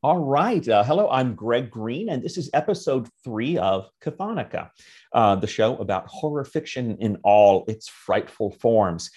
All 0.00 0.20
right. 0.20 0.66
Uh, 0.68 0.84
hello, 0.84 1.10
I'm 1.10 1.34
Greg 1.34 1.72
Green, 1.72 2.08
and 2.08 2.22
this 2.22 2.38
is 2.38 2.48
episode 2.54 3.08
three 3.24 3.58
of 3.58 3.90
Cathonica, 4.00 4.70
uh, 5.12 5.34
the 5.34 5.48
show 5.48 5.76
about 5.78 6.06
horror 6.06 6.44
fiction 6.44 6.96
in 7.00 7.18
all 7.24 7.64
its 7.66 7.88
frightful 7.88 8.52
forms. 8.52 9.10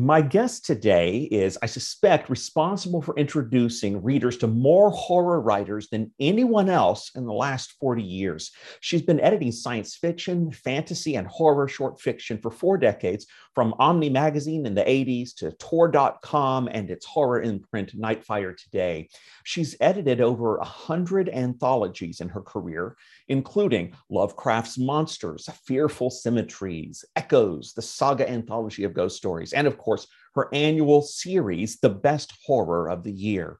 My 0.00 0.20
guest 0.22 0.64
today 0.64 1.22
is, 1.22 1.58
I 1.60 1.66
suspect, 1.66 2.30
responsible 2.30 3.02
for 3.02 3.18
introducing 3.18 4.00
readers 4.00 4.36
to 4.36 4.46
more 4.46 4.90
horror 4.90 5.40
writers 5.40 5.88
than 5.88 6.12
anyone 6.20 6.68
else 6.68 7.10
in 7.16 7.26
the 7.26 7.32
last 7.32 7.72
40 7.80 8.04
years. 8.04 8.52
She's 8.80 9.02
been 9.02 9.18
editing 9.18 9.50
science 9.50 9.96
fiction, 9.96 10.52
fantasy, 10.52 11.16
and 11.16 11.26
horror 11.26 11.66
short 11.66 12.00
fiction 12.00 12.38
for 12.38 12.52
four 12.52 12.78
decades, 12.78 13.26
from 13.56 13.74
Omni 13.80 14.08
Magazine 14.08 14.66
in 14.66 14.76
the 14.76 14.84
80s 14.84 15.34
to 15.38 15.50
Tor.com 15.50 16.68
and 16.70 16.90
its 16.92 17.04
horror 17.04 17.42
imprint, 17.42 18.00
Nightfire 18.00 18.56
Today. 18.56 19.08
She's 19.42 19.74
edited 19.80 20.20
over 20.20 20.58
100 20.58 21.28
anthologies 21.28 22.20
in 22.20 22.28
her 22.28 22.42
career, 22.42 22.96
including 23.28 23.92
Lovecraft's 24.10 24.78
Monsters, 24.78 25.48
Fearful 25.64 26.10
Symmetries, 26.10 27.04
Echoes, 27.16 27.72
the 27.74 27.82
Saga 27.82 28.28
Anthology 28.28 28.84
of 28.84 28.94
Ghost 28.94 29.16
Stories, 29.16 29.52
and 29.52 29.66
of 29.66 29.78
course, 29.78 30.06
her 30.34 30.48
annual 30.52 31.02
series, 31.02 31.78
The 31.80 31.90
Best 31.90 32.32
Horror 32.46 32.90
of 32.90 33.02
the 33.04 33.12
Year. 33.12 33.58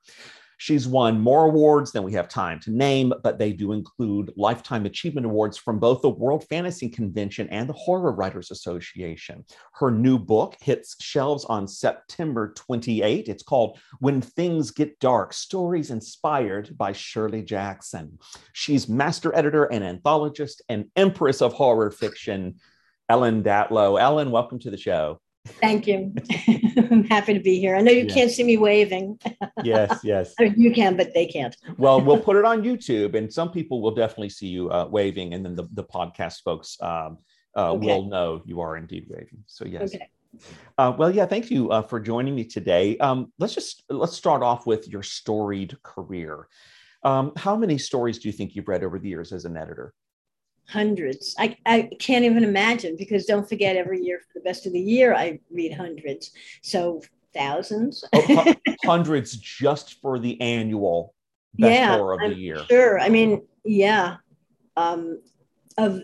She's 0.59 0.89
won 0.89 1.21
more 1.21 1.45
awards 1.45 1.93
than 1.93 2.03
we 2.03 2.13
have 2.15 2.29
time 2.29 2.59
to 2.61 2.73
name, 2.73 3.13
but 3.23 3.39
they 3.39 3.53
do 3.53 3.71
include 3.71 4.33
Lifetime 4.37 4.87
Achievement 4.87 5.25
Awards 5.25 5.57
from 5.57 5.79
both 5.79 6.03
the 6.03 6.11
World 6.11 6.45
Fantasy 6.49 6.89
Convention 6.89 7.49
and 7.51 7.69
the 7.69 7.75
Horror 7.75 8.11
Writers 8.11 8.51
Association. 8.51 9.45
Her 9.75 9.93
new 9.93 10.19
book 10.19 10.57
hits 10.61 10.97
shelves 11.01 11.45
on 11.45 11.69
September 11.69 12.53
28. 12.57 13.29
It's 13.29 13.45
called 13.45 13.79
When 14.01 14.21
Things 14.21 14.73
Get 14.73 14.99
Dark 14.99 15.33
Stories 15.33 15.93
Inspired 15.93 16.77
by 16.77 16.93
Shirley 16.93 17.43
Jackson. 17.43 18.19
She's 18.53 18.89
master 18.89 19.35
editor 19.37 19.67
and 19.67 19.85
anthologist 19.85 20.61
and 20.69 20.87
empress 20.97 21.41
of 21.41 21.53
horror 21.53 21.93
fiction, 21.93 22.57
Ellen 23.09 23.45
Datlow. 23.45 24.01
Ellen, 24.01 24.33
welcome 24.33 24.59
to 24.59 24.71
the 24.71 24.77
show. 24.77 25.21
Thank 25.61 25.87
you. 25.87 26.15
I'm 26.91 27.05
happy 27.05 27.35
to 27.35 27.41
be 27.41 27.59
here. 27.59 27.77
I 27.77 27.81
know 27.81 27.93
you 27.93 28.07
can't 28.07 28.31
see 28.31 28.45
me 28.45 28.57
waving. 28.57 29.19
yes, 29.65 30.01
yes. 30.03 30.35
I 30.39 30.45
mean, 30.45 30.55
you 30.57 30.73
can, 30.73 30.97
but 30.97 31.15
they 31.15 31.27
can't. 31.27 31.57
well, 31.79 32.01
we'll 32.01 32.21
put 32.21 32.37
it 32.37 32.45
on 32.45 32.63
YouTube, 32.63 33.15
and 33.15 33.33
some 33.33 33.51
people 33.51 33.81
will 33.81 33.95
definitely 33.95 34.31
see 34.31 34.47
you 34.47 34.71
uh, 34.71 34.87
waving, 34.91 35.35
and 35.35 35.45
then 35.45 35.55
the, 35.55 35.69
the 35.73 35.85
podcast 35.85 36.43
folks 36.43 36.77
um, 36.81 37.19
uh, 37.57 37.73
okay. 37.73 37.87
will 37.87 38.05
know 38.05 38.43
you 38.45 38.61
are 38.61 38.77
indeed 38.77 39.07
waving. 39.09 39.45
So 39.47 39.65
yes. 39.65 39.95
Okay. 39.95 40.09
Uh, 40.77 40.95
well, 40.97 41.11
yeah. 41.11 41.27
Thank 41.27 41.51
you 41.51 41.71
uh, 41.71 41.83
for 41.83 41.99
joining 41.99 42.35
me 42.35 42.45
today. 42.45 42.97
Um, 42.99 43.33
let's 43.39 43.55
just 43.55 43.85
let's 43.89 44.15
start 44.15 44.43
off 44.43 44.67
with 44.67 44.89
your 44.89 45.03
storied 45.03 45.83
career. 45.83 46.49
Um, 47.03 47.33
how 47.37 47.57
many 47.57 47.79
stories 47.79 48.19
do 48.19 48.29
you 48.29 48.33
think 48.33 48.55
you've 48.55 48.69
read 48.69 48.85
over 48.85 48.99
the 48.99 49.09
years 49.09 49.33
as 49.33 49.45
an 49.45 49.57
editor? 49.57 49.95
Hundreds. 50.69 51.35
I, 51.39 51.57
I 51.65 51.91
can't 51.99 52.25
even 52.25 52.45
imagine 52.45 52.97
because 52.97 53.25
don't 53.25 53.49
forget 53.49 53.77
every 53.77 54.03
year 54.03 54.21
for 54.21 54.39
the 54.39 54.45
best 54.45 54.67
of 54.67 54.73
the 54.73 54.81
year 54.81 55.15
I 55.15 55.41
read 55.51 55.73
hundreds. 55.73 56.31
So 56.63 57.03
thousands. 57.35 58.05
oh, 58.13 58.55
hundreds 58.85 59.37
just 59.37 60.01
for 60.01 60.19
the 60.19 60.41
annual 60.41 61.15
best 61.55 61.73
yeah, 61.73 61.97
of 61.97 62.19
I'm 62.23 62.31
the 62.31 62.37
year. 62.37 62.65
Sure. 62.69 63.01
I 63.01 63.09
mean, 63.09 63.47
yeah. 63.65 64.17
Um, 64.77 65.21
of 65.77 66.01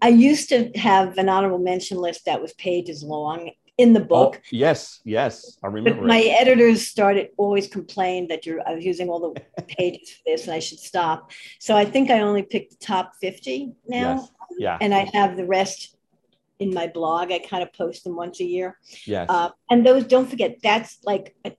I 0.00 0.08
used 0.08 0.50
to 0.50 0.70
have 0.76 1.18
an 1.18 1.28
honorable 1.28 1.58
mention 1.58 1.98
list 1.98 2.26
that 2.26 2.40
was 2.40 2.52
pages 2.54 3.02
long 3.02 3.50
in 3.78 3.92
the 3.92 4.00
book. 4.00 4.36
Oh, 4.36 4.48
yes, 4.50 5.00
yes, 5.04 5.56
I 5.62 5.68
remember. 5.68 6.02
But 6.02 6.08
my 6.08 6.20
editors 6.20 6.86
started 6.86 7.30
always 7.36 7.68
complained 7.68 8.28
that 8.28 8.44
you're 8.44 8.60
I 8.68 8.74
was 8.74 8.84
using 8.84 9.08
all 9.08 9.32
the 9.32 9.62
pages 9.62 10.10
for 10.10 10.22
this 10.26 10.44
and 10.46 10.54
I 10.54 10.58
should 10.58 10.80
stop. 10.80 11.30
So 11.60 11.76
I 11.76 11.84
think 11.84 12.10
I 12.10 12.20
only 12.20 12.42
picked 12.42 12.78
the 12.78 12.84
top 12.84 13.12
50 13.20 13.72
now. 13.86 14.16
Yes. 14.16 14.30
Yeah. 14.58 14.78
And 14.80 14.92
I 14.92 15.08
have 15.14 15.36
the 15.36 15.46
rest 15.46 15.96
in 16.58 16.74
my 16.74 16.88
blog. 16.88 17.30
I 17.30 17.38
kind 17.38 17.62
of 17.62 17.72
post 17.72 18.02
them 18.02 18.16
once 18.16 18.40
a 18.40 18.44
year. 18.44 18.78
Yes. 19.06 19.26
Uh, 19.28 19.50
and 19.70 19.86
those 19.86 20.04
don't 20.04 20.28
forget 20.28 20.56
that's 20.60 20.98
like 21.04 21.36
a, 21.44 21.52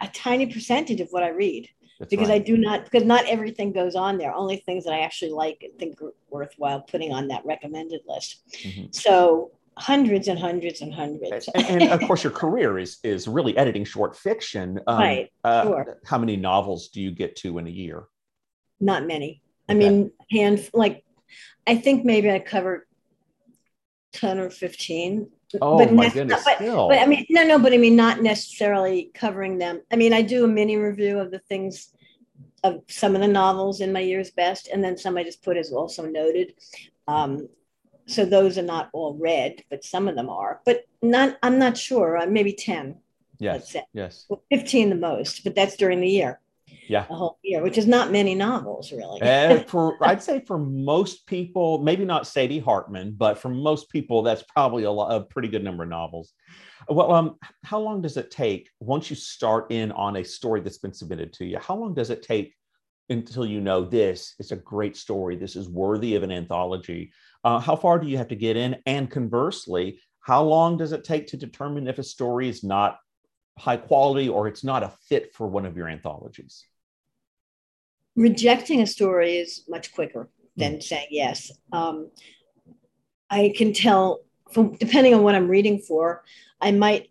a 0.00 0.08
tiny 0.08 0.46
percentage 0.46 1.00
of 1.00 1.08
what 1.10 1.22
I 1.22 1.28
read. 1.28 1.68
That's 2.00 2.10
because 2.10 2.28
right. 2.28 2.42
I 2.42 2.44
do 2.44 2.58
not 2.58 2.84
because 2.84 3.04
not 3.04 3.24
everything 3.26 3.72
goes 3.72 3.94
on 3.94 4.18
there. 4.18 4.34
Only 4.34 4.56
things 4.56 4.84
that 4.84 4.92
I 4.92 5.00
actually 5.00 5.30
like 5.30 5.58
and 5.62 5.78
think 5.78 6.02
are 6.02 6.12
worthwhile 6.28 6.82
putting 6.82 7.12
on 7.12 7.28
that 7.28 7.46
recommended 7.46 8.00
list. 8.06 8.42
Mm-hmm. 8.62 8.86
So 8.90 9.52
hundreds 9.78 10.28
and 10.28 10.38
hundreds 10.38 10.80
and 10.80 10.92
hundreds. 10.92 11.48
and, 11.54 11.82
and, 11.82 11.92
of 11.92 12.00
course, 12.06 12.24
your 12.24 12.32
career 12.32 12.78
is 12.78 12.98
is 13.02 13.28
really 13.28 13.56
editing 13.56 13.84
short 13.84 14.16
fiction. 14.16 14.80
Um, 14.86 14.98
right. 14.98 15.32
Uh, 15.44 15.62
sure. 15.64 15.98
How 16.04 16.18
many 16.18 16.36
novels 16.36 16.88
do 16.88 17.00
you 17.00 17.10
get 17.10 17.36
to 17.36 17.58
in 17.58 17.66
a 17.66 17.70
year? 17.70 18.04
Not 18.80 19.06
many. 19.06 19.42
Okay. 19.68 19.74
I 19.74 19.78
mean, 19.78 20.12
hand 20.30 20.68
like 20.72 21.04
I 21.66 21.76
think 21.76 22.04
maybe 22.04 22.30
I 22.30 22.38
covered 22.38 22.86
ten 24.12 24.38
or 24.38 24.50
fifteen. 24.50 25.30
Oh 25.60 25.78
but 25.78 25.92
my 25.92 26.08
goodness! 26.08 26.42
But, 26.44 26.58
but, 26.58 26.98
I 26.98 27.06
mean, 27.06 27.24
no, 27.30 27.44
no, 27.44 27.58
but 27.58 27.72
I 27.72 27.78
mean, 27.78 27.94
not 27.94 28.20
necessarily 28.20 29.10
covering 29.14 29.58
them. 29.58 29.80
I 29.92 29.96
mean, 29.96 30.12
I 30.12 30.22
do 30.22 30.44
a 30.44 30.48
mini 30.48 30.76
review 30.76 31.18
of 31.20 31.30
the 31.30 31.38
things 31.38 31.92
of 32.64 32.82
some 32.88 33.14
of 33.14 33.20
the 33.20 33.28
novels 33.28 33.80
in 33.80 33.92
my 33.92 34.00
year's 34.00 34.30
best, 34.32 34.68
and 34.68 34.82
then 34.82 34.96
some 34.96 35.16
I 35.16 35.22
just 35.22 35.42
put 35.42 35.56
as 35.56 35.70
also 35.70 36.04
noted. 36.04 36.54
Um, 37.06 37.48
so 38.06 38.24
those 38.24 38.56
are 38.56 38.62
not 38.62 38.88
all 38.92 39.16
red, 39.20 39.62
but 39.70 39.84
some 39.84 40.08
of 40.08 40.14
them 40.14 40.28
are. 40.28 40.60
But 40.64 40.84
not, 41.02 41.36
I'm 41.42 41.58
not 41.58 41.76
sure. 41.76 42.16
Uh, 42.16 42.26
maybe 42.26 42.52
ten. 42.52 42.96
Yes. 43.38 43.76
Yes. 43.92 44.26
Well, 44.28 44.42
Fifteen 44.50 44.90
the 44.90 44.96
most, 44.96 45.44
but 45.44 45.54
that's 45.54 45.76
during 45.76 46.00
the 46.00 46.08
year. 46.08 46.40
Yeah. 46.88 47.04
The 47.08 47.14
whole 47.14 47.38
year, 47.42 47.62
which 47.62 47.78
is 47.78 47.86
not 47.86 48.12
many 48.12 48.34
novels, 48.34 48.92
really. 48.92 49.20
and 49.20 49.66
for 49.68 49.96
I'd 50.00 50.22
say 50.22 50.40
for 50.40 50.58
most 50.58 51.26
people, 51.26 51.78
maybe 51.78 52.04
not 52.04 52.26
Sadie 52.26 52.60
Hartman, 52.60 53.14
but 53.16 53.38
for 53.38 53.48
most 53.48 53.90
people, 53.90 54.22
that's 54.22 54.42
probably 54.42 54.84
a, 54.84 54.90
lot, 54.90 55.14
a 55.14 55.24
pretty 55.24 55.48
good 55.48 55.64
number 55.64 55.82
of 55.82 55.88
novels. 55.88 56.32
Well, 56.88 57.12
um, 57.12 57.36
how 57.64 57.80
long 57.80 58.02
does 58.02 58.16
it 58.16 58.30
take 58.30 58.70
once 58.78 59.10
you 59.10 59.16
start 59.16 59.72
in 59.72 59.90
on 59.92 60.16
a 60.16 60.24
story 60.24 60.60
that's 60.60 60.78
been 60.78 60.92
submitted 60.92 61.32
to 61.34 61.44
you? 61.44 61.58
How 61.58 61.74
long 61.74 61.94
does 61.94 62.10
it 62.10 62.22
take 62.22 62.54
until 63.08 63.46
you 63.46 63.60
know 63.60 63.84
this 63.84 64.34
is 64.38 64.52
a 64.52 64.56
great 64.56 64.96
story 64.96 65.36
this 65.36 65.56
is 65.56 65.68
worthy 65.68 66.14
of 66.16 66.22
an 66.22 66.32
anthology 66.32 67.12
uh, 67.46 67.60
how 67.60 67.76
far 67.76 67.96
do 68.00 68.08
you 68.08 68.16
have 68.16 68.26
to 68.26 68.34
get 68.34 68.56
in 68.56 68.76
and 68.86 69.08
conversely 69.08 70.00
how 70.20 70.42
long 70.42 70.76
does 70.76 70.90
it 70.90 71.04
take 71.04 71.28
to 71.28 71.36
determine 71.36 71.86
if 71.86 72.00
a 72.00 72.02
story 72.02 72.48
is 72.48 72.64
not 72.64 72.98
high 73.56 73.76
quality 73.76 74.28
or 74.28 74.48
it's 74.48 74.64
not 74.64 74.82
a 74.82 74.92
fit 75.08 75.32
for 75.32 75.46
one 75.46 75.64
of 75.64 75.76
your 75.76 75.88
anthologies 75.88 76.64
rejecting 78.16 78.82
a 78.82 78.86
story 78.86 79.36
is 79.36 79.62
much 79.68 79.94
quicker 79.94 80.28
than 80.56 80.74
mm. 80.74 80.82
saying 80.82 81.06
yes 81.10 81.52
um, 81.72 82.10
i 83.30 83.52
can 83.56 83.72
tell 83.72 84.18
from 84.52 84.74
depending 84.74 85.14
on 85.14 85.22
what 85.22 85.36
i'm 85.36 85.48
reading 85.48 85.78
for 85.78 86.24
i 86.60 86.72
might 86.72 87.10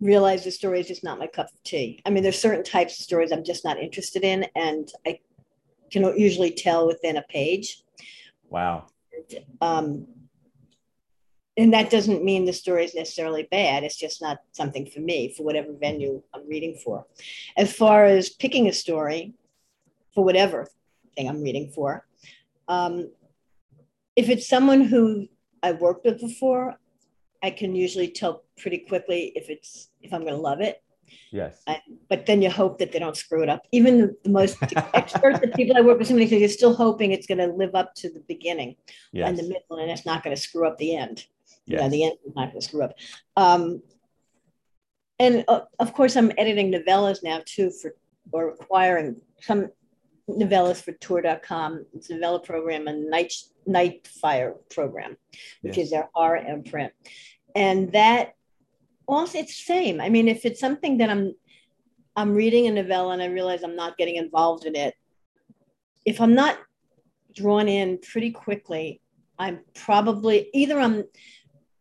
realize 0.00 0.44
the 0.44 0.50
story 0.50 0.80
is 0.80 0.88
just 0.88 1.04
not 1.04 1.18
my 1.18 1.26
cup 1.26 1.48
of 1.52 1.62
tea. 1.62 2.00
I 2.06 2.10
mean, 2.10 2.22
there's 2.22 2.40
certain 2.40 2.64
types 2.64 2.98
of 2.98 3.04
stories 3.04 3.32
I'm 3.32 3.44
just 3.44 3.66
not 3.66 3.78
interested 3.78 4.24
in, 4.24 4.46
and 4.56 4.90
I 5.06 5.20
can 5.92 6.04
usually 6.16 6.52
tell 6.52 6.86
within 6.86 7.18
a 7.18 7.22
page. 7.28 7.82
Wow. 8.50 8.86
Um, 9.60 10.06
and 11.56 11.72
that 11.72 11.90
doesn't 11.90 12.24
mean 12.24 12.44
the 12.44 12.52
story 12.52 12.84
is 12.84 12.94
necessarily 12.94 13.46
bad. 13.50 13.84
It's 13.84 13.98
just 13.98 14.20
not 14.20 14.38
something 14.52 14.86
for 14.86 15.00
me 15.00 15.34
for 15.34 15.42
whatever 15.42 15.72
venue 15.72 16.22
I'm 16.34 16.48
reading 16.48 16.74
for. 16.82 17.06
As 17.56 17.72
far 17.72 18.04
as 18.04 18.28
picking 18.28 18.66
a 18.66 18.72
story 18.72 19.34
for 20.14 20.24
whatever 20.24 20.68
thing 21.16 21.28
I'm 21.28 21.42
reading 21.42 21.70
for, 21.70 22.06
um, 22.68 23.10
if 24.16 24.28
it's 24.28 24.48
someone 24.48 24.82
who 24.82 25.28
I've 25.62 25.80
worked 25.80 26.04
with 26.04 26.20
before, 26.20 26.76
I 27.42 27.50
can 27.50 27.74
usually 27.74 28.08
tell 28.08 28.44
pretty 28.58 28.78
quickly 28.78 29.32
if 29.34 29.48
it's 29.48 29.90
if 30.02 30.12
I'm 30.12 30.22
going 30.22 30.34
to 30.34 30.40
love 30.40 30.60
it. 30.60 30.82
Yes. 31.30 31.62
I, 31.66 31.80
but 32.08 32.26
then 32.26 32.42
you 32.42 32.50
hope 32.50 32.78
that 32.78 32.92
they 32.92 32.98
don't 32.98 33.16
screw 33.16 33.42
it 33.42 33.48
up. 33.48 33.66
Even 33.72 34.00
the, 34.00 34.16
the 34.24 34.30
most 34.30 34.58
expert 34.94 35.40
the 35.40 35.48
people 35.48 35.76
I 35.76 35.80
work 35.80 35.98
with, 35.98 36.08
somebody 36.08 36.26
you're 36.36 36.48
still 36.48 36.74
hoping 36.74 37.12
it's 37.12 37.26
going 37.26 37.38
to 37.38 37.46
live 37.46 37.74
up 37.74 37.94
to 37.96 38.10
the 38.10 38.20
beginning 38.28 38.76
yes. 39.12 39.28
and 39.28 39.38
the 39.38 39.42
middle, 39.42 39.78
and 39.78 39.90
it's 39.90 40.06
not 40.06 40.22
going 40.22 40.34
to 40.34 40.40
screw 40.40 40.66
up 40.66 40.78
the 40.78 40.96
end. 40.96 41.26
Yeah, 41.66 41.86
the 41.88 42.04
end 42.04 42.14
is 42.26 42.34
not 42.34 42.48
going 42.48 42.60
to 42.60 42.66
screw 42.66 42.82
up. 42.82 42.94
Um, 43.36 43.82
and 45.18 45.44
uh, 45.46 45.60
of 45.78 45.92
course, 45.92 46.16
I'm 46.16 46.32
editing 46.38 46.72
novellas 46.72 47.22
now 47.22 47.42
too 47.44 47.70
for 47.70 47.94
or 48.32 48.50
acquiring 48.50 49.20
some 49.40 49.68
novellas 50.28 50.82
for 50.82 50.92
Tor.com. 50.92 51.86
It's 51.94 52.10
a 52.10 52.14
novella 52.14 52.40
program, 52.40 52.88
and 52.88 53.08
night 53.08 53.34
night 53.66 54.08
fire 54.08 54.54
program, 54.70 55.16
which 55.60 55.76
yes. 55.76 55.86
is 55.86 55.90
their 55.90 56.08
horror 56.14 56.38
imprint 56.38 56.92
and 57.54 57.92
that 57.92 58.34
also 59.12 59.38
it's 59.38 59.56
the 59.56 59.64
same 59.64 60.00
i 60.00 60.08
mean 60.08 60.28
if 60.28 60.44
it's 60.44 60.60
something 60.60 60.98
that 60.98 61.10
i'm 61.10 61.34
i'm 62.16 62.34
reading 62.34 62.66
a 62.66 62.70
novella 62.70 63.12
and 63.12 63.22
i 63.22 63.26
realize 63.26 63.62
i'm 63.62 63.76
not 63.76 63.96
getting 63.96 64.16
involved 64.16 64.64
in 64.64 64.74
it 64.74 64.94
if 66.04 66.20
i'm 66.20 66.34
not 66.34 66.58
drawn 67.34 67.68
in 67.68 67.98
pretty 67.98 68.30
quickly 68.30 69.00
i'm 69.38 69.60
probably 69.74 70.50
either 70.52 70.78
i'm 70.80 71.04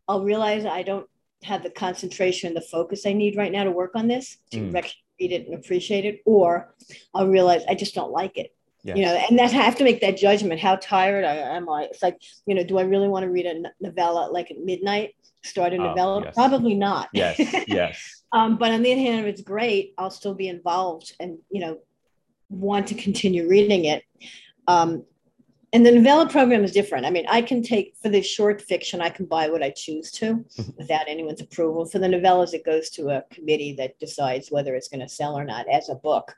i'll 0.08 0.24
realize 0.24 0.66
i 0.66 0.84
don't 0.84 1.08
have 1.44 1.64
the 1.64 1.70
concentration 1.70 2.48
and 2.48 2.58
the 2.58 2.62
focus 2.62 3.06
i 3.06 3.14
need 3.14 3.36
right 3.38 3.52
now 3.52 3.64
to 3.64 3.72
work 3.72 3.92
on 3.96 4.08
this 4.08 4.38
to 4.52 4.60
mm. 4.60 4.74
rec- 4.74 4.94
read 5.20 5.32
it 5.32 5.48
and 5.48 5.56
appreciate 5.56 6.06
it, 6.06 6.22
or 6.26 6.74
I'll 7.14 7.28
realize 7.28 7.64
I 7.68 7.76
just 7.76 7.96
don't 7.96 8.12
like 8.12 8.38
it. 8.38 8.56
Yes. 8.84 8.98
You 8.98 9.06
know, 9.06 9.14
and 9.14 9.38
that 9.38 9.52
I 9.52 9.56
have 9.56 9.76
to 9.78 9.84
make 9.84 10.00
that 10.02 10.18
judgment. 10.18 10.62
How 10.62 10.78
tired 10.78 11.26
I 11.26 11.36
am 11.36 11.68
I? 11.70 11.84
It's 11.84 12.02
like, 12.02 12.18
you 12.46 12.56
know, 12.56 12.64
do 12.64 12.78
I 12.78 12.84
really 12.84 13.10
want 13.10 13.24
to 13.24 13.30
read 13.30 13.46
a 13.46 13.64
novella 13.82 14.30
like 14.32 14.52
at 14.52 14.58
midnight? 14.58 15.16
Start 15.44 15.74
a 15.74 15.78
oh, 15.78 15.88
novella? 15.88 16.22
Yes. 16.26 16.36
Probably 16.36 16.76
not. 16.76 17.10
Yes, 17.14 17.40
yes. 17.68 18.24
um, 18.32 18.58
but 18.58 18.72
on 18.72 18.82
the 18.82 18.92
other 18.92 19.02
hand, 19.02 19.22
if 19.22 19.26
it's 19.26 19.42
great, 19.42 19.94
I'll 19.98 20.12
still 20.12 20.34
be 20.34 20.48
involved 20.48 21.14
and 21.20 21.38
you 21.50 21.62
know 21.62 21.80
want 22.50 22.88
to 22.88 22.96
continue 22.96 23.48
reading 23.48 23.86
it. 23.86 24.04
Um, 24.68 25.06
and 25.72 25.86
the 25.86 25.92
novella 25.92 26.28
program 26.28 26.64
is 26.64 26.72
different. 26.72 27.06
I 27.06 27.12
mean, 27.12 27.26
I 27.30 27.42
can 27.42 27.62
take 27.62 27.96
for 28.02 28.10
the 28.10 28.22
short 28.22 28.62
fiction, 28.62 29.02
I 29.02 29.10
can 29.10 29.26
buy 29.26 29.50
what 29.50 29.62
I 29.62 29.70
choose 29.70 30.12
to 30.14 30.44
without 30.78 31.08
anyone's 31.08 31.42
approval. 31.42 31.86
For 31.86 32.00
the 32.00 32.08
novellas, 32.08 32.54
it 32.54 32.66
goes 32.66 32.90
to 32.92 33.10
a 33.10 33.24
committee 33.32 33.74
that 33.74 34.00
decides 34.00 34.50
whether 34.50 34.76
it's 34.76 34.88
going 34.88 35.02
to 35.02 35.10
sell 35.10 35.38
or 35.38 35.46
not 35.46 35.68
as 35.72 35.90
a 35.90 35.96
book. 35.96 36.36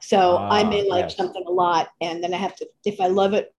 So 0.00 0.36
I 0.36 0.62
may 0.64 0.86
ah, 0.86 0.94
like 0.94 1.04
yes. 1.04 1.16
something 1.16 1.44
a 1.46 1.50
lot, 1.50 1.88
and 2.00 2.22
then 2.22 2.34
I 2.34 2.36
have 2.36 2.54
to, 2.56 2.68
if 2.84 3.00
I 3.00 3.06
love 3.06 3.32
it, 3.32 3.54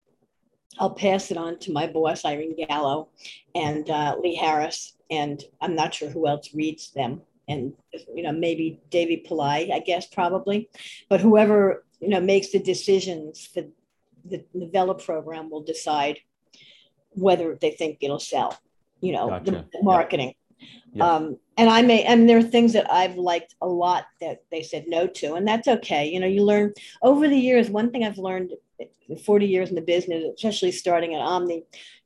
I'll 0.78 0.90
pass 0.90 1.30
it 1.30 1.36
on 1.36 1.58
to 1.60 1.72
my 1.72 1.86
boss, 1.86 2.24
Irene 2.24 2.56
Gallo, 2.68 3.08
and 3.54 3.88
uh, 3.88 4.16
Lee 4.22 4.34
Harris, 4.34 4.94
and 5.10 5.42
I'm 5.60 5.74
not 5.74 5.94
sure 5.94 6.10
who 6.10 6.26
else 6.26 6.54
reads 6.54 6.90
them, 6.90 7.22
and 7.48 7.72
you 8.14 8.22
know 8.22 8.32
maybe 8.32 8.80
Devi 8.90 9.24
Pillai, 9.28 9.72
I 9.72 9.80
guess 9.80 10.06
probably, 10.06 10.68
but 11.08 11.20
whoever 11.20 11.84
you 12.00 12.08
know 12.08 12.20
makes 12.20 12.50
the 12.50 12.58
decisions 12.58 13.46
for 13.46 13.64
the 14.24 14.44
novella 14.52 14.94
program 14.94 15.50
will 15.50 15.62
decide 15.62 16.18
whether 17.10 17.56
they 17.60 17.70
think 17.70 17.98
it'll 18.00 18.18
sell. 18.18 18.58
You 19.00 19.12
know, 19.12 19.28
gotcha. 19.28 19.66
the, 19.72 19.82
marketing. 19.82 20.34
Yeah. 20.92 21.04
Um, 21.04 21.38
and 21.56 21.70
I 21.70 21.82
may, 21.82 22.02
and 22.04 22.28
there 22.28 22.38
are 22.38 22.42
things 22.42 22.72
that 22.74 22.90
I've 22.92 23.16
liked 23.16 23.54
a 23.62 23.66
lot 23.66 24.06
that 24.20 24.42
they 24.50 24.62
said 24.62 24.84
no 24.86 25.06
to, 25.06 25.34
and 25.34 25.48
that's 25.48 25.68
okay. 25.68 26.06
You 26.08 26.20
know, 26.20 26.26
you 26.26 26.42
learn 26.42 26.74
over 27.02 27.28
the 27.28 27.38
years. 27.38 27.70
One 27.70 27.90
thing 27.90 28.04
I've 28.04 28.18
learned 28.18 28.52
40 29.24 29.46
years 29.46 29.70
in 29.70 29.74
the 29.74 29.80
business, 29.80 30.24
especially 30.34 30.72
starting 30.72 31.14
at 31.14 31.20
Omni, 31.20 31.64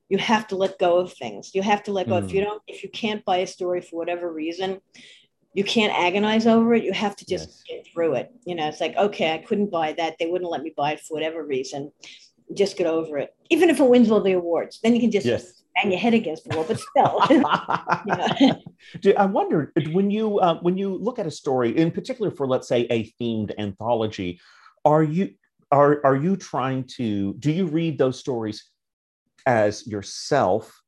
you 0.09 0.19
have 0.19 0.47
to 0.49 0.57
let 0.57 0.79
go 0.79 0.99
of 0.99 1.13
things. 1.13 1.55
You 1.55 1.63
have 1.63 1.83
to 1.85 1.93
let 1.93 2.09
go. 2.09 2.21
Mm. 2.21 2.25
If 2.25 2.33
you 2.33 2.43
don't, 2.43 2.63
if 2.67 2.83
you 2.83 2.91
can't 2.91 3.25
buy 3.25 3.39
a 3.39 3.47
story 3.47 3.81
for 3.81 3.97
whatever 3.97 4.33
reason, 4.33 4.81
you 5.55 5.65
can't 5.65 5.93
agonize 5.93 6.47
over 6.47 6.75
it. 6.75 6.85
You 6.85 6.93
have 6.93 7.17
to 7.17 7.27
just 7.27 7.49
yes. 7.49 7.63
get 7.69 7.93
through 7.93 8.15
it. 8.15 8.33
You 8.45 8.55
know, 8.55 8.69
it's 8.69 8.81
like, 8.81 8.97
okay, 8.97 9.35
I 9.35 9.39
couldn't 9.39 9.71
buy 9.71 9.93
that. 9.95 10.17
They 10.19 10.27
wouldn't 10.27 10.51
let 10.51 10.63
me 10.63 10.73
buy 10.77 10.93
it 10.93 11.01
for 11.01 11.15
whatever 11.15 11.45
reason. 11.45 11.93
Just 12.55 12.77
get 12.77 12.87
over 12.87 13.19
it. 13.19 13.35
Even 13.51 13.71
if 13.71 13.81
it 13.81 13.89
wins 13.89 14.11
all 14.11 14.21
the 14.21 14.33
awards, 14.33 14.81
then 14.83 14.95
you 14.95 15.01
can 15.01 15.11
just 15.11 15.27
yes. 15.27 15.63
bang 15.75 15.91
your 15.91 16.01
head 16.01 16.15
against 16.15 16.49
the 16.49 16.57
wall. 16.57 16.67
But 16.67 16.81
still, 16.81 17.23
you 19.03 19.15
I 19.15 19.27
wonder 19.27 19.73
when 19.93 20.11
you 20.11 20.39
uh, 20.41 20.59
when 20.61 20.77
you 20.77 20.95
look 20.97 21.19
at 21.19 21.27
a 21.27 21.31
story, 21.31 21.77
in 21.77 21.91
particular 21.91 22.31
for 22.31 22.47
let's 22.47 22.69
say 22.69 22.87
a 22.91 23.13
themed 23.21 23.53
anthology, 23.59 24.41
are 24.85 25.03
you 25.03 25.35
are 25.71 26.01
are 26.05 26.17
you 26.17 26.37
trying 26.37 26.85
to 26.85 27.35
do 27.35 27.51
you 27.51 27.67
read 27.67 27.99
those 27.99 28.19
stories 28.19 28.71
as 29.47 29.87
yourself 29.87 30.80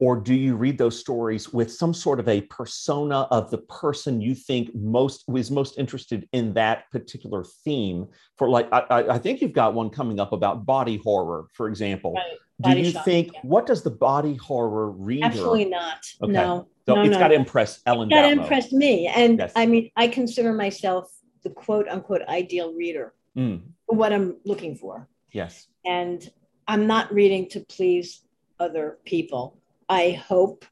or 0.00 0.16
do 0.16 0.34
you 0.34 0.54
read 0.54 0.78
those 0.78 0.98
stories 0.98 1.52
with 1.52 1.72
some 1.72 1.92
sort 1.92 2.20
of 2.20 2.28
a 2.28 2.42
persona 2.42 3.22
of 3.30 3.50
the 3.50 3.58
person 3.58 4.20
you 4.20 4.34
think 4.34 4.74
most 4.74 5.24
is 5.34 5.50
most 5.50 5.78
interested 5.78 6.28
in 6.32 6.54
that 6.54 6.90
particular 6.90 7.44
theme 7.64 8.06
for 8.36 8.48
like 8.48 8.68
i, 8.72 8.82
I 8.90 9.18
think 9.18 9.40
you've 9.40 9.52
got 9.52 9.74
one 9.74 9.90
coming 9.90 10.20
up 10.20 10.32
about 10.32 10.64
body 10.64 10.98
horror 10.98 11.46
for 11.52 11.68
example 11.68 12.14
right. 12.14 12.74
do 12.74 12.80
you 12.80 12.92
think 13.04 13.32
yeah. 13.32 13.40
what 13.42 13.66
does 13.66 13.82
the 13.82 13.90
body 13.90 14.36
horror 14.36 14.90
reader 14.90 15.26
absolutely 15.26 15.66
not 15.66 16.06
okay. 16.22 16.32
no 16.32 16.68
so 16.86 16.94
no, 16.94 17.02
it's 17.02 17.12
no. 17.12 17.18
got 17.18 17.28
to 17.28 17.34
impress 17.34 17.80
ellen 17.86 18.08
got 18.08 18.22
to 18.22 18.30
impress 18.30 18.72
me 18.72 19.06
and 19.08 19.38
yes. 19.38 19.52
i 19.56 19.66
mean 19.66 19.90
i 19.96 20.06
consider 20.06 20.52
myself 20.52 21.12
the 21.42 21.50
quote 21.50 21.88
unquote 21.88 22.22
ideal 22.28 22.72
reader 22.74 23.14
mm. 23.36 23.60
what 23.86 24.12
i'm 24.12 24.36
looking 24.44 24.74
for 24.74 25.08
yes 25.32 25.66
and 25.84 26.30
i'm 26.66 26.86
not 26.86 27.12
reading 27.12 27.48
to 27.48 27.60
please 27.60 28.22
other 28.60 28.98
people 29.04 29.58
I 29.88 30.10
hope 30.12 30.64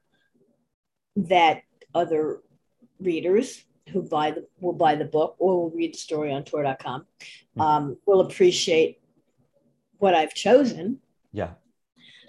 that 1.16 1.62
other 1.94 2.40
readers 3.00 3.64
who 3.90 4.02
buy 4.02 4.32
the 4.32 4.46
will 4.60 4.72
buy 4.72 4.96
the 4.96 5.04
book 5.04 5.36
or 5.38 5.62
will 5.62 5.70
read 5.70 5.94
the 5.94 5.98
story 5.98 6.32
on 6.32 6.44
tor.com 6.44 7.02
mm-hmm. 7.02 7.60
um, 7.60 7.96
will 8.06 8.20
appreciate 8.20 9.00
what 9.98 10.14
I've 10.14 10.34
chosen. 10.34 11.00
Yeah. 11.32 11.50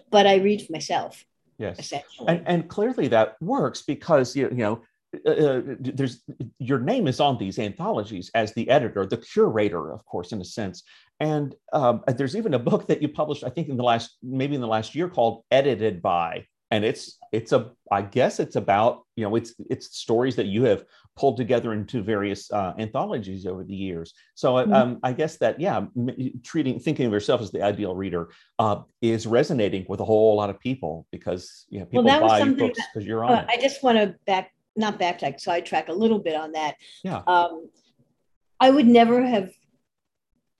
But 0.09 0.27
I 0.27 0.35
read 0.35 0.61
for 0.61 0.71
myself. 0.71 1.25
Yes. 1.57 1.79
Essentially. 1.79 2.27
And, 2.29 2.47
and 2.47 2.69
clearly 2.69 3.07
that 3.09 3.35
works 3.41 3.81
because 3.81 4.35
you, 4.35 4.47
you 4.49 4.57
know 4.57 4.81
uh, 5.25 5.31
uh, 5.31 5.61
there's 5.79 6.21
your 6.59 6.79
name 6.79 7.07
is 7.07 7.19
on 7.19 7.37
these 7.37 7.59
anthologies 7.59 8.29
as 8.35 8.53
the 8.53 8.69
editor, 8.69 9.05
the 9.05 9.17
curator, 9.17 9.91
of 9.91 10.05
course, 10.05 10.31
in 10.31 10.41
a 10.41 10.45
sense. 10.45 10.83
And 11.19 11.55
um, 11.73 12.03
there's 12.07 12.35
even 12.35 12.53
a 12.53 12.59
book 12.59 12.87
that 12.87 13.01
you 13.01 13.07
published, 13.07 13.43
I 13.43 13.49
think, 13.49 13.69
in 13.69 13.77
the 13.77 13.83
last 13.83 14.17
maybe 14.21 14.55
in 14.55 14.61
the 14.61 14.67
last 14.67 14.95
year 14.95 15.09
called 15.09 15.43
"Edited 15.49 16.01
by," 16.01 16.45
and 16.71 16.83
it's 16.83 17.17
it's 17.31 17.51
a 17.51 17.71
i 17.91 18.01
guess 18.01 18.39
it's 18.39 18.55
about 18.55 19.03
you 19.15 19.23
know 19.23 19.35
it's 19.35 19.53
it's 19.69 19.97
stories 19.97 20.35
that 20.35 20.47
you 20.47 20.63
have 20.63 20.83
pulled 21.17 21.37
together 21.37 21.73
into 21.73 22.03
various 22.03 22.51
uh, 22.51 22.73
anthologies 22.77 23.47
over 23.47 23.63
the 23.63 23.73
years. 23.73 24.13
So 24.35 24.57
uh, 24.57 24.63
mm-hmm. 24.63 24.73
um, 24.73 24.99
i 25.03 25.11
guess 25.13 25.37
that 25.37 25.59
yeah 25.59 25.85
treating 26.43 26.79
thinking 26.79 27.07
of 27.07 27.11
yourself 27.11 27.41
as 27.41 27.51
the 27.51 27.63
ideal 27.63 27.95
reader 27.95 28.29
uh, 28.59 28.81
is 29.01 29.25
resonating 29.25 29.85
with 29.89 29.99
a 29.99 30.05
whole 30.05 30.35
lot 30.35 30.49
of 30.49 30.59
people 30.59 31.07
because 31.11 31.65
you 31.69 31.79
know 31.79 31.85
people 31.85 32.03
well, 32.03 32.27
buy 32.27 32.43
books 32.45 32.79
because 32.93 33.07
you're 33.07 33.25
on 33.25 33.31
uh, 33.31 33.45
i 33.49 33.57
just 33.57 33.83
want 33.83 33.97
to 33.97 34.15
back 34.25 34.51
not 34.75 34.99
backtrack 34.99 35.39
sidetrack 35.39 35.89
a 35.89 35.93
little 35.93 36.19
bit 36.19 36.35
on 36.35 36.51
that. 36.51 36.75
Yeah. 37.03 37.23
Um, 37.25 37.69
i 38.59 38.69
would 38.69 38.87
never 38.87 39.25
have 39.25 39.51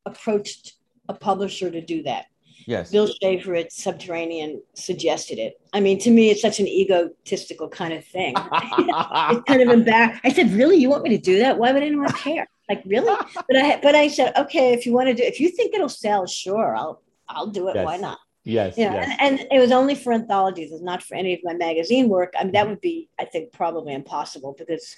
approached 0.06 0.74
a 1.08 1.14
publisher 1.14 1.70
to 1.70 1.82
do 1.82 2.04
that 2.04 2.26
Yes. 2.68 2.92
Bill 2.92 3.08
Schafer 3.08 3.58
at 3.58 3.72
Subterranean 3.72 4.62
suggested 4.74 5.40
it. 5.40 5.60
I 5.72 5.80
mean, 5.80 6.00
to 6.00 6.12
me, 6.12 6.30
it's 6.30 6.42
such 6.42 6.60
an 6.60 6.68
egotistical 6.68 7.70
kind 7.70 7.94
of 7.94 8.04
thing. 8.04 8.34
it's 8.52 9.44
kind 9.48 9.62
of 9.62 9.70
embarrassing. 9.70 10.20
I 10.26 10.34
said, 10.34 10.52
"Really, 10.52 10.76
you 10.76 10.90
want 10.90 11.04
me 11.04 11.12
to 11.12 11.18
do 11.18 11.40
that? 11.40 11.58
Why 11.58 11.72
would 11.72 11.82
anyone 11.82 12.12
care?" 12.12 12.46
Like, 12.70 12.84
really? 12.86 13.16
But 13.48 13.56
I, 13.56 13.80
but 13.82 13.96
I 13.96 14.10
said, 14.10 14.36
"Okay, 14.36 14.74
if 14.74 14.86
you 14.86 14.92
want 14.92 15.08
to 15.08 15.14
do, 15.14 15.24
if 15.24 15.40
you 15.40 15.48
think 15.50 15.74
it'll 15.74 15.88
sell, 15.88 16.28
sure, 16.28 16.76
I'll, 16.76 17.02
I'll 17.30 17.48
do 17.48 17.70
it. 17.70 17.76
Yes. 17.76 17.86
Why 17.86 17.96
not?" 17.96 18.20
Yes, 18.44 18.78
you 18.78 18.86
know, 18.86 18.96
yes. 18.96 19.18
And, 19.22 19.40
and, 19.40 19.48
it 19.50 19.60
was 19.60 19.72
only 19.72 19.96
for 19.96 20.12
anthologies. 20.12 20.74
It's 20.74 20.82
not 20.82 21.02
for 21.04 21.16
any 21.16 21.34
of 21.34 21.40
my 21.44 21.54
magazine 21.54 22.10
work. 22.10 22.34
I 22.38 22.44
mean, 22.44 22.54
that 22.54 22.68
would 22.68 22.82
be, 22.82 23.10
I 23.18 23.26
think, 23.26 23.54
probably 23.54 23.94
impossible 23.94 24.56
because 24.58 24.96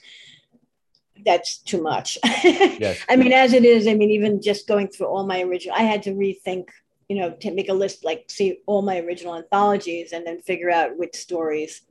that's 1.23 1.57
too 1.57 1.81
much. 1.81 2.17
yes. 2.43 2.99
I 3.09 3.15
mean, 3.15 3.31
as 3.31 3.53
it 3.53 3.63
is, 3.63 3.87
I 3.87 3.93
mean, 3.93 4.09
even 4.09 4.41
just 4.41 4.67
going 4.67 4.87
through 4.87 5.07
all 5.07 5.25
my 5.25 5.41
original, 5.41 5.75
I 5.75 5.83
had 5.83 6.03
to 6.03 6.11
rethink 6.11 6.69
you 7.09 7.17
know, 7.17 7.31
to 7.41 7.51
make 7.51 7.69
a 7.69 7.73
list, 7.73 8.05
like 8.05 8.25
see 8.29 8.59
all 8.67 8.81
my 8.81 8.99
original 8.99 9.35
anthologies 9.35 10.13
and 10.13 10.25
then 10.25 10.39
figure 10.39 10.69
out 10.69 10.97
which 10.97 11.15
stories 11.15 11.81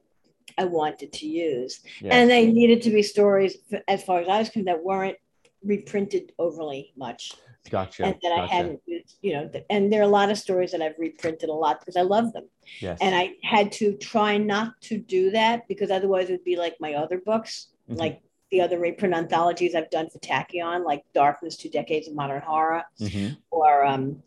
I 0.56 0.64
wanted 0.64 1.12
to 1.12 1.26
use. 1.26 1.80
And 2.02 2.30
they 2.30 2.46
needed 2.50 2.82
to 2.82 2.90
be 2.90 3.02
stories, 3.02 3.58
as 3.86 4.02
far 4.04 4.20
as 4.20 4.28
I 4.28 4.38
was 4.38 4.48
concerned, 4.48 4.68
that 4.68 4.82
weren't 4.82 5.16
reprinted 5.62 6.32
overly 6.38 6.92
much. 6.96 7.34
Gotcha. 7.68 8.04
And 8.04 8.14
that 8.14 8.36
gotcha. 8.36 8.42
I 8.42 8.46
hadn't, 8.46 8.80
you 9.20 9.32
know, 9.32 9.50
and 9.68 9.92
there 9.92 10.00
are 10.00 10.04
a 10.04 10.08
lot 10.08 10.30
of 10.30 10.38
stories 10.38 10.70
that 10.70 10.80
I've 10.80 10.98
reprinted 10.98 11.48
a 11.48 11.52
lot 11.52 11.80
because 11.80 11.96
I 11.96 12.02
love 12.02 12.32
them. 12.32 12.48
Yes. 12.80 12.98
And 13.00 13.14
I 13.14 13.34
had 13.42 13.72
to 13.72 13.94
try 13.96 14.38
not 14.38 14.80
to 14.82 14.98
do 14.98 15.30
that 15.32 15.66
because 15.68 15.90
otherwise 15.90 16.28
it 16.28 16.32
would 16.32 16.44
be 16.44 16.56
like 16.56 16.76
my 16.80 16.94
other 16.94 17.18
books, 17.18 17.68
mm-hmm. 17.90 17.98
like 17.98 18.22
the 18.50 18.60
other 18.60 18.78
reprint 18.78 19.14
anthologies 19.14 19.74
I've 19.74 19.90
done 19.90 20.08
for 20.08 20.18
Tachyon, 20.20 20.84
like 20.84 21.02
Darkness, 21.12 21.56
Two 21.56 21.68
Decades 21.68 22.08
of 22.08 22.14
Modern 22.14 22.40
Horror, 22.40 22.84
mm-hmm. 23.00 23.34
or 23.50 23.84
um, 23.84 24.22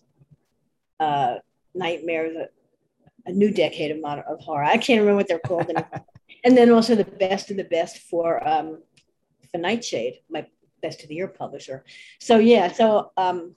uh, 1.01 1.35
Nightmares, 1.73 2.35
a, 2.35 3.29
a, 3.29 3.33
new 3.33 3.51
decade 3.51 3.91
of 3.91 3.99
modern 3.99 4.23
of 4.27 4.39
horror. 4.39 4.63
I 4.63 4.77
can't 4.77 4.99
remember 4.99 5.15
what 5.15 5.27
they're 5.27 5.39
called 5.39 5.69
anymore. 5.69 6.05
and 6.43 6.57
then 6.57 6.69
also 6.69 6.95
the 6.95 7.05
best 7.05 7.49
of 7.49 7.57
the 7.57 7.63
best 7.63 7.97
for 7.97 8.47
um, 8.47 8.81
for 9.51 9.57
Nightshade, 9.57 10.19
my 10.29 10.45
best 10.81 11.03
of 11.03 11.09
the 11.09 11.15
year 11.15 11.27
publisher. 11.27 11.83
So 12.19 12.37
yeah, 12.37 12.71
so 12.71 13.11
um, 13.17 13.55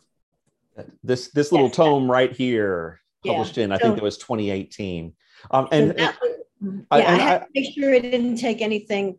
this 1.03 1.29
this 1.29 1.53
little 1.53 1.71
tome 1.71 2.11
right 2.11 2.33
here 2.33 3.01
published 3.25 3.57
yeah, 3.57 3.65
in 3.65 3.73
I 3.73 3.79
so, 3.79 3.87
think 3.87 3.99
it 3.99 4.05
was 4.05 4.19
2018. 4.19 5.13
Um, 5.51 5.69
and, 5.73 5.91
so 5.91 5.95
yeah, 5.99 6.13
I, 6.91 6.99
I 6.99 7.01
had 7.01 7.43
I, 7.43 7.45
to 7.45 7.47
make 7.55 7.75
sure 7.75 7.93
it 7.93 8.03
didn't 8.03 8.37
take 8.37 8.63
anything 8.63 9.19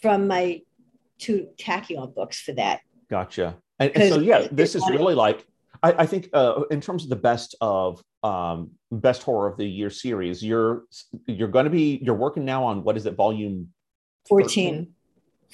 from 0.00 0.26
my 0.26 0.62
two 1.18 1.48
Tachyon 1.58 2.14
books 2.14 2.40
for 2.40 2.52
that. 2.52 2.80
Gotcha. 3.08 3.56
And, 3.78 3.96
and 3.96 4.12
so 4.12 4.20
yeah, 4.20 4.48
this 4.50 4.74
is 4.74 4.88
really 4.88 5.14
like 5.14 5.46
I, 5.82 5.92
I 6.02 6.06
think 6.06 6.28
uh, 6.32 6.62
in 6.70 6.80
terms 6.80 7.04
of 7.04 7.10
the 7.10 7.16
best 7.16 7.54
of 7.60 8.02
um, 8.22 8.70
best 8.90 9.22
horror 9.22 9.48
of 9.48 9.56
the 9.56 9.64
year 9.64 9.90
series, 9.90 10.42
you're 10.42 10.84
you're 11.26 11.48
going 11.48 11.64
to 11.64 11.70
be 11.70 11.98
you're 12.02 12.14
working 12.14 12.44
now 12.44 12.64
on 12.64 12.84
what 12.84 12.96
is 12.96 13.06
it, 13.06 13.14
volume 13.14 13.68
14. 14.28 14.92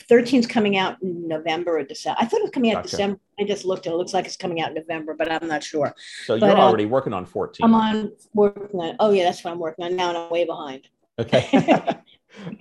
13 0.09 0.41
is 0.41 0.47
coming 0.47 0.77
out 0.77 0.97
in 1.03 1.27
November 1.27 1.79
or 1.79 1.83
December. 1.83 2.19
I 2.21 2.27
thought 2.27 2.39
it 2.39 2.45
was 2.45 2.51
coming 2.53 2.71
out 2.71 2.85
gotcha. 2.85 2.91
December. 2.91 3.21
I 3.41 3.45
just 3.45 3.65
looked 3.65 3.87
and 3.87 3.95
it 3.95 3.99
looks 3.99 4.15
like 4.15 4.27
it's 4.27 4.37
coming 4.37 4.61
out 4.61 4.69
in 4.69 4.75
November, 4.75 5.15
but 5.15 5.31
I'm 5.31 5.49
not 5.49 5.65
sure. 5.65 5.93
So 6.25 6.39
but, 6.39 6.47
you're 6.47 6.57
uh, 6.57 6.61
already 6.61 6.85
uh, 6.85 6.89
working 6.89 7.13
on 7.13 7.25
14. 7.27 7.65
I'm 7.65 7.75
on 7.75 8.13
working 8.33 8.79
on, 8.79 8.97
oh 9.01 9.11
yeah, 9.11 9.25
that's 9.25 9.43
what 9.43 9.53
I'm 9.53 9.59
working 9.59 9.85
on 9.85 9.97
now 9.97 10.11
and 10.11 10.19
I'm 10.19 10.31
way 10.31 10.45
behind. 10.45 10.89
Okay. 11.19 11.49
because 11.51 11.97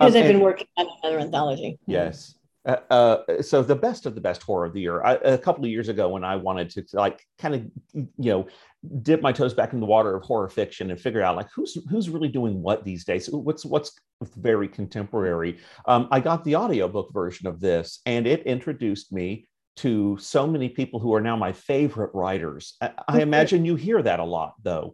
I've 0.00 0.12
been 0.12 0.40
working 0.40 0.66
on 0.76 0.88
another 1.02 1.20
anthology. 1.20 1.78
Yes. 1.86 2.34
Uh, 2.66 2.76
uh, 2.90 3.42
so 3.42 3.62
the 3.62 3.74
best 3.74 4.04
of 4.04 4.14
the 4.14 4.20
best 4.20 4.42
horror 4.42 4.66
of 4.66 4.74
the 4.74 4.80
year. 4.80 5.02
I, 5.02 5.14
a 5.14 5.38
couple 5.38 5.64
of 5.64 5.70
years 5.70 5.88
ago, 5.88 6.08
when 6.08 6.24
I 6.24 6.36
wanted 6.36 6.70
to 6.70 6.84
like 6.92 7.24
kind 7.38 7.54
of 7.54 7.62
you 7.94 8.10
know 8.18 8.46
dip 9.02 9.22
my 9.22 9.32
toes 9.32 9.54
back 9.54 9.72
in 9.72 9.80
the 9.80 9.86
water 9.86 10.14
of 10.14 10.22
horror 10.22 10.48
fiction 10.48 10.90
and 10.90 11.00
figure 11.00 11.22
out 11.22 11.36
like 11.36 11.48
who's 11.54 11.78
who's 11.88 12.10
really 12.10 12.28
doing 12.28 12.60
what 12.60 12.84
these 12.84 13.04
days, 13.04 13.28
what's 13.30 13.64
what's 13.64 13.92
very 14.36 14.68
contemporary. 14.68 15.58
Um, 15.86 16.08
I 16.10 16.20
got 16.20 16.44
the 16.44 16.56
audiobook 16.56 17.12
version 17.12 17.46
of 17.46 17.60
this, 17.60 18.00
and 18.06 18.26
it 18.26 18.42
introduced 18.42 19.12
me 19.12 19.46
to 19.76 20.18
so 20.20 20.46
many 20.46 20.68
people 20.68 20.98
who 20.98 21.14
are 21.14 21.20
now 21.20 21.36
my 21.36 21.52
favorite 21.52 22.10
writers. 22.12 22.76
I, 22.80 22.90
I 23.06 23.20
imagine 23.20 23.64
you 23.64 23.76
hear 23.76 24.02
that 24.02 24.18
a 24.18 24.24
lot, 24.24 24.54
though. 24.62 24.92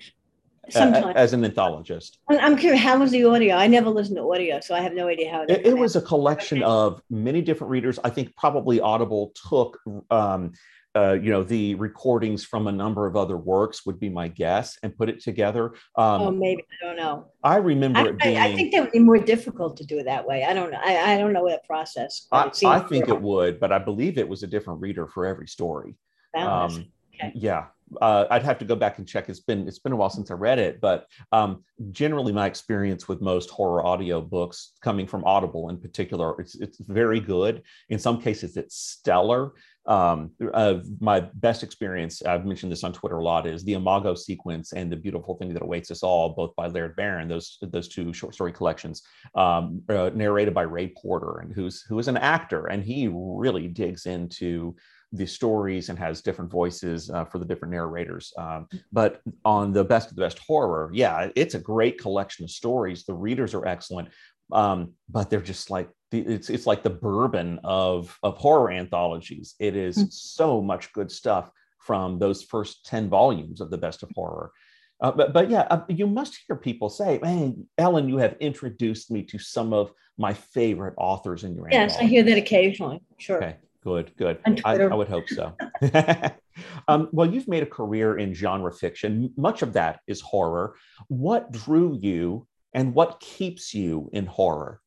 Sometimes. 0.71 1.17
as 1.17 1.33
an 1.33 1.43
anthologist. 1.43 2.19
I'm 2.29 2.57
curious, 2.57 2.83
how 2.83 2.99
was 2.99 3.11
the 3.11 3.25
audio? 3.25 3.57
I 3.57 3.67
never 3.67 3.91
listened 3.91 4.17
to 4.17 4.23
audio, 4.23 4.61
so 4.61 4.75
I 4.75 4.81
have 4.81 4.95
no 4.95 5.09
idea 5.09 5.31
how 5.31 5.43
it, 5.43 5.51
it, 5.51 5.67
it 5.67 5.79
was 5.79 5.97
a 5.97 6.01
collection 6.01 6.63
of 6.63 7.01
many 7.11 7.43
different 7.43 7.71
readers. 7.71 7.99
I 8.05 8.11
think 8.11 8.35
probably 8.37 8.81
Audible 8.81 9.33
took, 9.49 9.79
um, 10.11 10.53
uh, 10.97 11.13
you 11.13 11.31
know, 11.31 11.43
the 11.43 11.75
recordings 11.75 12.45
from 12.45 12.67
a 12.69 12.73
number 12.73 13.07
of 13.07 13.17
other 13.17 13.37
works 13.37 13.85
would 13.85 13.99
be 13.99 14.09
my 14.09 14.29
guess, 14.29 14.79
and 14.83 14.97
put 14.97 15.09
it 15.09 15.21
together. 15.21 15.75
Um, 15.97 16.23
oh, 16.23 16.31
maybe 16.31 16.65
I 16.83 16.87
don't 16.87 16.97
know. 16.97 17.27
I 17.43 17.57
remember 17.57 18.01
I, 18.01 18.07
it 18.07 18.19
being. 18.19 18.37
I, 18.39 18.55
think 18.55 18.73
that 18.73 18.83
would 18.83 18.93
be 18.93 19.01
more 19.01 19.19
difficult 19.19 19.77
to 19.79 19.85
do 19.85 19.99
it 19.99 20.05
that 20.05 20.27
way. 20.27 20.45
I 20.45 20.55
don't 20.55 20.71
know. 20.71 20.81
I, 20.83 21.15
I 21.15 21.19
don't 21.19 21.33
know 21.33 21.49
that 21.49 21.65
process. 21.65 22.27
I, 22.31 22.51
I 22.65 22.81
think 22.81 23.09
it 23.09 23.21
would, 23.21 23.59
but 23.59 23.73
I 23.73 23.79
believe 23.79 24.19
it 24.19 24.29
was 24.29 24.43
a 24.43 24.47
different 24.47 24.81
reader 24.81 25.09
for 25.09 25.27
every 25.27 25.49
story. 25.49 25.97
Um, 26.37 26.87
okay. 27.15 27.33
Yeah, 27.35 27.67
uh, 28.01 28.27
I'd 28.31 28.43
have 28.43 28.59
to 28.59 28.65
go 28.65 28.77
back 28.77 28.99
and 28.99 29.07
check. 29.07 29.29
It's 29.29 29.41
been 29.41 29.69
it's 29.69 29.79
been 29.79 29.93
a 29.93 29.97
while 29.97 30.11
since 30.11 30.31
I 30.31 30.35
read 30.35 30.59
it, 30.59 30.81
but 30.81 31.07
um, 31.33 31.65
generally 31.91 32.33
my 32.33 32.47
experience 32.47 33.09
with 33.09 33.21
most 33.21 33.51
horror 33.51 33.85
audio 33.85 34.21
books, 34.21 34.73
coming 34.81 35.07
from 35.07 35.25
Audible 35.25 35.69
in 35.69 35.79
particular, 35.79 36.41
it's 36.41 36.55
it's 36.57 36.79
very 36.79 37.21
good. 37.21 37.63
In 37.89 37.99
some 37.99 38.21
cases, 38.21 38.57
it's 38.57 38.77
stellar. 38.77 39.53
Um, 39.87 40.31
uh, 40.55 40.77
my 40.99 41.21
best 41.21 41.63
experience, 41.63 42.23
I've 42.23 42.47
mentioned 42.47 42.73
this 42.73 42.85
on 42.85 42.95
Twitter 42.95 43.19
a 43.19 43.25
lot, 43.25 43.47
is 43.47 43.65
the 43.65 43.75
Imago 43.75 44.15
sequence 44.15 44.73
and 44.73 44.91
the 44.91 44.97
beautiful 44.97 45.37
thing 45.37 45.53
that 45.53 45.63
awaits 45.63 45.91
us 45.91 46.03
all, 46.03 46.31
both 46.31 46.57
by 46.57 46.69
Laird 46.69 46.97
Barron. 46.97 47.29
Those 47.29 47.59
those 47.61 47.89
two 47.89 48.13
short 48.13 48.35
story 48.35 48.53
collections, 48.53 49.03
um, 49.35 49.83
uh, 49.91 50.11
narrated 50.15 50.55
by 50.55 50.63
Ray 50.63 50.95
Porter, 50.97 51.41
and 51.41 51.53
who's 51.53 51.83
who 51.83 51.99
is 51.99 52.09
an 52.09 52.17
actor, 52.17 52.67
and 52.67 52.83
he 52.83 53.09
really 53.13 53.69
digs 53.69 54.07
into 54.07 54.75
the 55.13 55.27
stories 55.27 55.89
and 55.89 55.99
has 55.99 56.23
different 56.23 56.51
voices 56.51 57.11
uh, 57.11 57.25
for 57.25 57.39
the 57.39 57.45
different 57.45 57.73
narrators. 57.73 58.33
Um, 58.37 58.67
but 58.93 59.21
on 59.45 59.73
the 59.73 59.85
best 59.85 60.11
of 60.11 60.17
the 60.17 60.23
best 60.23 60.39
horror, 60.39 60.91
yeah, 60.93 61.31
it's 61.37 61.55
a 61.55 61.61
great 61.61 62.01
collection 62.01 62.45
of 62.45 62.51
stories. 62.51 63.05
The 63.05 63.15
readers 63.15 63.55
are 63.55 63.67
excellent, 63.67 64.09
um, 64.53 64.93
but 65.09 65.31
they're 65.31 65.41
just 65.41 65.71
like 65.71 65.89
it's 66.13 66.51
it's 66.51 66.67
like 66.67 66.83
the 66.83 66.91
bourbon 66.91 67.59
of 67.65 68.17
of 68.23 68.37
horror 68.37 68.71
anthologies. 68.71 69.55
It 69.59 69.77
is 69.77 69.97
mm-hmm. 69.97 70.07
so 70.11 70.61
much 70.61 70.93
good 70.93 71.11
stuff 71.11 71.51
from 71.79 72.19
those 72.19 72.43
first 72.43 72.85
ten 72.87 73.09
volumes 73.09 73.61
of 73.61 73.71
the 73.71 73.79
best 73.79 74.03
of 74.03 74.11
horror. 74.15 74.53
Uh, 75.01 75.11
but, 75.11 75.33
but 75.33 75.51
yeah, 75.51 75.67
uh, 75.71 75.83
you 75.89 76.07
must 76.07 76.39
hear 76.47 76.57
people 76.57 76.89
say, 76.89 77.19
"Man, 77.23 77.67
Ellen, 77.79 78.09
you 78.09 78.19
have 78.19 78.37
introduced 78.41 79.11
me 79.11 79.23
to 79.25 79.39
some 79.39 79.73
of 79.73 79.93
my 80.17 80.33
favorite 80.33 80.95
authors 80.97 81.45
in 81.45 81.55
your." 81.55 81.69
Yes, 81.71 81.93
anthology. 81.93 82.07
I 82.07 82.09
hear 82.09 82.23
that 82.23 82.39
occasionally. 82.39 83.03
Sure. 83.19 83.37
Okay. 83.39 83.57
Good, 83.85 84.13
good. 84.17 84.39
I, 84.65 84.79
I, 84.79 84.95
would 84.95 85.09
hope 85.09 85.29
so. 85.29 85.55
um, 86.89 87.09
well, 87.13 87.31
you've 87.31 87.49
made 87.49 87.63
a 87.63 87.67
career 87.67 88.17
in 88.17 88.33
genre 88.33 88.73
fiction. 88.73 89.31
Much 89.37 89.61
of 89.61 89.75
that 89.75 90.01
is 90.07 90.23
horror. 90.23 90.75
What 91.09 91.53
drew 91.53 91.99
you 92.01 92.47
and 92.73 92.95
what 92.95 93.21
keeps 93.21 93.75
you 93.75 94.09
in 94.15 94.25
horror? 94.25 94.81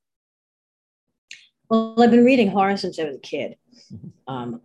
Well, 1.69 2.01
I've 2.01 2.09
been 2.09 2.25
reading 2.25 2.49
horror 2.49 2.75
since 2.75 2.97
I 2.97 3.03
was 3.03 3.17
a 3.17 3.19
kid, 3.19 3.55
mm-hmm. 3.93 4.33
um, 4.33 4.61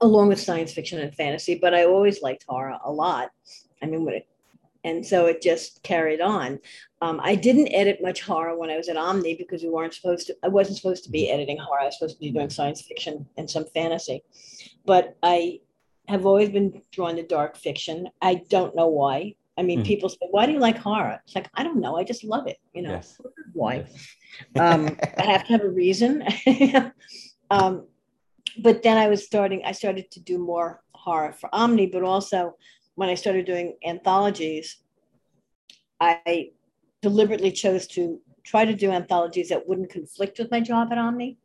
along 0.00 0.28
with 0.28 0.38
science 0.38 0.72
fiction 0.72 1.00
and 1.00 1.12
fantasy, 1.14 1.56
but 1.56 1.74
I 1.74 1.84
always 1.84 2.22
liked 2.22 2.44
horror 2.46 2.78
a 2.84 2.92
lot. 2.92 3.30
I 3.82 3.86
mean, 3.86 4.04
when 4.04 4.14
it 4.14 4.28
and 4.84 5.06
so 5.06 5.26
it 5.26 5.42
just 5.42 5.82
carried 5.82 6.20
on. 6.20 6.58
Um, 7.00 7.20
I 7.22 7.34
didn't 7.34 7.74
edit 7.74 8.00
much 8.02 8.22
horror 8.22 8.56
when 8.56 8.70
I 8.70 8.76
was 8.76 8.88
at 8.88 8.96
Omni 8.96 9.34
because 9.34 9.62
we 9.62 9.68
weren't 9.68 9.94
supposed 9.94 10.28
to. 10.28 10.36
I 10.42 10.48
wasn't 10.48 10.78
supposed 10.78 11.04
to 11.04 11.10
be 11.10 11.30
editing 11.30 11.58
horror. 11.58 11.82
I 11.82 11.86
was 11.86 11.98
supposed 11.98 12.16
to 12.16 12.20
be 12.20 12.30
doing 12.30 12.50
science 12.50 12.82
fiction 12.82 13.26
and 13.36 13.50
some 13.50 13.64
fantasy, 13.74 14.22
but 14.84 15.16
I 15.22 15.60
have 16.08 16.26
always 16.26 16.50
been 16.50 16.82
drawn 16.90 17.16
to 17.16 17.22
dark 17.22 17.56
fiction. 17.56 18.08
I 18.20 18.42
don't 18.48 18.74
know 18.76 18.88
why. 18.88 19.34
I 19.58 19.62
mean, 19.62 19.80
mm. 19.80 19.86
people 19.86 20.08
say, 20.08 20.28
"Why 20.30 20.46
do 20.46 20.52
you 20.52 20.58
like 20.58 20.78
horror?" 20.78 21.20
It's 21.24 21.34
like 21.34 21.48
I 21.54 21.62
don't 21.62 21.80
know. 21.80 21.96
I 21.96 22.04
just 22.04 22.24
love 22.24 22.46
it. 22.46 22.58
You 22.72 22.82
know 22.82 22.90
yes. 22.90 23.20
why? 23.52 23.74
Yes. 23.74 24.08
um, 24.58 24.96
I 25.18 25.24
have 25.24 25.46
to 25.46 25.52
have 25.52 25.62
a 25.62 25.68
reason. 25.68 26.24
um, 27.50 27.86
but 28.58 28.82
then 28.82 28.96
I 28.96 29.08
was 29.08 29.24
starting. 29.24 29.62
I 29.64 29.72
started 29.72 30.10
to 30.12 30.20
do 30.20 30.38
more 30.38 30.82
horror 30.94 31.32
for 31.32 31.48
Omni, 31.52 31.86
but 31.86 32.02
also 32.02 32.56
when 32.94 33.08
I 33.08 33.14
started 33.14 33.46
doing 33.46 33.76
anthologies, 33.86 34.78
I 36.00 36.50
deliberately 37.00 37.52
chose 37.52 37.86
to 37.88 38.20
try 38.44 38.64
to 38.64 38.74
do 38.74 38.90
anthologies 38.90 39.48
that 39.48 39.68
wouldn't 39.68 39.90
conflict 39.90 40.38
with 40.38 40.50
my 40.50 40.60
job 40.60 40.88
at 40.92 40.98
Omni. 40.98 41.38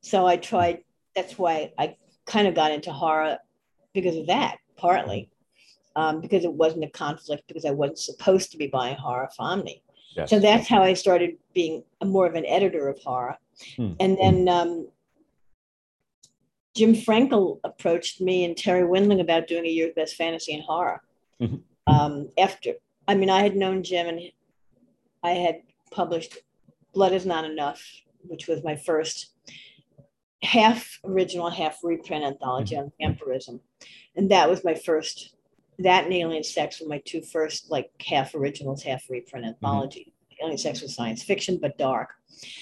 So 0.00 0.26
I 0.26 0.36
tried, 0.36 0.84
that's 1.14 1.38
why 1.38 1.72
I 1.78 1.96
kind 2.26 2.46
of 2.46 2.54
got 2.54 2.72
into 2.72 2.92
horror 2.92 3.38
because 3.92 4.16
of 4.16 4.26
that, 4.28 4.58
partly, 4.76 5.28
um, 5.96 6.20
because 6.20 6.44
it 6.44 6.52
wasn't 6.52 6.84
a 6.84 6.90
conflict, 6.90 7.44
because 7.46 7.64
I 7.64 7.70
wasn't 7.70 7.98
supposed 7.98 8.52
to 8.52 8.56
be 8.56 8.68
buying 8.68 8.96
horror 8.96 9.28
for 9.36 9.42
Omni. 9.42 9.82
Yes. 10.16 10.30
So 10.30 10.40
that's 10.40 10.66
how 10.66 10.82
I 10.82 10.94
started 10.94 11.36
being 11.54 11.84
more 12.02 12.26
of 12.26 12.34
an 12.34 12.46
editor 12.46 12.88
of 12.88 12.98
horror. 12.98 13.36
Hmm. 13.76 13.92
And 14.00 14.18
then 14.18 14.48
um, 14.48 14.88
Jim 16.76 16.94
Frenkel 16.94 17.58
approached 17.64 18.20
me 18.20 18.44
and 18.44 18.54
Terri 18.54 18.88
Windling 18.88 19.20
about 19.20 19.48
doing 19.48 19.66
a 19.66 19.70
year 19.70 19.88
of 19.88 19.94
best 19.94 20.16
fantasy 20.16 20.54
and 20.54 20.62
horror. 20.62 21.02
Mm-hmm. 21.40 21.92
Um, 21.92 22.28
after, 22.38 22.74
I 23.08 23.14
mean, 23.14 23.30
I 23.30 23.42
had 23.42 23.56
known 23.56 23.82
Jim 23.82 24.06
and 24.06 24.20
I 25.22 25.30
had 25.32 25.62
published 25.90 26.38
Blood 26.94 27.12
is 27.12 27.26
Not 27.26 27.44
Enough, 27.44 27.82
which 28.22 28.46
was 28.46 28.62
my 28.62 28.76
first 28.76 29.32
half 30.42 31.00
original, 31.04 31.50
half 31.50 31.78
reprint 31.82 32.24
anthology 32.24 32.76
mm-hmm. 32.76 32.84
on 32.84 32.92
vampirism. 33.00 33.60
And 34.16 34.30
that 34.30 34.48
was 34.48 34.64
my 34.64 34.74
first, 34.74 35.34
that 35.78 36.04
and 36.04 36.12
Alien 36.12 36.44
Sex 36.44 36.80
were 36.80 36.88
my 36.88 37.02
two 37.04 37.22
first, 37.22 37.70
like 37.70 37.90
half 38.06 38.34
originals, 38.34 38.82
half 38.82 39.04
reprint 39.10 39.44
mm-hmm. 39.44 39.54
anthology. 39.54 40.12
Mm-hmm. 40.42 40.56
Sex 40.56 40.82
with 40.82 40.90
science 40.90 41.22
fiction, 41.22 41.58
but 41.60 41.78
dark. 41.78 42.10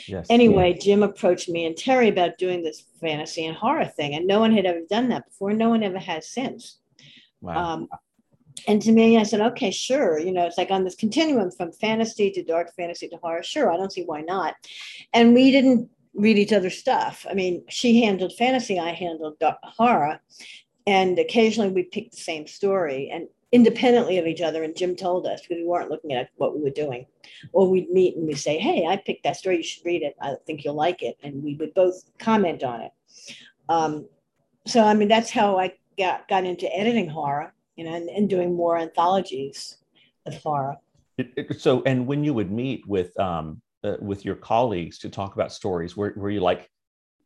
Yes. 0.06 0.26
Anyway, 0.30 0.76
Jim 0.80 1.02
approached 1.02 1.49
me 1.49 1.66
and 1.66 1.76
Terri 1.76 2.08
about 2.08 2.38
doing 2.38 2.62
this 2.62 2.85
fantasy 3.00 3.47
and 3.47 3.56
horror 3.56 3.87
thing, 3.87 4.14
and 4.14 4.26
no 4.26 4.40
one 4.40 4.52
had 4.52 4.66
ever 4.66 4.80
done 4.90 5.08
that 5.11 5.26
before. 5.26 5.52
No 5.52 5.68
one 5.68 5.82
ever 5.82 5.99
has 5.99 6.28
since. 6.28 6.78
Wow. 7.40 7.75
Um, 7.75 7.88
and 8.66 8.82
to 8.82 8.90
me, 8.90 9.16
I 9.16 9.23
said, 9.23 9.40
okay, 9.40 9.70
sure. 9.70 10.18
You 10.18 10.32
know, 10.32 10.44
it's 10.44 10.58
like 10.58 10.70
on 10.70 10.82
this 10.82 10.97
continuum 10.97 11.50
from 11.52 11.70
fantasy 11.70 12.30
to 12.32 12.42
dark 12.42 12.75
fantasy 12.75 13.08
to 13.08 13.16
horror. 13.18 13.42
Sure, 13.42 13.73
I 13.73 13.76
don't 13.76 13.92
see 13.92 14.02
why 14.02 14.23
not. 14.23 14.54
And 15.12 15.32
we 15.32 15.52
didn't 15.52 15.88
read 16.14 16.38
each 16.38 16.52
other's 16.52 16.76
stuff. 16.76 17.25
I 17.30 17.35
mean, 17.35 17.64
she 17.68 18.02
handled 18.02 18.32
fantasy, 18.37 18.78
I 18.78 18.90
handled 18.90 19.37
horror. 19.62 20.20
And 20.87 21.18
occasionally 21.18 21.70
we 21.70 21.85
picked 21.85 22.12
the 22.12 22.20
same 22.20 22.47
story. 22.47 23.11
And 23.12 23.28
independently 23.52 24.18
of 24.18 24.26
each 24.26 24.40
other. 24.40 24.62
And 24.62 24.76
Jim 24.76 24.94
told 24.94 25.26
us 25.26 25.40
because 25.40 25.56
we 25.56 25.66
weren't 25.66 25.90
looking 25.90 26.12
at 26.12 26.30
what 26.36 26.54
we 26.54 26.62
were 26.62 26.70
doing. 26.70 27.06
Or 27.52 27.68
we'd 27.68 27.90
meet 27.90 28.16
and 28.16 28.26
we'd 28.26 28.38
say, 28.38 28.58
Hey, 28.58 28.86
I 28.86 28.96
picked 28.96 29.24
that 29.24 29.36
story. 29.36 29.58
You 29.58 29.62
should 29.62 29.84
read 29.84 30.02
it. 30.02 30.14
I 30.20 30.34
think 30.46 30.64
you'll 30.64 30.74
like 30.74 31.02
it. 31.02 31.16
And 31.22 31.42
we 31.42 31.54
would 31.56 31.74
both 31.74 32.02
comment 32.18 32.62
on 32.62 32.82
it. 32.82 32.92
Um, 33.68 34.08
so, 34.66 34.84
I 34.84 34.94
mean, 34.94 35.08
that's 35.08 35.30
how 35.30 35.58
I 35.58 35.72
got, 35.96 36.28
got 36.28 36.44
into 36.44 36.74
editing 36.74 37.08
horror, 37.08 37.54
you 37.76 37.84
know, 37.84 37.94
and, 37.94 38.08
and 38.08 38.28
doing 38.28 38.54
more 38.54 38.78
anthologies 38.78 39.78
of 40.26 40.34
horror. 40.36 40.76
It, 41.16 41.32
it, 41.36 41.60
so, 41.60 41.82
and 41.84 42.06
when 42.06 42.22
you 42.22 42.34
would 42.34 42.50
meet 42.50 42.86
with, 42.86 43.18
um, 43.18 43.60
uh, 43.82 43.96
with 44.00 44.24
your 44.24 44.36
colleagues 44.36 44.98
to 44.98 45.08
talk 45.08 45.34
about 45.34 45.52
stories, 45.52 45.96
were, 45.96 46.12
were 46.16 46.30
you 46.30 46.40
like, 46.40 46.70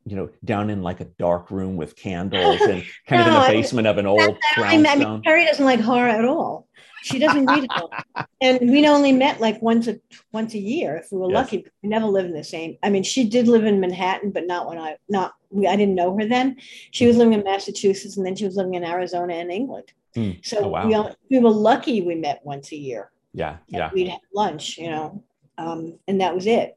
you 0.04 0.16
know, 0.16 0.30
down 0.44 0.70
in 0.70 0.82
like 0.82 1.00
a 1.00 1.04
dark 1.04 1.50
room 1.50 1.76
with 1.76 1.96
candles 1.96 2.60
and 2.60 2.84
kind 3.06 3.26
no, 3.26 3.36
of 3.38 3.44
in 3.48 3.52
the 3.52 3.60
basement 3.60 3.86
I 3.86 3.90
of 3.90 3.98
an 3.98 4.06
old 4.06 4.36
brownstone. 4.56 4.86
I 4.86 4.96
mean, 4.96 5.22
Terri 5.22 5.46
doesn't 5.46 5.64
like 5.64 5.80
horror 5.80 6.08
at 6.08 6.24
all. 6.24 6.66
She 7.02 7.18
doesn't 7.18 7.46
read 7.46 7.64
it, 7.64 8.26
and 8.40 8.70
we 8.70 8.86
only 8.86 9.12
met 9.12 9.40
like 9.40 9.60
once 9.60 9.88
a 9.88 9.98
once 10.32 10.54
a 10.54 10.58
year 10.58 10.96
if 10.96 11.10
we 11.10 11.18
were 11.18 11.30
yes. 11.30 11.34
lucky. 11.34 11.66
We 11.82 11.88
never 11.88 12.06
lived 12.06 12.28
in 12.28 12.34
the 12.34 12.44
same. 12.44 12.78
I 12.82 12.90
mean, 12.90 13.02
she 13.02 13.28
did 13.28 13.48
live 13.48 13.64
in 13.64 13.80
Manhattan, 13.80 14.30
but 14.30 14.46
not 14.46 14.68
when 14.68 14.78
I 14.78 14.96
not 15.08 15.34
I 15.56 15.76
didn't 15.76 15.96
know 15.96 16.16
her 16.16 16.26
then. 16.26 16.56
She 16.92 17.06
was 17.06 17.16
living 17.16 17.34
in 17.34 17.42
Massachusetts, 17.42 18.16
and 18.16 18.24
then 18.24 18.36
she 18.36 18.44
was 18.44 18.56
living 18.56 18.74
in 18.74 18.84
Arizona 18.84 19.34
and 19.34 19.50
England. 19.50 19.92
Mm. 20.16 20.44
So 20.44 20.58
oh, 20.58 20.68
wow. 20.68 20.86
we, 20.86 21.38
we 21.38 21.42
were 21.42 21.50
lucky 21.50 22.02
we 22.02 22.14
met 22.14 22.40
once 22.44 22.70
a 22.72 22.76
year. 22.76 23.10
Yeah, 23.32 23.56
yeah. 23.68 23.90
We'd 23.92 24.08
have 24.08 24.20
lunch, 24.34 24.78
you 24.78 24.90
know, 24.90 25.24
um, 25.58 25.98
and 26.06 26.20
that 26.20 26.34
was 26.34 26.46
it. 26.46 26.76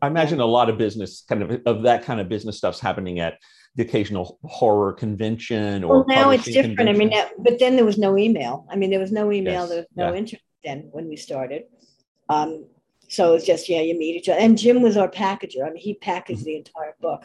I 0.00 0.06
imagine 0.06 0.40
a 0.40 0.46
lot 0.46 0.68
of 0.68 0.78
business 0.78 1.24
kind 1.28 1.42
of 1.42 1.62
of 1.66 1.82
that 1.82 2.04
kind 2.04 2.20
of 2.20 2.28
business 2.28 2.58
stuff's 2.58 2.80
happening 2.80 3.20
at 3.20 3.38
the 3.74 3.82
occasional 3.82 4.38
horror 4.44 4.92
convention 4.92 5.82
or 5.82 5.98
well, 5.98 6.04
now 6.08 6.30
it's 6.30 6.44
different. 6.44 6.76
Convention. 6.76 7.12
I 7.12 7.24
mean, 7.24 7.28
but 7.38 7.58
then 7.58 7.76
there 7.76 7.84
was 7.84 7.98
no 7.98 8.18
email. 8.18 8.66
I 8.70 8.76
mean, 8.76 8.90
there 8.90 9.00
was 9.00 9.12
no 9.12 9.32
email. 9.32 9.62
Yes. 9.62 9.68
There 9.68 9.78
was 9.78 9.86
no 9.96 10.12
yeah. 10.12 10.18
internet 10.18 10.42
then 10.64 10.88
when 10.92 11.08
we 11.08 11.16
started. 11.16 11.64
Um, 12.28 12.66
so 13.08 13.34
it's 13.34 13.46
just 13.46 13.68
yeah, 13.68 13.80
you 13.80 13.98
meet 13.98 14.16
each 14.16 14.28
other. 14.28 14.40
And 14.40 14.58
Jim 14.58 14.82
was 14.82 14.96
our 14.96 15.08
packager. 15.08 15.66
I 15.66 15.70
mean, 15.70 15.76
he 15.76 15.94
packaged 15.94 16.40
mm-hmm. 16.40 16.46
the 16.46 16.56
entire 16.56 16.94
book. 17.00 17.24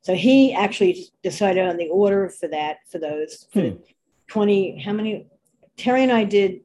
So 0.00 0.14
he 0.14 0.54
actually 0.54 1.06
decided 1.22 1.66
on 1.66 1.76
the 1.76 1.88
order 1.88 2.28
for 2.30 2.48
that 2.48 2.78
for 2.90 2.98
those 2.98 3.46
for 3.52 3.60
hmm. 3.60 3.76
20 4.28 4.82
how 4.82 4.94
many 4.94 5.26
Terri 5.76 6.02
and 6.02 6.12
I 6.12 6.24
did 6.24 6.60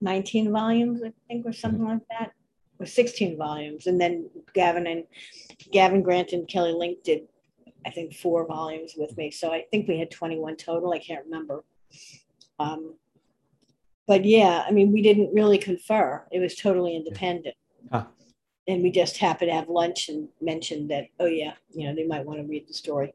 19 0.00 0.52
volumes, 0.52 1.02
I 1.02 1.12
think, 1.26 1.46
or 1.46 1.52
something 1.52 1.80
mm-hmm. 1.80 1.90
like 1.90 2.02
that, 2.10 2.32
or 2.78 2.86
16 2.86 3.36
volumes. 3.36 3.86
And 3.86 4.00
then 4.00 4.28
Gavin 4.54 4.86
and 4.86 5.04
Gavin 5.70 6.02
Grant 6.02 6.32
and 6.32 6.48
Kelly 6.48 6.72
Link 6.72 7.02
did, 7.04 7.22
I 7.86 7.90
think, 7.90 8.14
four 8.14 8.46
volumes 8.46 8.94
with 8.96 9.16
me. 9.16 9.30
So 9.30 9.52
I 9.52 9.64
think 9.70 9.88
we 9.88 9.98
had 9.98 10.10
21 10.10 10.56
total. 10.56 10.92
I 10.92 10.98
can't 10.98 11.24
remember. 11.24 11.64
Um, 12.58 12.94
but 14.06 14.24
yeah, 14.24 14.64
I 14.66 14.70
mean, 14.70 14.92
we 14.92 15.02
didn't 15.02 15.32
really 15.32 15.58
confer. 15.58 16.26
It 16.30 16.40
was 16.40 16.54
totally 16.56 16.96
independent. 16.96 17.56
Huh. 17.90 18.04
And 18.66 18.82
we 18.82 18.90
just 18.90 19.18
happened 19.18 19.50
to 19.50 19.54
have 19.54 19.68
lunch 19.68 20.08
and 20.08 20.28
mentioned 20.40 20.90
that, 20.90 21.06
oh, 21.20 21.26
yeah, 21.26 21.54
you 21.70 21.86
know, 21.86 21.94
they 21.94 22.06
might 22.06 22.24
want 22.24 22.40
to 22.40 22.46
read 22.46 22.66
the 22.68 22.74
story. 22.74 23.14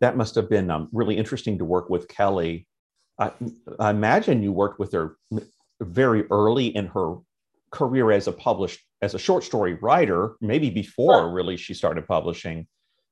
That 0.00 0.16
must 0.16 0.34
have 0.34 0.48
been 0.48 0.70
um, 0.70 0.88
really 0.92 1.16
interesting 1.16 1.58
to 1.58 1.64
work 1.64 1.90
with 1.90 2.08
Kelly. 2.08 2.66
I, 3.18 3.32
I 3.78 3.90
imagine 3.90 4.42
you 4.42 4.52
worked 4.52 4.78
with 4.78 4.92
her 4.92 5.16
very 5.80 6.24
early 6.30 6.66
in 6.68 6.86
her 6.88 7.16
career 7.70 8.10
as 8.10 8.26
a 8.26 8.32
published 8.32 8.80
as 9.02 9.14
a 9.14 9.18
short 9.18 9.44
story 9.44 9.74
writer, 9.74 10.36
maybe 10.40 10.70
before 10.70 11.22
well, 11.24 11.30
really 11.30 11.56
she 11.56 11.74
started 11.74 12.06
publishing. 12.06 12.66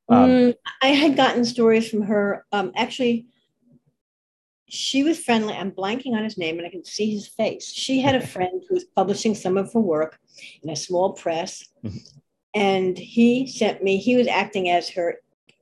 Um, 0.09 0.31
mm, 0.31 0.55
I 0.83 0.89
had 0.89 1.17
gotten 1.17 1.45
stories 1.45 1.89
from 1.89 2.03
her. 2.03 2.45
Um, 2.53 2.73
actually, 2.77 3.27
she 4.69 5.03
was 5.03 5.19
friendly. 5.19 5.55
I'm 5.55 5.73
blanking 5.73 6.13
on 6.13 6.25
his 6.25 6.39
name, 6.39 6.59
and 6.59 6.67
I 6.67 6.71
can 6.71 6.85
see 6.85 7.11
his 7.11 7.27
face. 7.27 7.73
She 7.73 8.01
had 8.01 8.15
a 8.15 8.27
friend 8.35 8.63
who 8.69 8.75
was 8.75 8.85
publishing 8.85 9.35
some 9.35 9.57
of 9.57 9.73
her 9.73 9.81
work 9.81 10.19
in 10.63 10.71
a 10.71 10.77
small 10.77 11.13
press, 11.13 11.65
mm-hmm. 11.85 11.97
and 12.55 12.99
he 12.99 13.47
sent 13.47 13.83
me. 13.83 13.99
He 13.99 14.17
was 14.17 14.27
acting 14.27 14.69
as 14.69 14.91
her 14.91 15.17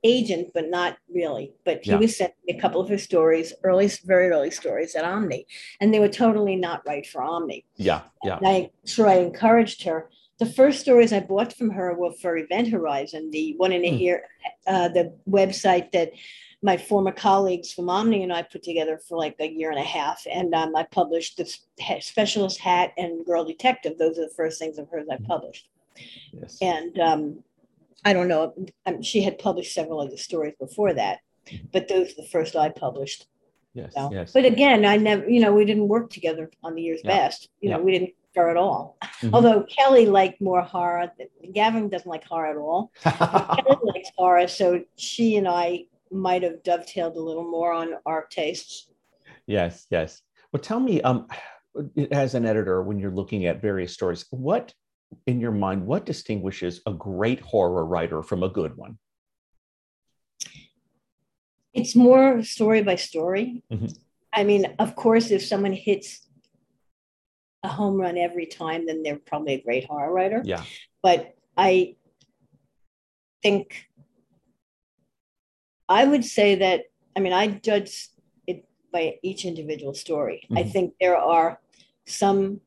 agent, 0.07 0.51
but 0.53 0.69
not 0.69 0.97
really. 1.13 1.53
But 1.65 1.83
he 1.83 1.91
yeah. 1.91 1.97
was 1.97 2.17
sending 2.17 2.35
a 2.49 2.59
couple 2.59 2.81
of 2.81 2.89
his 2.89 3.03
stories, 3.03 3.53
early, 3.63 3.89
very 4.05 4.29
early 4.29 4.51
stories 4.51 4.95
at 4.95 5.03
Omni, 5.03 5.45
and 5.81 5.93
they 5.93 5.99
were 5.99 6.09
totally 6.09 6.55
not 6.55 6.81
right 6.87 7.05
for 7.05 7.21
Omni. 7.21 7.65
Yeah, 7.75 8.01
yeah. 8.23 8.37
And 8.37 8.47
I 8.47 8.71
sure 8.85 9.07
I 9.07 9.15
encouraged 9.15 9.83
her. 9.83 10.09
The 10.39 10.45
first 10.45 10.79
stories 10.79 11.11
I 11.13 11.19
bought 11.19 11.53
from 11.53 11.71
her 11.71 11.95
were 11.95 12.13
for 12.13 12.37
Event 12.37 12.69
Horizon, 12.69 13.31
the 13.31 13.55
one 13.57 13.71
in 13.71 13.83
a 13.83 13.91
mm. 13.91 13.99
year, 13.99 14.23
uh, 14.67 14.87
the 14.89 15.13
website 15.27 15.91
that 15.93 16.11
my 16.61 16.77
former 16.77 17.11
colleagues 17.11 17.71
from 17.71 17.89
Omni 17.89 18.23
and 18.23 18.33
I 18.33 18.41
put 18.41 18.63
together 18.63 18.99
for 19.07 19.17
like 19.17 19.35
a 19.39 19.47
year 19.47 19.69
and 19.69 19.79
a 19.79 19.83
half. 19.83 20.25
And 20.31 20.53
um, 20.53 20.75
I 20.75 20.83
published 20.83 21.37
the 21.37 21.99
Specialist 22.01 22.59
Hat 22.59 22.93
and 22.97 23.25
Girl 23.25 23.45
Detective. 23.45 23.97
Those 23.97 24.17
are 24.17 24.27
the 24.27 24.33
first 24.35 24.59
things 24.59 24.77
of 24.77 24.89
hers 24.89 25.07
I 25.11 25.17
hmm. 25.17 25.25
published. 25.25 25.69
Yes. 26.31 26.57
And 26.61 26.99
um, 26.99 27.43
I 28.05 28.13
don't 28.13 28.27
know. 28.27 28.53
Um, 28.85 29.01
she 29.01 29.21
had 29.21 29.39
published 29.39 29.73
several 29.73 30.01
of 30.01 30.11
the 30.11 30.17
stories 30.17 30.53
before 30.59 30.93
that, 30.93 31.19
but 31.71 31.87
those 31.87 32.11
are 32.11 32.21
the 32.21 32.27
first 32.27 32.55
I 32.55 32.69
published. 32.69 33.27
Yes, 33.73 33.93
so, 33.93 34.09
yes. 34.11 34.31
But 34.33 34.45
again, 34.45 34.85
I 34.85 34.97
never, 34.97 35.29
you 35.29 35.39
know, 35.39 35.53
we 35.53 35.65
didn't 35.65 35.87
work 35.87 36.09
together 36.09 36.49
on 36.63 36.73
the 36.75 36.81
year's 36.81 37.01
yeah. 37.03 37.17
best. 37.17 37.49
You 37.59 37.69
yeah. 37.69 37.77
know, 37.77 37.83
we 37.83 37.91
didn't 37.91 38.13
her 38.37 38.49
at 38.49 38.55
all. 38.57 38.97
Mm-hmm. 39.03 39.35
Although 39.35 39.63
Kelly 39.63 40.05
liked 40.05 40.39
more 40.39 40.61
horror. 40.61 41.11
Gavin 41.53 41.89
doesn't 41.89 42.09
like 42.09 42.23
horror 42.23 42.51
at 42.51 42.57
all. 42.57 42.91
Kelly 43.01 43.77
likes 43.83 44.09
horror, 44.15 44.47
so 44.47 44.83
she 44.95 45.35
and 45.35 45.47
I 45.47 45.85
might 46.11 46.43
have 46.43 46.63
dovetailed 46.63 47.17
a 47.17 47.21
little 47.21 47.49
more 47.49 47.73
on 47.73 47.95
our 48.05 48.25
tastes. 48.29 48.89
Yes, 49.45 49.85
yes. 49.89 50.21
Well, 50.53 50.61
tell 50.61 50.79
me, 50.79 51.01
um, 51.01 51.27
as 52.11 52.33
an 52.33 52.45
editor, 52.45 52.81
when 52.81 52.99
you're 52.99 53.11
looking 53.11 53.45
at 53.45 53.61
various 53.61 53.93
stories, 53.93 54.25
what 54.29 54.73
in 55.25 55.39
your 55.39 55.51
mind, 55.51 55.85
what 55.85 56.05
distinguishes 56.05 56.81
a 56.85 56.93
great 56.93 57.39
horror 57.39 57.85
writer 57.85 58.23
from 58.23 58.43
a 58.43 58.49
good 58.49 58.75
one? 58.77 58.97
It's 61.73 61.95
more 61.95 62.41
story 62.43 62.81
by 62.81 62.95
story. 62.95 63.63
Mm-hmm. 63.71 63.87
I 64.33 64.43
mean, 64.43 64.75
of 64.79 64.95
course, 64.95 65.31
if 65.31 65.45
someone 65.45 65.73
hits 65.73 66.27
a 67.63 67.67
home 67.67 67.99
run 67.99 68.17
every 68.17 68.45
time, 68.45 68.85
then 68.85 69.03
they're 69.03 69.19
probably 69.19 69.53
a 69.53 69.61
great 69.61 69.85
horror 69.85 70.11
writer. 70.11 70.41
Yeah. 70.43 70.63
But 71.03 71.35
I 71.55 71.95
think 73.43 73.87
I 75.89 76.05
would 76.05 76.25
say 76.25 76.55
that, 76.55 76.85
I 77.15 77.19
mean, 77.19 77.33
I 77.33 77.47
judge 77.47 78.09
it 78.45 78.65
by 78.91 79.19
each 79.23 79.45
individual 79.45 79.93
story. 79.93 80.43
Mm-hmm. 80.45 80.57
I 80.57 80.63
think 80.63 80.93
there 80.99 81.17
are 81.17 81.59
some 82.05 82.61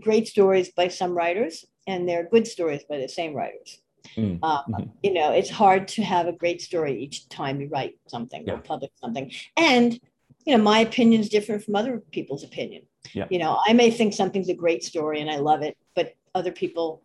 great 0.00 0.28
stories 0.28 0.70
by 0.70 0.88
some 0.88 1.12
writers 1.12 1.64
and 1.86 2.08
they're 2.08 2.28
good 2.28 2.46
stories 2.46 2.82
by 2.88 2.98
the 2.98 3.08
same 3.08 3.34
writers. 3.34 3.80
Mm, 4.16 4.38
mm-hmm. 4.40 4.84
You 5.02 5.12
know, 5.14 5.32
it's 5.32 5.50
hard 5.50 5.88
to 5.88 6.02
have 6.02 6.26
a 6.26 6.32
great 6.32 6.60
story 6.60 7.02
each 7.02 7.28
time 7.28 7.60
you 7.60 7.68
write 7.68 7.98
something 8.06 8.46
yeah. 8.46 8.54
or 8.54 8.58
publish 8.58 8.90
something. 9.00 9.30
And, 9.56 9.98
you 10.44 10.56
know, 10.56 10.62
my 10.62 10.80
opinion 10.80 11.20
is 11.20 11.28
different 11.28 11.64
from 11.64 11.76
other 11.76 12.02
people's 12.10 12.44
opinion. 12.44 12.82
Yeah. 13.12 13.26
You 13.30 13.38
know, 13.38 13.58
I 13.66 13.72
may 13.72 13.90
think 13.90 14.14
something's 14.14 14.48
a 14.48 14.54
great 14.54 14.84
story 14.84 15.20
and 15.20 15.30
I 15.30 15.36
love 15.36 15.62
it, 15.62 15.76
but 15.94 16.14
other 16.34 16.52
people 16.52 17.02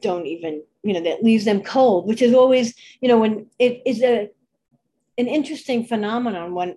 don't 0.00 0.26
even, 0.26 0.62
you 0.82 0.92
know, 0.94 1.02
that 1.02 1.22
leaves 1.22 1.44
them 1.44 1.62
cold, 1.62 2.06
which 2.06 2.22
is 2.22 2.34
always, 2.34 2.74
you 3.00 3.08
know, 3.08 3.18
when 3.18 3.46
it 3.58 3.82
is 3.86 4.02
a 4.02 4.30
an 5.18 5.28
interesting 5.28 5.84
phenomenon 5.84 6.54
when 6.54 6.76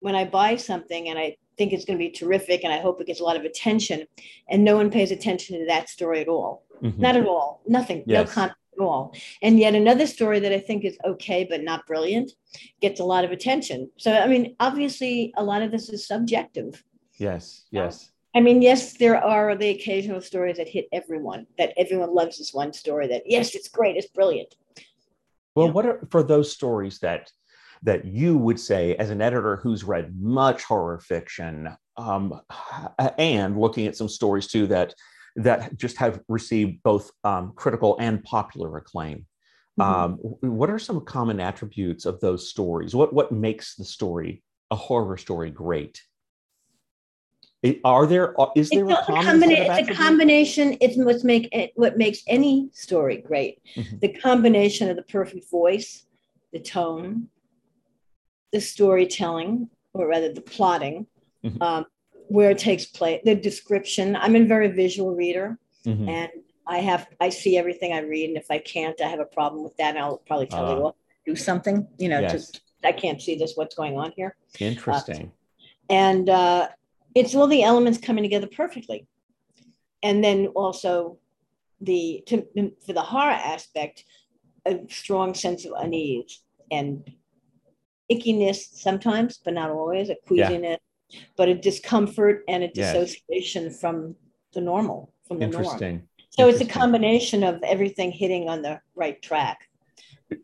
when 0.00 0.14
I 0.14 0.24
buy 0.24 0.56
something 0.56 1.08
and 1.08 1.18
I 1.18 1.36
think 1.60 1.74
it's 1.74 1.84
going 1.84 1.98
to 1.98 2.02
be 2.02 2.10
terrific 2.10 2.64
and 2.64 2.72
I 2.72 2.78
hope 2.78 3.02
it 3.02 3.06
gets 3.06 3.20
a 3.20 3.22
lot 3.22 3.36
of 3.36 3.44
attention. 3.44 4.06
And 4.48 4.64
no 4.64 4.76
one 4.76 4.90
pays 4.90 5.10
attention 5.10 5.58
to 5.58 5.66
that 5.66 5.90
story 5.90 6.22
at 6.22 6.28
all. 6.28 6.64
Mm-hmm. 6.82 7.02
Not 7.02 7.16
at 7.16 7.26
all. 7.26 7.60
Nothing. 7.66 8.02
Yes. 8.06 8.28
No 8.28 8.32
content 8.32 8.56
at 8.78 8.82
all. 8.82 9.14
And 9.42 9.58
yet 9.58 9.74
another 9.74 10.06
story 10.06 10.40
that 10.40 10.54
I 10.54 10.58
think 10.58 10.86
is 10.86 10.96
okay, 11.04 11.44
but 11.44 11.62
not 11.62 11.86
brilliant, 11.86 12.32
gets 12.80 12.98
a 12.98 13.04
lot 13.04 13.26
of 13.26 13.30
attention. 13.30 13.90
So, 13.98 14.10
I 14.10 14.26
mean, 14.26 14.56
obviously, 14.58 15.34
a 15.36 15.44
lot 15.44 15.60
of 15.60 15.70
this 15.70 15.90
is 15.90 16.06
subjective. 16.06 16.82
Yes. 17.18 17.66
Yes. 17.70 18.10
I 18.34 18.40
mean, 18.40 18.62
yes, 18.62 18.94
there 18.94 19.22
are 19.22 19.54
the 19.54 19.68
occasional 19.68 20.22
stories 20.22 20.56
that 20.56 20.68
hit 20.68 20.86
everyone, 20.92 21.46
that 21.58 21.74
everyone 21.76 22.14
loves 22.14 22.38
this 22.38 22.54
one 22.54 22.72
story 22.72 23.06
that, 23.08 23.24
yes, 23.26 23.54
it's 23.54 23.68
great, 23.68 23.98
it's 23.98 24.06
brilliant. 24.06 24.54
Well, 25.54 25.72
what 25.72 25.84
are 25.84 26.08
for 26.10 26.22
those 26.22 26.50
stories 26.50 27.00
that 27.00 27.30
that 27.82 28.04
you 28.04 28.36
would 28.36 28.60
say, 28.60 28.94
as 28.96 29.10
an 29.10 29.22
editor 29.22 29.56
who's 29.56 29.84
read 29.84 30.14
much 30.20 30.64
horror 30.64 31.00
fiction, 31.00 31.68
um, 31.96 32.40
and 33.18 33.58
looking 33.58 33.86
at 33.86 33.96
some 33.96 34.08
stories 34.08 34.46
too 34.46 34.66
that 34.68 34.94
that 35.36 35.76
just 35.76 35.96
have 35.96 36.20
received 36.28 36.82
both 36.82 37.10
um, 37.24 37.52
critical 37.54 37.96
and 38.00 38.22
popular 38.24 38.76
acclaim. 38.76 39.26
Mm-hmm. 39.80 39.82
Um, 39.82 40.14
what 40.52 40.70
are 40.70 40.78
some 40.78 41.04
common 41.04 41.40
attributes 41.40 42.04
of 42.04 42.20
those 42.20 42.48
stories? 42.50 42.94
What 42.94 43.12
what 43.12 43.32
makes 43.32 43.76
the 43.76 43.84
story 43.84 44.42
a 44.70 44.76
horror 44.76 45.16
story 45.16 45.50
great? 45.50 46.00
are 47.84 48.06
there 48.06 48.40
uh, 48.40 48.46
there 48.54 48.64
it's 48.64 48.72
a, 48.72 49.12
a, 49.12 49.16
combina- 49.16 49.78
it's 49.78 49.90
a 49.90 49.94
combination 49.94 50.76
it's 50.80 50.96
what 50.96 51.22
make 51.24 51.46
it 51.52 51.72
what 51.74 51.98
makes 51.98 52.22
any 52.26 52.70
story 52.72 53.18
great 53.18 53.60
mm-hmm. 53.76 53.98
the 53.98 54.08
combination 54.08 54.88
of 54.88 54.96
the 54.96 55.02
perfect 55.02 55.50
voice 55.50 56.06
the 56.52 56.58
tone 56.58 57.28
the 58.52 58.60
storytelling, 58.60 59.68
or 59.92 60.06
rather 60.06 60.32
the 60.32 60.40
plotting, 60.40 61.06
mm-hmm. 61.44 61.62
um, 61.62 61.86
where 62.28 62.50
it 62.50 62.58
takes 62.58 62.84
place, 62.84 63.20
the 63.24 63.34
description. 63.34 64.16
I'm 64.16 64.36
a 64.36 64.44
very 64.44 64.68
visual 64.68 65.14
reader, 65.14 65.58
mm-hmm. 65.84 66.08
and 66.08 66.30
I 66.66 66.78
have 66.78 67.08
I 67.20 67.30
see 67.30 67.56
everything 67.56 67.92
I 67.92 68.00
read, 68.00 68.28
and 68.28 68.38
if 68.38 68.50
I 68.50 68.58
can't, 68.58 69.00
I 69.00 69.08
have 69.08 69.20
a 69.20 69.24
problem 69.24 69.64
with 69.64 69.76
that. 69.76 69.96
I'll 69.96 70.18
probably 70.18 70.46
tell 70.46 70.66
uh, 70.66 70.74
you, 70.74 70.80
well, 70.82 70.96
do 71.26 71.36
something. 71.36 71.86
You 71.98 72.08
know, 72.08 72.20
yes. 72.20 72.50
to, 72.50 72.60
I 72.84 72.92
can't 72.92 73.20
see 73.20 73.36
this. 73.36 73.52
What's 73.54 73.74
going 73.74 73.98
on 73.98 74.12
here? 74.16 74.36
Interesting. 74.58 75.32
Uh, 75.90 75.92
and 75.92 76.28
uh, 76.28 76.68
it's 77.14 77.34
all 77.34 77.48
the 77.48 77.62
elements 77.62 77.98
coming 77.98 78.22
together 78.22 78.46
perfectly, 78.46 79.06
and 80.02 80.22
then 80.22 80.48
also 80.48 81.18
the 81.80 82.22
to, 82.26 82.46
for 82.86 82.92
the 82.92 83.02
horror 83.02 83.32
aspect, 83.32 84.04
a 84.66 84.80
strong 84.88 85.34
sense 85.34 85.64
of 85.64 85.72
unease 85.76 86.40
and 86.70 87.10
ickiness 88.10 88.56
sometimes, 88.72 89.40
but 89.44 89.54
not 89.54 89.70
always, 89.70 90.10
a 90.10 90.16
queasiness, 90.26 90.78
yeah. 91.08 91.20
but 91.36 91.48
a 91.48 91.54
discomfort 91.54 92.44
and 92.48 92.64
a 92.64 92.68
dissociation 92.68 93.64
yes. 93.64 93.80
from 93.80 94.16
the 94.52 94.60
normal, 94.60 95.12
from 95.26 95.38
the 95.38 95.44
Interesting. 95.44 95.96
norm. 95.96 96.08
So 96.30 96.46
Interesting. 96.46 96.66
it's 96.66 96.76
a 96.76 96.78
combination 96.78 97.44
of 97.44 97.62
everything 97.62 98.12
hitting 98.12 98.48
on 98.48 98.62
the 98.62 98.80
right 98.94 99.20
track. 99.20 99.66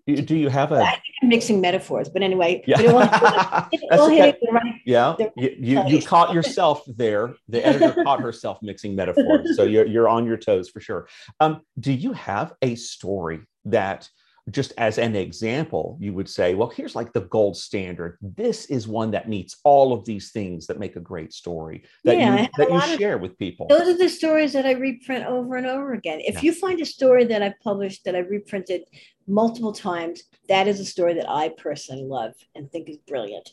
Do 0.07 0.35
you 0.35 0.49
have 0.49 0.73
a 0.73 0.83
I'm 0.83 1.29
mixing 1.29 1.61
metaphors, 1.61 2.09
but 2.09 2.23
anyway, 2.23 2.65
yeah, 2.67 2.81
right, 3.93 4.37
yeah. 4.85 5.15
you, 5.37 5.57
you, 5.59 5.87
you 5.87 6.03
caught 6.03 6.35
yourself 6.35 6.83
there. 6.89 7.35
The 7.49 7.65
editor 7.65 8.03
caught 8.03 8.21
herself 8.21 8.59
mixing 8.63 8.97
metaphors, 8.97 9.57
so 9.57 9.63
you're 9.63 9.87
you're 9.87 10.09
on 10.09 10.27
your 10.27 10.39
toes 10.39 10.69
for 10.69 10.81
sure. 10.81 11.07
Um, 11.39 11.61
do 11.79 11.93
you 11.93 12.13
have 12.15 12.53
a 12.63 12.75
story 12.75 13.43
that 13.67 14.09
just 14.51 14.73
as 14.79 14.99
an 14.99 15.17
example, 15.17 15.97
you 16.01 16.13
would 16.13 16.29
say, 16.29 16.55
well, 16.55 16.69
here's 16.69 16.95
like 16.95 17.13
the 17.13 17.23
gold 17.23 17.57
standard. 17.57 18.17
This 18.23 18.67
is 18.67 18.87
one 18.87 19.11
that 19.11 19.29
meets 19.29 19.57
all 19.65 19.93
of 19.93 20.05
these 20.05 20.31
things 20.31 20.69
that 20.69 20.79
make 20.79 20.95
a 20.95 21.01
great 21.01 21.33
story 21.33 21.85
that 22.05 22.17
yeah, 22.17 22.43
you, 22.43 22.49
that 22.59 22.71
you 22.71 22.97
share 22.97 23.17
of, 23.17 23.23
with 23.23 23.37
people. 23.39 23.67
Those 23.69 23.89
are 23.89 23.99
the 23.99 24.09
stories 24.09 24.53
that 24.53 24.65
I 24.65 24.73
reprint 24.73 25.27
over 25.27 25.57
and 25.57 25.67
over 25.67 25.95
again. 25.95 26.21
If 26.21 26.37
yeah. 26.37 26.43
you 26.43 26.55
find 26.55 26.81
a 26.81 26.87
story 26.87 27.25
that 27.25 27.43
I've 27.43 27.59
published 27.61 28.05
that 28.05 28.15
I've 28.15 28.31
reprinted 28.31 28.85
multiple 29.27 29.73
times, 29.73 30.23
that 30.49 30.69
is 30.69 30.79
a 30.79 30.85
story 30.85 31.15
that 31.15 31.29
I 31.29 31.49
personally 31.49 32.05
love 32.05 32.35
and 32.55 32.71
think 32.71 32.89
is 32.89 32.99
brilliant. 32.99 33.51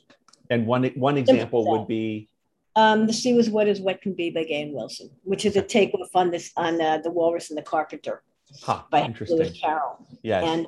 And 0.51 0.67
one 0.67 0.83
one 0.95 1.17
example 1.17 1.65
would 1.71 1.87
be 1.87 2.29
um, 2.75 3.07
the 3.07 3.13
Sea 3.13 3.33
was 3.33 3.49
What 3.49 3.67
Is 3.67 3.81
What 3.81 4.01
Can 4.01 4.13
Be 4.13 4.29
by 4.29 4.43
Gahan 4.43 4.73
Wilson, 4.73 5.09
which 5.23 5.45
is 5.45 5.55
a 5.55 5.61
takeoff 5.61 6.09
on 6.15 6.29
this 6.29 6.51
on 6.55 6.79
uh, 6.79 6.99
the 6.99 7.09
Walrus 7.09 7.49
and 7.49 7.57
the 7.57 7.63
Carpenter 7.63 8.21
huh, 8.61 8.83
by 8.91 9.11
Lewis 9.27 9.57
Carroll. 9.59 10.05
Yes. 10.21 10.43
And 10.45 10.67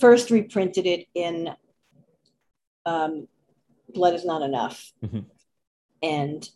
first 0.00 0.30
reprinted 0.30 0.86
it 0.86 1.06
in 1.14 1.50
um, 2.86 3.28
Blood 3.92 4.14
is 4.14 4.24
Not 4.24 4.42
Enough. 4.42 4.92
Mm-hmm. 5.04 5.20
And 6.02 6.48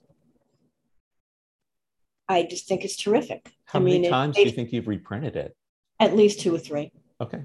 I 2.28 2.42
just 2.42 2.68
think 2.68 2.84
it's 2.84 2.96
terrific. 2.96 3.50
How 3.64 3.78
I 3.78 3.82
many 3.82 4.08
times 4.08 4.36
it, 4.36 4.42
do 4.42 4.48
you 4.48 4.54
think 4.54 4.72
you've 4.72 4.88
reprinted 4.88 5.36
it? 5.36 5.56
At 5.98 6.14
least 6.14 6.40
two 6.40 6.54
or 6.54 6.58
three. 6.58 6.92
Okay. 7.20 7.42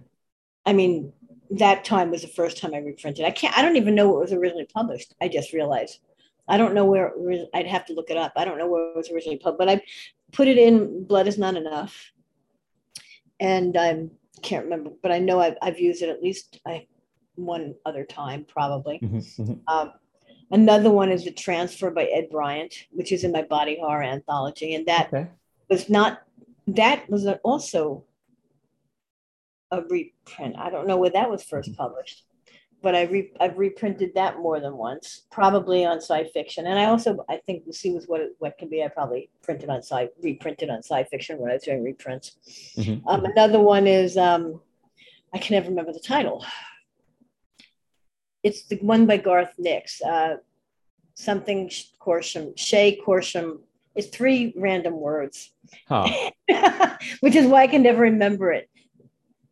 I 0.65 0.73
mean, 0.73 1.13
that 1.51 1.85
time 1.85 2.11
was 2.11 2.21
the 2.21 2.27
first 2.27 2.57
time 2.57 2.73
I 2.73 2.79
reprinted. 2.79 3.25
I 3.25 3.31
can't. 3.31 3.57
I 3.57 3.61
don't 3.61 3.77
even 3.77 3.95
know 3.95 4.09
what 4.09 4.21
was 4.21 4.33
originally 4.33 4.67
published. 4.73 5.13
I 5.21 5.27
just 5.27 5.53
realized. 5.53 5.99
I 6.47 6.57
don't 6.57 6.73
know 6.73 6.85
where. 6.85 7.13
I'd 7.53 7.67
have 7.67 7.85
to 7.85 7.93
look 7.93 8.09
it 8.09 8.17
up. 8.17 8.33
I 8.35 8.43
don't 8.43 8.57
know 8.57 8.67
where 8.67 8.89
it 8.89 8.97
was 8.97 9.11
originally 9.11 9.37
published, 9.37 9.59
but 9.59 9.69
I 9.69 9.81
put 10.33 10.47
it 10.47 10.57
in. 10.57 11.05
Blood 11.05 11.27
is 11.27 11.37
not 11.37 11.55
enough, 11.55 12.11
and 13.39 13.77
I 13.77 14.07
can't 14.43 14.65
remember, 14.65 14.91
but 15.01 15.11
I 15.11 15.19
know 15.19 15.39
I've, 15.39 15.57
I've 15.61 15.79
used 15.79 16.01
it 16.01 16.09
at 16.09 16.21
least 16.21 16.59
I, 16.67 16.85
one 17.35 17.75
other 17.85 18.05
time, 18.05 18.45
probably. 18.47 18.99
Mm-hmm, 18.99 19.41
mm-hmm. 19.41 19.53
Um, 19.67 19.93
another 20.51 20.91
one 20.91 21.11
is 21.11 21.23
the 21.23 21.31
transfer 21.31 21.89
by 21.89 22.05
Ed 22.05 22.29
Bryant, 22.29 22.73
which 22.91 23.11
is 23.11 23.23
in 23.23 23.31
my 23.31 23.41
body 23.41 23.77
horror 23.79 24.03
anthology, 24.03 24.75
and 24.75 24.85
that 24.87 25.07
okay. 25.07 25.27
was 25.69 25.89
not. 25.89 26.21
That 26.67 27.09
was 27.09 27.27
also 27.43 28.05
a 29.71 29.81
reprint. 29.81 30.55
I 30.57 30.69
don't 30.69 30.87
know 30.87 30.97
where 30.97 31.09
that 31.09 31.29
was 31.29 31.43
1st 31.43 31.69
mm-hmm. 31.69 31.73
published, 31.73 32.23
but 32.83 32.95
I 32.95 33.03
re, 33.03 33.31
I've 33.39 33.57
reprinted 33.57 34.13
that 34.15 34.39
more 34.39 34.59
than 34.59 34.75
once, 34.75 35.23
probably 35.31 35.85
on 35.85 35.97
sci 35.97 36.25
fiction. 36.25 36.67
And 36.67 36.77
I 36.77 36.85
also 36.85 37.25
I 37.29 37.37
think 37.37 37.63
sea 37.73 37.93
was 37.93 38.07
what 38.07 38.19
it, 38.19 38.31
what 38.39 38.57
can 38.57 38.69
be. 38.69 38.83
I 38.83 38.89
probably 38.89 39.29
printed 39.41 39.69
on 39.69 39.81
sci 39.81 40.09
reprinted 40.21 40.69
on 40.69 40.79
sci 40.79 41.03
fiction 41.05 41.39
when 41.39 41.49
I 41.49 41.53
was 41.53 41.63
doing 41.63 41.81
reprints. 41.81 42.35
Mm-hmm. 42.77 43.07
Um, 43.07 43.23
another 43.23 43.61
one 43.61 43.87
is 43.87 44.17
um, 44.17 44.59
I 45.33 45.37
can 45.37 45.55
never 45.55 45.69
remember 45.69 45.93
the 45.93 45.99
title. 46.01 46.45
It's 48.43 48.65
the 48.65 48.75
one 48.79 49.05
by 49.05 49.15
Garth 49.15 49.53
Nix. 49.57 50.01
Uh, 50.01 50.35
something 51.15 51.71
Corsham, 52.01 52.57
Shay 52.57 52.99
Corsham. 53.03 53.59
It's 53.95 54.07
three 54.07 54.53
random 54.57 54.99
words, 54.99 55.53
huh. 55.87 56.09
which 57.21 57.35
is 57.35 57.47
why 57.47 57.61
I 57.61 57.67
can 57.67 57.83
never 57.83 58.01
remember 58.01 58.51
it 58.51 58.67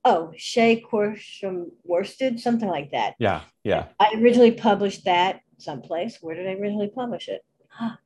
oh, 0.06 0.34
Shay 0.36 0.84
Corsham 0.90 1.72
Worsted, 1.88 2.40
something 2.40 2.70
like 2.70 2.92
that. 2.92 3.16
Yeah, 3.20 3.42
yeah. 3.64 3.88
I 4.00 4.14
originally 4.18 4.52
published 4.52 5.06
that 5.06 5.42
someplace. 5.58 6.18
Where 6.22 6.36
did 6.36 6.48
I 6.48 6.54
originally 6.54 6.90
publish 6.90 7.28
it? 7.28 7.44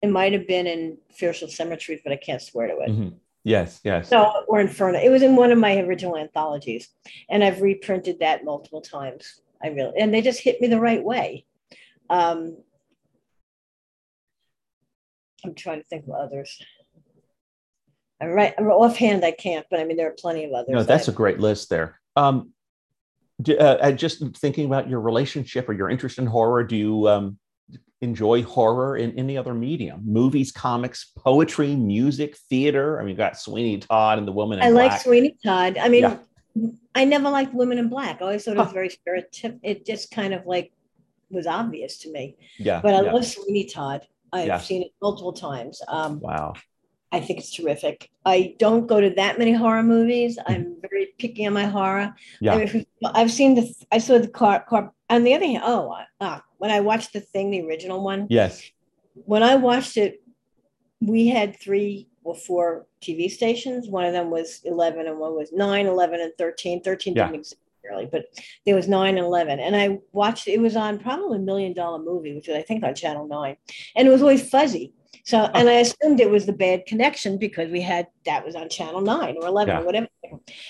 It 0.00 0.10
might 0.10 0.32
have 0.32 0.46
been 0.46 0.68
in 0.68 0.96
Fearful 1.12 1.48
Symmetries, 1.48 2.02
but 2.04 2.12
I 2.12 2.16
can't 2.16 2.40
swear 2.40 2.68
to 2.68 2.74
it. 2.82 2.90
Mm-hmm. 2.90 3.16
Yes, 3.42 3.80
yes. 3.82 4.12
No, 4.12 4.44
or 4.46 4.60
Inferno. 4.60 4.96
It 4.96 5.10
was 5.10 5.22
in 5.22 5.34
one 5.34 5.50
of 5.50 5.58
my 5.58 5.78
original 5.78 6.16
anthologies, 6.16 6.90
and 7.28 7.42
I've 7.42 7.60
reprinted 7.60 8.20
that 8.20 8.44
multiple 8.44 8.80
times. 8.80 9.40
I 9.60 9.68
really, 9.70 9.98
and 9.98 10.14
they 10.14 10.22
just 10.22 10.40
hit 10.40 10.60
me 10.60 10.68
the 10.68 10.78
right 10.78 11.02
way. 11.02 11.46
Um, 12.10 12.58
I'm 15.44 15.54
trying 15.54 15.80
to 15.80 15.88
think 15.88 16.06
of 16.06 16.14
others. 16.14 16.62
Right 18.20 18.52
offhand, 18.58 19.24
I 19.24 19.30
can't, 19.30 19.64
but 19.70 19.78
I 19.78 19.84
mean, 19.84 19.96
there 19.96 20.08
are 20.08 20.16
plenty 20.18 20.44
of 20.44 20.52
others. 20.52 20.70
No, 20.70 20.82
that's 20.82 21.06
a 21.08 21.12
great 21.12 21.38
list 21.38 21.70
there. 21.70 22.00
Um, 22.16 22.52
do, 23.40 23.56
uh, 23.56 23.92
just 23.92 24.24
thinking 24.36 24.66
about 24.66 24.88
your 24.88 25.00
relationship 25.00 25.68
or 25.68 25.72
your 25.72 25.88
interest 25.88 26.18
in 26.18 26.26
horror, 26.26 26.64
do 26.64 26.74
you 26.74 27.08
um, 27.08 27.38
enjoy 28.00 28.42
horror 28.42 28.96
in 28.96 29.16
any 29.18 29.36
other 29.36 29.54
medium? 29.54 30.02
Movies, 30.04 30.50
comics, 30.50 31.12
poetry, 31.16 31.76
music, 31.76 32.36
theater? 32.50 32.98
I 32.98 33.02
mean, 33.02 33.10
you 33.10 33.16
got 33.16 33.38
Sweeney 33.38 33.78
Todd 33.78 34.18
and 34.18 34.26
The 34.26 34.32
Woman 34.32 34.58
in 34.58 34.64
I 34.64 34.70
Black. 34.70 34.92
like 34.92 35.00
Sweeney 35.00 35.36
Todd. 35.44 35.78
I 35.78 35.88
mean, 35.88 36.02
yeah. 36.02 36.18
I 36.94 37.04
never 37.04 37.30
liked 37.30 37.54
Women 37.54 37.78
in 37.78 37.88
Black. 37.88 38.20
I 38.20 38.24
always 38.24 38.44
thought 38.44 38.56
it 38.56 38.58
was 38.58 38.72
very 38.72 38.88
stereotypical. 38.88 39.60
It 39.62 39.86
just 39.86 40.10
kind 40.10 40.34
of 40.34 40.44
like 40.46 40.72
was 41.30 41.46
obvious 41.46 41.98
to 41.98 42.10
me. 42.10 42.36
Yeah. 42.58 42.80
But 42.80 42.94
I 42.94 43.02
yeah. 43.02 43.12
love 43.12 43.24
Sweeney 43.24 43.64
Todd. 43.64 44.06
I've 44.32 44.46
yeah. 44.46 44.58
seen 44.58 44.82
it 44.82 44.90
multiple 45.00 45.32
times. 45.32 45.80
Um, 45.86 46.20
wow. 46.20 46.54
I 47.10 47.20
think 47.20 47.38
it's 47.38 47.54
terrific. 47.54 48.10
I 48.24 48.54
don't 48.58 48.86
go 48.86 49.00
to 49.00 49.10
that 49.10 49.38
many 49.38 49.52
horror 49.52 49.82
movies. 49.82 50.38
Mm-hmm. 50.38 50.52
I'm 50.52 50.76
very 50.82 51.08
picky 51.18 51.46
on 51.46 51.54
my 51.54 51.64
horror. 51.64 52.14
Yeah. 52.40 52.54
I 52.54 52.64
mean, 52.64 52.86
I've 53.04 53.30
seen 53.30 53.54
the, 53.54 53.72
I 53.90 53.98
saw 53.98 54.18
the 54.18 54.28
car, 54.28 54.64
car. 54.68 54.92
On 55.10 55.24
the 55.24 55.34
other 55.34 55.46
hand, 55.46 55.62
oh, 55.64 55.96
uh, 56.20 56.40
when 56.58 56.70
I 56.70 56.80
watched 56.80 57.14
the 57.14 57.20
thing, 57.20 57.50
the 57.50 57.66
original 57.66 58.02
one. 58.02 58.26
Yes. 58.28 58.62
When 59.14 59.42
I 59.42 59.54
watched 59.56 59.96
it, 59.96 60.22
we 61.00 61.28
had 61.28 61.58
three 61.58 62.08
or 62.24 62.34
four 62.34 62.86
TV 63.00 63.30
stations. 63.30 63.88
One 63.88 64.04
of 64.04 64.12
them 64.12 64.30
was 64.30 64.60
11 64.64 65.06
and 65.06 65.18
one 65.18 65.34
was 65.34 65.50
9, 65.52 65.86
11, 65.86 66.20
and 66.20 66.32
13. 66.36 66.82
13 66.82 67.14
yeah. 67.14 67.24
didn't 67.24 67.36
exist 67.36 67.60
really, 67.88 68.06
but 68.06 68.26
there 68.66 68.74
was 68.74 68.88
9 68.88 69.16
and 69.16 69.26
11. 69.26 69.60
And 69.60 69.74
I 69.74 69.98
watched, 70.12 70.46
it 70.46 70.60
was 70.60 70.76
on 70.76 70.98
probably 70.98 71.38
a 71.38 71.40
million 71.40 71.72
dollar 71.72 71.98
movie, 71.98 72.34
which 72.34 72.48
was, 72.48 72.56
I 72.56 72.62
think, 72.62 72.84
on 72.84 72.94
Channel 72.94 73.26
9. 73.26 73.56
And 73.96 74.08
it 74.08 74.10
was 74.10 74.20
always 74.20 74.48
fuzzy. 74.48 74.92
So, 75.24 75.44
and 75.54 75.68
I 75.68 75.74
assumed 75.74 76.20
it 76.20 76.30
was 76.30 76.46
the 76.46 76.52
bad 76.52 76.86
connection 76.86 77.38
because 77.38 77.70
we 77.70 77.80
had 77.80 78.06
that 78.24 78.44
was 78.44 78.54
on 78.54 78.68
channel 78.68 79.00
nine 79.00 79.36
or 79.40 79.46
11 79.46 79.74
yeah. 79.74 79.80
or 79.80 79.84
whatever. 79.84 80.08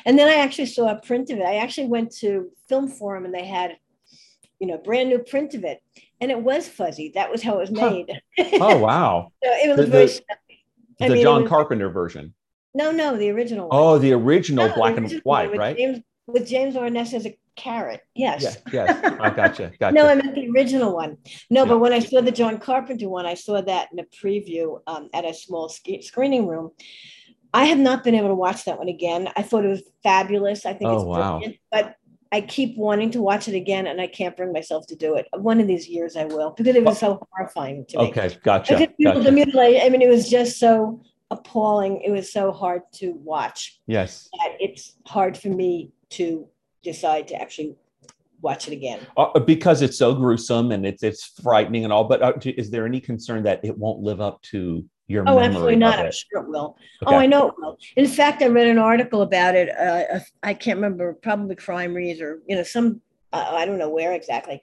And 0.05 0.19
then 0.19 0.29
I 0.29 0.35
actually 0.35 0.67
saw 0.67 0.91
a 0.91 1.01
print 1.01 1.31
of 1.31 1.39
it. 1.39 1.45
I 1.45 1.57
actually 1.57 1.87
went 1.87 2.11
to 2.17 2.51
Film 2.69 2.89
Forum 2.89 3.25
and 3.25 3.35
they 3.35 3.47
had, 3.47 3.77
you 4.59 4.67
know, 4.67 4.79
brand 4.79 5.11
new 5.11 5.19
print 5.19 5.55
of 5.55 5.65
it. 5.65 5.81
And 6.21 6.31
it 6.31 6.43
was 6.43 6.69
fuzzy. 6.69 7.13
That 7.15 7.31
was 7.31 7.43
how 7.43 7.57
it 7.59 7.61
was 7.61 7.71
made. 7.71 8.21
Huh. 8.37 8.59
Oh, 8.61 8.77
wow. 8.79 9.33
so 9.45 9.51
it 9.51 9.69
was 9.69 9.77
the, 9.77 9.87
very, 9.87 10.07
the, 10.07 10.23
the 10.99 11.15
mean, 11.15 11.23
John 11.23 11.43
was, 11.43 11.49
Carpenter 11.49 11.91
version. 11.91 12.35
No, 12.75 12.91
no, 12.91 13.17
the 13.17 13.31
original. 13.31 13.69
One. 13.69 13.79
Oh, 13.79 13.99
the 13.99 14.13
original 14.13 14.69
no, 14.69 14.75
black 14.75 14.95
the 14.95 15.03
original 15.03 15.17
and 15.17 15.25
white, 15.25 15.57
right? 15.57 15.77
James, 15.77 16.01
with 16.29 16.47
James 16.47 16.77
Arness 16.77 17.15
as 17.15 17.27
a 17.27 17.37
carrot. 17.57 18.03
Yes. 18.15 18.43
Yes. 18.43 18.59
yes. 18.73 19.19
I 19.21 19.31
gotcha. 19.37 19.73
Gotcha. 19.81 19.95
no, 19.95 20.07
I 20.07 20.15
meant 20.15 20.35
the 20.35 20.49
original 20.51 20.95
one. 20.95 21.17
No, 21.51 21.63
yeah. 21.63 21.69
but 21.69 21.79
when 21.79 21.93
I 21.93 21.99
saw 21.99 22.21
the 22.21 22.31
John 22.31 22.59
Carpenter 22.59 23.09
one, 23.09 23.27
I 23.27 23.35
saw 23.35 23.61
that 23.61 23.89
in 23.93 23.99
a 23.99 24.05
preview 24.05 24.81
um, 24.87 25.09
at 25.13 25.25
a 25.25 25.35
small 25.35 25.69
screening 25.69 26.47
room. 26.47 26.71
I 27.55 27.65
have 27.65 27.79
not 27.79 28.05
been 28.05 28.15
able 28.15 28.29
to 28.29 28.35
watch 28.35 28.65
that 28.67 28.79
one 28.79 28.89
again. 28.89 29.31
I 29.35 29.43
thought 29.43 29.65
it 29.65 29.69
was 29.69 29.83
fabulous. 30.03 30.67
I 30.67 30.75
think 30.75 30.91
oh, 30.91 30.97
it's 30.97 31.05
brilliant, 31.05 31.57
wow. 31.73 31.83
but 31.83 31.95
I 32.31 32.43
keep 32.43 32.77
wanting 32.77 33.11
to 33.13 33.23
watch 33.23 33.49
it 33.49 33.55
again, 33.55 33.87
and 33.87 34.03
I 34.03 34.07
can't 34.07 34.37
bring 34.37 34.53
myself 34.53 34.87
to 34.89 34.97
do 34.97 35.15
it. 35.15 35.27
One 35.33 35.59
of 35.59 35.67
these 35.67 35.89
years, 35.89 36.15
I 36.15 36.27
will 36.27 36.51
because 36.51 36.77
it 36.77 36.85
was 36.85 36.99
so 36.99 37.27
horrifying 37.33 37.87
to 37.87 37.99
me. 37.99 38.05
Okay, 38.09 38.37
gotcha. 38.43 38.87
gotcha. 38.99 39.23
The 39.23 39.33
mutilation. 39.33 39.81
I 39.83 39.89
mean, 39.89 40.03
it 40.03 40.11
was 40.11 40.29
just 40.29 40.59
so 40.59 41.01
appalling. 41.31 42.03
It 42.03 42.11
was 42.11 42.31
so 42.31 42.53
hard 42.53 42.83
to 42.97 43.13
watch. 43.13 43.81
Yes, 43.87 44.29
it's 44.61 44.97
hard 45.07 45.39
for 45.39 45.49
me 45.49 45.91
to 46.11 46.47
decide 46.83 47.29
to 47.29 47.35
actually 47.41 47.77
watch 48.41 48.69
it 48.69 48.73
again 48.73 49.01
uh, 49.17 49.39
because 49.41 49.83
it's 49.83 49.99
so 49.99 50.15
gruesome 50.15 50.71
and 50.71 50.87
it's 50.87 51.03
it's 51.03 51.33
frightening 51.43 51.85
and 51.85 51.93
all 51.93 52.05
but 52.05 52.23
uh, 52.23 52.33
is 52.45 52.71
there 52.71 52.87
any 52.87 53.01
concern 53.01 53.43
that 53.43 53.61
it 53.65 53.77
won't 53.77 54.01
live 54.01 54.21
up 54.21 54.41
to 54.43 54.85
your 55.09 55.25
oh 55.27 55.41
absolutely 55.41 55.75
not 55.75 55.99
i'm 55.99 56.13
sure 56.13 56.43
it 56.43 56.49
will 56.49 56.77
okay. 57.03 57.17
oh 57.17 57.19
i 57.19 57.27
know 57.27 57.49
it 57.49 57.55
will 57.59 57.77
in 57.97 58.07
fact 58.07 58.41
i 58.43 58.47
read 58.47 58.69
an 58.69 58.79
article 58.79 59.23
about 59.23 59.57
it 59.57 59.69
uh, 59.77 60.21
i 60.45 60.55
can't 60.55 60.77
remember 60.77 61.15
probably 61.15 61.57
CrimeReads 61.57 62.21
or 62.21 62.41
you 62.47 62.55
know 62.55 62.63
some 62.63 63.01
uh, 63.33 63.47
I 63.57 63.67
don't 63.67 63.79
know 63.79 63.91
where 63.91 64.15
exactly. 64.15 64.63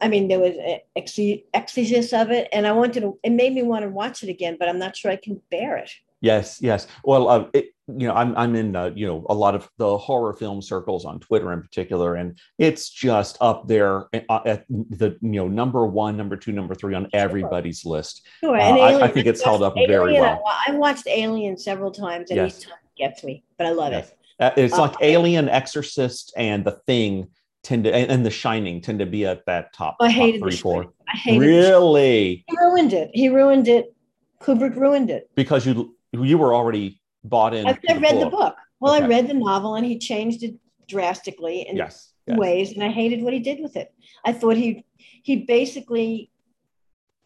I 0.00 0.08
mean, 0.08 0.28
there 0.28 0.40
was 0.40 0.56
an 0.56 0.78
exegesis 0.96 2.12
of 2.12 2.30
it, 2.30 2.48
and 2.52 2.66
I 2.66 2.72
wanted 2.72 3.02
to. 3.02 3.18
It 3.22 3.32
made 3.32 3.52
me 3.52 3.62
want 3.62 3.84
to 3.84 3.90
watch 3.90 4.22
it 4.22 4.30
again, 4.30 4.56
but 4.58 4.68
I'm 4.68 4.78
not 4.78 4.96
sure 4.96 5.10
I 5.10 5.16
can 5.16 5.40
bear 5.50 5.76
it. 5.76 5.90
Yes, 6.20 6.58
yes. 6.60 6.86
Well, 7.04 7.28
uh, 7.28 7.46
it, 7.52 7.74
you 7.88 8.06
know, 8.06 8.14
I'm 8.14 8.36
I'm 8.36 8.54
in 8.54 8.76
uh, 8.76 8.90
you 8.94 9.06
know 9.06 9.24
a 9.28 9.34
lot 9.34 9.54
of 9.54 9.68
the 9.78 9.96
horror 9.96 10.34
film 10.34 10.60
circles 10.60 11.04
on 11.04 11.20
Twitter 11.20 11.52
in 11.52 11.62
particular, 11.62 12.16
and 12.16 12.38
it's 12.58 12.90
just 12.90 13.38
up 13.40 13.66
there 13.66 14.06
uh, 14.28 14.40
at 14.44 14.66
the 14.68 15.16
you 15.22 15.30
know 15.30 15.48
number 15.48 15.86
one, 15.86 16.16
number 16.16 16.36
two, 16.36 16.52
number 16.52 16.74
three 16.74 16.94
on 16.94 17.08
everybody's 17.12 17.80
sure. 17.80 17.92
list. 17.92 18.26
Sure, 18.40 18.56
uh, 18.56 18.60
I, 18.60 19.04
I, 19.04 19.08
think 19.08 19.26
it's 19.26 19.42
held 19.42 19.62
up 19.62 19.74
Alien, 19.76 19.90
very 19.90 20.12
well. 20.14 20.42
I 20.66 20.72
watched 20.72 21.06
Alien 21.06 21.56
several 21.56 21.90
times, 21.90 22.30
and 22.30 22.36
yes. 22.36 22.58
each 22.58 22.66
time 22.66 22.78
it 22.84 22.98
gets 22.98 23.24
me, 23.24 23.44
but 23.56 23.66
I 23.66 23.70
love 23.70 23.92
yes. 23.92 24.10
it. 24.10 24.14
Uh, 24.40 24.50
it's 24.56 24.76
like 24.76 24.94
Alien, 25.00 25.48
Exorcist, 25.48 26.32
and 26.36 26.64
The 26.64 26.72
Thing 26.86 27.28
tend 27.62 27.84
to, 27.84 27.94
and, 27.94 28.10
and 28.10 28.26
The 28.26 28.30
Shining 28.30 28.80
tend 28.80 28.98
to 29.00 29.06
be 29.06 29.26
at 29.26 29.46
that 29.46 29.72
top. 29.72 29.96
I 30.00 30.10
hated 30.10 30.40
top 30.40 30.50
three, 30.50 30.56
four. 30.56 30.92
I 31.08 31.16
hated 31.16 31.40
really. 31.40 32.44
He 32.46 32.56
ruined 32.56 32.92
it. 32.92 33.10
He 33.14 33.28
ruined 33.28 33.66
it. 33.66 33.94
Kubrick 34.40 34.76
ruined 34.76 35.10
it 35.10 35.28
because 35.34 35.66
you 35.66 35.96
you 36.12 36.38
were 36.38 36.54
already 36.54 37.00
bought 37.24 37.54
in. 37.54 37.66
I've 37.66 37.78
read 37.86 38.00
book. 38.00 38.20
the 38.20 38.30
book. 38.30 38.56
Well, 38.80 38.94
okay. 38.94 39.04
I 39.04 39.08
read 39.08 39.28
the 39.28 39.34
novel, 39.34 39.74
and 39.74 39.84
he 39.84 39.98
changed 39.98 40.42
it 40.42 40.54
drastically 40.86 41.66
in 41.68 41.76
yes, 41.76 42.12
yes. 42.26 42.38
ways, 42.38 42.72
and 42.72 42.82
I 42.82 42.88
hated 42.88 43.22
what 43.22 43.32
he 43.32 43.40
did 43.40 43.60
with 43.60 43.76
it. 43.76 43.92
I 44.24 44.32
thought 44.32 44.56
he 44.56 44.84
he 45.22 45.36
basically 45.36 46.30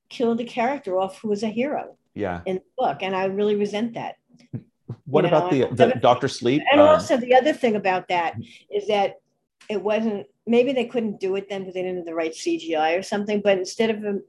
killed 0.08 0.40
a 0.40 0.44
character 0.44 0.98
off 0.98 1.20
who 1.20 1.28
was 1.28 1.42
a 1.42 1.48
hero. 1.48 1.96
Yeah. 2.14 2.42
In 2.44 2.56
the 2.56 2.62
book, 2.76 2.98
and 3.02 3.16
I 3.16 3.26
really 3.26 3.56
resent 3.56 3.94
that. 3.94 4.16
What 5.06 5.24
you 5.24 5.28
about 5.28 5.52
know, 5.52 5.68
the, 5.70 5.86
the 5.86 5.94
Doctor 6.00 6.28
Sleep? 6.28 6.62
And 6.70 6.80
um, 6.80 6.88
also 6.88 7.16
the 7.16 7.34
other 7.34 7.52
thing 7.52 7.76
about 7.76 8.08
that 8.08 8.34
is 8.70 8.86
that 8.88 9.20
it 9.68 9.82
wasn't 9.82 10.26
maybe 10.46 10.72
they 10.72 10.86
couldn't 10.86 11.20
do 11.20 11.34
it 11.36 11.48
then 11.48 11.62
because 11.62 11.74
they 11.74 11.82
didn't 11.82 11.98
have 11.98 12.06
the 12.06 12.14
right 12.14 12.32
CGI 12.32 12.98
or 12.98 13.02
something. 13.02 13.40
But 13.42 13.58
instead 13.58 13.90
of 13.90 14.22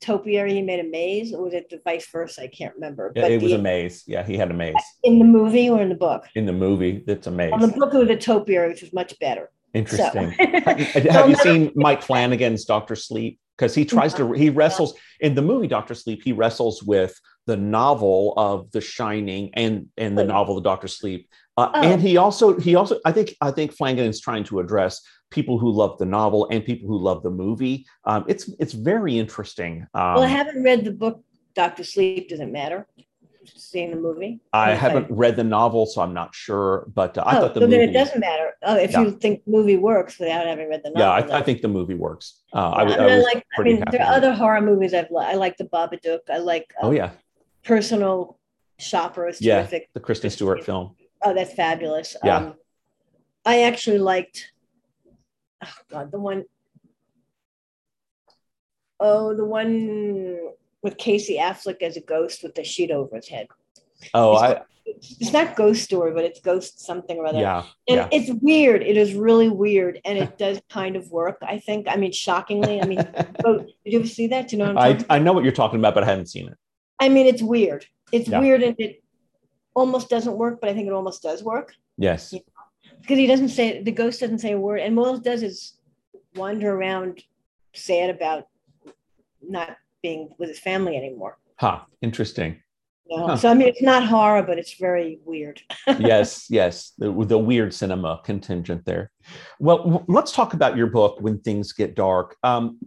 topiary, 0.00 0.54
he 0.54 0.62
made 0.62 0.80
a 0.80 0.88
maze, 0.88 1.32
or 1.32 1.44
was 1.44 1.54
it 1.54 1.68
the 1.70 1.80
vice 1.84 2.08
versa? 2.10 2.42
I 2.42 2.46
can't 2.48 2.74
remember. 2.74 3.12
Yeah, 3.14 3.22
but 3.22 3.32
it 3.32 3.38
the, 3.38 3.44
was 3.44 3.52
a 3.52 3.58
maze. 3.58 4.04
Yeah, 4.06 4.24
he 4.24 4.36
had 4.36 4.50
a 4.50 4.54
maze 4.54 4.74
in 5.04 5.18
the 5.18 5.24
movie 5.24 5.68
or 5.68 5.80
in 5.82 5.88
the 5.88 5.94
book. 5.94 6.24
In 6.34 6.46
the 6.46 6.52
movie, 6.52 7.04
it's 7.06 7.26
a 7.26 7.30
maze. 7.30 7.52
On 7.52 7.60
the 7.60 7.68
book, 7.68 7.94
it 7.94 7.98
was 7.98 8.10
a 8.10 8.16
topiary, 8.16 8.70
which 8.70 8.82
was 8.82 8.92
much 8.92 9.18
better. 9.18 9.50
Interesting. 9.74 10.34
So. 10.36 11.10
have 11.10 11.28
you 11.28 11.36
seen 11.36 11.72
Mike 11.74 12.02
Flanagan's 12.02 12.64
Doctor 12.64 12.96
Sleep? 12.96 13.38
Because 13.56 13.74
he 13.74 13.84
tries 13.84 14.14
to 14.14 14.32
he 14.32 14.48
wrestles 14.48 14.94
in 15.20 15.34
the 15.34 15.42
movie 15.42 15.68
Doctor 15.68 15.94
Sleep. 15.94 16.22
He 16.24 16.32
wrestles 16.32 16.82
with 16.82 17.14
the 17.46 17.56
novel 17.56 18.34
of 18.36 18.70
The 18.72 18.80
Shining 18.80 19.50
and 19.54 19.88
and 19.96 20.16
the 20.16 20.24
novel 20.24 20.54
The 20.56 20.62
Doctor 20.62 20.88
Sleep. 20.88 21.28
Uh, 21.56 21.70
oh. 21.74 21.82
And 21.82 22.00
he 22.00 22.16
also 22.16 22.58
he 22.58 22.74
also 22.74 22.98
I 23.04 23.12
think 23.12 23.36
I 23.40 23.50
think 23.50 23.72
Flanagan 23.72 24.06
is 24.06 24.20
trying 24.20 24.44
to 24.44 24.60
address 24.60 25.02
people 25.30 25.58
who 25.58 25.70
love 25.70 25.98
the 25.98 26.06
novel 26.06 26.48
and 26.50 26.64
people 26.64 26.88
who 26.88 26.98
love 26.98 27.22
the 27.22 27.30
movie. 27.30 27.86
Um, 28.04 28.24
it's 28.28 28.48
it's 28.58 28.72
very 28.72 29.18
interesting. 29.18 29.86
Um, 29.94 30.14
well, 30.14 30.22
I 30.22 30.28
haven't 30.28 30.62
read 30.62 30.84
the 30.84 30.92
book 30.92 31.22
Doctor 31.54 31.84
Sleep. 31.84 32.28
Does 32.28 32.40
it 32.40 32.50
matter? 32.50 32.86
Seeing 33.46 33.90
the 33.90 33.96
movie? 33.96 34.40
I 34.52 34.74
haven't 34.74 35.10
read 35.10 35.34
the 35.34 35.44
novel, 35.44 35.86
so 35.86 36.02
I'm 36.02 36.12
not 36.12 36.34
sure. 36.34 36.86
But 36.94 37.16
uh, 37.16 37.22
I 37.22 37.36
oh, 37.36 37.40
thought 37.40 37.54
the 37.54 37.60
so 37.60 37.66
movie. 37.66 37.78
then 37.78 37.88
it 37.88 37.92
doesn't 37.92 38.20
matter 38.20 38.52
uh, 38.62 38.78
if 38.80 38.92
yeah. 38.92 39.00
you 39.00 39.12
think 39.12 39.44
the 39.44 39.50
movie 39.50 39.76
works 39.76 40.18
without 40.18 40.46
having 40.46 40.68
read 40.68 40.82
the 40.84 40.90
novel. 40.90 41.26
Yeah, 41.26 41.34
I, 41.34 41.38
I 41.38 41.42
think 41.42 41.62
the 41.62 41.68
movie 41.68 41.94
works. 41.94 42.42
Uh, 42.52 42.70
I, 42.70 42.82
I, 42.82 42.94
I, 42.94 43.16
like. 43.18 43.46
I 43.58 43.62
mean, 43.62 43.82
there 43.90 44.02
are 44.02 44.14
other 44.14 44.34
horror 44.34 44.60
movies 44.60 44.92
I've 44.92 45.10
liked. 45.10 45.32
I 45.32 45.36
like 45.36 45.56
the 45.56 45.64
Babadook. 45.64 46.20
I 46.28 46.38
like. 46.38 46.72
Um, 46.82 46.88
oh 46.88 46.92
yeah. 46.92 47.10
Personal 47.64 48.38
Shopper 48.78 49.28
is 49.28 49.40
yeah, 49.40 49.60
terrific. 49.60 49.88
The 49.94 50.00
Kristen 50.00 50.30
Stewart 50.30 50.64
film. 50.64 50.96
Oh, 51.22 51.34
that's 51.34 51.52
fabulous. 51.54 52.16
Yeah. 52.22 52.36
Um, 52.36 52.54
I 53.44 53.62
actually 53.62 53.98
liked 53.98 54.52
oh 55.64 55.74
god, 55.90 56.12
the 56.12 56.18
one 56.18 56.44
oh 58.98 59.34
the 59.34 59.44
one 59.44 60.38
with 60.82 60.96
Casey 60.96 61.36
Affleck 61.38 61.82
as 61.82 61.96
a 61.96 62.00
ghost 62.00 62.42
with 62.42 62.54
the 62.54 62.64
sheet 62.64 62.90
over 62.90 63.16
his 63.16 63.28
head. 63.28 63.48
Oh, 64.14 64.32
it's, 64.32 64.42
I 64.42 64.62
it's 64.86 65.32
not 65.32 65.56
ghost 65.56 65.82
story, 65.82 66.12
but 66.12 66.24
it's 66.24 66.40
ghost 66.40 66.80
something 66.80 67.18
or 67.18 67.26
other. 67.26 67.40
Yeah. 67.40 67.64
And 67.88 67.96
yeah. 67.96 68.08
it's 68.12 68.30
weird. 68.42 68.82
It 68.82 68.96
is 68.96 69.14
really 69.14 69.48
weird. 69.48 70.00
And 70.04 70.18
it 70.18 70.38
does 70.38 70.60
kind 70.68 70.96
of 70.96 71.10
work, 71.10 71.38
I 71.42 71.58
think. 71.58 71.86
I 71.88 71.96
mean, 71.96 72.12
shockingly. 72.12 72.80
I 72.80 72.86
mean, 72.86 72.98
oh, 73.44 73.58
did 73.58 73.74
you 73.84 73.98
ever 74.00 74.08
see 74.08 74.28
that? 74.28 74.48
Do 74.48 74.56
you 74.56 74.62
know 74.62 74.72
what 74.72 74.82
I'm 74.82 75.04
I 75.08 75.18
know 75.18 75.32
what 75.32 75.44
you're 75.44 75.52
talking 75.52 75.78
about, 75.78 75.94
but 75.94 76.04
I 76.04 76.06
haven't 76.06 76.26
seen 76.26 76.48
it. 76.48 76.56
I 76.98 77.08
mean, 77.08 77.26
it's 77.26 77.42
weird. 77.42 77.86
It's 78.12 78.28
yeah. 78.28 78.40
weird 78.40 78.62
and 78.62 78.76
it 78.78 79.02
almost 79.74 80.08
doesn't 80.08 80.36
work, 80.36 80.60
but 80.60 80.68
I 80.68 80.74
think 80.74 80.86
it 80.86 80.92
almost 80.92 81.22
does 81.22 81.42
work. 81.42 81.74
Yes. 81.96 82.34
Because 83.00 83.18
he 83.18 83.26
doesn't 83.26 83.48
say 83.50 83.82
the 83.82 83.92
ghost 83.92 84.20
doesn't 84.20 84.38
say 84.38 84.52
a 84.52 84.58
word, 84.58 84.80
and 84.80 84.98
all 84.98 85.16
it 85.16 85.24
does 85.24 85.42
is 85.42 85.74
wander 86.34 86.72
around 86.72 87.22
sad 87.74 88.10
about 88.10 88.46
not 89.42 89.76
being 90.02 90.34
with 90.38 90.48
his 90.48 90.58
family 90.58 90.96
anymore. 90.96 91.38
Huh. 91.58 91.80
Interesting. 92.02 92.62
huh. 93.10 93.36
So 93.36 93.50
I 93.50 93.54
mean, 93.54 93.68
it's 93.68 93.82
not 93.82 94.06
horror, 94.06 94.42
but 94.42 94.58
it's 94.58 94.74
very 94.74 95.20
weird. 95.24 95.60
yes, 95.98 96.46
yes, 96.48 96.92
the, 96.98 97.12
the 97.24 97.38
weird 97.38 97.74
cinema 97.74 98.20
contingent 98.24 98.84
there. 98.84 99.10
Well, 99.58 99.78
w- 99.78 100.04
let's 100.08 100.32
talk 100.32 100.54
about 100.54 100.76
your 100.76 100.86
book, 100.86 101.20
When 101.20 101.40
Things 101.40 101.72
Get 101.72 101.94
Dark. 101.94 102.36
Um, 102.42 102.78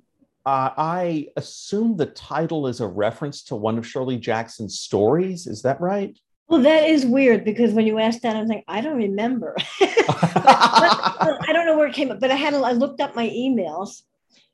uh, 0.46 0.72
I 0.76 1.28
assume 1.38 1.96
the 1.96 2.08
title 2.08 2.68
is 2.68 2.82
a 2.82 2.88
reference 2.88 3.44
to 3.44 3.56
one 3.56 3.78
of 3.78 3.88
Shirley 3.88 4.18
Jackson's 4.18 4.80
stories. 4.80 5.48
Is 5.48 5.62
that 5.62 5.80
right? 5.80 6.18
Well, 6.54 6.62
that 6.62 6.88
is 6.88 7.04
weird 7.04 7.44
because 7.44 7.74
when 7.74 7.88
you 7.88 7.98
asked 7.98 8.22
that, 8.22 8.36
I 8.36 8.40
was 8.40 8.48
like, 8.48 8.64
I 8.68 8.80
don't 8.80 8.98
remember. 8.98 9.56
I 9.82 11.50
don't 11.52 11.66
know 11.66 11.76
where 11.76 11.88
it 11.88 11.96
came 11.96 12.12
up, 12.12 12.20
but 12.20 12.30
I 12.30 12.36
had 12.36 12.54
I 12.54 12.74
looked 12.74 13.02
up 13.02 13.16
my 13.16 13.28
emails. 13.28 14.04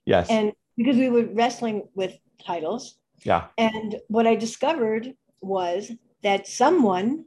Yes. 0.06 0.30
And 0.30 0.54
because 0.78 0.96
we 0.96 1.10
were 1.10 1.26
wrestling 1.26 1.90
with 1.96 2.18
titles. 2.42 3.00
Yeah. 3.24 3.48
And 3.58 3.98
what 4.08 4.28
I 4.28 4.36
discovered 4.36 5.14
was 5.42 5.92
that 6.24 6.48
someone, 6.48 7.26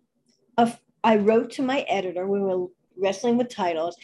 I 1.04 1.16
wrote 1.16 1.50
to 1.50 1.62
my 1.62 1.80
editor. 1.80 2.26
We 2.26 2.40
were 2.40 2.68
wrestling 2.96 3.36
with 3.36 3.50
titles. 3.50 3.94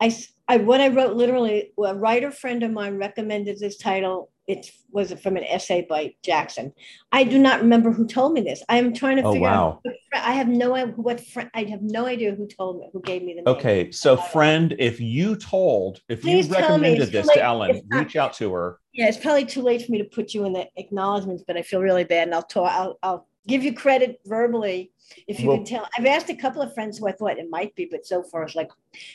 I, 0.00 0.12
I 0.50 0.56
what 0.56 0.80
I 0.80 0.88
wrote 0.88 1.14
literally, 1.14 1.72
a 1.78 1.94
writer 1.94 2.32
friend 2.32 2.64
of 2.64 2.72
mine 2.72 2.96
recommended 2.96 3.60
this 3.60 3.76
title 3.76 4.32
it 4.48 4.68
was 4.90 5.12
from 5.12 5.36
an 5.36 5.44
essay 5.44 5.86
by 5.88 6.12
Jackson. 6.24 6.72
I 7.12 7.22
do 7.22 7.38
not 7.38 7.60
remember 7.60 7.92
who 7.92 8.04
told 8.04 8.32
me 8.32 8.40
this. 8.40 8.60
I 8.68 8.78
am 8.78 8.92
trying 8.92 9.18
to 9.18 9.22
oh, 9.22 9.32
figure 9.32 9.46
wow. 9.46 9.80
out. 9.86 9.94
I 10.12 10.32
have 10.32 10.48
no 10.48 10.74
idea 10.74 10.92
what 10.96 11.24
friend. 11.24 11.48
I 11.54 11.62
have 11.64 11.82
no 11.82 12.06
idea 12.06 12.34
who 12.34 12.48
told 12.48 12.80
me 12.80 12.90
who 12.92 13.00
gave 13.00 13.22
me 13.22 13.34
the. 13.34 13.42
Name. 13.42 13.54
Okay, 13.54 13.92
so 13.92 14.14
uh, 14.14 14.16
friend, 14.16 14.74
if 14.80 15.00
you 15.00 15.36
told, 15.36 16.00
if 16.08 16.22
Please 16.22 16.48
you 16.48 16.54
recommended 16.54 17.12
this 17.12 17.28
to 17.28 17.40
Ellen, 17.40 17.80
reach 17.90 18.16
out 18.16 18.32
to 18.34 18.52
her. 18.52 18.80
Yeah, 18.92 19.06
it's 19.06 19.18
probably 19.18 19.46
too 19.46 19.62
late 19.62 19.86
for 19.86 19.92
me 19.92 19.98
to 19.98 20.04
put 20.04 20.34
you 20.34 20.44
in 20.46 20.52
the 20.52 20.66
acknowledgments, 20.76 21.44
but 21.46 21.56
I 21.56 21.62
feel 21.62 21.80
really 21.80 22.02
bad, 22.02 22.26
and 22.26 22.34
I'll 22.34 22.42
talk. 22.42 22.72
I'll, 22.72 22.98
I'll 23.04 23.28
give 23.46 23.62
you 23.62 23.72
credit 23.72 24.20
verbally 24.26 24.90
if 25.26 25.40
you 25.40 25.48
well, 25.48 25.58
can 25.58 25.66
tell. 25.66 25.88
I've 25.96 26.06
asked 26.06 26.30
a 26.30 26.34
couple 26.34 26.62
of 26.62 26.72
friends 26.74 26.98
who 26.98 27.08
I 27.08 27.12
thought 27.12 27.38
it 27.38 27.50
might 27.50 27.74
be, 27.74 27.86
but 27.90 28.06
so 28.06 28.22
far 28.22 28.42
it's 28.44 28.54
like, 28.54 28.70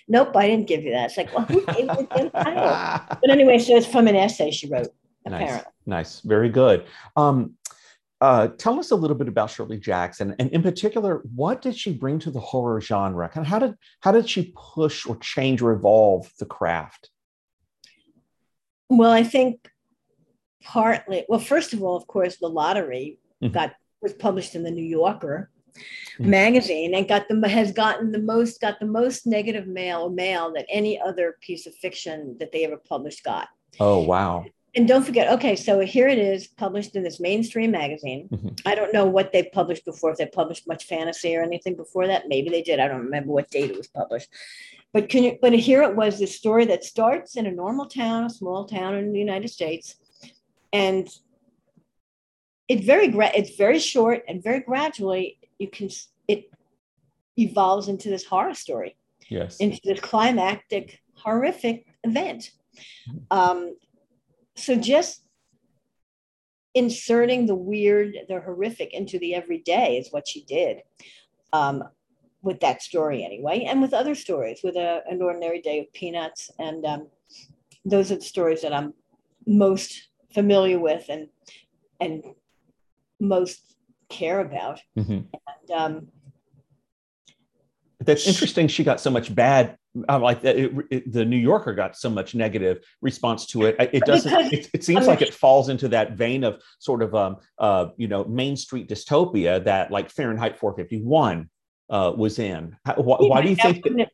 nope, 0.07 0.35
I 0.35 0.47
didn't 0.47 0.67
give 0.67 0.83
you 0.83 0.91
that. 0.91 1.05
It's 1.05 1.17
like, 1.17 1.33
well, 1.33 1.45
who 1.45 1.65
gave 1.65 1.79
you 1.79 1.85
the 1.85 2.31
title? 2.33 3.17
But 3.21 3.29
anyway, 3.29 3.59
so 3.59 3.75
it's 3.75 3.87
from 3.87 4.07
an 4.07 4.15
essay 4.15 4.51
she 4.51 4.67
wrote. 4.67 4.89
Apparently. 5.25 5.55
Nice. 5.55 5.65
Nice, 5.87 6.19
very 6.21 6.49
good. 6.49 6.85
Um, 7.15 7.55
uh, 8.21 8.47
tell 8.57 8.79
us 8.79 8.91
a 8.91 8.95
little 8.95 9.15
bit 9.15 9.27
about 9.27 9.49
Shirley 9.49 9.77
Jackson, 9.77 10.35
and 10.39 10.49
in 10.51 10.63
particular, 10.63 11.21
what 11.35 11.61
did 11.61 11.77
she 11.77 11.91
bring 11.91 12.19
to 12.19 12.31
the 12.31 12.39
horror 12.39 12.79
genre? 12.79 13.27
Kind 13.27 13.45
of 13.45 13.49
how 13.49 13.59
did 13.59 13.75
how 13.99 14.11
did 14.11 14.29
she 14.29 14.53
push 14.55 15.05
or 15.05 15.17
change 15.17 15.61
or 15.61 15.71
evolve 15.73 16.31
the 16.39 16.45
craft? 16.45 17.09
Well, 18.89 19.11
I 19.11 19.23
think 19.23 19.69
partly. 20.63 21.25
Well, 21.27 21.39
first 21.39 21.73
of 21.73 21.83
all, 21.83 21.95
of 21.95 22.07
course, 22.07 22.37
the 22.37 22.47
lottery 22.47 23.19
mm-hmm. 23.43 23.53
got 23.53 23.73
was 24.01 24.13
published 24.13 24.55
in 24.55 24.63
the 24.63 24.71
New 24.71 24.85
Yorker 24.85 25.51
mm-hmm. 25.75 26.29
magazine 26.29 26.93
and 26.95 27.07
got 27.07 27.27
the 27.27 27.47
has 27.47 27.71
gotten 27.71 28.11
the 28.11 28.19
most 28.19 28.61
got 28.61 28.79
the 28.79 28.85
most 28.85 29.25
negative 29.27 29.67
mail 29.67 30.09
mail 30.09 30.53
that 30.53 30.65
any 30.69 30.99
other 30.99 31.37
piece 31.41 31.67
of 31.67 31.75
fiction 31.75 32.35
that 32.39 32.51
they 32.51 32.65
ever 32.65 32.77
published 32.77 33.23
got. 33.23 33.47
Oh 33.79 33.99
wow! 33.99 34.45
and 34.75 34.87
don't 34.87 35.05
forget, 35.05 35.31
okay, 35.31 35.55
so 35.55 35.79
here 35.79 36.07
it 36.07 36.17
is 36.17 36.47
published 36.47 36.95
in 36.95 37.03
this 37.03 37.19
mainstream 37.19 37.71
magazine. 37.71 38.27
Mm-hmm. 38.29 38.49
I 38.65 38.75
don't 38.75 38.93
know 38.93 39.05
what 39.05 39.31
they 39.31 39.43
published 39.43 39.85
before, 39.85 40.11
if 40.11 40.17
they 40.17 40.25
published 40.25 40.67
much 40.67 40.83
fantasy 40.85 41.35
or 41.35 41.43
anything 41.43 41.75
before 41.75 42.07
that. 42.07 42.27
Maybe 42.27 42.49
they 42.49 42.61
did. 42.61 42.81
I 42.81 42.89
don't 42.89 43.05
remember 43.05 43.31
what 43.31 43.49
date 43.49 43.71
it 43.71 43.77
was 43.77 43.87
published. 43.87 44.27
But 44.91 45.07
can 45.07 45.23
you 45.23 45.37
but 45.41 45.53
here 45.53 45.81
it 45.83 45.95
was 45.95 46.19
this 46.19 46.35
story 46.35 46.65
that 46.65 46.83
starts 46.83 47.37
in 47.37 47.45
a 47.45 47.51
normal 47.51 47.85
town, 47.85 48.25
a 48.25 48.29
small 48.29 48.65
town 48.65 48.95
in 48.95 49.13
the 49.13 49.19
United 49.19 49.49
States. 49.49 49.95
And 50.73 51.07
it's 52.67 52.85
very 52.85 53.07
gra- 53.07 53.35
it's 53.35 53.55
very 53.55 53.79
short 53.79 54.23
and 54.27 54.43
very 54.43 54.59
gradually 54.59 55.37
you 55.59 55.69
can 55.69 55.89
it 56.27 56.49
evolves 57.37 57.87
into 57.87 58.09
this 58.09 58.25
horror 58.25 58.53
story. 58.53 58.95
Yes. 59.29 59.57
Into 59.57 59.79
this 59.83 59.99
climactic, 59.99 61.01
horrific 61.15 61.85
event. 62.03 62.51
Mm-hmm. 63.09 63.17
Um, 63.31 63.75
so 64.55 64.75
just 64.75 65.27
inserting 66.73 67.45
the 67.45 67.55
weird, 67.55 68.15
the 68.27 68.39
horrific 68.39 68.93
into 68.93 69.17
the 69.19 69.33
everyday 69.33 69.97
is 69.97 70.11
what 70.11 70.27
she 70.27 70.43
did 70.43 70.81
um, 71.53 71.83
with 72.41 72.59
that 72.59 72.81
story 72.81 73.23
anyway, 73.23 73.65
and 73.67 73.81
with 73.81 73.93
other 73.93 74.13
stories, 74.13 74.59
with 74.63 74.75
a, 74.75 75.01
an 75.09 75.21
ordinary 75.21 75.61
day 75.61 75.79
of 75.79 75.91
peanuts. 75.93 76.51
And 76.59 76.85
um, 76.85 77.07
those 77.83 78.11
are 78.11 78.15
the 78.15 78.21
stories 78.21 78.61
that 78.61 78.73
I'm 78.73 78.93
most 79.47 80.09
familiar 80.33 80.79
with 80.79 81.05
and 81.09 81.29
and 82.01 82.23
most 83.21 83.74
care 84.09 84.39
about. 84.39 84.79
Mm-hmm. 84.97 85.11
And, 85.11 85.71
um, 85.73 86.07
That's 87.99 88.27
interesting. 88.27 88.67
She 88.67 88.83
got 88.83 88.99
so 88.99 89.11
much 89.11 89.33
bad 89.33 89.77
uh, 90.09 90.19
like 90.19 90.43
it, 90.43 90.73
it, 90.89 91.11
the 91.11 91.23
New 91.23 91.37
Yorker 91.37 91.73
got 91.73 91.95
so 91.95 92.09
much 92.09 92.35
negative 92.35 92.83
response 93.01 93.45
to 93.47 93.63
it. 93.65 93.75
It 93.79 94.03
doesn't. 94.03 94.53
It, 94.53 94.69
it 94.73 94.83
seems 94.83 95.07
like 95.07 95.21
it 95.21 95.33
falls 95.33 95.69
into 95.69 95.87
that 95.89 96.13
vein 96.13 96.43
of 96.43 96.61
sort 96.79 97.01
of 97.01 97.15
um 97.15 97.37
uh 97.57 97.87
you 97.97 98.07
know 98.07 98.25
Main 98.25 98.57
Street 98.57 98.89
dystopia 98.89 99.63
that 99.63 99.91
like 99.91 100.09
Fahrenheit 100.09 100.57
451 100.57 101.49
uh, 101.89 102.11
was 102.15 102.39
in. 102.39 102.75
How, 102.85 102.95
why, 102.95 103.17
why, 103.19 103.41
do 103.41 103.49
you 103.49 103.55
think? 103.55 103.83
That, 103.83 104.09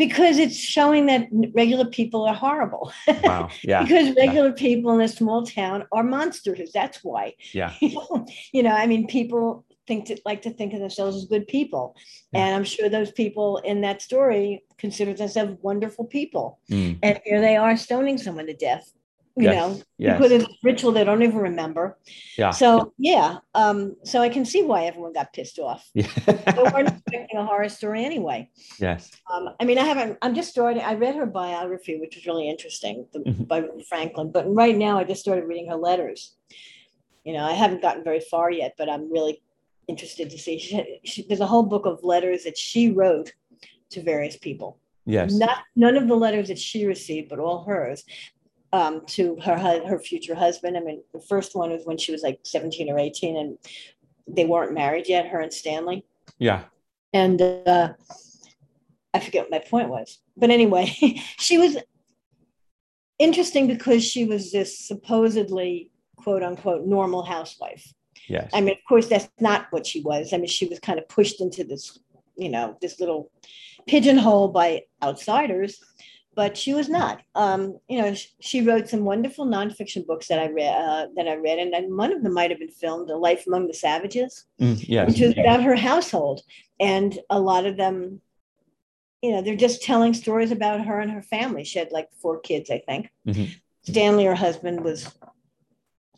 because 0.00 0.38
it's 0.38 0.56
showing 0.56 1.04
that 1.04 1.28
regular 1.54 1.84
people 1.84 2.24
are 2.24 2.34
horrible. 2.34 2.90
Wow. 3.22 3.50
Yeah. 3.62 3.82
because 3.82 4.16
regular 4.16 4.48
yeah. 4.48 4.54
people 4.56 4.94
in 4.94 5.00
a 5.02 5.08
small 5.08 5.44
town 5.44 5.84
are 5.92 6.02
monsters. 6.02 6.70
That's 6.72 7.04
why. 7.04 7.34
Yeah. 7.52 7.74
you 7.80 8.62
know, 8.62 8.70
I 8.70 8.86
mean, 8.86 9.06
people 9.06 9.66
think 9.86 10.06
to, 10.06 10.18
like 10.24 10.40
to 10.42 10.50
think 10.50 10.72
of 10.72 10.80
themselves 10.80 11.16
as 11.16 11.26
good 11.26 11.46
people, 11.46 11.94
yeah. 12.32 12.46
and 12.46 12.56
I'm 12.56 12.64
sure 12.64 12.88
those 12.88 13.12
people 13.12 13.58
in 13.58 13.82
that 13.82 14.00
story 14.00 14.64
consider 14.78 15.12
themselves 15.12 15.58
wonderful 15.60 16.06
people, 16.06 16.60
mm. 16.70 16.98
and 17.02 17.20
here 17.24 17.40
they 17.40 17.56
are 17.56 17.76
stoning 17.76 18.16
someone 18.16 18.46
to 18.46 18.54
death 18.54 18.90
you 19.36 19.44
yes. 19.44 19.54
know, 19.54 19.82
yes. 19.96 20.18
because 20.18 20.32
it's 20.32 20.54
ritual 20.62 20.92
they 20.92 21.04
don't 21.04 21.22
even 21.22 21.38
remember. 21.38 21.98
Yeah. 22.36 22.50
So 22.50 22.92
yeah, 22.98 23.38
um, 23.54 23.96
so 24.04 24.20
I 24.20 24.28
can 24.28 24.44
see 24.44 24.62
why 24.62 24.84
everyone 24.84 25.12
got 25.12 25.32
pissed 25.32 25.58
off. 25.58 25.88
Yeah. 25.94 26.08
they 26.26 26.62
weren't 26.62 26.88
expecting 26.88 27.36
a 27.36 27.44
horror 27.44 27.68
story 27.68 28.04
anyway. 28.04 28.50
Yes. 28.78 29.10
Um, 29.32 29.50
I 29.60 29.64
mean, 29.64 29.78
I 29.78 29.84
haven't. 29.84 30.18
I'm 30.22 30.34
just 30.34 30.50
starting. 30.50 30.82
I 30.82 30.94
read 30.94 31.14
her 31.14 31.26
biography, 31.26 31.98
which 32.00 32.16
was 32.16 32.26
really 32.26 32.48
interesting, 32.48 33.06
the, 33.12 33.20
mm-hmm. 33.20 33.44
by 33.44 33.64
Franklin. 33.88 34.30
But 34.32 34.52
right 34.52 34.76
now, 34.76 34.98
I 34.98 35.04
just 35.04 35.20
started 35.20 35.44
reading 35.44 35.68
her 35.70 35.76
letters. 35.76 36.36
You 37.24 37.34
know, 37.34 37.44
I 37.44 37.52
haven't 37.52 37.82
gotten 37.82 38.02
very 38.02 38.20
far 38.20 38.50
yet, 38.50 38.74
but 38.76 38.88
I'm 38.88 39.12
really 39.12 39.42
interested 39.86 40.30
to 40.30 40.38
see. 40.38 40.58
She, 40.58 41.00
she, 41.04 41.26
there's 41.26 41.40
a 41.40 41.46
whole 41.46 41.64
book 41.64 41.86
of 41.86 42.02
letters 42.02 42.44
that 42.44 42.58
she 42.58 42.90
wrote 42.90 43.32
to 43.90 44.02
various 44.02 44.36
people. 44.36 44.78
Yes. 45.06 45.32
Not 45.34 45.58
none 45.76 45.96
of 45.96 46.08
the 46.08 46.14
letters 46.14 46.48
that 46.48 46.58
she 46.58 46.86
received, 46.86 47.28
but 47.28 47.38
all 47.38 47.64
hers 47.64 48.04
um, 48.72 49.04
to 49.06 49.36
her 49.42 49.56
her 49.58 49.98
future 49.98 50.34
husband. 50.34 50.76
I 50.76 50.80
mean, 50.80 51.02
the 51.12 51.20
first 51.20 51.54
one 51.54 51.70
was 51.70 51.84
when 51.84 51.98
she 51.98 52.12
was 52.12 52.22
like 52.22 52.40
17 52.44 52.90
or 52.90 52.98
18, 52.98 53.36
and 53.36 53.58
they 54.26 54.44
weren't 54.44 54.72
married 54.72 55.08
yet, 55.08 55.26
her 55.28 55.40
and 55.40 55.52
Stanley. 55.52 56.04
Yeah. 56.38 56.64
And 57.12 57.42
uh, 57.42 57.94
I 59.12 59.20
forget 59.20 59.44
what 59.44 59.50
my 59.50 59.58
point 59.58 59.88
was, 59.88 60.20
but 60.36 60.50
anyway, 60.50 60.86
she 61.38 61.58
was 61.58 61.76
interesting 63.18 63.66
because 63.66 64.04
she 64.04 64.24
was 64.24 64.52
this 64.52 64.78
supposedly 64.78 65.90
quote 66.16 66.42
unquote 66.42 66.86
normal 66.86 67.22
housewife. 67.22 67.92
Yes. 68.28 68.50
I 68.52 68.60
mean, 68.60 68.74
of 68.74 68.84
course, 68.88 69.08
that's 69.08 69.28
not 69.40 69.66
what 69.70 69.86
she 69.86 70.02
was. 70.02 70.32
I 70.32 70.36
mean, 70.36 70.46
she 70.46 70.66
was 70.66 70.78
kind 70.78 70.98
of 70.98 71.08
pushed 71.08 71.40
into 71.40 71.64
this, 71.64 71.98
you 72.36 72.48
know, 72.48 72.76
this 72.80 73.00
little 73.00 73.30
pigeonhole 73.86 74.48
by 74.48 74.82
outsiders 75.02 75.80
but 76.34 76.56
she 76.56 76.74
was 76.74 76.88
not. 76.88 77.22
Um, 77.34 77.78
you 77.88 78.00
know, 78.00 78.14
she 78.40 78.62
wrote 78.62 78.88
some 78.88 79.04
wonderful 79.04 79.46
nonfiction 79.46 80.06
books 80.06 80.28
that 80.28 80.38
I 80.38 80.48
read. 80.48 80.74
Uh, 80.74 81.06
that 81.16 81.28
I 81.28 81.34
read, 81.34 81.58
and 81.58 81.96
one 81.96 82.12
of 82.12 82.22
them 82.22 82.34
might 82.34 82.50
have 82.50 82.60
been 82.60 82.70
filmed, 82.70 83.10
"A 83.10 83.16
Life 83.16 83.46
Among 83.46 83.66
the 83.66 83.74
Savages," 83.74 84.46
mm, 84.60 84.82
yes. 84.88 85.08
which 85.08 85.20
was 85.20 85.32
about 85.32 85.62
her 85.62 85.74
household, 85.74 86.42
and 86.78 87.18
a 87.30 87.40
lot 87.40 87.66
of 87.66 87.76
them, 87.76 88.20
you 89.22 89.32
know, 89.32 89.42
they're 89.42 89.56
just 89.56 89.82
telling 89.82 90.14
stories 90.14 90.52
about 90.52 90.84
her 90.84 91.00
and 91.00 91.10
her 91.10 91.22
family. 91.22 91.64
She 91.64 91.78
had 91.78 91.92
like 91.92 92.08
four 92.22 92.40
kids, 92.40 92.70
I 92.70 92.78
think. 92.78 93.10
Mm-hmm. 93.26 93.52
Stanley, 93.82 94.24
her 94.24 94.34
husband, 94.34 94.84
was 94.84 95.12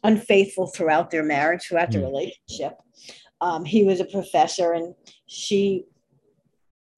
unfaithful 0.04 0.66
throughout 0.66 1.10
their 1.10 1.22
marriage, 1.22 1.62
throughout 1.62 1.90
mm-hmm. 1.90 2.00
their 2.00 2.08
relationship. 2.08 2.74
Um, 3.40 3.64
he 3.64 3.82
was 3.82 3.98
a 3.98 4.04
professor, 4.04 4.72
and 4.72 4.94
she 5.26 5.86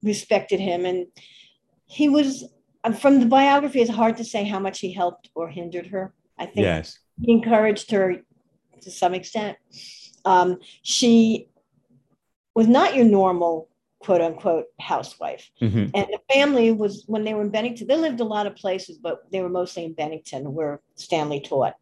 respected 0.03 0.59
him, 0.59 0.85
and 0.85 1.07
he 1.87 2.09
was 2.09 2.48
from 2.92 3.20
the 3.20 3.27
biography, 3.27 3.81
it's 3.81 3.90
hard 3.90 4.16
to 4.18 4.25
say 4.25 4.44
how 4.44 4.59
much 4.59 4.81
he 4.81 4.92
helped 4.92 5.31
or 5.35 5.49
hindered 5.49 5.87
her. 5.87 6.12
I 6.38 6.47
think 6.47 6.64
yes. 6.64 6.99
he 7.20 7.33
encouraged 7.33 7.90
her 7.92 8.16
to 8.83 8.90
some 8.90 9.14
extent. 9.14 9.57
Um, 10.25 10.59
she 10.83 11.49
was 12.55 12.66
not 12.68 12.94
your 12.94 13.05
normal 13.05 13.68
quote 14.01 14.20
unquote 14.20 14.66
housewife. 14.79 15.51
Mm-hmm. 15.62 15.90
And 15.94 16.07
the 16.11 16.20
family 16.33 16.73
was, 16.73 17.05
when 17.07 17.25
they 17.25 17.33
were 17.33 17.42
in 17.42 17.51
Bennington, 17.51 17.87
they 17.87 17.97
lived 17.97 18.20
a 18.20 18.25
lot 18.25 18.47
of 18.47 18.55
places, 18.55 18.99
but 18.99 19.20
they 19.33 19.40
were 19.40 19.49
mostly 19.49 19.85
in 19.85 19.94
Bennington 19.94 20.53
where 20.53 20.81
Stanley 20.97 21.40
taught. 21.40 21.75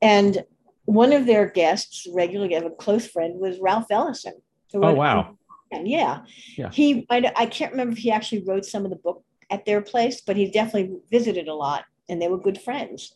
And 0.00 0.44
one 0.86 1.12
of 1.12 1.26
their 1.26 1.46
guests, 1.50 2.06
regularly 2.10 2.54
a 2.54 2.70
close 2.70 3.06
friend, 3.06 3.38
was 3.38 3.58
Ralph 3.60 3.90
Ellison. 3.90 4.34
Oh, 4.72 4.94
wow. 4.94 5.36
Yeah. 5.70 6.20
yeah. 6.56 6.70
He, 6.70 7.06
I, 7.10 7.30
I 7.36 7.46
can't 7.46 7.72
remember 7.72 7.92
if 7.92 7.98
he 7.98 8.10
actually 8.10 8.44
wrote 8.44 8.64
some 8.64 8.84
of 8.84 8.90
the 8.90 8.96
book 8.96 9.22
at 9.50 9.64
their 9.64 9.80
place, 9.80 10.20
but 10.20 10.36
he 10.36 10.50
definitely 10.50 10.98
visited 11.10 11.48
a 11.48 11.54
lot 11.54 11.84
and 12.08 12.20
they 12.20 12.28
were 12.28 12.38
good 12.38 12.60
friends. 12.60 13.14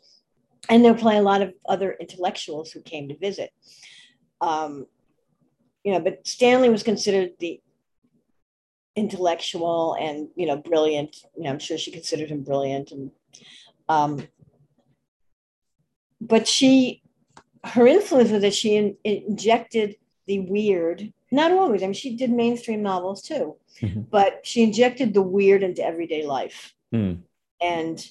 And 0.69 0.85
there 0.85 0.93
were 0.93 0.99
probably 0.99 1.19
a 1.19 1.23
lot 1.23 1.43
of 1.43 1.55
other 1.69 1.97
intellectuals 1.99 2.71
who 2.71 2.81
came 2.83 3.09
to 3.09 3.17
visit. 3.17 3.51
Um, 4.41 4.87
you 5.85 5.93
know, 5.93 6.01
but 6.01 6.27
Stanley 6.27 6.69
was 6.69 6.83
considered 6.83 7.31
the 7.41 7.61
intellectual 8.95 9.97
and, 9.99 10.29
you 10.37 10.47
know, 10.47 10.57
brilliant. 10.57 11.17
You 11.37 11.45
know, 11.45 11.51
I'm 11.51 11.59
sure 11.59 11.79
she 11.79 11.91
considered 11.91 12.31
him 12.31 12.43
brilliant. 12.43 12.93
And, 12.93 13.11
um, 13.89 14.29
but 16.21 16.47
she, 16.47 17.03
her 17.65 17.87
influence 17.87 18.31
was 18.31 18.43
that 18.43 18.55
she 18.55 18.77
in, 18.77 18.97
injected 19.05 19.97
the 20.27 20.41
weird, 20.41 21.13
not 21.33 21.51
always, 21.51 21.83
I 21.83 21.87
mean, 21.87 21.95
she 21.95 22.15
did 22.17 22.31
mainstream 22.31 22.83
novels 22.83 23.23
too 23.23 23.57
mm-hmm. 23.81 24.03
but 24.03 24.41
she 24.45 24.63
injected 24.63 25.15
the 25.15 25.23
weird 25.23 25.63
into 25.63 25.85
everyday 25.85 26.27
life. 26.27 26.75
Mm. 26.93 27.23
And 27.61 28.05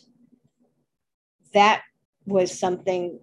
that 1.53 1.83
was 2.25 2.57
something 2.57 3.19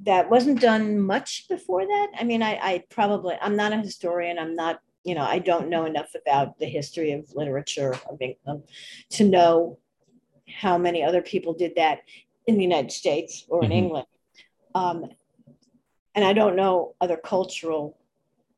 that 0.00 0.30
wasn't 0.30 0.60
done 0.60 0.98
much 1.00 1.46
before 1.48 1.84
that. 1.84 2.08
I 2.18 2.24
mean, 2.24 2.42
I, 2.42 2.58
I 2.62 2.84
probably, 2.88 3.36
I'm 3.40 3.56
not 3.56 3.72
a 3.72 3.78
historian. 3.78 4.38
I'm 4.38 4.56
not, 4.56 4.80
you 5.04 5.14
know, 5.14 5.24
I 5.24 5.38
don't 5.38 5.68
know 5.68 5.84
enough 5.84 6.14
about 6.14 6.58
the 6.58 6.66
history 6.66 7.12
of 7.12 7.34
literature 7.34 7.94
of 8.08 8.20
England 8.20 8.64
to 9.10 9.24
know 9.24 9.78
how 10.48 10.78
many 10.78 11.02
other 11.02 11.22
people 11.22 11.52
did 11.52 11.74
that 11.76 12.00
in 12.46 12.56
the 12.56 12.62
United 12.62 12.92
States 12.92 13.44
or 13.48 13.62
in 13.62 13.70
mm-hmm. 13.70 13.78
England. 13.78 14.06
Um, 14.74 15.06
and 16.14 16.24
I 16.24 16.32
don't 16.32 16.56
know 16.56 16.94
other 17.00 17.16
cultural 17.16 17.96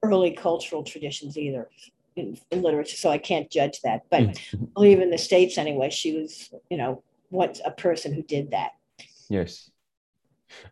early 0.02 0.32
cultural 0.32 0.82
traditions 0.82 1.38
either 1.38 1.68
in, 2.16 2.38
in 2.50 2.62
literature, 2.62 2.96
so 2.96 3.10
I 3.10 3.18
can't 3.18 3.50
judge 3.50 3.80
that. 3.82 4.02
But 4.10 4.22
mm-hmm. 4.22 4.64
I 4.64 4.68
believe 4.74 5.00
in 5.00 5.10
the 5.10 5.18
states 5.18 5.58
anyway, 5.58 5.90
she 5.90 6.16
was, 6.16 6.52
you 6.70 6.76
know, 6.76 7.02
what 7.30 7.60
a 7.64 7.70
person 7.70 8.12
who 8.12 8.22
did 8.22 8.50
that. 8.50 8.72
Yes. 9.28 9.70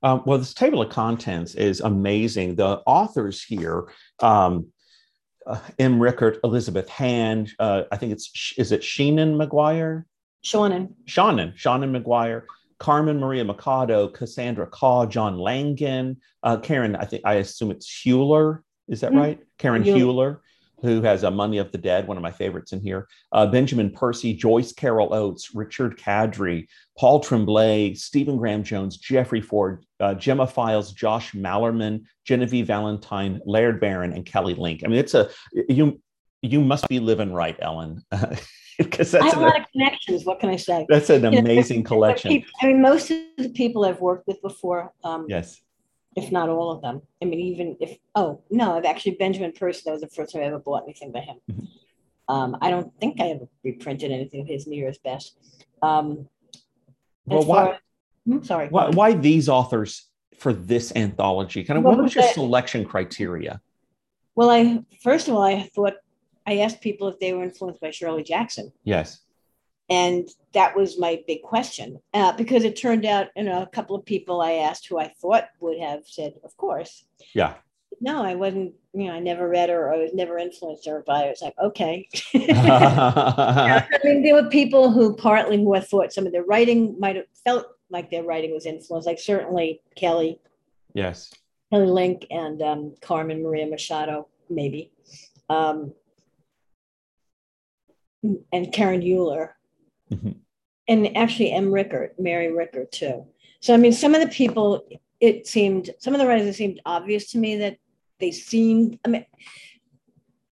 Um, 0.03 0.23
well, 0.27 0.39
this 0.39 0.53
table 0.53 0.83
of 0.83 0.91
contents 0.91 1.55
is 1.55 1.81
amazing. 1.81 2.57
The 2.57 2.83
authors 2.87 3.43
here, 3.43 3.89
um, 4.19 4.67
uh, 5.47 5.61
M. 5.79 5.99
Rickert, 5.99 6.39
Elizabeth 6.45 6.89
Hand, 6.89 7.53
uh, 7.59 7.85
I 7.91 7.97
think 7.97 8.13
it's, 8.13 8.55
is 8.59 8.73
it 8.73 8.83
Sheenan 8.83 9.37
McGuire? 9.37 10.05
Seanan. 10.45 10.93
Seanan, 11.07 11.57
Seanan 11.57 12.03
McGuire. 12.03 12.43
Carmen 12.79 13.21
Maria 13.21 13.45
Machado, 13.45 14.09
Cassandra 14.09 14.67
Khaw, 14.67 15.07
John 15.07 15.37
Langan, 15.39 16.17
uh, 16.43 16.57
Karen, 16.57 16.97
I 16.97 17.05
think 17.05 17.23
I 17.27 17.35
assume 17.35 17.71
it's 17.71 17.87
Heuler, 17.87 18.63
is 18.91 19.01
that 19.01 19.11
mm-hmm. 19.11 19.21
right? 19.21 19.41
Karen 19.59 19.85
yeah. 19.85 19.95
Heuler, 19.95 20.41
who 20.83 21.03
has 21.03 21.23
a 21.23 21.31
Money 21.31 21.59
of 21.59 21.73
the 21.73 21.79
Dead, 21.79 22.07
one 22.07 22.17
of 22.17 22.23
my 22.23 22.31
favorites 22.31 22.73
in 22.73 22.81
here. 22.81 23.07
Uh, 23.33 23.47
Benjamin 23.47 23.91
Percy, 23.91 24.35
Joyce 24.35 24.73
Carol 24.73 25.15
Oates, 25.15 25.55
Richard 25.55 25.99
Kadrey, 25.99 26.67
Paul 26.99 27.21
Tremblay, 27.21 27.95
Stephen 27.95 28.37
Graham 28.37 28.63
Jones, 28.63 28.97
Jeffrey 28.97 29.41
Ford, 29.41 29.85
uh, 30.01 30.15
Gemma 30.15 30.47
Files, 30.47 30.93
Josh 30.93 31.33
Malerman, 31.33 32.03
Genevieve 32.25 32.67
Valentine, 32.67 33.41
Laird 33.45 33.81
Barron, 33.81 34.13
and 34.13 34.25
Kelly 34.27 34.55
Link. 34.55 34.83
I 34.85 34.89
mean, 34.89 34.99
it's 34.99 35.15
a 35.15 35.31
you 35.69 36.01
you 36.43 36.61
must 36.61 36.89
be 36.89 36.99
living 36.99 37.33
right, 37.33 37.57
Ellen. 37.61 38.03
because 38.79 39.11
that's 39.11 39.25
I 39.25 39.29
have 39.29 39.37
an, 39.37 39.43
a 39.43 39.47
lot 39.47 39.61
of 39.61 39.67
connections. 39.73 40.25
What 40.25 40.41
can 40.41 40.49
I 40.49 40.57
say? 40.57 40.87
That's 40.89 41.11
an 41.11 41.25
amazing 41.27 41.83
know, 41.83 41.89
collection. 41.89 42.31
People, 42.31 42.51
I 42.63 42.67
mean, 42.67 42.81
most 42.81 43.11
of 43.11 43.19
the 43.37 43.51
people 43.51 43.85
I've 43.85 44.01
worked 44.01 44.27
with 44.27 44.41
before, 44.41 44.93
um, 45.05 45.27
yes, 45.29 45.61
if 46.17 46.33
not 46.33 46.49
all 46.49 46.71
of 46.71 46.83
them. 46.83 47.03
I 47.23 47.25
mean, 47.25 47.41
even 47.41 47.77
if, 47.81 47.97
oh, 48.15 48.43
no, 48.51 48.77
I've 48.77 48.85
actually, 48.85 49.13
Benjamin 49.13 49.53
Percy, 49.53 49.83
that 49.85 49.93
was 49.93 50.01
the 50.01 50.09
first 50.09 50.33
time 50.33 50.43
I 50.43 50.47
ever 50.47 50.59
bought 50.59 50.85
anything 50.85 51.13
by 51.13 51.21
him. 51.21 51.37
Mm-hmm. 51.51 52.35
Um, 52.35 52.57
I 52.61 52.71
don't 52.71 52.93
think 53.01 53.21
I 53.21 53.31
ever 53.31 53.49
reprinted 53.65 54.13
anything 54.13 54.41
of 54.41 54.47
his 54.47 54.67
New 54.67 54.77
Year's 54.77 54.99
best. 54.99 55.37
Um, 55.83 56.29
well, 57.27 57.45
why, 57.45 57.79
hmm, 58.25 58.43
sorry. 58.43 58.69
Why, 58.69 58.91
why, 58.91 59.15
these 59.15 59.49
authors 59.49 60.07
for 60.37 60.53
this 60.53 60.93
anthology? 60.95 61.65
Kind 61.65 61.79
of 61.79 61.85
well, 61.85 61.97
what 61.97 62.03
was 62.03 62.15
your 62.15 62.25
selection 62.25 62.85
criteria? 62.85 63.61
Well, 64.35 64.51
I, 64.51 64.83
first 65.03 65.29
of 65.29 65.35
all, 65.35 65.43
I 65.43 65.69
thought, 65.75 65.95
I 66.47 66.59
asked 66.59 66.81
people 66.81 67.09
if 67.09 67.19
they 67.19 67.33
were 67.33 67.45
influenced 67.45 67.81
by 67.81 67.91
Shirley 67.91 68.23
Jackson. 68.23 68.73
Yes. 68.85 69.21
And 69.91 70.29
that 70.55 70.77
was 70.77 71.01
my 71.01 71.21
big 71.27 71.43
question 71.43 72.01
uh, 72.15 72.33
because 72.33 72.63
it 72.63 72.77
turned 72.77 73.05
out, 73.05 73.27
you 73.35 73.43
know, 73.43 73.63
a 73.63 73.67
couple 73.67 73.97
of 73.97 74.05
people 74.05 74.41
I 74.41 74.53
asked 74.53 74.87
who 74.87 75.01
I 75.01 75.09
thought 75.21 75.49
would 75.59 75.81
have 75.81 76.07
said, 76.07 76.35
of 76.45 76.57
course. 76.57 77.05
Yeah. 77.35 77.55
No, 78.01 78.23
I 78.23 78.37
wasn't, 78.37 78.73
you 78.95 79.07
know, 79.07 79.15
I 79.15 79.19
never 79.19 79.49
read 79.49 79.69
her. 79.69 79.93
I 79.93 79.99
was 79.99 80.15
never 80.15 80.39
influenced 80.39 80.87
her 80.87 81.03
by 81.05 81.25
it. 81.25 81.31
was 81.31 81.43
like, 81.43 81.59
okay. 81.61 82.09
I 82.35 83.85
mean, 84.05 84.23
there 84.23 84.35
were 84.35 84.49
people 84.49 84.93
who 84.93 85.17
partly 85.17 85.57
who 85.57 85.75
I 85.75 85.81
thought 85.81 86.13
some 86.13 86.25
of 86.25 86.33
their 86.33 86.45
writing 86.45 86.97
might 87.01 87.17
have 87.17 87.27
felt 87.45 87.67
like 87.91 88.11
their 88.11 88.23
writing 88.23 88.55
was 88.55 88.67
influenced, 88.67 89.09
like 89.09 89.19
certainly 89.19 89.83
Kelly. 89.97 90.39
Yes. 90.95 91.35
Kelly 91.73 91.87
Link 91.87 92.27
and 92.31 92.63
um, 92.63 92.95
Carmen 93.03 93.43
Maria 93.43 93.67
Machado, 93.67 94.29
maybe. 94.49 94.93
Um, 95.49 95.93
and 98.53 98.73
Karen 98.73 99.01
Heuler 99.01 99.51
Mm-hmm. 100.13 100.31
And 100.89 101.17
actually, 101.17 101.53
M. 101.53 101.73
Rickert, 101.73 102.19
Mary 102.19 102.53
Rickert, 102.53 102.93
too. 102.93 103.27
So, 103.61 103.75
I 103.75 103.77
mean, 103.77 103.93
some 103.93 104.15
of 104.15 104.21
the 104.21 104.29
people 104.29 104.87
it 105.21 105.47
seemed 105.47 105.91
some 105.99 106.15
of 106.15 106.21
the 106.21 106.27
writers 106.27 106.47
it 106.47 106.55
seemed 106.55 106.81
obvious 106.87 107.31
to 107.33 107.39
me 107.39 107.57
that 107.57 107.77
they 108.19 108.31
seemed. 108.31 108.99
I 109.05 109.09
mean, 109.09 109.27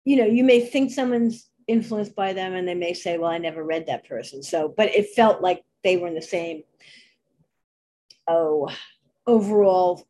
you 0.03 0.17
know, 0.17 0.25
you 0.25 0.43
may 0.43 0.59
think 0.59 0.91
someone's 0.91 1.49
influenced 1.67 2.15
by 2.15 2.33
them, 2.33 2.53
and 2.53 2.67
they 2.67 2.75
may 2.75 2.93
say, 2.93 3.17
"Well, 3.17 3.31
I 3.31 3.37
never 3.37 3.63
read 3.63 3.87
that 3.87 4.07
person." 4.07 4.43
So, 4.43 4.73
but 4.75 4.93
it 4.93 5.09
felt 5.15 5.41
like 5.41 5.63
they 5.83 5.97
were 5.97 6.07
in 6.07 6.15
the 6.15 6.21
same. 6.21 6.63
Oh, 8.27 8.69
overall 9.27 10.07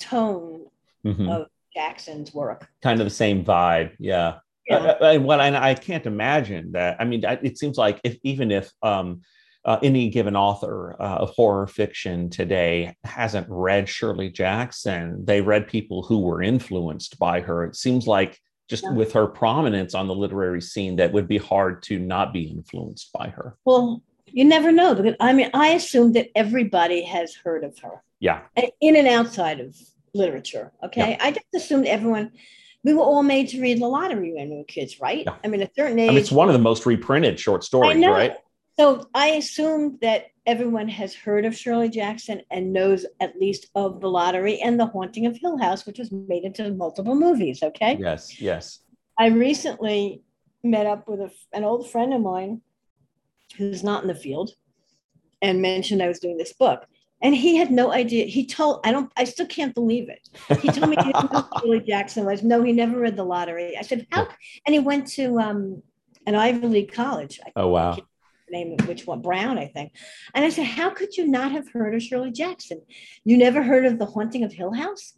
tone 0.00 0.66
mm-hmm. 1.04 1.28
of 1.28 1.48
Jackson's 1.74 2.32
work. 2.32 2.68
Kind 2.82 3.00
of 3.00 3.06
the 3.06 3.10
same 3.10 3.44
vibe, 3.44 3.92
yeah. 3.98 4.38
Yeah. 4.66 4.76
Uh, 4.76 5.16
uh 5.16 5.20
well, 5.20 5.40
and 5.40 5.56
I 5.56 5.74
can't 5.74 6.06
imagine 6.06 6.72
that. 6.72 6.96
I 7.00 7.04
mean, 7.04 7.24
it 7.24 7.58
seems 7.58 7.76
like 7.76 8.00
if 8.04 8.16
even 8.22 8.50
if 8.50 8.70
um, 8.82 9.22
uh, 9.64 9.78
any 9.82 10.10
given 10.10 10.36
author 10.36 10.96
uh, 11.00 11.16
of 11.16 11.30
horror 11.30 11.66
fiction 11.66 12.30
today 12.30 12.94
hasn't 13.04 13.46
read 13.48 13.88
Shirley 13.88 14.30
Jackson, 14.30 15.24
they 15.24 15.40
read 15.40 15.68
people 15.68 16.02
who 16.02 16.20
were 16.20 16.42
influenced 16.42 17.18
by 17.18 17.40
her. 17.40 17.64
It 17.64 17.76
seems 17.76 18.06
like 18.06 18.38
just 18.68 18.84
yeah. 18.84 18.92
with 18.92 19.12
her 19.12 19.26
prominence 19.26 19.94
on 19.94 20.06
the 20.06 20.14
literary 20.14 20.60
scene, 20.60 20.96
that 20.96 21.12
would 21.12 21.28
be 21.28 21.38
hard 21.38 21.82
to 21.84 21.98
not 21.98 22.32
be 22.32 22.44
influenced 22.44 23.12
by 23.12 23.28
her. 23.28 23.56
Well, 23.64 24.02
you 24.26 24.44
never 24.44 24.72
know 24.72 24.94
because 24.94 25.14
I 25.20 25.32
mean, 25.32 25.50
I 25.54 25.68
assume 25.68 26.12
that 26.12 26.28
everybody 26.34 27.02
has 27.04 27.34
heard 27.34 27.64
of 27.64 27.78
her. 27.80 28.02
Yeah. 28.20 28.40
In 28.80 28.96
and 28.96 29.06
outside 29.06 29.60
of 29.60 29.76
literature. 30.14 30.72
Okay. 30.82 31.10
Yeah. 31.10 31.18
I 31.20 31.30
just 31.30 31.46
assumed 31.54 31.86
everyone, 31.86 32.32
we 32.84 32.92
were 32.92 33.02
all 33.02 33.22
made 33.22 33.48
to 33.48 33.60
read 33.60 33.80
the 33.80 33.88
lottery 33.88 34.34
when 34.34 34.50
we 34.50 34.56
were 34.56 34.64
kids, 34.64 35.00
right? 35.00 35.24
Yeah. 35.24 35.36
I 35.42 35.48
mean, 35.48 35.62
a 35.62 35.70
certain 35.74 35.98
age. 35.98 36.10
I 36.10 36.12
mean, 36.12 36.20
it's 36.20 36.30
one 36.30 36.48
of 36.48 36.52
the 36.52 36.60
most 36.60 36.86
reprinted 36.86 37.40
short 37.40 37.64
stories, 37.64 38.04
right? 38.06 38.36
So 38.78 39.08
I 39.14 39.28
assume 39.28 39.98
that 40.02 40.26
everyone 40.46 40.88
has 40.88 41.14
heard 41.14 41.44
of 41.44 41.56
Shirley 41.56 41.88
Jackson 41.88 42.42
and 42.50 42.72
knows 42.72 43.06
at 43.20 43.38
least 43.38 43.68
of 43.74 44.00
the 44.00 44.10
lottery 44.10 44.60
and 44.60 44.78
the 44.78 44.86
haunting 44.86 45.26
of 45.26 45.36
Hill 45.36 45.56
House, 45.58 45.86
which 45.86 45.98
was 45.98 46.12
made 46.12 46.44
into 46.44 46.72
multiple 46.72 47.14
movies. 47.14 47.62
Okay. 47.62 47.96
Yes. 47.98 48.40
Yes. 48.40 48.80
I 49.18 49.28
recently 49.28 50.22
met 50.62 50.86
up 50.86 51.08
with 51.08 51.20
a, 51.20 51.30
an 51.52 51.64
old 51.64 51.90
friend 51.90 52.12
of 52.12 52.20
mine 52.20 52.60
who's 53.56 53.84
not 53.84 54.02
in 54.02 54.08
the 54.08 54.14
field 54.14 54.50
and 55.40 55.62
mentioned 55.62 56.02
I 56.02 56.08
was 56.08 56.18
doing 56.18 56.36
this 56.36 56.52
book. 56.52 56.84
And 57.24 57.34
he 57.34 57.56
had 57.56 57.72
no 57.72 57.90
idea. 57.90 58.26
He 58.26 58.46
told, 58.46 58.80
I 58.84 58.92
don't, 58.92 59.10
I 59.16 59.24
still 59.24 59.46
can't 59.46 59.74
believe 59.74 60.08
it. 60.08 60.28
He 60.60 60.68
told 60.68 60.90
me 60.90 60.96
he 61.02 61.12
didn't 61.12 61.32
know 61.32 61.80
Jackson 61.80 62.26
was. 62.26 62.44
No, 62.44 62.62
he 62.62 62.72
never 62.72 63.00
read 63.00 63.16
the 63.16 63.24
lottery. 63.24 63.76
I 63.76 63.82
said, 63.82 64.06
how? 64.12 64.28
And 64.66 64.74
he 64.74 64.78
went 64.78 65.08
to 65.12 65.40
um, 65.40 65.82
an 66.26 66.36
Ivy 66.36 66.66
League 66.66 66.92
college. 66.92 67.40
Oh, 67.56 67.68
wow. 67.68 67.96
Name 68.50 68.76
of 68.78 68.86
which 68.86 69.06
one? 69.06 69.22
Brown, 69.22 69.58
I 69.58 69.66
think. 69.66 69.92
And 70.34 70.44
I 70.44 70.50
said, 70.50 70.66
how 70.66 70.90
could 70.90 71.16
you 71.16 71.26
not 71.26 71.50
have 71.50 71.72
heard 71.72 71.94
of 71.94 72.02
Shirley 72.02 72.30
Jackson? 72.30 72.82
You 73.24 73.38
never 73.38 73.62
heard 73.62 73.86
of 73.86 73.98
The 73.98 74.06
Haunting 74.06 74.44
of 74.44 74.52
Hill 74.52 74.74
House? 74.74 75.14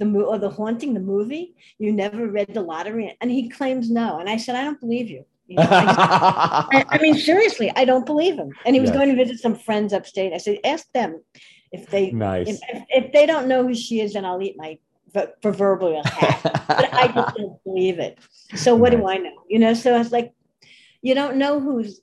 The, 0.00 0.06
mo- 0.06 0.22
or 0.22 0.38
the 0.38 0.50
haunting, 0.50 0.92
the 0.92 0.98
movie, 0.98 1.54
you 1.78 1.92
never 1.92 2.26
read 2.26 2.52
the 2.52 2.62
lottery, 2.62 3.16
and 3.20 3.30
he 3.30 3.48
claims 3.48 3.88
no. 3.88 4.18
And 4.18 4.28
I 4.28 4.38
said, 4.38 4.56
I 4.56 4.64
don't 4.64 4.80
believe 4.80 5.08
you. 5.08 5.24
You 5.46 5.56
know, 5.56 5.66
I, 5.68 6.84
I, 6.88 6.98
mean, 6.98 7.14
seriously, 7.18 7.70
I 7.76 7.84
don't 7.84 8.06
believe 8.06 8.36
him. 8.36 8.52
And 8.64 8.74
he 8.74 8.80
was 8.80 8.90
yes. 8.90 8.96
going 8.96 9.10
to 9.10 9.16
visit 9.16 9.40
some 9.40 9.54
friends 9.54 9.92
upstate. 9.92 10.32
I 10.32 10.38
said, 10.38 10.58
ask 10.64 10.90
them 10.92 11.22
if 11.72 11.86
they 11.88 12.12
nice. 12.12 12.48
if, 12.48 12.60
if, 12.68 12.84
if, 12.88 13.12
they 13.12 13.26
don't 13.26 13.48
know 13.48 13.66
who 13.66 13.74
she 13.74 14.00
is, 14.00 14.14
then 14.14 14.24
I'll 14.24 14.40
eat 14.40 14.56
my 14.56 14.78
proverbial 15.42 16.02
hat. 16.04 16.40
but 16.42 16.94
I 16.94 17.08
just 17.08 17.36
don't 17.36 17.62
believe 17.64 17.98
it. 17.98 18.18
So 18.54 18.74
what 18.74 18.92
nice. 18.92 19.00
do 19.00 19.08
I 19.08 19.16
know? 19.18 19.32
You 19.48 19.58
know, 19.58 19.74
so 19.74 19.94
I 19.94 19.98
was 19.98 20.12
like, 20.12 20.32
you 21.02 21.14
don't 21.14 21.36
know 21.36 21.60
who's 21.60 22.00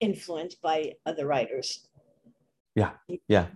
influenced 0.00 0.60
by 0.60 0.94
other 1.06 1.26
writers. 1.26 1.86
Yeah, 2.74 2.90
yeah, 3.28 3.46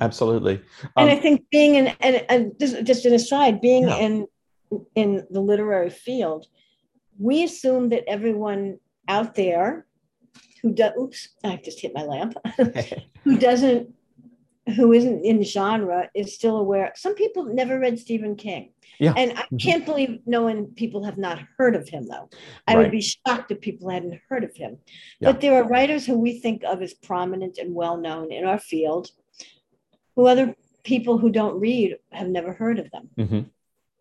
absolutely. 0.00 0.62
Um, 0.96 1.08
and 1.08 1.10
I 1.10 1.16
think 1.16 1.44
being 1.50 1.74
in 1.74 1.88
and, 2.00 2.24
and 2.28 2.52
just, 2.58 2.84
just 2.84 3.04
an 3.04 3.14
aside, 3.14 3.60
being 3.60 3.88
yeah. 3.88 3.96
in 3.96 4.26
in 4.94 5.26
the 5.30 5.40
literary 5.40 5.90
field, 5.90 6.46
we 7.18 7.44
assume 7.44 7.88
that 7.90 8.08
everyone 8.08 8.78
out 9.08 9.34
there 9.34 9.86
who 10.62 10.72
does 10.72 10.92
oops 11.00 11.28
i 11.44 11.56
just 11.56 11.80
hit 11.80 11.94
my 11.94 12.02
lamp 12.02 12.34
who 13.24 13.38
doesn't 13.38 13.92
who 14.74 14.92
isn't 14.92 15.24
in 15.24 15.42
genre 15.44 16.08
is 16.14 16.34
still 16.34 16.56
aware 16.56 16.92
some 16.96 17.14
people 17.14 17.44
never 17.44 17.78
read 17.78 17.98
stephen 17.98 18.34
king 18.34 18.72
yeah. 18.98 19.12
and 19.16 19.32
i 19.32 19.42
mm-hmm. 19.42 19.56
can't 19.58 19.86
believe 19.86 20.18
no 20.26 20.42
one 20.42 20.66
people 20.74 21.04
have 21.04 21.18
not 21.18 21.38
heard 21.56 21.76
of 21.76 21.88
him 21.88 22.04
though 22.06 22.28
i 22.66 22.74
right. 22.74 22.82
would 22.82 22.90
be 22.90 23.00
shocked 23.00 23.50
if 23.50 23.60
people 23.60 23.88
hadn't 23.88 24.20
heard 24.28 24.42
of 24.42 24.54
him 24.56 24.76
yeah. 25.20 25.30
but 25.30 25.40
there 25.40 25.54
are 25.54 25.68
writers 25.68 26.04
who 26.04 26.18
we 26.18 26.40
think 26.40 26.62
of 26.64 26.82
as 26.82 26.94
prominent 26.94 27.58
and 27.58 27.74
well 27.74 27.96
known 27.96 28.32
in 28.32 28.44
our 28.44 28.58
field 28.58 29.10
who 30.16 30.26
other 30.26 30.54
people 30.82 31.18
who 31.18 31.30
don't 31.30 31.60
read 31.60 31.96
have 32.10 32.28
never 32.28 32.52
heard 32.52 32.78
of 32.78 32.90
them 32.90 33.08
mm-hmm. 33.16 33.40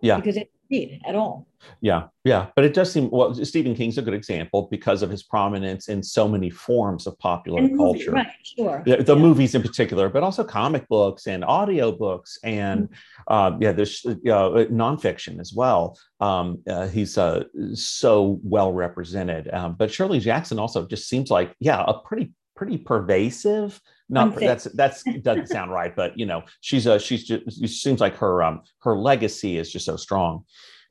yeah 0.01 0.15
because 0.15 0.37
it 0.37 0.51
read 0.69 1.01
at 1.05 1.15
all. 1.15 1.47
Yeah, 1.81 2.07
yeah, 2.23 2.47
but 2.55 2.63
it 2.65 2.73
does 2.73 2.91
seem 2.91 3.09
well. 3.09 3.33
Stephen 3.33 3.75
King's 3.75 3.97
a 3.97 4.01
good 4.01 4.13
example 4.13 4.67
because 4.69 5.01
of 5.01 5.09
his 5.09 5.23
prominence 5.23 5.89
in 5.89 6.03
so 6.03 6.27
many 6.27 6.49
forms 6.49 7.07
of 7.07 7.17
popular 7.19 7.59
and 7.61 7.77
culture. 7.77 8.11
Right, 8.11 8.27
sure. 8.43 8.83
The, 8.85 8.97
the 8.97 9.15
yeah. 9.15 9.21
movies 9.21 9.55
in 9.55 9.61
particular, 9.61 10.09
but 10.09 10.23
also 10.23 10.43
comic 10.43 10.87
books 10.87 11.27
and 11.27 11.43
audio 11.43 11.91
books, 11.91 12.37
and 12.43 12.89
mm-hmm. 12.89 13.33
uh, 13.33 13.57
yeah, 13.59 13.71
there's 13.71 14.05
uh, 14.05 14.65
nonfiction 14.71 15.39
as 15.39 15.53
well. 15.53 15.97
Um, 16.19 16.61
uh, 16.67 16.87
he's 16.87 17.17
uh, 17.17 17.45
so 17.73 18.39
well 18.43 18.71
represented. 18.71 19.51
Um, 19.53 19.75
but 19.77 19.91
Shirley 19.91 20.19
Jackson 20.19 20.59
also 20.59 20.85
just 20.85 21.09
seems 21.09 21.31
like 21.31 21.55
yeah, 21.59 21.83
a 21.87 21.99
pretty 21.99 22.33
pretty 22.55 22.77
pervasive 22.77 23.81
not 24.09 24.35
that's 24.35 24.65
that's 24.65 25.03
doesn't 25.21 25.47
sound 25.47 25.71
right 25.71 25.95
but 25.95 26.17
you 26.17 26.25
know 26.25 26.43
she's 26.61 26.85
a 26.85 26.99
she's 26.99 27.25
just 27.25 27.61
it 27.61 27.69
seems 27.69 27.99
like 27.99 28.15
her 28.15 28.43
um 28.43 28.61
her 28.79 28.95
legacy 28.97 29.57
is 29.57 29.71
just 29.71 29.85
so 29.85 29.95
strong. 29.95 30.43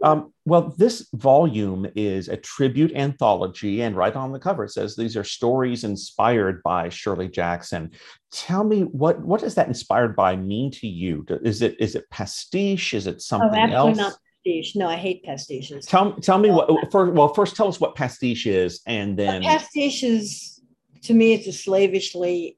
Um, 0.02 0.34
well 0.44 0.74
this 0.76 1.08
volume 1.14 1.86
is 1.94 2.28
a 2.28 2.36
tribute 2.36 2.92
anthology 2.94 3.82
and 3.82 3.96
right 3.96 4.14
on 4.14 4.32
the 4.32 4.40
cover 4.40 4.64
it 4.64 4.72
says 4.72 4.96
these 4.96 5.16
are 5.16 5.24
stories 5.24 5.84
inspired 5.84 6.62
by 6.64 6.88
shirley 6.88 7.28
jackson. 7.28 7.92
Tell 8.32 8.64
me 8.64 8.82
what 8.82 9.20
what 9.20 9.40
does 9.40 9.54
that 9.54 9.68
inspired 9.68 10.16
by 10.16 10.34
mean 10.36 10.72
to 10.72 10.88
you? 10.88 11.24
Is 11.42 11.62
it 11.62 11.76
is 11.78 11.94
it 11.94 12.10
pastiche? 12.10 12.92
Is 12.92 13.06
it 13.06 13.16
oh, 13.16 13.18
something 13.18 13.70
oh, 13.70 13.86
else? 13.86 13.96
not 13.96 14.14
pastiche. 14.44 14.74
No 14.74 14.88
i 14.88 14.96
hate 14.96 15.24
pastiches. 15.24 15.86
Tell, 15.86 16.12
tell 16.14 16.38
me 16.38 16.50
what 16.50 16.68
first 16.90 17.12
well 17.12 17.32
first 17.32 17.54
tell 17.54 17.68
us 17.68 17.80
what 17.80 17.94
pastiche 17.94 18.46
is 18.46 18.80
and 18.86 19.16
then 19.16 19.42
pastiche 19.42 20.02
is 20.02 20.60
to 21.02 21.14
me 21.14 21.34
it's 21.34 21.46
a 21.46 21.52
slavishly 21.52 22.56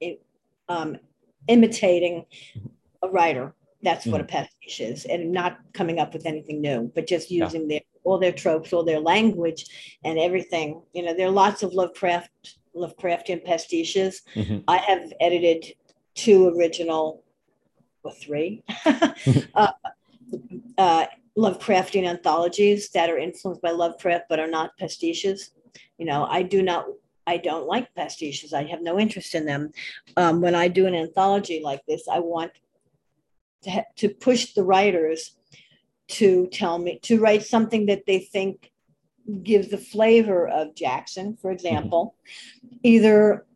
um, 0.69 0.99
imitating 1.49 2.25
a 3.03 3.09
writer. 3.09 3.55
That's 3.83 4.07
what 4.07 4.21
a 4.21 4.25
mm. 4.25 4.29
pastiche 4.29 4.81
is, 4.81 5.05
and 5.05 5.31
not 5.33 5.59
coming 5.73 6.01
up 6.01 6.13
with 6.13 6.27
anything 6.27 6.61
new, 6.61 6.91
but 6.95 7.07
just 7.07 7.31
using 7.31 7.63
yeah. 7.63 7.69
their 7.69 7.81
all 8.05 8.19
their 8.19 8.33
tropes, 8.33 8.73
all 8.73 8.85
their 8.85 9.01
language, 9.01 9.67
and 10.05 10.19
everything. 10.19 10.81
You 10.93 11.03
know, 11.05 11.15
there 11.15 11.27
are 11.27 11.31
lots 11.31 11.63
of 11.63 11.75
Lovecraft 11.75 12.31
Lovecraftian 12.75 13.45
pastiches. 13.45 14.23
Mm-hmm. 14.35 14.59
I 14.69 14.77
have 14.79 15.13
edited 15.21 15.75
two 16.15 16.49
original, 16.49 17.23
or 18.03 18.13
three, 18.13 18.63
uh, 19.55 19.73
uh, 20.79 21.07
Lovecraftian 21.37 22.07
anthologies 22.07 22.91
that 22.91 23.11
are 23.11 23.19
influenced 23.19 23.63
by 23.63 23.71
Lovecraft 23.71 24.25
but 24.29 24.41
are 24.41 24.51
not 24.51 24.77
pastiches. 24.79 25.51
You 25.99 26.07
know, 26.07 26.25
I 26.25 26.43
do 26.43 26.63
not 26.63 26.87
I 27.27 27.39
don't 27.39 27.67
like 27.67 27.95
pastiches. 27.95 28.53
I 28.53 28.65
have 28.65 28.83
no 28.83 28.99
interest 28.99 29.35
in 29.35 29.47
them. 29.47 29.73
Um, 30.17 30.41
when 30.41 30.55
I 30.55 30.69
do 30.69 30.87
an 30.87 30.95
anthology 30.95 31.61
like 31.63 31.85
this, 31.87 32.07
I 32.09 32.21
want 32.21 32.53
to, 33.63 33.71
ha- 33.71 33.85
to 33.97 34.09
push 34.09 34.55
the 34.55 34.63
writers 34.63 35.37
to 36.09 36.47
tell 36.49 36.79
me 36.79 37.01
to 37.03 37.21
write 37.21 37.43
something 37.43 37.87
that 37.87 38.07
they 38.07 38.21
think 38.21 38.71
gives 39.43 39.69
the 39.69 39.79
flavor 39.79 40.47
of 40.47 40.75
Jackson, 40.75 41.37
for 41.37 41.51
example, 41.51 42.15
mm-hmm. 42.65 42.77
either 42.85 43.47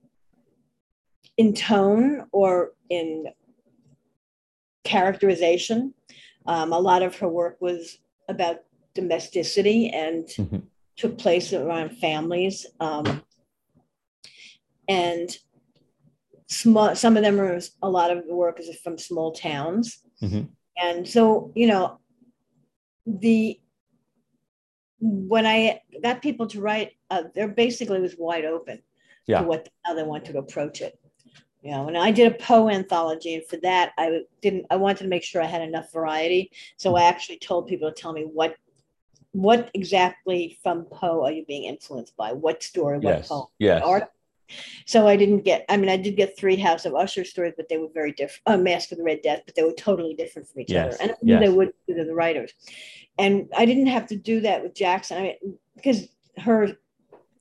in 1.36 1.54
tone 1.54 2.26
or 2.32 2.72
in 2.88 3.26
characterization. 4.84 5.94
Um, 6.46 6.72
a 6.72 6.78
lot 6.78 7.02
of 7.02 7.16
her 7.18 7.28
work 7.28 7.58
was 7.60 7.98
about 8.28 8.58
domesticity 8.94 9.90
and 9.90 10.24
mm-hmm. 10.26 10.58
took 10.96 11.18
place 11.18 11.52
around 11.52 11.98
families. 11.98 12.66
Um, 12.80 13.22
and 14.90 15.38
small 16.48 16.96
some 16.96 17.16
of 17.16 17.22
them 17.22 17.40
are 17.40 17.60
a 17.82 17.88
lot 17.88 18.10
of 18.10 18.26
the 18.26 18.34
work 18.34 18.58
is 18.58 18.68
from 18.80 18.98
small 18.98 19.32
towns 19.32 20.00
mm-hmm. 20.20 20.42
and 20.76 21.08
so 21.08 21.52
you 21.54 21.68
know 21.68 21.98
the 23.06 23.58
when 25.00 25.46
i 25.46 25.80
got 26.02 26.20
people 26.20 26.46
to 26.46 26.60
write 26.60 26.90
uh, 27.10 27.22
they're 27.34 27.48
basically 27.48 28.00
was 28.00 28.16
wide 28.18 28.44
open 28.44 28.82
yeah. 29.26 29.40
to 29.40 29.46
what 29.46 29.68
how 29.84 29.94
they 29.94 30.02
want 30.02 30.24
to 30.24 30.36
approach 30.38 30.80
it 30.80 30.98
you 31.62 31.70
know 31.70 31.86
and 31.86 31.96
i 31.96 32.10
did 32.10 32.32
a 32.32 32.36
poe 32.36 32.68
anthology 32.68 33.34
and 33.34 33.46
for 33.46 33.58
that 33.58 33.92
i 33.96 34.20
didn't 34.42 34.66
i 34.70 34.76
wanted 34.76 35.04
to 35.04 35.08
make 35.08 35.22
sure 35.22 35.40
i 35.40 35.46
had 35.46 35.62
enough 35.62 35.92
variety 35.92 36.50
so 36.76 36.96
i 36.96 37.04
actually 37.04 37.38
told 37.38 37.68
people 37.68 37.88
to 37.88 38.02
tell 38.02 38.12
me 38.12 38.22
what 38.22 38.56
what 39.32 39.70
exactly 39.74 40.58
from 40.64 40.84
poe 40.86 41.24
are 41.24 41.30
you 41.30 41.44
being 41.46 41.64
influenced 41.64 42.16
by 42.16 42.32
what 42.32 42.60
story 42.60 42.98
what 42.98 43.18
yes. 43.18 43.28
poem 43.28 43.46
yes. 43.60 43.82
art 43.84 44.10
So 44.86 45.06
I 45.06 45.16
didn't 45.16 45.42
get, 45.44 45.64
I 45.68 45.76
mean, 45.76 45.88
I 45.88 45.96
did 45.96 46.16
get 46.16 46.36
three 46.36 46.56
House 46.56 46.86
of 46.86 46.94
Usher 46.94 47.24
stories, 47.24 47.54
but 47.56 47.68
they 47.68 47.78
were 47.78 47.88
very 47.92 48.12
different. 48.12 48.42
Uh, 48.46 48.56
Mask 48.56 48.92
of 48.92 48.98
the 48.98 49.04
Red 49.04 49.22
Death, 49.22 49.42
but 49.46 49.54
they 49.54 49.62
were 49.62 49.72
totally 49.72 50.14
different 50.14 50.48
from 50.48 50.60
each 50.62 50.70
yes. 50.70 50.94
other. 50.94 51.02
And 51.02 51.14
yes. 51.22 51.40
they 51.40 51.48
would 51.48 51.72
to 51.88 52.04
the 52.04 52.14
writers. 52.14 52.52
And 53.18 53.48
I 53.56 53.66
didn't 53.66 53.88
have 53.88 54.06
to 54.08 54.16
do 54.16 54.40
that 54.40 54.62
with 54.62 54.74
Jackson. 54.74 55.18
I 55.18 55.22
mean, 55.22 55.58
because 55.76 56.08
her 56.38 56.76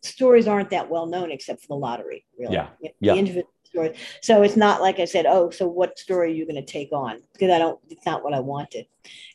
stories 0.02 0.48
aren't 0.48 0.70
that 0.72 0.90
well 0.90 1.06
known 1.06 1.32
except 1.32 1.62
for 1.62 1.68
the 1.68 1.76
lottery, 1.76 2.26
really. 2.38 2.54
Yeah. 2.54 2.68
yeah. 2.82 3.14
The 3.14 3.20
individual 3.20 3.52
stories. 3.64 3.98
So 4.22 4.42
it's 4.42 4.58
not 4.58 4.82
like 4.82 5.00
I 5.00 5.06
said, 5.06 5.26
oh, 5.26 5.50
so 5.50 5.68
what 5.68 6.00
story 6.00 6.32
are 6.32 6.36
you 6.36 6.46
going 6.46 6.64
to 6.64 6.72
take 6.72 6.92
on? 6.92 7.22
Because 7.34 7.52
I 7.52 7.60
don't, 7.60 7.80
it's 7.90 8.06
not 8.06 8.24
what 8.24 8.34
I 8.34 8.40
wanted. 8.40 8.88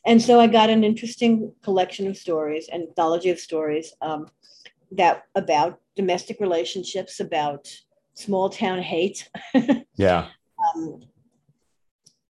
And 0.04 0.20
so 0.20 0.40
I 0.40 0.46
got 0.46 0.70
an 0.70 0.84
interesting 0.84 1.52
collection 1.62 2.06
of 2.06 2.16
stories, 2.16 2.68
an 2.72 2.82
anthology 2.82 3.30
of 3.30 3.38
stories 3.38 3.94
um, 4.00 4.26
that 4.96 5.24
about 5.34 5.80
domestic 5.96 6.40
relationships, 6.40 7.20
about 7.20 7.68
small 8.14 8.48
town 8.48 8.80
hate. 8.80 9.28
yeah. 9.96 10.28
Um, 10.76 11.00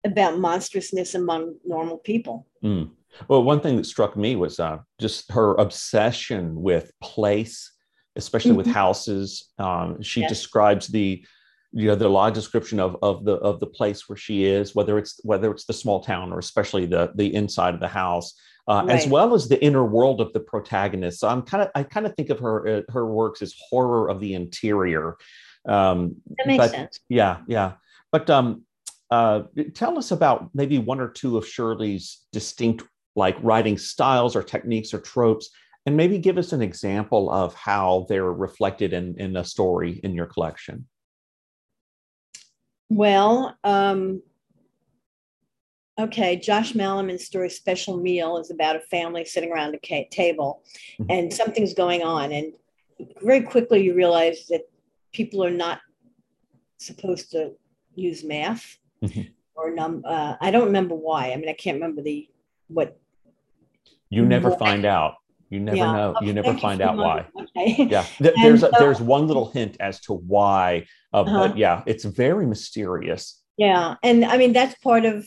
about 0.05 0.39
monstrousness 0.39 1.15
among 1.15 1.55
normal 1.65 1.97
people. 1.97 2.47
Mm. 2.63 2.91
Well, 3.27 3.43
one 3.43 3.59
thing 3.59 3.77
that 3.77 3.85
struck 3.85 4.15
me 4.15 4.35
was 4.35 4.59
uh, 4.59 4.79
just 4.99 5.31
her 5.31 5.55
obsession 5.55 6.61
with 6.61 6.91
place, 7.01 7.71
especially 8.15 8.51
mm-hmm. 8.51 8.57
with 8.57 8.67
houses. 8.67 9.51
Um, 9.57 10.01
she 10.01 10.21
yes. 10.21 10.29
describes 10.29 10.87
the 10.87 11.25
you 11.73 11.87
know 11.87 11.95
the 11.95 12.07
law 12.07 12.29
description 12.29 12.79
of 12.79 12.95
of 13.01 13.25
the 13.25 13.33
of 13.33 13.59
the 13.59 13.67
place 13.67 14.07
where 14.07 14.15
she 14.15 14.45
is 14.45 14.73
whether 14.73 14.97
it's 14.97 15.19
whether 15.23 15.51
it's 15.51 15.65
the 15.65 15.73
small 15.73 15.99
town 15.99 16.31
or 16.31 16.39
especially 16.39 16.85
the 16.85 17.11
the 17.15 17.35
inside 17.35 17.73
of 17.73 17.81
the 17.81 17.87
house 17.89 18.33
uh, 18.67 18.83
right. 18.85 18.97
as 18.97 19.07
well 19.07 19.33
as 19.33 19.47
the 19.47 19.63
inner 19.63 19.85
world 19.85 20.19
of 20.19 20.33
the 20.33 20.39
protagonist. 20.39 21.19
So 21.19 21.27
i'm 21.27 21.41
kind 21.41 21.63
of 21.63 21.69
i 21.75 21.83
kind 21.83 22.05
of 22.05 22.15
think 22.15 22.29
of 22.29 22.39
her 22.39 22.67
uh, 22.67 22.81
her 22.91 23.05
works 23.05 23.41
as 23.41 23.55
horror 23.69 24.09
of 24.09 24.19
the 24.19 24.33
interior. 24.33 25.17
Um 25.67 26.17
that 26.37 26.47
makes 26.47 26.65
but, 26.65 26.71
sense. 26.71 26.99
yeah 27.09 27.39
yeah. 27.47 27.73
But 28.11 28.29
um 28.29 28.63
uh 29.09 29.43
tell 29.73 29.97
us 29.97 30.11
about 30.11 30.49
maybe 30.53 30.79
one 30.79 30.99
or 30.99 31.09
two 31.09 31.37
of 31.37 31.47
shirley's 31.47 32.25
distinct 32.31 32.83
like 33.15 33.37
writing 33.41 33.77
styles 33.77 34.35
or 34.35 34.43
techniques 34.43 34.93
or 34.93 34.99
tropes 34.99 35.49
and 35.85 35.95
maybe 35.95 36.17
give 36.17 36.37
us 36.37 36.51
an 36.51 36.61
example 36.61 37.31
of 37.31 37.55
how 37.55 38.05
they're 38.09 38.33
reflected 38.33 38.91
in 38.91 39.15
in 39.17 39.37
a 39.37 39.43
story 39.43 40.01
in 40.03 40.13
your 40.13 40.25
collection. 40.25 40.87
Well, 42.89 43.57
um, 43.63 44.21
okay, 45.99 46.35
Josh 46.35 46.73
Malerman's 46.73 47.25
story, 47.25 47.49
Special 47.49 47.97
Meal, 47.97 48.37
is 48.37 48.51
about 48.51 48.75
a 48.75 48.79
family 48.81 49.25
sitting 49.25 49.51
around 49.51 49.75
a 49.75 50.07
table 50.11 50.63
mm-hmm. 50.99 51.11
and 51.11 51.33
something's 51.33 51.73
going 51.73 52.03
on. 52.03 52.31
And 52.31 52.53
very 53.21 53.41
quickly 53.41 53.83
you 53.83 53.95
realize 53.95 54.47
that 54.47 54.61
people 55.11 55.43
are 55.43 55.51
not 55.51 55.79
supposed 56.77 57.31
to 57.31 57.51
use 57.95 58.23
math 58.23 58.77
mm-hmm. 59.03 59.21
or 59.55 59.71
num. 59.71 60.03
Uh, 60.05 60.35
I 60.39 60.51
don't 60.51 60.65
remember 60.65 60.95
why. 60.95 61.31
I 61.31 61.35
mean, 61.35 61.49
I 61.49 61.53
can't 61.53 61.75
remember 61.75 62.01
the 62.01 62.29
what. 62.67 62.99
You 64.09 64.25
never 64.25 64.51
find 64.51 64.85
out. 64.85 65.15
You 65.49 65.59
never 65.59 65.77
yeah. 65.77 65.91
know. 65.91 66.15
You 66.21 66.33
never 66.33 66.57
find 66.57 66.81
out 66.81 66.97
why. 66.97 67.25
Okay. 67.41 67.87
Yeah, 67.89 68.05
there's 68.19 68.61
so, 68.61 68.67
a, 68.67 68.71
there's 68.79 69.01
one 69.01 69.27
little 69.27 69.49
hint 69.49 69.77
as 69.79 69.99
to 70.01 70.13
why, 70.13 70.85
uh, 71.13 71.21
uh-huh. 71.21 71.47
but 71.47 71.57
yeah, 71.57 71.83
it's 71.85 72.03
very 72.03 72.45
mysterious. 72.45 73.41
Yeah, 73.57 73.95
and 74.03 74.25
I 74.25 74.37
mean 74.37 74.53
that's 74.53 74.75
part 74.79 75.05
of 75.05 75.25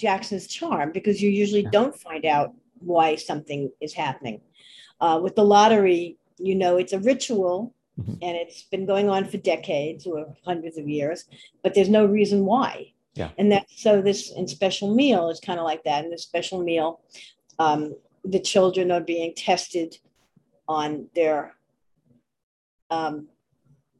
Jackson's 0.00 0.46
charm 0.46 0.92
because 0.92 1.22
you 1.22 1.30
usually 1.30 1.62
yeah. 1.62 1.70
don't 1.70 1.98
find 1.98 2.24
out 2.24 2.54
why 2.78 3.16
something 3.16 3.70
is 3.80 3.92
happening. 3.92 4.40
Uh, 5.00 5.20
with 5.22 5.36
the 5.36 5.44
lottery, 5.44 6.16
you 6.38 6.54
know 6.54 6.76
it's 6.76 6.92
a 6.92 6.98
ritual, 7.00 7.74
mm-hmm. 7.98 8.12
and 8.22 8.36
it's 8.36 8.62
been 8.64 8.86
going 8.86 9.08
on 9.08 9.24
for 9.24 9.36
decades 9.38 10.06
or 10.06 10.34
hundreds 10.44 10.78
of 10.78 10.88
years, 10.88 11.24
but 11.62 11.74
there's 11.74 11.88
no 11.88 12.06
reason 12.06 12.44
why. 12.44 12.92
Yeah. 13.14 13.30
And 13.38 13.50
that 13.52 13.66
so 13.74 14.00
this 14.00 14.32
in 14.32 14.46
special 14.46 14.94
meal 14.94 15.30
is 15.30 15.40
kind 15.40 15.58
of 15.58 15.64
like 15.64 15.84
that. 15.84 16.04
In 16.04 16.10
the 16.10 16.18
special 16.18 16.62
meal, 16.62 17.00
um, 17.58 17.94
the 18.24 18.40
children 18.40 18.90
are 18.90 19.00
being 19.00 19.34
tested 19.34 19.96
on 20.68 21.08
their 21.14 21.54
um, 22.90 23.28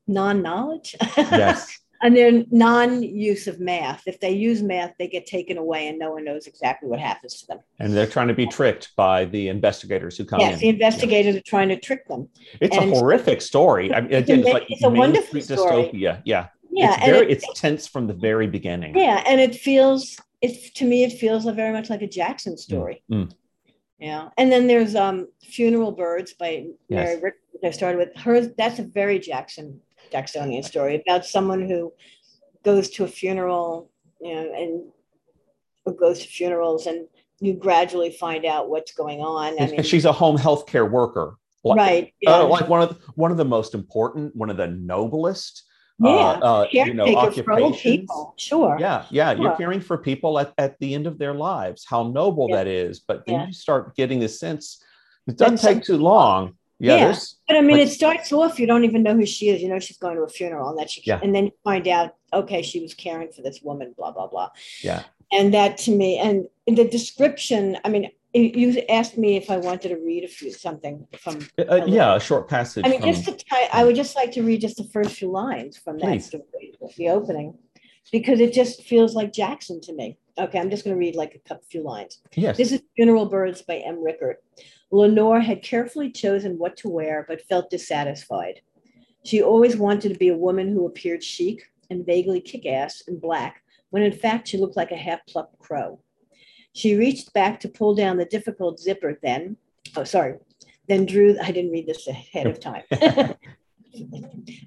non-knowledge 0.06 0.96
yes 1.16 1.78
and 2.02 2.16
their 2.16 2.44
non-use 2.50 3.46
of 3.46 3.60
math 3.60 4.02
if 4.06 4.18
they 4.20 4.30
use 4.30 4.62
math 4.62 4.92
they 4.98 5.06
get 5.06 5.26
taken 5.26 5.58
away 5.58 5.88
and 5.88 5.98
no 5.98 6.12
one 6.12 6.24
knows 6.24 6.46
exactly 6.46 6.88
what 6.88 6.98
happens 6.98 7.40
to 7.40 7.46
them 7.46 7.58
and 7.78 7.92
they're 7.92 8.06
trying 8.06 8.28
to 8.28 8.34
be 8.34 8.46
tricked 8.46 8.94
by 8.96 9.24
the 9.26 9.48
investigators 9.48 10.16
who 10.16 10.24
come 10.24 10.40
yes, 10.40 10.54
in 10.54 10.60
the 10.60 10.68
investigators 10.68 11.34
yeah. 11.34 11.40
are 11.40 11.44
trying 11.44 11.68
to 11.68 11.78
trick 11.78 12.06
them 12.08 12.28
it's 12.60 12.76
and 12.76 12.92
a 12.92 12.94
horrific 12.96 13.40
story 13.40 13.92
I 13.92 14.00
mean, 14.00 14.14
again 14.14 14.40
it's, 14.40 14.48
like 14.48 14.66
it's 14.68 14.84
a 14.84 14.88
wonderful 14.88 15.40
story. 15.40 15.58
dystopia 15.58 16.22
yeah 16.24 16.48
yeah 16.70 16.94
it's 16.96 17.04
very 17.04 17.26
it, 17.26 17.30
it's 17.30 17.60
tense 17.60 17.86
from 17.86 18.06
the 18.06 18.14
very 18.14 18.46
beginning 18.46 18.96
yeah 18.96 19.22
and 19.26 19.40
it 19.40 19.54
feels 19.54 20.18
it's 20.40 20.70
to 20.70 20.84
me 20.84 21.04
it 21.04 21.12
feels 21.12 21.44
very 21.44 21.72
much 21.72 21.90
like 21.90 22.02
a 22.02 22.08
jackson 22.08 22.56
story 22.56 23.02
mm. 23.10 23.26
Mm. 23.26 23.32
Yeah. 24.00 24.30
And 24.38 24.50
then 24.50 24.66
there's 24.66 24.94
um 24.96 25.28
Funeral 25.42 25.92
Birds 25.92 26.32
by 26.32 26.66
yes. 26.88 27.06
Mary 27.06 27.20
Rick. 27.20 27.34
Which 27.52 27.62
I 27.64 27.70
started 27.70 27.98
with 27.98 28.16
her. 28.16 28.46
That's 28.46 28.78
a 28.78 28.84
very 28.84 29.18
Jackson 29.18 29.80
Jacksonian 30.10 30.62
story 30.62 31.02
about 31.06 31.24
someone 31.24 31.68
who 31.68 31.92
goes 32.64 32.90
to 32.90 33.04
a 33.04 33.08
funeral, 33.08 33.90
you 34.20 34.34
know, 34.34 34.52
and 34.54 35.96
goes 35.98 36.20
to 36.20 36.28
funerals 36.28 36.86
and 36.86 37.08
you 37.40 37.54
gradually 37.54 38.12
find 38.12 38.44
out 38.44 38.68
what's 38.68 38.92
going 38.92 39.20
on. 39.20 39.60
I 39.60 39.66
mean, 39.66 39.82
she's 39.82 40.04
a 40.04 40.12
home 40.12 40.36
health 40.36 40.66
care 40.66 40.86
worker. 40.86 41.36
Like, 41.64 41.78
right. 41.78 42.04
Uh, 42.04 42.10
yeah. 42.20 42.30
Uh, 42.30 42.46
like 42.46 42.68
one 42.68 42.82
of 42.82 42.88
the, 42.90 43.12
one 43.14 43.30
of 43.30 43.36
the 43.36 43.44
most 43.44 43.74
important, 43.74 44.36
one 44.36 44.50
of 44.50 44.56
the 44.56 44.68
noblest 44.68 45.64
yeah, 45.98 46.08
uh, 46.08 46.38
uh, 46.40 46.66
you 46.70 46.94
know, 46.94 47.04
occupations. 47.14 47.80
people. 47.80 48.34
Sure. 48.38 48.76
Yeah, 48.80 49.04
yeah. 49.10 49.34
Sure. 49.34 49.42
You're 49.42 49.56
caring 49.56 49.80
for 49.80 49.98
people 49.98 50.38
at, 50.38 50.54
at 50.56 50.78
the 50.78 50.94
end 50.94 51.06
of 51.06 51.18
their 51.18 51.34
lives. 51.34 51.84
How 51.86 52.04
noble 52.04 52.48
yeah. 52.48 52.56
that 52.56 52.66
is. 52.66 53.00
But 53.00 53.26
then 53.26 53.40
yeah. 53.40 53.46
you 53.48 53.52
start 53.52 53.94
getting 53.96 54.20
the 54.20 54.28
sense 54.28 54.82
it 55.26 55.36
doesn't 55.36 55.58
take 55.58 55.84
too 55.84 55.98
long. 55.98 56.56
Yeah, 56.80 56.96
yeah. 56.96 57.16
but 57.46 57.56
I 57.56 57.60
mean, 57.60 57.76
like, 57.76 57.88
it 57.88 57.90
starts 57.90 58.32
off. 58.32 58.58
You 58.58 58.66
don't 58.66 58.84
even 58.84 59.02
know 59.02 59.14
who 59.14 59.26
she 59.26 59.50
is. 59.50 59.60
You 59.60 59.68
know, 59.68 59.78
she's 59.78 59.98
going 59.98 60.16
to 60.16 60.22
a 60.22 60.28
funeral, 60.28 60.70
and 60.70 60.78
that 60.78 60.90
she, 60.90 61.02
yeah. 61.04 61.20
and 61.22 61.34
then 61.34 61.46
you 61.46 61.52
find 61.62 61.86
out, 61.86 62.16
okay, 62.32 62.62
she 62.62 62.80
was 62.80 62.94
caring 62.94 63.30
for 63.30 63.42
this 63.42 63.60
woman. 63.62 63.94
Blah 63.96 64.12
blah 64.12 64.26
blah. 64.26 64.48
Yeah. 64.82 65.02
And 65.30 65.52
that 65.54 65.76
to 65.78 65.90
me, 65.94 66.18
and 66.18 66.46
in 66.66 66.74
the 66.74 66.84
description. 66.88 67.76
I 67.84 67.90
mean, 67.90 68.10
you 68.32 68.80
asked 68.88 69.18
me 69.18 69.36
if 69.36 69.50
I 69.50 69.56
wanted 69.58 69.88
to 69.88 69.96
read 69.96 70.24
a 70.24 70.28
few 70.28 70.52
something 70.52 71.06
from. 71.18 71.46
Uh, 71.58 71.62
uh 71.62 71.84
yeah, 71.86 72.16
a 72.16 72.20
short 72.20 72.48
passage. 72.48 72.84
I 72.86 72.88
mean, 72.88 73.00
from, 73.00 73.12
just 73.12 73.24
to 73.26 73.36
try, 73.44 73.68
I 73.72 73.84
would 73.84 73.96
just 73.96 74.16
like 74.16 74.32
to 74.32 74.42
read 74.42 74.60
just 74.60 74.76
the 74.76 74.84
first 74.84 75.16
few 75.16 75.30
lines 75.30 75.76
from 75.76 75.98
that 75.98 76.06
please. 76.06 76.26
story, 76.26 76.74
the 76.96 77.08
opening, 77.08 77.58
because 78.12 78.40
it 78.40 78.52
just 78.52 78.84
feels 78.84 79.14
like 79.14 79.32
Jackson 79.32 79.80
to 79.82 79.92
me. 79.92 80.16
Okay, 80.38 80.58
I'm 80.58 80.70
just 80.70 80.84
going 80.84 80.96
to 80.96 80.98
read 80.98 81.16
like 81.16 81.34
a 81.34 81.48
couple 81.48 81.64
few 81.68 81.82
lines. 81.82 82.20
Yes. 82.34 82.56
This 82.56 82.72
is 82.72 82.80
Funeral 82.96 83.26
Birds 83.26 83.62
by 83.62 83.76
M. 83.78 84.02
Rickert. 84.02 84.42
Lenore 84.90 85.40
had 85.40 85.62
carefully 85.62 86.10
chosen 86.10 86.58
what 86.58 86.76
to 86.78 86.88
wear, 86.88 87.24
but 87.28 87.42
felt 87.42 87.70
dissatisfied. 87.70 88.60
She 89.24 89.42
always 89.42 89.76
wanted 89.76 90.12
to 90.12 90.18
be 90.18 90.28
a 90.28 90.36
woman 90.36 90.68
who 90.68 90.86
appeared 90.86 91.22
chic 91.22 91.62
and 91.90 92.06
vaguely 92.06 92.40
kick 92.40 92.66
ass 92.66 93.02
in 93.06 93.18
black, 93.18 93.62
when 93.90 94.02
in 94.02 94.12
fact 94.12 94.48
she 94.48 94.58
looked 94.58 94.76
like 94.76 94.90
a 94.90 94.96
half 94.96 95.20
plucked 95.26 95.58
crow. 95.58 96.00
She 96.72 96.94
reached 96.96 97.32
back 97.32 97.60
to 97.60 97.68
pull 97.68 97.94
down 97.94 98.16
the 98.16 98.24
difficult 98.24 98.80
zipper, 98.80 99.18
then, 99.22 99.56
oh, 99.96 100.04
sorry, 100.04 100.36
then 100.88 101.06
drew, 101.06 101.36
I 101.42 101.50
didn't 101.50 101.72
read 101.72 101.86
this 101.86 102.06
ahead 102.06 102.46
of 102.46 102.60
time. 102.60 102.84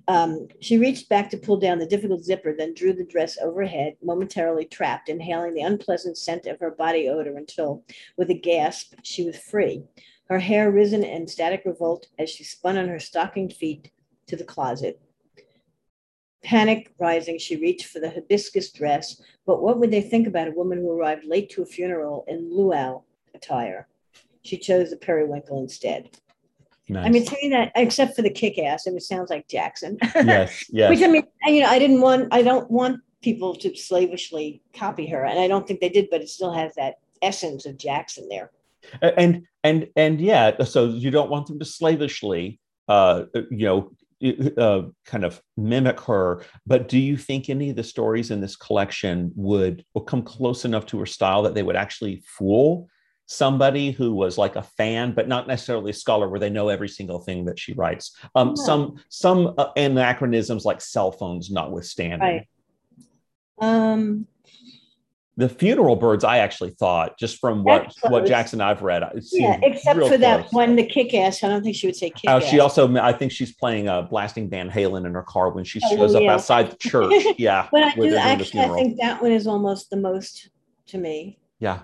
um, 0.08 0.48
she 0.60 0.78
reached 0.78 1.10
back 1.10 1.30
to 1.30 1.38
pull 1.38 1.58
down 1.58 1.80
the 1.80 1.86
difficult 1.86 2.24
zipper, 2.24 2.54
then 2.58 2.74
drew 2.74 2.94
the 2.94 3.06
dress 3.06 3.38
overhead, 3.42 3.96
momentarily 4.04 4.66
trapped, 4.66 5.10
inhaling 5.10 5.54
the 5.54 5.62
unpleasant 5.62 6.18
scent 6.18 6.46
of 6.46 6.60
her 6.60 6.72
body 6.72 7.08
odor 7.08 7.38
until, 7.38 7.84
with 8.18 8.30
a 8.30 8.38
gasp, 8.38 8.94
she 9.04 9.26
was 9.26 9.38
free. 9.38 9.84
Her 10.30 10.40
hair 10.40 10.72
risen 10.72 11.04
in 11.04 11.28
static 11.28 11.64
revolt 11.66 12.08
as 12.18 12.30
she 12.30 12.44
spun 12.44 12.78
on 12.78 12.88
her 12.88 13.00
stockinged 13.00 13.54
feet 13.54 13.92
to 14.28 14.36
the 14.36 14.44
closet. 14.44 15.00
Panic 16.44 16.94
rising, 17.00 17.38
she 17.38 17.56
reached 17.56 17.88
for 17.88 18.00
the 18.00 18.10
hibiscus 18.10 18.72
dress, 18.72 19.22
but 19.46 19.62
what 19.62 19.80
would 19.80 19.92
they 19.92 20.02
think 20.02 20.28
about 20.28 20.48
a 20.48 20.52
woman 20.52 20.80
who 20.80 20.92
arrived 20.92 21.26
late 21.26 21.50
to 21.52 21.62
a 21.62 21.66
funeral 21.66 22.26
in 22.28 22.50
luau 22.52 23.02
attire? 23.34 23.88
She 24.44 24.58
chose 24.58 24.90
the 24.90 24.98
periwinkle 24.98 25.60
instead. 25.62 26.10
Nice. 26.90 27.06
I 27.06 27.10
mean, 27.10 27.26
to 27.26 27.38
me 27.42 27.50
that 27.50 27.72
except 27.76 28.16
for 28.16 28.24
the 28.24 28.30
kick 28.30 28.60
ass, 28.60 28.88
it 28.88 29.02
sounds 29.02 29.30
like 29.30 29.48
Jackson. 29.48 29.98
Yes, 30.16 30.66
yes. 30.70 30.90
Which 30.90 31.02
I 31.02 31.08
mean, 31.08 31.24
you 31.46 31.62
know, 31.62 31.70
I 31.70 31.80
didn't 31.80 32.02
want, 32.02 32.28
I 32.32 32.42
don't 32.42 32.70
want 32.70 33.00
people 33.22 33.56
to 33.56 33.76
slavishly 33.76 34.62
copy 34.74 35.08
her, 35.08 35.26
and 35.26 35.40
I 35.40 35.48
don't 35.48 35.66
think 35.66 35.80
they 35.80 35.90
did, 35.90 36.10
but 36.12 36.22
it 36.22 36.30
still 36.30 36.52
has 36.52 36.76
that 36.76 36.96
essence 37.22 37.66
of 37.66 37.78
Jackson 37.78 38.28
there. 38.30 38.52
And 39.02 39.48
and 39.64 39.88
and 39.96 40.20
yeah, 40.20 40.64
so 40.64 40.86
you 40.86 41.12
don't 41.12 41.30
want 41.30 41.48
them 41.48 41.60
to 41.60 41.66
slavishly, 41.66 42.60
uh, 42.88 43.24
you 43.50 43.66
know, 43.66 43.92
uh, 44.58 44.84
kind 45.06 45.26
of 45.26 45.42
mimic 45.58 46.00
her. 46.02 46.44
But 46.66 46.88
do 46.88 47.00
you 47.00 47.18
think 47.18 47.50
any 47.50 47.70
of 47.70 47.76
the 47.76 47.84
stories 47.84 48.32
in 48.32 48.42
this 48.42 48.56
collection 48.56 49.32
would, 49.36 49.84
come 50.08 50.24
close 50.24 50.66
enough 50.66 50.86
to 50.88 51.00
her 51.00 51.06
style 51.06 51.44
that 51.44 51.54
they 51.54 51.64
would 51.64 51.76
actually 51.76 52.24
fool 52.26 52.88
somebody 53.26 53.92
who 53.92 54.14
was 54.14 54.38
like 54.38 54.56
a 54.56 54.64
fan, 54.64 55.14
but 55.14 55.28
not 55.28 55.48
necessarily 55.48 55.92
a 55.92 55.94
scholar 55.94 56.28
where 56.28 56.40
they 56.40 56.50
know 56.50 56.70
every 56.70 56.90
single 56.90 57.20
thing 57.20 57.46
that 57.46 57.58
she 57.60 57.74
writes. 57.74 58.18
Um, 58.36 58.50
yeah. 58.50 58.66
Some 58.66 59.04
some 59.10 59.54
uh, 59.58 59.70
anachronisms 59.76 60.66
like 60.66 60.82
cell 60.82 61.12
phones 61.12 61.50
notwithstanding. 61.50 62.20
Right. 62.20 62.48
Um, 63.60 64.28
the 65.36 65.50
funeral 65.50 65.96
birds, 65.96 66.24
I 66.24 66.40
actually 66.40 66.72
thought 66.72 67.18
just 67.18 67.40
from 67.40 67.64
what 67.64 67.92
what 68.08 68.26
Jackson 68.26 68.62
I've 68.62 68.84
read. 68.84 69.04
Yeah, 69.32 69.60
except 69.64 70.00
for 70.00 70.08
close. 70.08 70.20
that 70.20 70.52
one, 70.52 70.76
the 70.76 70.86
kick 70.86 71.14
ass. 71.16 71.44
I 71.44 71.50
don't 71.50 71.64
think 71.64 71.76
she 71.76 71.88
would 71.88 71.96
say 71.96 72.12
kick 72.12 72.30
uh, 72.30 72.40
She 72.40 72.60
also, 72.60 72.96
I 72.98 73.14
think 73.14 73.32
she's 73.32 73.52
playing 73.52 73.88
a 73.88 73.94
uh, 73.94 74.02
blasting 74.04 74.50
Van 74.50 74.70
Halen 74.70 75.06
in 75.06 75.14
her 75.14 75.24
car 75.24 75.50
when 75.50 75.64
she 75.64 75.80
oh, 75.84 75.96
shows 75.96 76.14
yeah. 76.14 76.22
up 76.22 76.36
outside 76.36 76.72
the 76.72 76.76
church. 76.90 77.12
Yeah, 77.38 77.68
but 77.72 77.84
I 77.84 77.96
do 77.96 78.16
actually, 78.16 78.62
I 78.62 78.76
think 78.76 79.00
that 79.00 79.22
one 79.22 79.32
is 79.32 79.48
almost 79.48 79.90
the 79.90 79.98
most 79.98 80.50
to 80.88 81.00
me. 81.00 81.40
Yeah, 81.60 81.80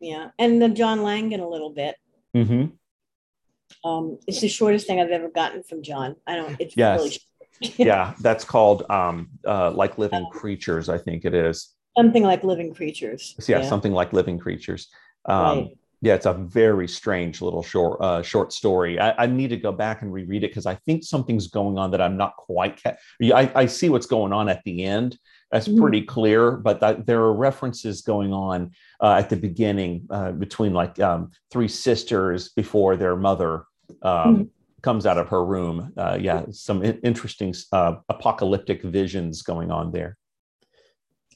yeah, 0.00 0.30
and 0.38 0.60
the 0.60 0.68
John 0.68 1.02
Langan 1.02 1.40
a 1.40 1.48
little 1.48 1.70
bit. 1.70 1.96
Mm-hmm. 2.36 3.88
Um, 3.88 4.18
it's 4.26 4.42
the 4.42 4.48
shortest 4.48 4.86
thing 4.86 5.00
I've 5.00 5.10
ever 5.10 5.30
gotten 5.30 5.62
from 5.62 5.82
John. 5.82 6.16
I 6.26 6.36
don't. 6.36 6.60
It's 6.60 6.76
yes. 6.76 7.00
really. 7.00 7.18
yeah, 7.78 8.12
that's 8.20 8.44
called 8.44 8.84
um, 8.90 9.30
uh, 9.46 9.70
like 9.70 9.96
living 9.96 10.24
um, 10.24 10.30
creatures. 10.30 10.90
I 10.90 10.98
think 10.98 11.24
it 11.24 11.32
is 11.32 11.72
something 11.96 12.22
like 12.22 12.44
living 12.44 12.74
creatures. 12.74 13.34
Yeah, 13.46 13.60
yeah. 13.60 13.68
something 13.68 13.92
like 13.92 14.12
living 14.12 14.38
creatures. 14.38 14.88
Um, 15.26 15.58
right. 15.58 15.78
Yeah, 16.00 16.14
it's 16.14 16.26
a 16.26 16.32
very 16.32 16.88
strange 16.88 17.40
little 17.40 17.62
short 17.62 18.00
uh, 18.00 18.22
short 18.22 18.52
story. 18.52 18.98
I, 18.98 19.22
I, 19.22 19.26
need 19.26 19.50
to 19.50 19.56
go 19.56 19.70
back 19.70 20.02
and 20.02 20.12
reread 20.12 20.42
it 20.42 20.48
because 20.48 20.66
I 20.66 20.74
think 20.74 21.04
something's 21.04 21.46
going 21.46 21.78
on 21.78 21.92
that 21.92 22.00
I'm 22.00 22.16
not 22.16 22.34
quite. 22.36 22.82
Ca- 22.82 22.96
I, 23.32 23.52
I 23.54 23.66
see 23.66 23.88
what's 23.88 24.06
going 24.06 24.32
on 24.32 24.48
at 24.48 24.64
the 24.64 24.82
end, 24.82 25.16
that's 25.52 25.68
mm-hmm. 25.68 25.82
pretty 25.82 26.02
clear, 26.02 26.52
but 26.52 26.80
that, 26.80 27.06
there 27.06 27.20
are 27.20 27.34
references 27.34 28.00
going 28.00 28.32
on 28.32 28.72
uh, 29.00 29.16
at 29.18 29.28
the 29.28 29.36
beginning 29.36 30.06
uh, 30.08 30.32
between 30.32 30.72
like 30.72 30.98
um, 30.98 31.30
three 31.50 31.68
sisters 31.68 32.48
before 32.48 32.96
their 32.96 33.14
mother 33.16 33.66
um, 34.00 34.34
mm-hmm. 34.34 34.42
comes 34.80 35.04
out 35.04 35.18
of 35.18 35.28
her 35.28 35.44
room. 35.44 35.92
Uh, 35.96 36.16
yeah, 36.18 36.46
some 36.50 36.82
interesting 36.82 37.54
uh, 37.70 37.96
apocalyptic 38.08 38.82
visions 38.82 39.42
going 39.42 39.70
on 39.70 39.92
there. 39.92 40.16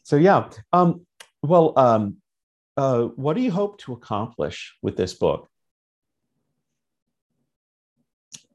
So 0.07 0.15
yeah, 0.15 0.51
um, 0.73 1.05
well, 1.43 1.73
um, 1.77 2.19
uh, 2.77 3.07
what 3.17 3.35
do 3.35 3.43
you 3.43 3.51
hope 3.51 3.79
to 3.79 3.93
accomplish 3.93 4.77
with 4.81 4.97
this 4.97 5.15
book? 5.15 5.51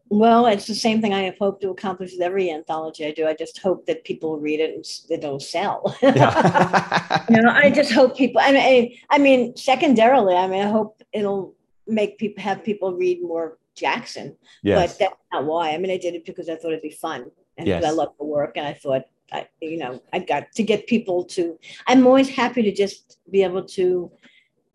Well, 0.07 0.45
it's 0.45 0.65
the 0.65 0.75
same 0.75 1.01
thing 1.01 1.13
I 1.13 1.23
have 1.23 1.37
hoped 1.37 1.61
to 1.63 1.69
accomplish 1.69 2.13
with 2.13 2.21
every 2.21 2.49
anthology 2.49 3.05
I 3.05 3.11
do. 3.11 3.27
I 3.27 3.33
just 3.33 3.59
hope 3.59 3.85
that 3.87 4.05
people 4.05 4.39
read 4.39 4.61
it 4.61 4.75
and 4.75 4.85
they 5.09 5.17
don't 5.17 5.41
sell. 5.41 5.93
Yeah. 6.01 7.25
you 7.29 7.41
know, 7.41 7.51
I 7.51 7.69
just 7.69 7.91
hope 7.91 8.15
people. 8.15 8.39
I 8.41 8.53
mean, 8.53 8.97
I 9.09 9.17
mean, 9.17 9.53
secondarily, 9.57 10.35
I 10.35 10.47
mean, 10.47 10.65
I 10.65 10.69
hope 10.69 11.01
it'll 11.11 11.53
make 11.85 12.17
people 12.17 12.41
have 12.41 12.63
people 12.63 12.93
read 12.93 13.21
more 13.21 13.57
Jackson. 13.75 14.37
Yes. 14.63 14.93
But 14.93 14.99
that's 14.99 15.21
not 15.33 15.43
why. 15.43 15.71
I 15.71 15.77
mean, 15.79 15.91
I 15.91 15.97
did 15.97 16.15
it 16.15 16.25
because 16.25 16.47
I 16.47 16.55
thought 16.55 16.71
it'd 16.71 16.81
be 16.81 16.91
fun 16.91 17.29
and 17.57 17.67
yes. 17.67 17.83
I 17.83 17.91
love 17.91 18.13
the 18.17 18.25
work, 18.25 18.53
and 18.55 18.65
I 18.65 18.73
thought, 18.73 19.03
I, 19.32 19.47
you 19.61 19.77
know, 19.77 20.01
I 20.11 20.19
got 20.19 20.51
to 20.53 20.63
get 20.63 20.88
people 20.88 21.23
to. 21.25 21.57
I'm 21.88 22.05
always 22.05 22.29
happy 22.29 22.61
to 22.63 22.71
just 22.71 23.19
be 23.29 23.43
able 23.43 23.63
to 23.65 24.11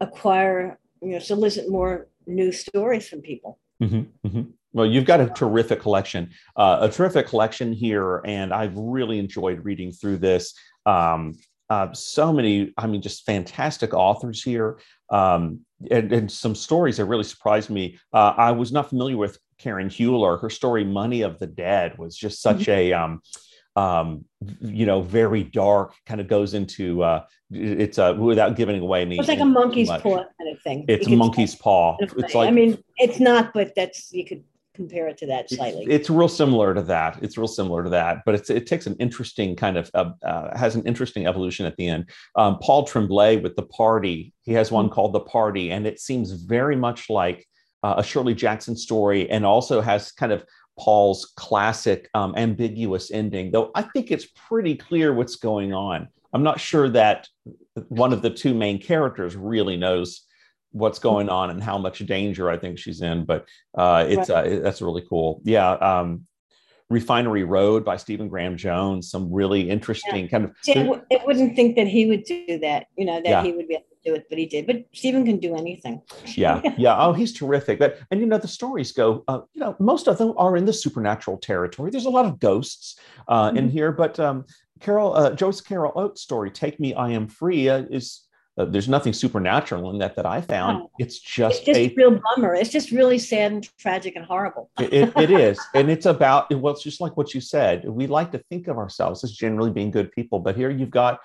acquire, 0.00 0.78
you 1.02 1.12
know, 1.12 1.18
solicit 1.18 1.70
more 1.70 2.08
new 2.26 2.52
stories 2.52 3.08
from 3.08 3.20
people. 3.20 3.58
Mm-hmm, 3.82 4.26
mm-hmm. 4.26 4.42
Well, 4.72 4.86
you've 4.86 5.04
got 5.04 5.20
a 5.20 5.28
terrific 5.30 5.80
collection, 5.80 6.30
uh, 6.56 6.78
a 6.82 6.88
terrific 6.88 7.28
collection 7.28 7.72
here, 7.72 8.20
and 8.24 8.52
I've 8.52 8.76
really 8.76 9.18
enjoyed 9.18 9.64
reading 9.64 9.92
through 9.92 10.18
this. 10.18 10.54
Um, 10.84 11.34
uh, 11.70 11.92
so 11.92 12.32
many, 12.32 12.72
I 12.76 12.86
mean, 12.86 13.02
just 13.02 13.24
fantastic 13.24 13.92
authors 13.94 14.42
here, 14.42 14.78
um, 15.10 15.60
and, 15.90 16.12
and, 16.12 16.30
some 16.30 16.54
stories 16.54 16.98
that 16.98 17.06
really 17.06 17.24
surprised 17.24 17.70
me. 17.70 17.98
Uh, 18.12 18.34
I 18.36 18.52
was 18.52 18.70
not 18.70 18.88
familiar 18.88 19.16
with 19.16 19.38
Karen 19.58 19.88
Heuler. 19.88 20.40
Her 20.40 20.50
story, 20.50 20.84
"Money 20.84 21.22
of 21.22 21.38
the 21.38 21.46
Dead," 21.46 21.98
was 21.98 22.16
just 22.16 22.40
such 22.40 22.66
mm-hmm. 22.66 22.70
a 22.70 22.92
um, 22.92 23.20
um, 23.76 24.24
you 24.60 24.86
know, 24.86 25.02
very 25.02 25.44
dark, 25.44 25.92
kind 26.06 26.20
of 26.20 26.28
goes 26.28 26.54
into 26.54 27.02
uh, 27.02 27.24
it's 27.50 27.98
uh, 27.98 28.16
without 28.18 28.56
giving 28.56 28.80
away 28.80 29.02
any. 29.02 29.18
It's 29.18 29.28
like 29.28 29.40
a 29.40 29.44
monkey's 29.44 29.88
paw 29.88 30.00
kind 30.00 30.52
of 30.52 30.60
thing. 30.62 30.84
It's 30.88 31.06
a 31.06 31.16
monkey's 31.16 31.54
paw. 31.54 31.96
It's 32.00 32.34
like 32.34 32.48
I 32.48 32.50
mean, 32.50 32.82
it's 32.96 33.20
not, 33.20 33.52
but 33.52 33.74
that's 33.76 34.12
you 34.12 34.24
could 34.24 34.42
compare 34.74 35.08
it 35.08 35.16
to 35.18 35.26
that 35.26 35.50
slightly. 35.50 35.84
It's, 35.84 35.92
it's 35.92 36.10
real 36.10 36.28
similar 36.28 36.74
to 36.74 36.82
that. 36.82 37.18
It's 37.22 37.36
real 37.36 37.48
similar 37.48 37.84
to 37.84 37.90
that, 37.90 38.22
but 38.24 38.34
it's, 38.34 38.50
it 38.50 38.66
takes 38.66 38.86
an 38.86 38.96
interesting 38.98 39.56
kind 39.56 39.76
of 39.76 39.90
uh, 39.94 40.10
uh, 40.24 40.56
has 40.56 40.74
an 40.74 40.84
interesting 40.86 41.26
evolution 41.26 41.66
at 41.66 41.76
the 41.76 41.88
end. 41.88 42.10
Um, 42.36 42.58
Paul 42.60 42.84
Tremblay 42.84 43.38
with 43.38 43.56
the 43.56 43.62
party, 43.62 44.32
he 44.42 44.52
has 44.52 44.70
one 44.70 44.86
mm-hmm. 44.86 44.94
called 44.94 45.12
the 45.12 45.20
party, 45.20 45.70
and 45.70 45.86
it 45.86 46.00
seems 46.00 46.32
very 46.32 46.76
much 46.76 47.10
like 47.10 47.46
uh, 47.82 47.94
a 47.98 48.04
Shirley 48.04 48.34
Jackson 48.34 48.76
story, 48.76 49.28
and 49.30 49.44
also 49.44 49.80
has 49.80 50.12
kind 50.12 50.32
of 50.32 50.44
Paul's 50.78 51.32
classic 51.36 52.08
um, 52.14 52.34
ambiguous 52.36 53.10
ending, 53.10 53.50
though 53.50 53.70
I 53.74 53.82
think 53.82 54.10
it's 54.10 54.26
pretty 54.26 54.76
clear 54.76 55.12
what's 55.12 55.36
going 55.36 55.72
on. 55.72 56.08
I'm 56.32 56.42
not 56.42 56.60
sure 56.60 56.88
that 56.90 57.28
one 57.88 58.12
of 58.12 58.22
the 58.22 58.30
two 58.30 58.54
main 58.54 58.80
characters 58.80 59.36
really 59.36 59.76
knows 59.76 60.22
what's 60.72 60.98
going 60.98 61.28
on 61.30 61.50
and 61.50 61.62
how 61.62 61.78
much 61.78 62.00
danger 62.00 62.50
I 62.50 62.58
think 62.58 62.78
she's 62.78 63.00
in, 63.00 63.24
but 63.24 63.46
uh, 63.76 64.04
it's 64.06 64.28
right. 64.28 64.52
uh, 64.52 64.60
that's 64.60 64.82
really 64.82 65.02
cool. 65.08 65.40
Yeah. 65.44 65.70
Um, 65.72 66.26
Refinery 66.88 67.42
Road 67.42 67.84
by 67.84 67.96
Stephen 67.96 68.28
Graham 68.28 68.56
Jones, 68.56 69.10
some 69.10 69.32
really 69.32 69.68
interesting 69.68 70.24
yeah. 70.24 70.30
kind 70.30 70.44
of. 70.44 70.52
it 71.10 71.26
wouldn't 71.26 71.56
think 71.56 71.76
that 71.76 71.88
he 71.88 72.06
would 72.06 72.24
do 72.24 72.58
that, 72.60 72.86
you 72.96 73.04
know, 73.04 73.16
that 73.16 73.28
yeah. 73.28 73.42
he 73.42 73.52
would 73.52 73.66
be 73.66 73.74
able 73.74 73.84
to 73.84 73.95
do 74.06 74.14
it, 74.14 74.26
but 74.28 74.38
he 74.38 74.46
did. 74.46 74.66
But 74.66 74.84
Stephen 74.92 75.24
can 75.24 75.38
do 75.38 75.54
anything. 75.54 76.00
yeah, 76.34 76.60
yeah. 76.78 76.96
Oh, 76.98 77.12
he's 77.12 77.32
terrific. 77.32 77.78
But 77.78 77.98
and 78.10 78.20
you 78.20 78.26
know 78.26 78.38
the 78.38 78.48
stories 78.48 78.92
go. 78.92 79.24
Uh, 79.28 79.40
you 79.54 79.60
know, 79.60 79.76
most 79.78 80.06
of 80.06 80.18
them 80.18 80.32
are 80.36 80.56
in 80.56 80.64
the 80.64 80.72
supernatural 80.72 81.38
territory. 81.38 81.90
There's 81.90 82.06
a 82.06 82.10
lot 82.10 82.26
of 82.26 82.38
ghosts 82.38 82.98
uh, 83.28 83.48
mm-hmm. 83.48 83.56
in 83.58 83.68
here, 83.68 83.92
but 83.92 84.18
um, 84.20 84.44
Carol 84.80 85.14
uh, 85.14 85.30
Joyce 85.30 85.60
Carol 85.60 85.92
Oates' 85.96 86.22
story, 86.22 86.50
"Take 86.50 86.80
Me, 86.80 86.94
I 86.94 87.10
Am 87.10 87.28
Free," 87.28 87.68
uh, 87.68 87.84
is 87.90 88.26
uh, 88.58 88.64
there's 88.64 88.88
nothing 88.88 89.12
supernatural 89.12 89.90
in 89.90 89.98
that 89.98 90.16
that 90.16 90.24
I 90.24 90.40
found. 90.40 90.78
No. 90.78 90.90
It's 90.98 91.18
just 91.18 91.58
it's 91.58 91.66
just 91.66 91.78
a 91.78 91.94
real 91.96 92.18
bummer. 92.18 92.54
It's 92.54 92.70
just 92.70 92.90
really 92.90 93.18
sad 93.18 93.52
and 93.52 93.78
tragic 93.78 94.16
and 94.16 94.24
horrible. 94.24 94.70
it, 94.78 95.12
it 95.16 95.30
is, 95.48 95.60
and 95.74 95.90
it's 95.90 96.06
about 96.06 96.52
well, 96.54 96.72
it's 96.72 96.82
just 96.82 97.00
like 97.00 97.16
what 97.16 97.34
you 97.34 97.40
said. 97.40 97.88
We 97.88 98.06
like 98.06 98.32
to 98.32 98.38
think 98.50 98.68
of 98.68 98.78
ourselves 98.78 99.24
as 99.24 99.32
generally 99.32 99.70
being 99.70 99.90
good 99.90 100.10
people, 100.12 100.38
but 100.38 100.56
here 100.56 100.70
you've 100.70 100.90
got 100.90 101.20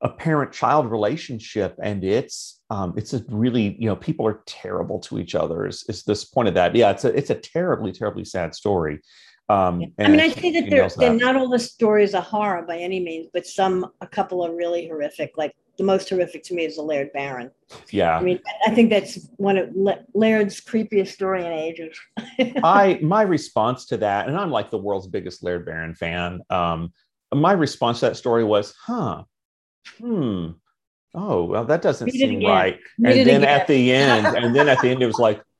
a 0.00 0.08
parent-child 0.08 0.90
relationship, 0.90 1.76
and 1.82 2.04
it's 2.04 2.60
um, 2.70 2.94
it's 2.96 3.14
a 3.14 3.24
really 3.28 3.76
you 3.78 3.86
know 3.86 3.96
people 3.96 4.26
are 4.26 4.42
terrible 4.46 4.98
to 5.00 5.18
each 5.18 5.34
other. 5.34 5.66
Is, 5.66 5.84
is 5.88 6.02
this 6.02 6.24
point 6.24 6.48
of 6.48 6.54
that? 6.54 6.74
Yeah, 6.74 6.90
it's 6.90 7.04
a 7.04 7.16
it's 7.16 7.30
a 7.30 7.34
terribly 7.34 7.92
terribly 7.92 8.24
sad 8.24 8.54
story. 8.54 9.00
Um, 9.48 9.82
I 9.98 10.08
mean, 10.08 10.20
I 10.20 10.30
say 10.30 10.52
that 10.52 10.70
they're, 10.70 10.88
they're 10.88 11.12
not 11.12 11.36
all 11.36 11.50
the 11.50 11.58
stories 11.58 12.14
are 12.14 12.22
horror 12.22 12.62
by 12.62 12.78
any 12.78 12.98
means, 12.98 13.28
but 13.32 13.46
some, 13.46 13.86
a 14.00 14.06
couple 14.06 14.44
are 14.44 14.54
really 14.54 14.88
horrific. 14.88 15.36
Like 15.36 15.54
the 15.76 15.84
most 15.84 16.08
horrific 16.08 16.44
to 16.44 16.54
me 16.54 16.64
is 16.64 16.76
the 16.76 16.82
Laird 16.82 17.12
Barron. 17.12 17.50
Yeah. 17.90 18.16
I 18.16 18.22
mean, 18.22 18.40
I 18.66 18.74
think 18.74 18.88
that's 18.88 19.28
one 19.36 19.58
of 19.58 19.68
Laird's 20.14 20.60
creepiest 20.60 21.08
story 21.08 21.44
in 21.44 21.52
ages. 21.52 21.98
I, 22.64 22.98
my 23.02 23.22
response 23.22 23.84
to 23.86 23.98
that, 23.98 24.28
and 24.28 24.36
I'm 24.36 24.50
like 24.50 24.70
the 24.70 24.78
world's 24.78 25.08
biggest 25.08 25.42
Laird 25.42 25.66
Barron 25.66 25.94
fan. 25.94 26.40
Um, 26.48 26.92
my 27.34 27.52
response 27.52 28.00
to 28.00 28.06
that 28.06 28.16
story 28.16 28.44
was, 28.44 28.74
huh, 28.80 29.24
hmm, 29.98 30.50
oh, 31.14 31.44
well, 31.44 31.64
that 31.64 31.82
doesn't 31.82 32.06
Read 32.06 32.14
seem 32.14 32.44
right. 32.44 32.78
Read 32.98 33.18
and 33.18 33.28
then 33.28 33.42
again. 33.42 33.60
at 33.60 33.66
the 33.66 33.92
end, 33.92 34.26
and 34.36 34.54
then 34.54 34.68
at 34.68 34.80
the 34.80 34.88
end, 34.88 35.02
it 35.02 35.06
was 35.06 35.18
like, 35.18 35.42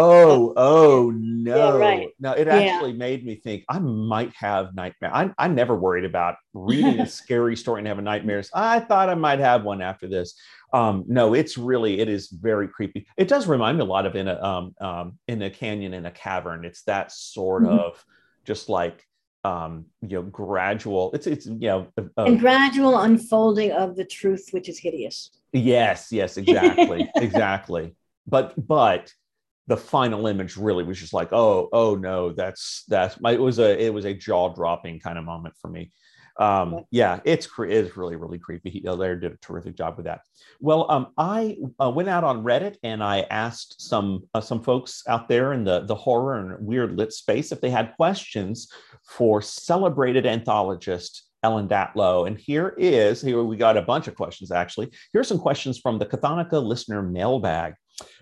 Oh, 0.00 0.52
oh 0.56 1.10
no. 1.10 1.56
Yeah, 1.56 1.76
right. 1.76 2.08
No, 2.20 2.32
it 2.32 2.46
actually 2.46 2.92
yeah. 2.92 2.98
made 2.98 3.26
me 3.26 3.34
think 3.34 3.64
I 3.68 3.80
might 3.80 4.32
have 4.36 4.72
nightmare. 4.74 5.12
I, 5.12 5.32
I 5.36 5.48
never 5.48 5.74
worried 5.74 6.04
about 6.04 6.36
reading 6.54 7.00
a 7.00 7.06
scary 7.08 7.56
story 7.56 7.80
and 7.80 7.88
having 7.88 8.04
nightmares. 8.04 8.48
I 8.54 8.78
thought 8.78 9.08
I 9.08 9.16
might 9.16 9.40
have 9.40 9.64
one 9.64 9.82
after 9.82 10.06
this. 10.06 10.34
Um, 10.72 11.04
no, 11.08 11.34
it's 11.34 11.58
really, 11.58 11.98
it 11.98 12.08
is 12.08 12.28
very 12.28 12.68
creepy. 12.68 13.08
It 13.16 13.26
does 13.26 13.48
remind 13.48 13.78
me 13.78 13.82
a 13.82 13.86
lot 13.86 14.06
of 14.06 14.14
in 14.14 14.28
a 14.28 14.40
um, 14.40 14.74
um 14.80 15.18
in 15.26 15.42
a 15.42 15.50
canyon 15.50 15.94
in 15.94 16.06
a 16.06 16.12
cavern. 16.12 16.64
It's 16.64 16.82
that 16.82 17.10
sort 17.10 17.64
mm-hmm. 17.64 17.78
of 17.78 18.04
just 18.44 18.68
like 18.68 19.04
um 19.44 19.86
you 20.02 20.16
know 20.16 20.22
gradual 20.22 21.12
it's 21.12 21.26
it's 21.26 21.46
you 21.46 21.68
know 21.68 21.86
and 22.16 22.40
gradual 22.40 22.98
unfolding 22.98 23.70
of 23.72 23.94
the 23.94 24.04
truth 24.04 24.48
which 24.50 24.68
is 24.68 24.78
hideous 24.78 25.30
yes 25.52 26.08
yes 26.10 26.36
exactly 26.36 27.08
exactly 27.16 27.94
but 28.26 28.52
but 28.66 29.12
the 29.68 29.76
final 29.76 30.26
image 30.26 30.56
really 30.56 30.82
was 30.82 30.98
just 30.98 31.12
like, 31.12 31.32
oh, 31.32 31.68
oh 31.72 31.94
no, 31.94 32.32
that's 32.32 32.84
that's 32.88 33.20
my, 33.20 33.32
it 33.32 33.40
was 33.40 33.58
a 33.58 33.80
it 33.80 33.92
was 33.92 34.06
a 34.06 34.14
jaw 34.14 34.48
dropping 34.52 34.98
kind 34.98 35.18
of 35.18 35.24
moment 35.24 35.54
for 35.60 35.68
me. 35.68 35.92
Um, 36.38 36.84
yeah, 36.90 37.20
it's 37.24 37.48
it 37.58 37.70
is 37.70 37.96
really 37.96 38.16
really 38.16 38.38
creepy. 38.38 38.70
He, 38.70 38.88
Laird 38.88 39.22
did 39.22 39.32
a 39.32 39.36
terrific 39.38 39.76
job 39.76 39.96
with 39.96 40.06
that. 40.06 40.20
Well, 40.60 40.90
um, 40.90 41.08
I 41.18 41.58
uh, 41.82 41.90
went 41.90 42.08
out 42.08 42.24
on 42.24 42.44
Reddit 42.44 42.76
and 42.82 43.02
I 43.02 43.20
asked 43.30 43.80
some 43.80 44.22
uh, 44.34 44.40
some 44.40 44.62
folks 44.62 45.02
out 45.08 45.28
there 45.28 45.52
in 45.52 45.64
the 45.64 45.80
the 45.80 45.94
horror 45.94 46.38
and 46.38 46.66
weird 46.66 46.96
lit 46.96 47.12
space 47.12 47.50
if 47.50 47.60
they 47.60 47.70
had 47.70 47.94
questions 47.96 48.70
for 49.04 49.42
celebrated 49.42 50.24
anthologist 50.24 51.22
Ellen 51.42 51.68
Datlow. 51.68 52.26
And 52.26 52.38
here 52.38 52.74
is 52.78 53.20
here 53.20 53.42
we 53.42 53.56
got 53.56 53.76
a 53.76 53.82
bunch 53.82 54.08
of 54.08 54.16
questions 54.16 54.50
actually. 54.50 54.90
Here's 55.12 55.28
some 55.28 55.38
questions 55.38 55.78
from 55.78 55.98
the 55.98 56.06
Cathonica 56.06 56.62
listener 56.62 57.02
mailbag. 57.02 57.74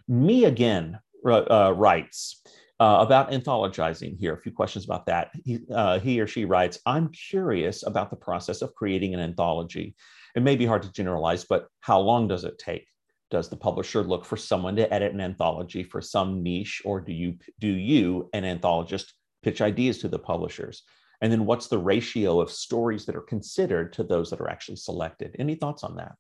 Me 0.09 0.45
again 0.45 0.99
uh, 1.27 1.73
writes 1.77 2.43
uh, 2.79 2.99
about 3.01 3.31
anthologizing 3.31 4.19
here. 4.19 4.35
A 4.35 4.41
few 4.41 4.53
questions 4.53 4.85
about 4.85 5.07
that. 5.07 5.31
He, 5.45 5.61
uh, 5.73 5.99
he 5.99 6.21
or 6.21 6.27
she 6.27 6.45
writes, 6.45 6.79
I'm 6.85 7.11
curious 7.11 7.87
about 7.87 8.11
the 8.11 8.17
process 8.17 8.63
of 8.63 8.75
creating 8.75 9.15
an 9.15 9.21
anthology. 9.21 9.95
It 10.35 10.43
may 10.43 10.57
be 10.57 10.67
hard 10.67 10.83
to 10.83 10.93
generalize, 10.93 11.45
but 11.45 11.69
how 11.81 12.01
long 12.01 12.29
does 12.29 12.45
it 12.45 12.59
take? 12.59 12.87
Does 13.31 13.49
the 13.49 13.57
publisher 13.57 14.03
look 14.03 14.25
for 14.25 14.37
someone 14.37 14.77
to 14.77 14.93
edit 14.93 15.13
an 15.13 15.21
anthology 15.21 15.83
for 15.83 16.01
some 16.01 16.43
niche, 16.43 16.83
or 16.85 17.01
do 17.01 17.13
you 17.13 17.39
do 17.59 17.69
you, 17.69 18.29
an 18.33 18.45
anthologist, 18.45 19.15
pitch 19.43 19.61
ideas 19.61 19.99
to 19.99 20.09
the 20.09 20.19
publishers? 20.19 20.83
And 21.23 21.33
then 21.33 21.47
what's 21.47 21.69
the 21.69 21.79
ratio 21.79 22.41
of 22.41 22.51
stories 22.51 23.07
that 23.07 23.17
are 23.17 23.23
considered 23.23 23.93
to 23.95 24.05
those 24.05 24.31
that 24.31 24.41
are 24.41 24.51
actually 24.51 24.77
selected? 24.77 25.35
Any 25.39 25.55
thoughts 25.55 25.83
on 25.83 25.97
that? 25.97 26.13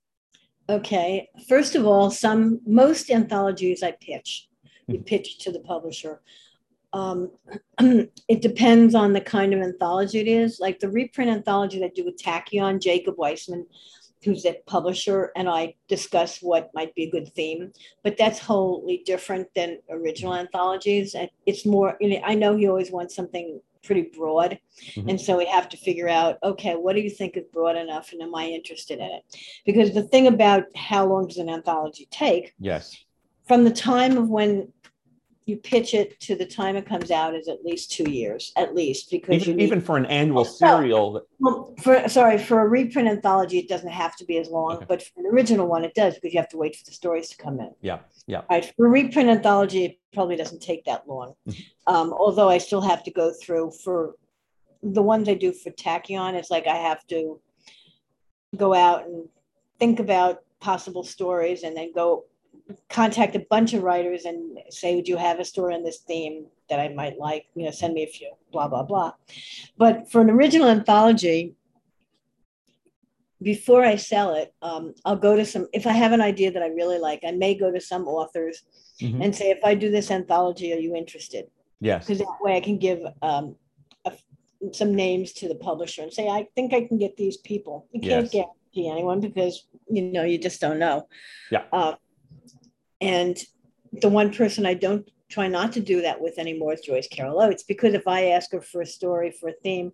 Okay. 0.68 1.28
First 1.48 1.76
of 1.76 1.86
all, 1.86 2.10
some 2.10 2.60
most 2.66 3.10
anthologies 3.10 3.82
I 3.82 3.92
pitch. 3.92 4.48
You 4.86 5.00
pitch 5.00 5.38
to 5.40 5.52
the 5.52 5.60
publisher. 5.60 6.20
Um, 6.92 7.30
it 7.80 8.40
depends 8.40 8.94
on 8.94 9.12
the 9.12 9.20
kind 9.20 9.52
of 9.52 9.60
anthology 9.60 10.20
it 10.20 10.28
is. 10.28 10.60
Like 10.60 10.78
the 10.78 10.90
reprint 10.90 11.30
anthology 11.30 11.78
that 11.80 11.86
I 11.86 11.92
do 11.94 12.04
with 12.04 12.22
Tachyon, 12.22 12.80
Jacob 12.80 13.16
Weisman, 13.16 13.66
who's 14.24 14.44
the 14.44 14.58
publisher, 14.66 15.30
and 15.36 15.48
I 15.48 15.74
discuss 15.88 16.40
what 16.40 16.70
might 16.74 16.94
be 16.94 17.04
a 17.04 17.10
good 17.10 17.32
theme. 17.34 17.72
But 18.02 18.16
that's 18.16 18.38
wholly 18.38 19.02
different 19.04 19.48
than 19.54 19.78
original 19.90 20.34
anthologies. 20.34 21.14
It's 21.46 21.66
more, 21.66 21.96
you 22.00 22.10
know, 22.10 22.20
I 22.24 22.34
know 22.34 22.56
he 22.56 22.68
always 22.68 22.90
wants 22.90 23.14
something 23.14 23.60
pretty 23.86 24.10
broad. 24.16 24.58
Mm-hmm. 24.94 25.08
And 25.08 25.20
so 25.20 25.38
we 25.38 25.46
have 25.46 25.68
to 25.70 25.76
figure 25.76 26.08
out, 26.08 26.38
okay, 26.42 26.74
what 26.74 26.94
do 26.94 27.00
you 27.00 27.10
think 27.10 27.36
is 27.36 27.44
broad 27.52 27.76
enough 27.76 28.12
and 28.12 28.20
am 28.20 28.34
I 28.34 28.46
interested 28.46 28.98
in 28.98 29.06
it? 29.06 29.22
Because 29.64 29.94
the 29.94 30.02
thing 30.02 30.26
about 30.26 30.64
how 30.74 31.06
long 31.06 31.28
does 31.28 31.38
an 31.38 31.48
anthology 31.48 32.08
take? 32.10 32.54
Yes. 32.58 32.96
From 33.46 33.64
the 33.64 33.70
time 33.70 34.18
of 34.18 34.28
when 34.28 34.72
you 35.46 35.56
pitch 35.56 35.94
it 35.94 36.18
to 36.20 36.34
the 36.34 36.44
time 36.44 36.74
it 36.76 36.86
comes 36.86 37.10
out 37.10 37.34
is 37.34 37.46
at 37.48 37.64
least 37.64 37.92
two 37.92 38.10
years, 38.10 38.52
at 38.56 38.74
least 38.74 39.10
because 39.10 39.42
even, 39.42 39.56
need, 39.56 39.62
even 39.62 39.80
for 39.80 39.96
an 39.96 40.04
annual 40.06 40.44
serial. 40.44 41.22
Well, 41.38 41.72
for 41.80 42.08
sorry, 42.08 42.36
for 42.36 42.60
a 42.60 42.68
reprint 42.68 43.08
anthology, 43.08 43.58
it 43.58 43.68
doesn't 43.68 43.90
have 43.90 44.16
to 44.16 44.24
be 44.24 44.38
as 44.38 44.48
long, 44.48 44.76
okay. 44.76 44.86
but 44.88 45.02
for 45.02 45.20
an 45.20 45.26
original 45.26 45.68
one, 45.68 45.84
it 45.84 45.94
does 45.94 46.14
because 46.14 46.34
you 46.34 46.40
have 46.40 46.48
to 46.50 46.56
wait 46.56 46.74
for 46.74 46.84
the 46.84 46.92
stories 46.92 47.28
to 47.30 47.36
come 47.36 47.60
in. 47.60 47.70
Yeah, 47.80 48.00
yeah. 48.26 48.38
All 48.38 48.46
right, 48.50 48.72
for 48.76 48.86
a 48.86 48.90
reprint 48.90 49.28
anthology, 49.28 49.84
it 49.84 49.98
probably 50.12 50.36
doesn't 50.36 50.60
take 50.60 50.84
that 50.84 51.08
long. 51.08 51.34
Mm-hmm. 51.48 51.94
um, 51.94 52.12
although 52.12 52.48
I 52.48 52.58
still 52.58 52.82
have 52.82 53.04
to 53.04 53.12
go 53.12 53.32
through 53.32 53.70
for 53.84 54.16
the 54.82 55.02
ones 55.02 55.28
I 55.28 55.34
do 55.34 55.52
for 55.52 55.70
Tachyon. 55.70 56.34
It's 56.34 56.50
like 56.50 56.66
I 56.66 56.76
have 56.76 57.06
to 57.08 57.40
go 58.56 58.74
out 58.74 59.04
and 59.04 59.28
think 59.78 60.00
about 60.00 60.40
possible 60.60 61.04
stories 61.04 61.62
and 61.62 61.76
then 61.76 61.92
go 61.94 62.24
contact 62.90 63.36
a 63.36 63.46
bunch 63.50 63.74
of 63.74 63.82
writers 63.82 64.24
and 64.24 64.58
say, 64.70 64.96
would 64.96 65.08
you 65.08 65.16
have 65.16 65.38
a 65.38 65.44
story 65.44 65.74
on 65.74 65.84
this 65.84 65.98
theme 65.98 66.46
that 66.68 66.80
I 66.80 66.88
might 66.88 67.18
like? 67.18 67.46
You 67.54 67.64
know, 67.64 67.70
send 67.70 67.94
me 67.94 68.02
a 68.02 68.08
few, 68.08 68.32
blah, 68.52 68.68
blah, 68.68 68.82
blah. 68.82 69.12
But 69.76 70.10
for 70.10 70.20
an 70.20 70.30
original 70.30 70.68
anthology, 70.68 71.54
before 73.42 73.84
I 73.84 73.96
sell 73.96 74.34
it, 74.34 74.54
um, 74.62 74.94
I'll 75.04 75.16
go 75.16 75.36
to 75.36 75.44
some, 75.44 75.68
if 75.72 75.86
I 75.86 75.92
have 75.92 76.12
an 76.12 76.22
idea 76.22 76.50
that 76.50 76.62
I 76.62 76.68
really 76.68 76.98
like, 76.98 77.20
I 77.24 77.32
may 77.32 77.54
go 77.54 77.70
to 77.70 77.80
some 77.80 78.08
authors 78.08 78.64
mm-hmm. 79.00 79.22
and 79.22 79.36
say, 79.36 79.50
if 79.50 79.62
I 79.62 79.74
do 79.74 79.90
this 79.90 80.10
anthology, 80.10 80.72
are 80.72 80.78
you 80.78 80.96
interested? 80.96 81.46
Yes. 81.80 82.06
Because 82.06 82.18
that 82.18 82.38
way 82.40 82.56
I 82.56 82.60
can 82.60 82.78
give 82.78 83.00
um, 83.22 83.54
a, 84.06 84.12
some 84.72 84.94
names 84.94 85.34
to 85.34 85.48
the 85.48 85.54
publisher 85.54 86.02
and 86.02 86.12
say, 86.12 86.28
I 86.28 86.48
think 86.54 86.72
I 86.72 86.86
can 86.86 86.98
get 86.98 87.16
these 87.16 87.36
people. 87.36 87.86
You 87.92 88.00
can't 88.00 88.32
yes. 88.32 88.32
guarantee 88.32 88.90
anyone 88.90 89.20
because, 89.20 89.68
you 89.88 90.02
know, 90.02 90.24
you 90.24 90.38
just 90.38 90.60
don't 90.60 90.78
know. 90.78 91.06
Yeah. 91.50 91.64
Uh, 91.72 91.94
and 93.06 93.38
the 94.00 94.08
one 94.08 94.32
person 94.32 94.66
I 94.66 94.74
don't 94.74 95.08
try 95.28 95.48
not 95.48 95.72
to 95.72 95.80
do 95.80 96.02
that 96.02 96.20
with 96.20 96.38
anymore 96.38 96.74
is 96.74 96.80
Joyce 96.80 97.08
Carol 97.08 97.40
Oates 97.40 97.62
because 97.62 97.94
if 97.94 98.06
I 98.06 98.26
ask 98.26 98.52
her 98.52 98.60
for 98.60 98.80
a 98.82 98.86
story 98.86 99.30
for 99.30 99.48
a 99.48 99.54
theme, 99.62 99.92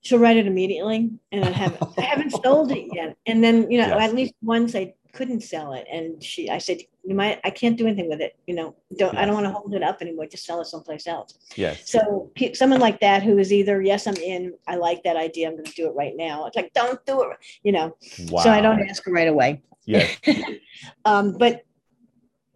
she'll 0.00 0.18
write 0.18 0.36
it 0.36 0.46
immediately, 0.46 1.10
and 1.32 1.44
I 1.44 1.50
haven't 1.50 1.98
I 1.98 2.02
haven't 2.02 2.30
sold 2.44 2.70
it 2.70 2.86
yet. 2.92 3.16
And 3.26 3.42
then 3.42 3.70
you 3.70 3.78
know 3.78 3.88
yes. 3.88 4.10
at 4.10 4.14
least 4.14 4.34
once 4.42 4.74
I 4.74 4.94
couldn't 5.12 5.42
sell 5.42 5.72
it, 5.72 5.86
and 5.90 6.22
she 6.22 6.50
I 6.50 6.58
said 6.58 6.78
you 7.04 7.14
might 7.14 7.40
I 7.44 7.50
can't 7.50 7.76
do 7.76 7.86
anything 7.86 8.08
with 8.08 8.20
it. 8.20 8.36
You 8.46 8.54
know 8.54 8.76
don't 8.96 9.14
yes. 9.14 9.22
I 9.22 9.24
don't 9.24 9.34
want 9.34 9.46
to 9.46 9.52
hold 9.52 9.74
it 9.74 9.82
up 9.82 10.00
anymore. 10.02 10.26
Just 10.26 10.44
sell 10.44 10.60
it 10.60 10.66
someplace 10.66 11.06
else. 11.06 11.38
Yes. 11.56 11.90
So 11.90 12.30
someone 12.54 12.80
like 12.80 13.00
that 13.00 13.22
who 13.22 13.38
is 13.38 13.52
either 13.52 13.82
yes 13.82 14.06
I'm 14.06 14.16
in 14.16 14.54
I 14.68 14.76
like 14.76 15.02
that 15.04 15.16
idea 15.16 15.48
I'm 15.48 15.54
going 15.54 15.64
to 15.64 15.72
do 15.72 15.88
it 15.88 15.94
right 15.94 16.14
now. 16.16 16.46
It's 16.46 16.56
like 16.56 16.72
don't 16.74 17.04
do 17.06 17.22
it. 17.22 17.38
You 17.62 17.72
know. 17.72 17.96
Wow. 18.28 18.42
So 18.42 18.50
I 18.50 18.60
don't 18.60 18.88
ask 18.88 19.04
her 19.04 19.12
right 19.12 19.28
away. 19.28 19.62
Yeah. 19.86 20.08
um, 21.04 21.36
but 21.38 21.64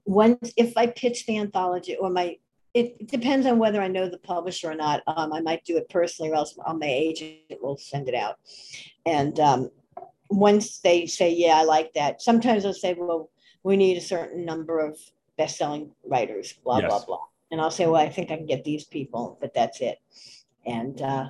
once 0.08 0.54
if 0.56 0.74
I 0.74 0.86
pitch 0.86 1.26
the 1.26 1.36
anthology 1.36 1.94
or 1.96 2.08
my 2.08 2.38
it 2.72 3.08
depends 3.08 3.46
on 3.46 3.58
whether 3.58 3.80
I 3.80 3.88
know 3.88 4.08
the 4.08 4.18
publisher 4.18 4.70
or 4.70 4.74
not. 4.74 5.02
Um, 5.06 5.32
I 5.32 5.40
might 5.40 5.64
do 5.64 5.76
it 5.76 5.88
personally, 5.88 6.30
or 6.30 6.34
else 6.34 6.56
on 6.64 6.78
my 6.78 6.86
agent 6.86 7.40
will 7.60 7.76
send 7.76 8.08
it 8.08 8.14
out. 8.14 8.36
And 9.04 9.38
um, 9.40 9.70
once 10.30 10.78
they 10.78 11.06
say, 11.06 11.30
"Yeah, 11.32 11.56
I 11.56 11.64
like 11.64 11.92
that," 11.94 12.22
sometimes 12.22 12.62
they'll 12.62 12.72
say, 12.72 12.94
"Well, 12.94 13.30
we 13.64 13.76
need 13.76 13.98
a 13.98 14.02
certain 14.02 14.44
number 14.44 14.80
of 14.80 14.98
best-selling 15.36 15.90
writers." 16.04 16.54
Blah 16.64 16.78
yes. 16.78 16.88
blah 16.88 17.04
blah. 17.04 17.24
And 17.50 17.60
I'll 17.60 17.70
say, 17.70 17.86
"Well, 17.86 18.00
I 18.00 18.08
think 18.08 18.30
I 18.30 18.36
can 18.36 18.46
get 18.46 18.64
these 18.64 18.84
people, 18.84 19.36
but 19.40 19.52
that's 19.54 19.80
it." 19.80 19.98
And 20.64 21.02
uh, 21.02 21.28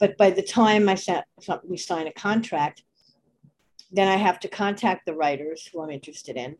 but 0.00 0.16
by 0.16 0.30
the 0.30 0.42
time 0.42 0.88
I 0.88 0.94
sent, 0.94 1.24
we 1.64 1.76
sign 1.76 2.06
a 2.06 2.12
contract, 2.12 2.84
then 3.92 4.08
I 4.08 4.16
have 4.16 4.40
to 4.40 4.48
contact 4.48 5.06
the 5.06 5.14
writers 5.14 5.66
who 5.66 5.82
I'm 5.82 5.90
interested 5.90 6.36
in 6.36 6.56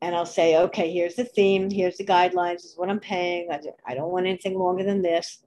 and 0.00 0.14
I'll 0.14 0.26
say, 0.26 0.56
okay, 0.56 0.92
here's 0.92 1.16
the 1.16 1.24
theme, 1.24 1.70
here's 1.70 1.96
the 1.96 2.04
guidelines, 2.04 2.56
this 2.56 2.64
is 2.66 2.78
what 2.78 2.90
I'm 2.90 3.00
paying. 3.00 3.50
I, 3.50 3.60
I 3.86 3.94
don't 3.94 4.12
want 4.12 4.26
anything 4.26 4.58
longer 4.58 4.84
than 4.84 5.02
this. 5.02 5.38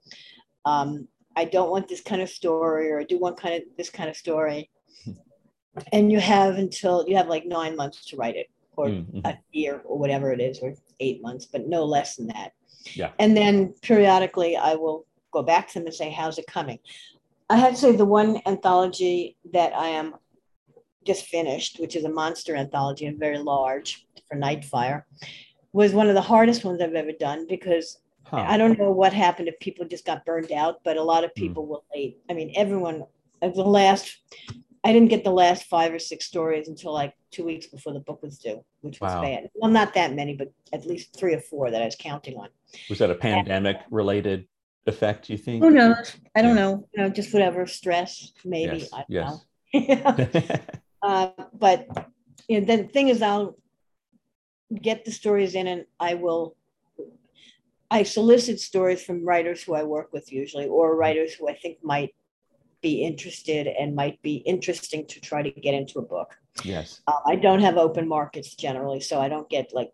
Um, 0.64 1.08
I 1.36 1.46
don't 1.46 1.70
want 1.70 1.88
this 1.88 2.02
kind 2.02 2.20
of 2.20 2.28
story, 2.28 2.90
or 2.90 3.00
I 3.00 3.04
do 3.04 3.18
want 3.18 3.40
kind 3.40 3.54
of 3.54 3.62
this 3.78 3.90
kind 3.90 4.10
of 4.10 4.16
story. 4.16 4.70
And 5.92 6.12
you 6.12 6.20
have 6.20 6.56
until 6.56 7.06
you 7.08 7.16
have 7.16 7.28
like 7.28 7.46
nine 7.46 7.76
months 7.76 8.04
to 8.06 8.16
write 8.16 8.36
it, 8.36 8.48
or 8.76 8.88
mm-hmm. 8.88 9.20
a 9.24 9.38
year, 9.52 9.80
or 9.84 9.98
whatever 9.98 10.30
it 10.32 10.40
is, 10.40 10.60
or 10.60 10.74
eight 11.00 11.22
months, 11.22 11.46
but 11.46 11.66
no 11.66 11.84
less 11.84 12.16
than 12.16 12.26
that. 12.26 12.52
Yeah. 12.92 13.10
And 13.18 13.34
then 13.34 13.74
periodically, 13.80 14.56
I 14.56 14.74
will 14.74 15.06
go 15.32 15.42
back 15.42 15.68
to 15.68 15.74
them 15.74 15.86
and 15.86 15.94
say, 15.94 16.10
how's 16.10 16.38
it 16.38 16.46
coming? 16.46 16.78
I 17.48 17.56
have 17.56 17.72
to 17.72 17.78
say 17.78 17.96
the 17.96 18.04
one 18.04 18.42
anthology 18.44 19.36
that 19.52 19.74
I 19.74 19.88
am 19.88 20.14
just 21.04 21.26
finished, 21.26 21.78
which 21.80 21.96
is 21.96 22.04
a 22.04 22.10
monster 22.10 22.56
anthology 22.56 23.06
and 23.06 23.18
very 23.18 23.38
large 23.38 24.06
for 24.28 24.36
Nightfire, 24.36 25.02
was 25.72 25.92
one 25.92 26.08
of 26.08 26.14
the 26.14 26.20
hardest 26.20 26.64
ones 26.64 26.80
I've 26.80 26.94
ever 26.94 27.12
done 27.12 27.46
because 27.48 27.98
huh. 28.24 28.44
I 28.46 28.56
don't 28.56 28.78
know 28.78 28.90
what 28.90 29.12
happened 29.12 29.48
if 29.48 29.58
people 29.58 29.86
just 29.86 30.04
got 30.04 30.24
burned 30.24 30.52
out, 30.52 30.80
but 30.84 30.96
a 30.96 31.02
lot 31.02 31.24
of 31.24 31.30
hmm. 31.36 31.42
people 31.42 31.64
mm. 31.64 31.68
were 31.68 31.78
late. 31.94 32.18
I 32.28 32.34
mean, 32.34 32.52
everyone, 32.56 33.04
uh, 33.40 33.48
the 33.48 33.62
last, 33.62 34.18
I 34.84 34.92
didn't 34.92 35.08
get 35.08 35.24
the 35.24 35.30
last 35.30 35.64
five 35.64 35.92
or 35.92 35.98
six 35.98 36.26
stories 36.26 36.68
until 36.68 36.92
like 36.92 37.14
two 37.30 37.44
weeks 37.44 37.66
before 37.66 37.92
the 37.92 38.00
book 38.00 38.22
was 38.22 38.38
due, 38.38 38.64
which 38.82 39.00
was 39.00 39.12
wow. 39.12 39.22
bad. 39.22 39.50
Well, 39.54 39.70
not 39.70 39.94
that 39.94 40.14
many, 40.14 40.34
but 40.34 40.52
at 40.72 40.86
least 40.86 41.16
three 41.16 41.34
or 41.34 41.40
four 41.40 41.70
that 41.70 41.80
I 41.80 41.86
was 41.86 41.96
counting 41.98 42.36
on. 42.36 42.48
Was 42.88 42.98
that 42.98 43.10
a 43.10 43.14
pandemic 43.14 43.78
related 43.90 44.46
effect, 44.86 45.30
you 45.30 45.38
think? 45.38 45.62
Who 45.62 45.70
knows? 45.70 46.16
I 46.34 46.42
don't 46.42 46.56
yeah. 46.56 46.62
know. 46.62 46.88
You 46.94 47.02
know, 47.02 47.08
just 47.08 47.32
whatever 47.32 47.66
stress, 47.66 48.32
maybe. 48.44 48.78
Yes. 48.78 48.90
I 48.92 49.04
yes. 49.08 49.30
know. 49.30 50.58
uh, 51.02 51.30
but 51.58 51.86
you 52.48 52.60
know, 52.60 52.66
the 52.66 52.84
thing 52.84 53.08
is, 53.08 53.22
I'll 53.22 53.56
get 54.80 55.04
the 55.04 55.12
stories 55.12 55.54
in 55.54 55.66
and 55.66 55.84
I 56.00 56.14
will 56.14 56.56
I 57.92 58.04
solicit 58.04 58.58
stories 58.58 59.02
from 59.04 59.22
writers 59.22 59.62
who 59.62 59.74
I 59.74 59.82
work 59.82 60.14
with 60.14 60.32
usually 60.32 60.66
or 60.66 60.96
writers 60.96 61.34
who 61.34 61.46
I 61.46 61.54
think 61.54 61.76
might 61.82 62.14
be 62.80 63.04
interested 63.04 63.66
and 63.66 63.94
might 63.94 64.20
be 64.22 64.36
interesting 64.36 65.06
to 65.08 65.20
try 65.20 65.42
to 65.42 65.50
get 65.50 65.74
into 65.74 65.98
a 65.98 66.02
book. 66.02 66.38
Yes. 66.64 67.02
Uh, 67.06 67.20
I 67.26 67.36
don't 67.36 67.60
have 67.60 67.76
open 67.76 68.08
markets 68.08 68.54
generally, 68.54 69.00
so 69.00 69.20
I 69.20 69.28
don't 69.28 69.48
get 69.50 69.74
like 69.74 69.92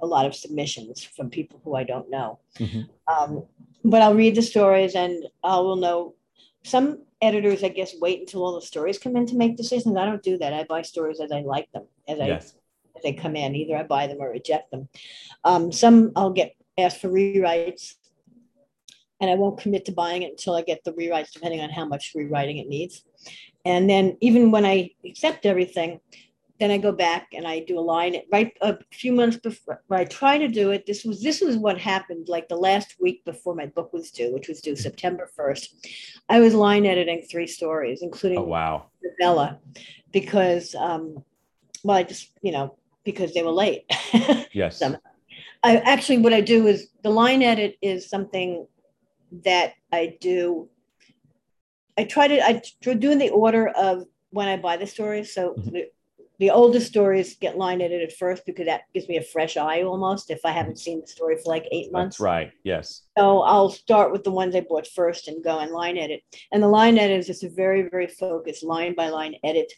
a 0.00 0.06
lot 0.06 0.26
of 0.26 0.34
submissions 0.34 1.02
from 1.02 1.28
people 1.28 1.60
who 1.64 1.74
I 1.74 1.82
don't 1.82 2.08
know. 2.08 2.38
Mm-hmm. 2.60 2.82
Um, 3.12 3.46
but 3.84 4.00
I'll 4.00 4.14
read 4.14 4.36
the 4.36 4.42
stories 4.42 4.94
and 4.94 5.24
I 5.42 5.56
will 5.56 5.76
know. 5.76 6.14
Some 6.62 7.02
editors, 7.22 7.64
I 7.64 7.68
guess, 7.68 7.94
wait 8.00 8.20
until 8.20 8.44
all 8.44 8.54
the 8.54 8.66
stories 8.66 8.98
come 8.98 9.16
in 9.16 9.26
to 9.26 9.36
make 9.36 9.56
decisions. 9.56 9.96
I 9.96 10.04
don't 10.04 10.22
do 10.22 10.36
that. 10.38 10.52
I 10.52 10.64
buy 10.64 10.82
stories 10.82 11.20
as 11.20 11.32
I 11.32 11.40
like 11.40 11.70
them, 11.72 11.86
as 12.08 12.18
yes. 12.18 12.54
I 12.56 12.58
they 13.02 13.12
come 13.12 13.36
in. 13.36 13.54
Either 13.54 13.76
I 13.76 13.82
buy 13.82 14.06
them 14.06 14.18
or 14.20 14.30
reject 14.30 14.70
them. 14.70 14.88
Um, 15.44 15.72
some 15.72 16.12
I'll 16.16 16.30
get 16.30 16.54
asked 16.78 17.00
for 17.00 17.08
rewrites, 17.08 17.94
and 19.20 19.30
I 19.30 19.34
won't 19.34 19.60
commit 19.60 19.84
to 19.86 19.92
buying 19.92 20.22
it 20.22 20.30
until 20.30 20.54
I 20.54 20.62
get 20.62 20.84
the 20.84 20.92
rewrites, 20.92 21.32
depending 21.32 21.60
on 21.60 21.70
how 21.70 21.84
much 21.84 22.12
rewriting 22.14 22.58
it 22.58 22.68
needs. 22.68 23.04
And 23.64 23.88
then 23.88 24.16
even 24.20 24.50
when 24.50 24.64
I 24.64 24.90
accept 25.04 25.46
everything, 25.46 26.00
then 26.62 26.70
I 26.70 26.78
go 26.78 26.92
back 26.92 27.28
and 27.32 27.46
I 27.46 27.60
do 27.60 27.78
a 27.78 27.80
line 27.80 28.16
right 28.30 28.56
a 28.60 28.78
few 28.92 29.12
months 29.12 29.36
before 29.36 29.82
I 29.90 30.04
try 30.04 30.38
to 30.38 30.48
do 30.48 30.70
it. 30.70 30.86
This 30.86 31.04
was 31.04 31.22
this 31.22 31.40
was 31.40 31.56
what 31.56 31.78
happened 31.78 32.28
like 32.28 32.48
the 32.48 32.56
last 32.56 32.96
week 33.00 33.24
before 33.24 33.54
my 33.54 33.66
book 33.66 33.92
was 33.92 34.10
due, 34.10 34.32
which 34.32 34.48
was 34.48 34.60
due 34.60 34.76
September 34.76 35.28
1st. 35.36 35.66
I 36.28 36.40
was 36.40 36.54
line 36.54 36.86
editing 36.86 37.26
three 37.30 37.48
stories, 37.48 38.02
including 38.02 38.38
oh, 38.38 38.44
wow. 38.44 38.86
novella, 39.02 39.58
because 40.12 40.74
um, 40.76 41.24
well, 41.82 41.96
I 41.96 42.04
just, 42.04 42.30
you 42.42 42.52
know, 42.52 42.76
because 43.04 43.34
they 43.34 43.42
were 43.42 43.50
late. 43.50 43.84
yes. 44.52 44.82
I 45.64 45.76
actually, 45.78 46.18
what 46.18 46.32
I 46.32 46.40
do 46.40 46.66
is 46.66 46.88
the 47.02 47.10
line 47.10 47.42
edit 47.42 47.76
is 47.82 48.08
something 48.08 48.66
that 49.44 49.74
I 49.92 50.16
do. 50.20 50.68
I 51.98 52.04
try 52.04 52.28
to 52.28 52.44
I 52.44 52.62
do 52.80 53.10
in 53.10 53.18
the 53.18 53.30
order 53.30 53.68
of 53.68 54.06
when 54.30 54.48
I 54.48 54.56
buy 54.56 54.76
the 54.76 54.86
stories. 54.86 55.34
So 55.34 55.54
mm-hmm. 55.54 55.76
The, 56.42 56.50
oldest 56.50 56.86
stories 56.86 57.36
get 57.36 57.56
line 57.56 57.80
edited 57.80 58.12
first 58.12 58.44
because 58.44 58.66
that 58.66 58.82
gives 58.92 59.08
me 59.08 59.16
a 59.16 59.22
fresh 59.22 59.56
eye 59.56 59.82
almost 59.82 60.30
if 60.30 60.40
I 60.44 60.50
haven't 60.50 60.78
seen 60.78 61.00
the 61.00 61.06
story 61.06 61.36
for 61.36 61.50
like 61.50 61.66
eight 61.70 61.92
months. 61.92 62.16
That's 62.16 62.20
right. 62.20 62.52
Yes. 62.64 63.02
So 63.16 63.42
I'll 63.42 63.70
start 63.70 64.12
with 64.12 64.24
the 64.24 64.30
ones 64.30 64.54
I 64.54 64.60
bought 64.60 64.86
first 64.86 65.28
and 65.28 65.42
go 65.42 65.58
and 65.58 65.70
line 65.70 65.96
edit. 65.96 66.22
And 66.52 66.62
the 66.62 66.68
line 66.68 66.98
edit 66.98 67.20
is 67.20 67.26
just 67.26 67.44
a 67.44 67.48
very, 67.48 67.88
very 67.88 68.06
focused 68.06 68.64
line 68.64 68.94
by 68.94 69.08
line 69.08 69.36
edit, 69.44 69.72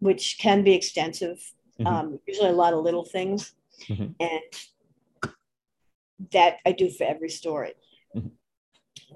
which 0.00 0.38
can 0.40 0.64
be 0.64 0.74
extensive. 0.74 1.38
Mm-hmm. 1.78 1.86
Um, 1.86 2.20
usually 2.26 2.50
a 2.50 2.52
lot 2.52 2.72
of 2.72 2.82
little 2.82 3.04
things. 3.04 3.54
Mm-hmm. 3.88 4.12
And 4.20 5.30
that 6.32 6.58
I 6.64 6.72
do 6.72 6.90
for 6.90 7.04
every 7.04 7.30
story. 7.30 7.72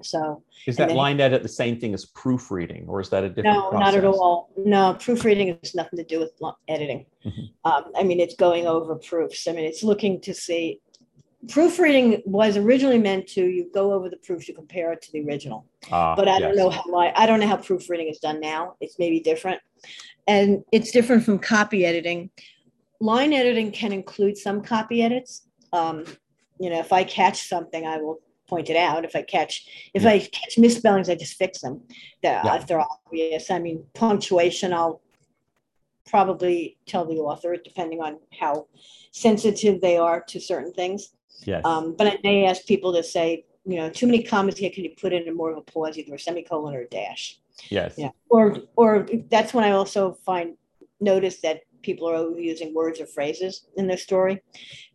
So 0.01 0.43
is 0.65 0.77
that 0.77 0.91
line 0.91 1.19
edit 1.19 1.43
the 1.43 1.49
same 1.49 1.79
thing 1.79 1.93
as 1.93 2.05
proofreading, 2.05 2.85
or 2.87 2.99
is 3.01 3.09
that 3.09 3.23
a 3.23 3.29
different? 3.29 3.57
No, 3.57 3.69
process? 3.69 3.93
not 3.93 3.95
at 3.95 4.05
all. 4.05 4.49
No, 4.57 4.95
proofreading 4.99 5.57
has 5.61 5.75
nothing 5.75 5.97
to 5.97 6.03
do 6.03 6.19
with 6.19 6.31
editing. 6.67 7.05
Mm-hmm. 7.25 7.69
Um, 7.69 7.91
I 7.95 8.03
mean, 8.03 8.19
it's 8.19 8.35
going 8.35 8.67
over 8.67 8.95
proofs. 8.95 9.47
I 9.47 9.51
mean, 9.51 9.65
it's 9.65 9.83
looking 9.83 10.21
to 10.21 10.33
see. 10.33 10.79
Proofreading 11.49 12.21
was 12.25 12.57
originally 12.57 12.97
meant 12.97 13.27
to 13.29 13.45
you 13.45 13.69
go 13.73 13.93
over 13.93 14.09
the 14.09 14.17
proofs, 14.17 14.47
you 14.47 14.53
compare 14.53 14.91
it 14.91 15.01
to 15.03 15.11
the 15.13 15.25
original. 15.25 15.65
Uh, 15.89 16.13
but 16.15 16.27
I 16.27 16.37
yes. 16.37 16.41
don't 16.41 16.55
know 16.57 16.69
how 16.69 16.95
I, 16.95 17.23
I 17.23 17.25
don't 17.25 17.39
know 17.39 17.47
how 17.47 17.57
proofreading 17.57 18.09
is 18.09 18.19
done 18.19 18.39
now. 18.41 18.75
It's 18.81 18.99
maybe 18.99 19.19
different, 19.19 19.61
and 20.27 20.63
it's 20.71 20.91
different 20.91 21.23
from 21.23 21.39
copy 21.39 21.85
editing. 21.85 22.29
Line 22.99 23.31
editing 23.31 23.71
can 23.71 23.93
include 23.93 24.37
some 24.37 24.61
copy 24.61 25.01
edits. 25.01 25.47
Um, 25.71 26.03
you 26.59 26.69
know, 26.69 26.79
if 26.79 26.91
I 26.91 27.05
catch 27.05 27.47
something, 27.47 27.85
I 27.85 27.97
will 27.97 28.19
pointed 28.49 28.75
out. 28.75 29.05
If 29.05 29.15
I 29.15 29.21
catch 29.21 29.53
if. 29.93 30.05
I 30.05 30.19
catch 30.19 30.57
misspellings, 30.57 31.09
I 31.09 31.15
just 31.15 31.37
fix 31.37 31.61
them. 31.61 31.81
That 32.23 32.45
yeah. 32.45 32.55
if 32.55 32.67
they're 32.67 32.81
obvious. 32.81 33.51
I 33.51 33.59
mean, 33.59 33.83
punctuation, 33.93 34.73
I'll 34.73 35.01
probably 36.09 36.77
tell 36.87 37.05
the 37.05 37.17
author, 37.17 37.55
depending 37.63 38.01
on 38.01 38.17
how 38.39 38.67
sensitive 39.11 39.79
they 39.81 39.97
are 39.97 40.21
to 40.29 40.39
certain 40.39 40.73
things. 40.73 41.11
Yes. 41.45 41.63
Um, 41.63 41.95
but 41.97 42.07
I 42.07 42.17
may 42.23 42.45
ask 42.45 42.65
people 42.65 42.93
to 42.93 43.03
say, 43.03 43.45
you 43.65 43.77
know, 43.77 43.89
too 43.89 44.07
many 44.07 44.23
commas 44.23 44.57
here. 44.57 44.71
Can 44.71 44.83
you 44.83 44.93
put 44.99 45.13
in 45.13 45.27
a 45.27 45.33
more 45.33 45.51
of 45.51 45.57
a 45.57 45.61
pause, 45.61 45.97
either 45.97 46.15
a 46.15 46.19
semicolon 46.19 46.73
or 46.75 46.81
a 46.81 46.89
dash? 46.89 47.39
Yes. 47.69 47.93
Yeah. 47.97 48.11
Or 48.29 48.57
or 48.75 49.07
that's 49.29 49.53
when 49.53 49.63
I 49.63 49.71
also 49.71 50.13
find 50.25 50.55
notice 50.99 51.37
that 51.41 51.61
people 51.81 52.07
are 52.09 52.39
using 52.39 52.73
words 52.73 52.99
or 52.99 53.05
phrases 53.05 53.67
in 53.77 53.87
their 53.87 53.97
story. 53.97 54.41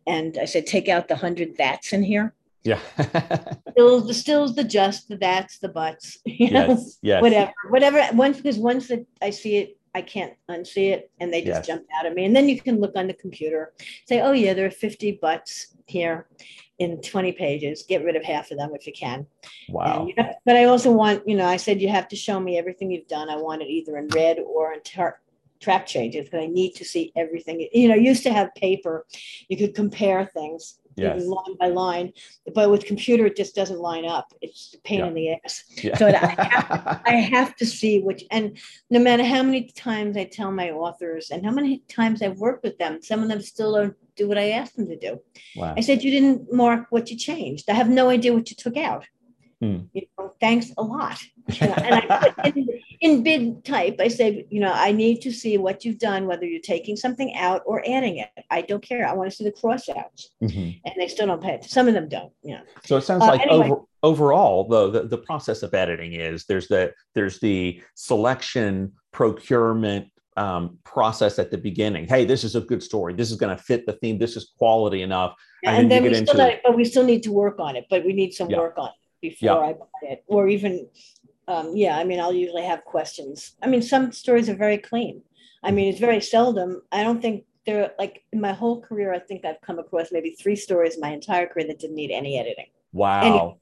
And 0.05 0.37
I 0.37 0.45
said, 0.45 0.67
take 0.67 0.87
out 0.87 1.07
the 1.07 1.15
hundred 1.15 1.57
that's 1.57 1.93
in 1.93 2.03
here. 2.03 2.33
Yeah. 2.65 2.79
still 3.71 4.01
the 4.01 4.13
stills, 4.13 4.55
the 4.55 4.63
just, 4.63 5.07
the 5.07 5.17
that's, 5.17 5.59
the 5.59 5.69
buts. 5.69 6.17
You 6.25 6.51
know, 6.51 6.67
yes, 6.67 6.97
yes. 7.01 7.21
whatever, 7.21 7.53
whatever. 7.69 8.03
Once 8.13 8.37
because 8.37 8.57
once 8.57 8.87
that 8.87 9.05
I 9.21 9.29
see 9.29 9.57
it, 9.57 9.77
I 9.93 10.01
can't 10.01 10.33
unsee 10.51 10.91
it, 10.91 11.09
and 11.21 11.31
they 11.31 11.41
just 11.41 11.59
yes. 11.59 11.67
jump 11.67 11.83
out 11.97 12.05
at 12.05 12.13
me. 12.13 12.25
And 12.25 12.35
then 12.35 12.49
you 12.49 12.59
can 12.59 12.81
look 12.81 12.97
on 12.97 13.07
the 13.07 13.13
computer, 13.13 13.71
say, 14.05 14.19
oh 14.19 14.33
yeah, 14.33 14.53
there 14.53 14.65
are 14.65 14.71
fifty 14.71 15.13
buts 15.13 15.75
here 15.85 16.27
in 16.79 16.99
20 17.01 17.31
pages 17.33 17.85
get 17.87 18.03
rid 18.03 18.15
of 18.15 18.23
half 18.23 18.51
of 18.51 18.57
them 18.57 18.71
if 18.73 18.85
you 18.85 18.91
can 18.91 19.25
wow 19.69 20.07
and, 20.17 20.35
but 20.45 20.57
i 20.57 20.65
also 20.65 20.91
want 20.91 21.25
you 21.25 21.35
know 21.35 21.47
i 21.47 21.55
said 21.55 21.81
you 21.81 21.87
have 21.87 22.07
to 22.07 22.15
show 22.15 22.39
me 22.39 22.57
everything 22.57 22.91
you've 22.91 23.07
done 23.07 23.29
i 23.29 23.35
want 23.35 23.61
it 23.61 23.69
either 23.69 23.97
in 23.97 24.07
red 24.09 24.39
or 24.39 24.73
in 24.73 24.81
tar- 24.81 25.21
track 25.61 25.85
changes 25.85 26.25
because 26.25 26.43
i 26.43 26.47
need 26.47 26.73
to 26.73 26.83
see 26.83 27.13
everything 27.15 27.65
you 27.71 27.87
know 27.87 27.95
used 27.95 28.23
to 28.23 28.33
have 28.33 28.53
paper 28.55 29.05
you 29.47 29.55
could 29.55 29.73
compare 29.73 30.25
things 30.25 30.79
yes. 30.95 31.25
line 31.25 31.55
by 31.59 31.67
line. 31.67 32.13
But 32.53 32.69
with 32.69 32.85
computer, 32.85 33.25
it 33.25 33.35
just 33.35 33.55
doesn't 33.55 33.79
line 33.79 34.05
up. 34.05 34.33
It's 34.41 34.73
a 34.73 34.79
pain 34.79 34.99
yeah. 34.99 35.07
in 35.07 35.13
the 35.13 35.33
ass. 35.33 35.63
Yeah. 35.83 35.97
So 35.97 36.07
I 36.07 36.11
have, 36.51 37.01
I 37.05 37.11
have 37.11 37.55
to 37.57 37.65
see 37.65 38.01
which, 38.01 38.23
and 38.31 38.57
no 38.89 38.99
matter 38.99 39.23
how 39.23 39.43
many 39.43 39.69
times 39.69 40.17
I 40.17 40.25
tell 40.25 40.51
my 40.51 40.71
authors 40.71 41.31
and 41.31 41.45
how 41.45 41.51
many 41.51 41.79
times 41.89 42.21
I've 42.21 42.37
worked 42.37 42.63
with 42.63 42.77
them, 42.77 43.01
some 43.01 43.21
of 43.21 43.29
them 43.29 43.41
still 43.41 43.75
don't 43.75 43.95
do 44.15 44.27
what 44.27 44.37
I 44.37 44.51
asked 44.51 44.77
them 44.77 44.87
to 44.87 44.97
do. 44.97 45.19
Wow. 45.55 45.73
I 45.77 45.81
said, 45.81 46.03
You 46.03 46.11
didn't 46.11 46.53
mark 46.53 46.87
what 46.89 47.09
you 47.09 47.17
changed. 47.17 47.69
I 47.69 47.73
have 47.73 47.89
no 47.89 48.09
idea 48.09 48.33
what 48.33 48.49
you 48.49 48.55
took 48.55 48.77
out. 48.77 49.05
Hmm. 49.61 49.79
You 49.93 50.03
know, 50.17 50.33
thanks 50.39 50.71
a 50.77 50.83
lot. 50.83 51.19
and 51.61 51.93
I 52.09 52.29
put 52.29 52.55
in, 52.55 52.67
in 53.01 53.23
big 53.23 53.63
type, 53.63 53.97
I 53.99 54.07
say, 54.07 54.47
you 54.49 54.59
know, 54.59 54.71
I 54.73 54.91
need 54.91 55.21
to 55.21 55.31
see 55.31 55.57
what 55.57 55.85
you've 55.85 55.99
done, 55.99 56.25
whether 56.25 56.45
you're 56.45 56.61
taking 56.61 56.95
something 56.95 57.35
out 57.35 57.61
or 57.65 57.83
adding 57.87 58.17
it. 58.17 58.29
I 58.49 58.61
don't 58.61 58.81
care. 58.81 59.07
I 59.07 59.13
want 59.13 59.29
to 59.29 59.35
see 59.35 59.43
the 59.43 59.51
crossouts. 59.51 60.29
Mm-hmm. 60.41 60.71
And 60.85 60.95
they 60.97 61.07
still 61.07 61.27
don't 61.27 61.41
pay. 61.41 61.59
Some 61.61 61.87
of 61.87 61.93
them 61.93 62.09
don't. 62.09 62.31
Yeah. 62.43 62.61
So 62.85 62.97
it 62.97 63.01
sounds 63.01 63.23
uh, 63.23 63.27
like 63.27 63.41
anyway. 63.41 63.69
over, 63.69 63.81
overall, 64.01 64.67
though, 64.67 64.89
the, 64.89 65.03
the 65.03 65.19
process 65.19 65.61
of 65.61 65.73
editing 65.73 66.13
is 66.13 66.45
there's 66.45 66.67
the 66.67 66.93
there's 67.13 67.39
the 67.39 67.81
selection, 67.93 68.93
procurement, 69.11 70.09
um, 70.37 70.77
process 70.83 71.39
at 71.39 71.51
the 71.51 71.57
beginning. 71.57 72.07
Hey, 72.07 72.25
this 72.25 72.43
is 72.43 72.55
a 72.55 72.61
good 72.61 72.83
story. 72.83 73.13
This 73.13 73.31
is 73.31 73.37
going 73.37 73.55
to 73.55 73.61
fit 73.61 73.85
the 73.85 73.93
theme. 73.93 74.17
This 74.17 74.35
is 74.35 74.51
quality 74.57 75.01
enough. 75.01 75.35
And, 75.63 75.77
and 75.77 75.91
then, 75.91 76.03
we 76.03 76.13
still, 76.13 76.51
but 76.63 76.75
we 76.75 76.85
still 76.85 77.05
need 77.05 77.23
to 77.23 77.31
work 77.31 77.59
on 77.59 77.75
it. 77.75 77.85
But 77.89 78.05
we 78.05 78.13
need 78.13 78.33
some 78.33 78.49
yeah. 78.49 78.57
work 78.57 78.77
on 78.77 78.89
it 78.89 78.93
before 79.21 79.63
yeah. 79.63 79.69
I 79.69 79.73
buy 79.73 79.85
it, 80.03 80.23
or 80.27 80.47
even, 80.47 80.87
um, 81.47 81.75
yeah, 81.75 81.97
I 81.97 82.03
mean, 82.03 82.19
I'll 82.19 82.33
usually 82.33 82.63
have 82.63 82.83
questions. 82.85 83.55
I 83.61 83.67
mean, 83.67 83.81
some 83.81 84.11
stories 84.11 84.49
are 84.49 84.55
very 84.55 84.77
clean. 84.77 85.21
I 85.63 85.71
mean, 85.71 85.89
it's 85.89 85.99
very 85.99 86.21
seldom. 86.21 86.81
I 86.91 87.03
don't 87.03 87.21
think 87.21 87.45
there, 87.65 87.91
like 87.97 88.23
in 88.31 88.41
my 88.41 88.53
whole 88.53 88.81
career, 88.81 89.13
I 89.13 89.19
think 89.19 89.45
I've 89.45 89.61
come 89.61 89.79
across 89.79 90.11
maybe 90.11 90.31
three 90.31 90.55
stories 90.55 90.99
my 90.99 91.11
entire 91.11 91.47
career 91.47 91.67
that 91.67 91.79
didn't 91.79 91.95
need 91.95 92.11
any 92.11 92.39
editing. 92.39 92.67
Wow. 92.93 93.21
Any, 93.21 93.57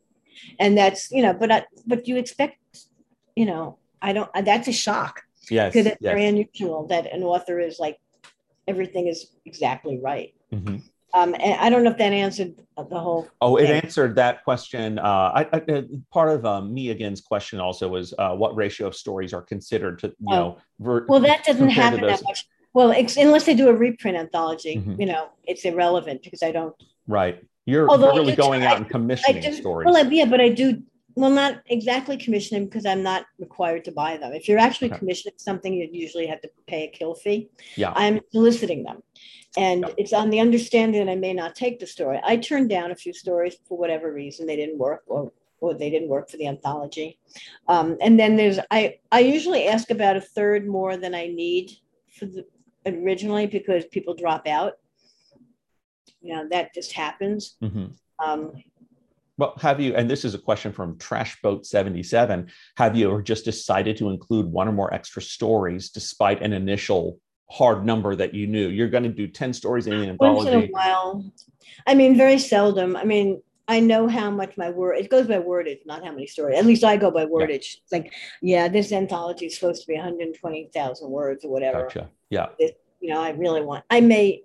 and 0.59 0.77
that's, 0.77 1.11
you 1.11 1.21
know, 1.21 1.33
but, 1.33 1.51
I, 1.51 1.65
but 1.85 2.07
you 2.07 2.17
expect, 2.17 2.57
you 3.35 3.45
know, 3.45 3.77
I 4.01 4.13
don't, 4.13 4.29
that's 4.43 4.67
a 4.67 4.73
shock. 4.73 5.21
Yes. 5.49 5.73
Because 5.73 5.87
it's 5.87 6.01
yes. 6.01 6.11
very 6.11 6.25
unusual 6.25 6.87
that 6.87 7.11
an 7.11 7.23
author 7.23 7.59
is 7.59 7.79
like, 7.79 7.99
everything 8.67 9.07
is 9.07 9.27
exactly 9.45 9.99
right. 9.99 10.33
Mm-hmm. 10.53 10.77
Um, 11.13 11.35
and 11.35 11.53
I 11.59 11.69
don't 11.69 11.83
know 11.83 11.91
if 11.91 11.97
that 11.97 12.11
answered 12.11 12.55
the 12.75 12.99
whole. 12.99 13.27
Oh, 13.39 13.57
it 13.57 13.69
answered 13.69 14.15
that 14.15 14.43
question. 14.43 14.97
Uh, 14.97 15.03
I, 15.03 15.47
I, 15.53 15.57
uh, 15.71 15.81
part 16.11 16.29
of 16.29 16.45
um, 16.45 16.73
me 16.73 16.89
again's 16.89 17.21
question 17.21 17.59
also 17.59 17.87
was 17.87 18.13
uh, 18.17 18.35
what 18.35 18.55
ratio 18.55 18.87
of 18.87 18.95
stories 18.95 19.31
are 19.31 19.41
considered 19.41 19.99
to 19.99 20.07
you 20.07 20.15
oh. 20.29 20.35
know. 20.35 20.57
Ver- 20.79 21.05
well, 21.07 21.19
that 21.19 21.43
doesn't 21.43 21.69
happen 21.69 22.01
that 22.01 22.23
much. 22.23 22.47
Well, 22.73 22.91
unless 22.91 23.45
they 23.45 23.53
do 23.53 23.69
a 23.69 23.73
reprint 23.73 24.17
anthology, 24.17 24.77
mm-hmm. 24.77 24.99
you 24.99 25.05
know, 25.05 25.29
it's 25.43 25.63
irrelevant 25.63 26.23
because 26.23 26.41
I 26.41 26.51
don't. 26.51 26.75
Right. 27.07 27.43
You're, 27.65 27.87
you're 27.87 28.13
really 28.13 28.35
going 28.35 28.63
out 28.63 28.77
and 28.77 28.89
commissioning 28.89 29.41
do, 29.41 29.53
stories. 29.53 29.85
Well, 29.85 30.11
yeah, 30.11 30.25
but 30.25 30.41
I 30.41 30.49
do 30.49 30.81
well, 31.15 31.29
not 31.29 31.61
exactly 31.67 32.17
commissioning 32.17 32.65
because 32.65 32.85
I'm 32.85 33.03
not 33.03 33.25
required 33.39 33.85
to 33.85 33.91
buy 33.91 34.17
them. 34.17 34.33
If 34.33 34.47
you're 34.47 34.59
actually 34.59 34.89
okay. 34.89 34.99
commissioning 34.99 35.35
something, 35.37 35.73
you 35.73 35.87
usually 35.91 36.27
have 36.27 36.41
to 36.41 36.49
pay 36.67 36.85
a 36.85 36.87
kill 36.87 37.15
fee. 37.15 37.49
Yeah. 37.75 37.93
I'm 37.95 38.19
soliciting 38.31 38.83
them. 38.83 39.03
And 39.55 39.81
yeah. 39.81 39.93
it's 39.97 40.13
on 40.13 40.29
the 40.29 40.39
understanding 40.39 41.05
that 41.05 41.11
I 41.11 41.15
may 41.15 41.33
not 41.33 41.55
take 41.55 41.79
the 41.79 41.87
story. 41.87 42.19
I 42.23 42.37
turned 42.37 42.69
down 42.69 42.91
a 42.91 42.95
few 42.95 43.13
stories 43.13 43.55
for 43.67 43.77
whatever 43.77 44.11
reason. 44.11 44.47
They 44.47 44.55
didn't 44.55 44.79
work 44.79 45.03
or, 45.07 45.31
or 45.59 45.75
they 45.75 45.91
didn't 45.91 46.09
work 46.09 46.29
for 46.29 46.37
the 46.37 46.47
anthology. 46.47 47.19
Um, 47.67 47.97
and 48.01 48.19
then 48.19 48.35
there's, 48.35 48.59
I, 48.71 48.99
I 49.11 49.19
usually 49.19 49.67
ask 49.67 49.91
about 49.91 50.17
a 50.17 50.21
third 50.21 50.67
more 50.67 50.97
than 50.97 51.13
I 51.13 51.27
need 51.27 51.71
for 52.17 52.25
the 52.25 52.45
originally 52.85 53.47
because 53.47 53.85
people 53.85 54.15
drop 54.15 54.47
out. 54.47 54.73
You 56.21 56.35
know, 56.35 56.47
that 56.49 56.73
just 56.73 56.93
happens. 56.93 57.55
Mm-hmm. 57.61 57.85
Um, 58.23 58.53
well, 59.37 59.53
have 59.59 59.79
you, 59.79 59.95
and 59.95 60.09
this 60.09 60.25
is 60.25 60.35
a 60.35 60.39
question 60.39 60.71
from 60.71 60.95
Trashboat77, 60.97 62.49
have 62.77 62.95
you 62.95 63.21
just 63.23 63.45
decided 63.45 63.97
to 63.97 64.09
include 64.09 64.45
one 64.45 64.67
or 64.67 64.71
more 64.71 64.93
extra 64.93 65.21
stories 65.21 65.89
despite 65.89 66.41
an 66.41 66.53
initial 66.53 67.19
hard 67.49 67.85
number 67.85 68.15
that 68.15 68.33
you 68.33 68.45
knew? 68.45 68.67
You're 68.69 68.89
going 68.89 69.03
to 69.03 69.09
do 69.09 69.27
10 69.27 69.53
stories 69.53 69.87
in 69.87 69.93
an 69.93 70.09
anthology. 70.09 70.51
Once 70.51 70.63
in 70.65 70.69
a 70.69 70.71
while. 70.71 71.31
I 71.87 71.95
mean, 71.95 72.15
very 72.15 72.37
seldom. 72.37 72.95
I 72.95 73.05
mean, 73.05 73.41
I 73.67 73.79
know 73.79 74.07
how 74.07 74.29
much 74.29 74.55
my 74.55 74.69
word, 74.69 74.97
it 74.97 75.09
goes 75.09 75.27
by 75.27 75.39
wordage, 75.39 75.79
not 75.85 76.05
how 76.05 76.11
many 76.11 76.27
stories. 76.27 76.59
At 76.59 76.65
least 76.65 76.83
I 76.83 76.97
go 76.97 77.09
by 77.09 77.25
wordage. 77.25 77.49
Yeah. 77.49 77.79
It's 77.81 77.91
like, 77.91 78.13
yeah, 78.41 78.67
this 78.67 78.91
anthology 78.91 79.47
is 79.47 79.55
supposed 79.55 79.81
to 79.81 79.87
be 79.87 79.95
120,000 79.95 81.09
words 81.09 81.43
or 81.43 81.51
whatever. 81.51 81.83
Gotcha. 81.83 82.09
Yeah. 82.29 82.47
This, 82.59 82.71
you 82.99 83.09
know, 83.09 83.21
I 83.21 83.31
really 83.31 83.61
want, 83.61 83.83
I 83.89 84.01
may, 84.01 84.43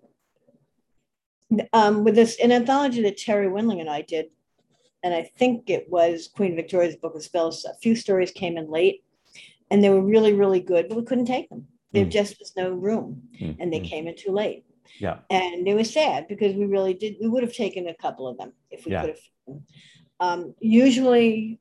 um, 1.72 2.05
with 2.05 2.14
this, 2.14 2.39
an 2.41 2.53
anthology 2.53 3.03
that 3.03 3.18
Terri 3.18 3.51
Windling 3.51 3.80
and 3.80 3.91
I 3.91 4.03
did, 4.03 4.30
and 5.03 5.15
I 5.15 5.23
think 5.23 5.71
it 5.71 5.89
was 5.89 6.29
Queen 6.29 6.57
Victoria's 6.57 6.97
Book 6.97 7.15
of 7.15 7.23
Spells. 7.23 7.65
A 7.65 7.75
few 7.75 7.95
stories 7.95 8.31
came 8.31 8.57
in 8.57 8.71
late, 8.71 9.05
and 9.71 9.83
they 9.83 9.91
were 9.91 10.01
really, 10.01 10.33
really 10.33 10.61
good, 10.61 10.89
but 10.89 10.97
we 10.97 11.05
couldn't 11.05 11.27
take 11.27 11.49
them. 11.49 11.67
There 11.93 12.05
mm. 12.05 12.11
just 12.11 12.39
was 12.39 12.53
no 12.57 12.71
room, 12.71 13.23
mm. 13.41 13.57
and 13.59 13.73
they 13.73 13.81
mm. 13.81 13.89
came 13.89 14.09
in 14.09 14.17
too 14.17 14.33
late. 14.33 14.65
Yeah, 14.99 15.19
and 15.31 15.67
it 15.67 15.75
was 15.75 15.93
sad 15.93 16.29
because 16.29 16.55
we 16.55 16.67
really 16.67 16.95
did. 16.95 17.17
We 17.21 17.29
would 17.29 17.43
have 17.43 17.55
taken 17.55 17.89
a 17.89 17.95
couple 17.95 18.27
of 18.27 18.39
them 18.39 18.53
if 18.71 18.85
we 18.85 18.93
yeah. 18.93 19.03
could 19.03 19.11
have. 19.11 19.59
Um, 20.21 20.55
usually, 20.61 21.61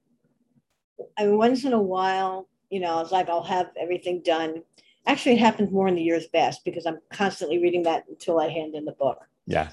I 1.18 1.26
mean, 1.26 1.38
once 1.38 1.64
in 1.64 1.74
a 1.74 1.82
while, 1.82 2.48
you 2.70 2.80
know, 2.80 2.96
I 2.96 3.02
was 3.02 3.12
like 3.12 3.30
I'll 3.30 3.44
have 3.44 3.68
everything 3.80 4.22
done, 4.24 4.64
actually 5.08 5.34
it 5.34 5.40
happens 5.40 5.72
more 5.72 5.88
in 5.88 5.96
the 5.96 6.04
year's 6.04 6.28
best 6.28 6.64
because 6.64 6.86
I'm 6.86 7.00
constantly 7.12 7.58
reading 7.60 7.84
that 7.84 8.04
until 8.08 8.40
I 8.40 8.50
hand 8.50 8.76
in 8.76 8.86
the 8.86 8.92
book. 8.92 9.20
Yeah. 9.48 9.70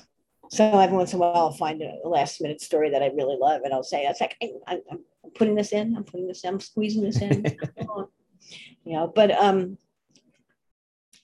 So 0.51 0.79
every 0.79 0.97
once 0.97 1.13
in 1.13 1.19
a 1.19 1.21
while, 1.21 1.37
I'll 1.37 1.53
find 1.53 1.83
a 1.83 2.09
last 2.09 2.41
minute 2.41 2.61
story 2.61 2.91
that 2.91 3.03
I 3.03 3.07
really 3.09 3.37
love, 3.41 3.63
and 3.65 3.73
I'll 3.73 3.83
say, 3.83 4.05
"It's 4.05 4.21
like 4.21 4.37
I'm, 4.67 4.81
I'm 4.91 5.01
putting 5.35 5.55
this 5.55 5.73
in. 5.73 5.97
I'm 5.97 6.05
putting 6.05 6.29
this 6.29 6.45
in. 6.45 6.55
I'm 6.55 6.61
squeezing 6.61 7.03
this 7.03 7.21
in." 7.21 7.45
you 8.85 8.93
know, 8.93 9.13
but 9.15 9.31
um, 9.33 9.79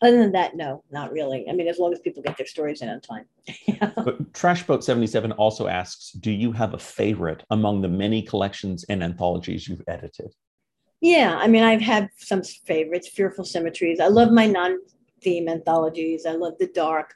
other 0.03 0.17
than 0.17 0.33
that, 0.33 0.57
no, 0.57 0.83
not 0.91 1.13
really. 1.13 1.47
I 1.49 1.53
mean, 1.53 1.69
as 1.69 1.79
long 1.79 1.93
as 1.93 2.01
people 2.01 2.23
get 2.23 2.37
their 2.37 2.47
stories 2.47 2.81
in 2.81 2.89
on 2.89 3.01
time. 3.01 3.27
but 3.81 4.33
Trashboat 4.33 4.83
77 4.83 5.33
also 5.33 5.67
asks 5.67 6.13
Do 6.13 6.31
you 6.31 6.53
have 6.53 6.75
a 6.75 6.79
favorite 6.79 7.45
among 7.51 7.83
the 7.83 7.89
many 7.89 8.23
collections 8.23 8.85
and 8.89 9.03
anthologies 9.03 9.69
you've 9.69 9.83
edited? 9.87 10.33
Yeah, 11.03 11.37
I 11.39 11.49
mean, 11.49 11.63
I've 11.63 11.81
had 11.81 12.09
some 12.17 12.43
favorites 12.43 13.09
Fearful 13.09 13.45
Symmetries. 13.45 14.01
I 14.01 14.09
love 14.09 14.33
my 14.33 14.47
non 14.47 14.79
theme 15.23 15.49
anthologies. 15.49 16.27
I 16.27 16.33
love 16.33 16.55
the 16.59 16.69
dark. 16.69 17.15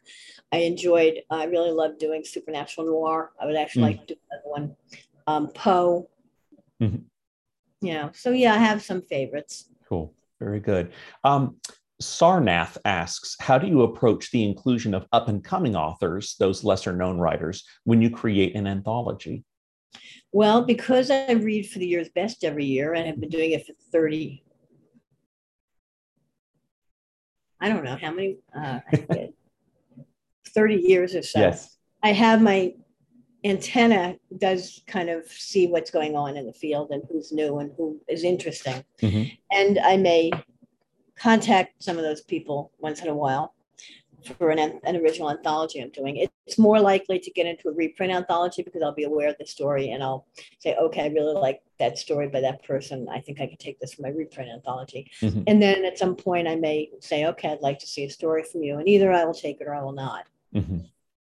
I 0.53 0.59
enjoyed, 0.59 1.21
I 1.31 1.45
really 1.45 1.73
loved 1.73 1.99
doing 1.99 2.25
Supernatural 2.25 2.87
Noir. 2.87 3.33
I 3.41 3.47
would 3.47 3.57
actually 3.57 3.83
mm. 3.83 3.87
like 3.87 4.07
to 4.07 4.15
do 4.15 4.21
another 4.31 4.49
one. 4.49 4.77
Um, 5.27 5.49
Poe. 5.49 6.09
Mm-hmm. 6.83 7.03
Yeah, 7.81 8.11
so 8.13 8.31
yeah, 8.31 8.55
I 8.55 8.59
have 8.59 8.83
some 8.83 9.03
favorites. 9.03 9.69
Cool. 9.89 10.15
Very 10.41 10.61
good. 10.61 10.93
Um, 11.23 11.57
Sarnath 12.03 12.77
asks, 12.85 13.37
how 13.41 13.59
do 13.59 13.67
you 13.67 13.83
approach 13.83 14.31
the 14.31 14.45
inclusion 14.45 14.95
of 14.95 15.07
up 15.13 15.29
and 15.29 15.45
coming 15.45 15.77
authors, 15.77 16.37
those 16.39 16.65
lesser 16.65 16.93
known 16.93 17.19
writers, 17.19 17.65
when 17.85 18.03
you 18.03 18.11
create 18.11 18.55
an 18.57 18.67
anthology? 18.67 19.45
Well, 20.33 20.65
because 20.65 21.11
I 21.11 21.33
read 21.33 21.69
for 21.69 21.79
the 21.79 21.87
year's 21.87 22.09
best 22.09 22.43
every 22.43 22.65
year 22.65 22.95
and 22.95 23.07
have 23.07 23.21
been 23.21 23.31
doing 23.31 23.53
it 23.53 23.67
for 23.67 23.73
30, 23.93 24.43
I 27.65 27.71
don't 27.71 27.83
know 27.83 27.97
how 27.97 28.13
many, 28.13 28.37
uh, 28.55 28.81
30 30.49 30.75
years 30.75 31.15
or 31.15 31.23
so. 31.23 31.41
Yes. 31.41 31.79
I 32.03 32.13
have 32.13 32.43
my 32.43 32.75
antenna 33.43 34.17
does 34.37 34.83
kind 34.87 35.09
of 35.09 35.25
see 35.27 35.67
what's 35.67 35.91
going 35.91 36.15
on 36.15 36.37
in 36.37 36.45
the 36.45 36.53
field 36.53 36.91
and 36.91 37.03
who's 37.11 37.33
new 37.33 37.61
and 37.61 37.73
who 37.79 37.99
is 38.07 38.23
interesting. 38.23 38.85
Mm-hmm. 39.01 39.35
And 39.51 39.79
I 39.79 39.97
may 39.97 40.31
contact 41.17 41.83
some 41.83 41.97
of 41.97 42.03
those 42.03 42.21
people 42.21 42.71
once 42.79 43.01
in 43.01 43.09
a 43.09 43.15
while 43.15 43.55
for 44.27 44.51
an, 44.51 44.81
an 44.83 44.97
original 44.97 45.31
anthology 45.31 45.81
I'm 45.81 45.91
doing. 45.91 46.27
It's 46.47 46.59
more 46.59 46.81
likely 46.81 47.19
to 47.19 47.31
get 47.31 47.47
into 47.47 47.69
a 47.69 47.73
reprint 47.73 48.13
anthology 48.13 48.63
because 48.63 48.83
I'll 48.83 48.95
be 48.95 49.05
aware 49.05 49.29
of 49.29 49.37
the 49.39 49.47
story 49.47 49.91
and 49.91 50.03
I'll 50.03 50.27
say, 50.59 50.75
okay, 50.77 51.03
I 51.03 51.09
really 51.09 51.35
like 51.35 51.63
that 51.79 51.99
story 51.99 52.29
by 52.29 52.41
that 52.41 52.65
person. 52.65 53.09
I 53.11 53.21
think 53.21 53.41
I 53.41 53.47
can 53.47 53.57
take 53.57 53.81
this 53.81 53.95
for 53.95 54.03
my 54.03 54.09
reprint 54.09 54.51
anthology. 54.51 55.11
Mm-hmm. 55.21 55.43
And 55.47 55.63
then 55.63 55.85
at 55.85 55.99
some 55.99 56.17
point 56.17 56.49
I 56.49 56.57
may 56.57 56.91
say, 57.01 57.27
okay, 57.27 57.51
I'd 57.51 57.61
like 57.61 57.79
to 57.81 57.87
see 57.87 58.05
a 58.05 58.11
story 58.11 58.45
from 58.45 58.63
you. 58.63 58.79
And 58.79 58.89
either 58.89 59.13
I 59.13 59.25
will 59.25 59.35
take 59.35 59.61
it 59.61 59.67
or 59.67 59.75
I 59.75 59.83
will 59.83 59.93
not. 59.93 60.27
Mm-hmm. 60.55 60.79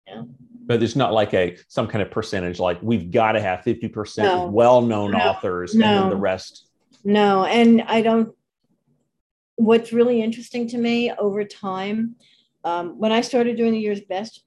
Yeah. 0.07 0.23
But 0.67 0.81
there's 0.81 0.97
not 0.97 1.13
like 1.13 1.35
a 1.35 1.57
some 1.69 1.87
kind 1.87 2.03
of 2.03 2.11
percentage 2.11 2.59
like 2.59 2.79
we've 2.83 3.11
got 3.11 3.33
to 3.33 3.41
have 3.41 3.61
50% 3.61 4.19
no. 4.19 4.47
well-known 4.47 5.13
no. 5.13 5.19
authors 5.19 5.75
no. 5.75 5.87
and 5.87 6.03
then 6.03 6.11
the 6.11 6.17
rest. 6.17 6.69
No, 7.05 7.45
and 7.45 7.83
I 7.83 8.03
don't 8.03 8.35
what's 9.57 9.93
really 9.93 10.23
interesting 10.23 10.69
to 10.69 10.79
me 10.79 11.13
over 11.13 11.45
time, 11.45 12.15
um, 12.67 12.99
when 12.99 13.13
I 13.13 13.21
started 13.21 13.57
doing 13.57 13.73
the 13.73 13.81
year's 13.81 14.01
best, 14.01 14.45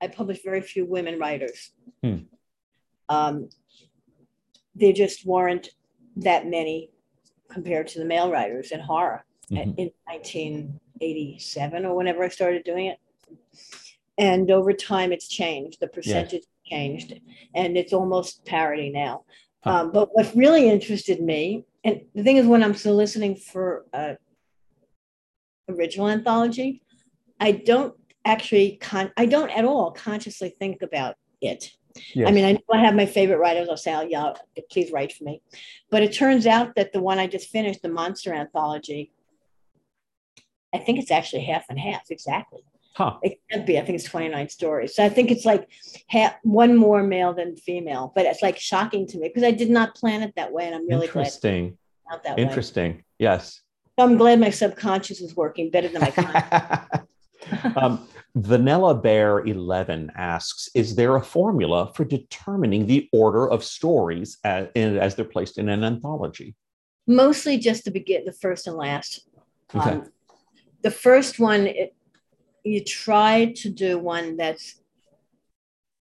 I 0.00 0.08
published 0.08 0.44
very 0.44 0.60
few 0.60 0.84
women 0.84 1.18
writers. 1.18 1.70
Hmm. 2.02 2.16
Um, 3.08 3.48
there 4.74 4.92
just 4.92 5.24
weren't 5.24 5.70
that 6.16 6.46
many 6.46 6.90
compared 7.48 7.86
to 7.88 8.00
the 8.00 8.04
male 8.04 8.30
writers 8.30 8.70
in 8.72 8.80
horror 8.80 9.24
mm-hmm. 9.50 9.70
in 9.78 9.90
1987 10.04 11.86
or 11.86 11.94
whenever 11.96 12.24
I 12.24 12.28
started 12.28 12.64
doing 12.64 12.86
it. 12.86 12.98
And 14.18 14.50
over 14.50 14.72
time, 14.72 15.12
it's 15.12 15.28
changed. 15.28 15.78
The 15.80 15.88
percentage 15.88 16.42
yeah. 16.64 16.76
changed, 16.76 17.20
and 17.54 17.78
it's 17.78 17.92
almost 17.92 18.44
parity 18.44 18.90
now. 18.90 19.24
Huh. 19.62 19.70
Um, 19.70 19.92
but 19.92 20.08
what 20.12 20.30
really 20.34 20.68
interested 20.68 21.20
me 21.20 21.64
and 21.84 22.00
the 22.14 22.22
thing 22.22 22.36
is, 22.36 22.46
when 22.46 22.64
I'm 22.64 22.74
soliciting 22.74 23.36
for 23.36 23.86
a 23.92 24.16
original 25.68 26.08
anthology, 26.08 26.82
I 27.40 27.52
don't 27.52 27.94
actually 28.24 28.78
con- 28.80 29.12
I 29.16 29.26
don't 29.26 29.50
at 29.50 29.64
all 29.64 29.90
consciously 29.92 30.54
think 30.58 30.82
about 30.82 31.16
it. 31.40 31.70
Yes. 32.14 32.28
I 32.28 32.32
mean, 32.32 32.44
I 32.44 32.52
know 32.52 32.60
I 32.72 32.78
have 32.78 32.94
my 32.94 33.06
favorite 33.06 33.38
writers. 33.38 33.68
I'll 33.68 33.76
say, 33.76 33.94
oh, 33.94 34.02
yeah, 34.02 34.32
please 34.70 34.92
write 34.92 35.12
for 35.12 35.24
me. 35.24 35.42
But 35.90 36.02
it 36.02 36.12
turns 36.12 36.46
out 36.46 36.74
that 36.76 36.92
the 36.92 37.00
one 37.00 37.18
I 37.18 37.26
just 37.26 37.48
finished, 37.48 37.82
the 37.82 37.88
Monster 37.88 38.32
Anthology, 38.32 39.12
I 40.72 40.78
think 40.78 40.98
it's 40.98 41.10
actually 41.10 41.44
half 41.44 41.64
and 41.68 41.78
half 41.78 42.02
exactly. 42.10 42.60
Huh. 42.94 43.16
It 43.22 43.40
can't 43.50 43.64
be. 43.66 43.78
I 43.78 43.84
think 43.84 43.96
it's 43.98 44.08
29 44.08 44.48
stories. 44.48 44.94
So 44.94 45.04
I 45.04 45.08
think 45.08 45.30
it's 45.30 45.44
like 45.44 45.68
half, 46.08 46.34
one 46.42 46.76
more 46.76 47.02
male 47.02 47.32
than 47.32 47.56
female, 47.56 48.12
but 48.14 48.26
it's 48.26 48.42
like 48.42 48.58
shocking 48.58 49.06
to 49.08 49.18
me 49.18 49.28
because 49.28 49.44
I 49.44 49.52
did 49.52 49.70
not 49.70 49.94
plan 49.94 50.22
it 50.22 50.34
that 50.36 50.52
way. 50.52 50.66
And 50.66 50.74
I'm 50.74 50.88
really 50.88 51.06
interesting. 51.06 51.78
Glad 52.08 52.24
that 52.24 52.38
interesting. 52.38 52.92
Way. 52.94 53.04
Yes. 53.20 53.62
So 53.98 54.04
I'm 54.04 54.16
glad 54.16 54.40
my 54.40 54.50
subconscious 54.50 55.20
is 55.20 55.36
working 55.36 55.70
better 55.70 55.88
than 55.88 56.02
my 56.02 56.10
conscious. 56.90 57.06
um, 57.76 58.06
Vanilla 58.34 58.94
Bear 58.94 59.40
11 59.40 60.12
asks 60.16 60.68
Is 60.74 60.94
there 60.94 61.16
a 61.16 61.22
formula 61.22 61.92
for 61.94 62.04
determining 62.04 62.86
the 62.86 63.08
order 63.12 63.48
of 63.48 63.64
stories 63.64 64.38
as, 64.44 64.68
as 64.74 65.14
they're 65.14 65.24
placed 65.24 65.58
in 65.58 65.68
an 65.68 65.84
anthology? 65.84 66.54
Mostly 67.06 67.58
just 67.58 67.84
to 67.84 67.90
begin 67.90 68.24
the 68.24 68.32
first 68.32 68.66
and 68.66 68.76
last. 68.76 69.28
Okay. 69.74 69.90
Um, 69.90 70.04
the 70.82 70.90
first 70.90 71.38
one, 71.38 71.66
it, 71.66 71.94
you 72.64 72.84
try 72.84 73.52
to 73.56 73.70
do 73.70 73.98
one 73.98 74.36
that's 74.36 74.76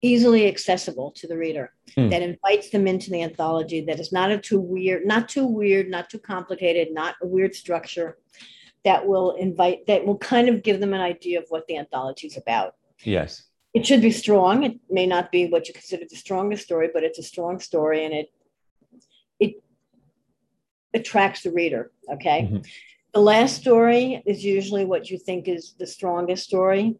easily 0.01 0.47
accessible 0.47 1.11
to 1.11 1.27
the 1.27 1.37
reader 1.37 1.73
hmm. 1.95 2.09
that 2.09 2.21
invites 2.21 2.69
them 2.69 2.87
into 2.87 3.09
the 3.09 3.21
anthology 3.23 3.81
that 3.81 3.99
is 3.99 4.11
not 4.11 4.29
a 4.29 4.37
too 4.37 4.59
weird 4.59 5.05
not 5.05 5.29
too 5.29 5.45
weird 5.45 5.89
not 5.89 6.09
too 6.09 6.19
complicated 6.19 6.89
not 6.93 7.15
a 7.21 7.27
weird 7.27 7.55
structure 7.55 8.17
that 8.85 9.05
will 9.07 9.31
invite 9.31 9.85
that 9.87 10.05
will 10.05 10.17
kind 10.17 10.49
of 10.49 10.63
give 10.63 10.79
them 10.79 10.93
an 10.93 11.01
idea 11.01 11.39
of 11.39 11.45
what 11.49 11.65
the 11.67 11.77
anthology 11.77 12.27
is 12.27 12.37
about 12.37 12.75
yes 13.03 13.43
it 13.73 13.85
should 13.85 14.01
be 14.01 14.11
strong 14.11 14.63
it 14.63 14.79
may 14.89 15.05
not 15.05 15.31
be 15.31 15.47
what 15.47 15.67
you 15.67 15.73
consider 15.73 16.05
the 16.09 16.15
strongest 16.15 16.63
story 16.63 16.89
but 16.93 17.03
it's 17.03 17.19
a 17.19 17.23
strong 17.23 17.59
story 17.59 18.05
and 18.05 18.13
it 18.13 18.33
it 19.39 19.63
attracts 20.93 21.43
the 21.43 21.51
reader 21.51 21.91
okay 22.11 22.43
mm-hmm. 22.43 22.57
The 23.13 23.21
last 23.21 23.57
story 23.57 24.23
is 24.25 24.43
usually 24.43 24.85
what 24.85 25.11
you 25.11 25.19
think 25.19 25.47
is 25.47 25.75
the 25.77 25.85
strongest 25.85 26.45
story 26.45 26.95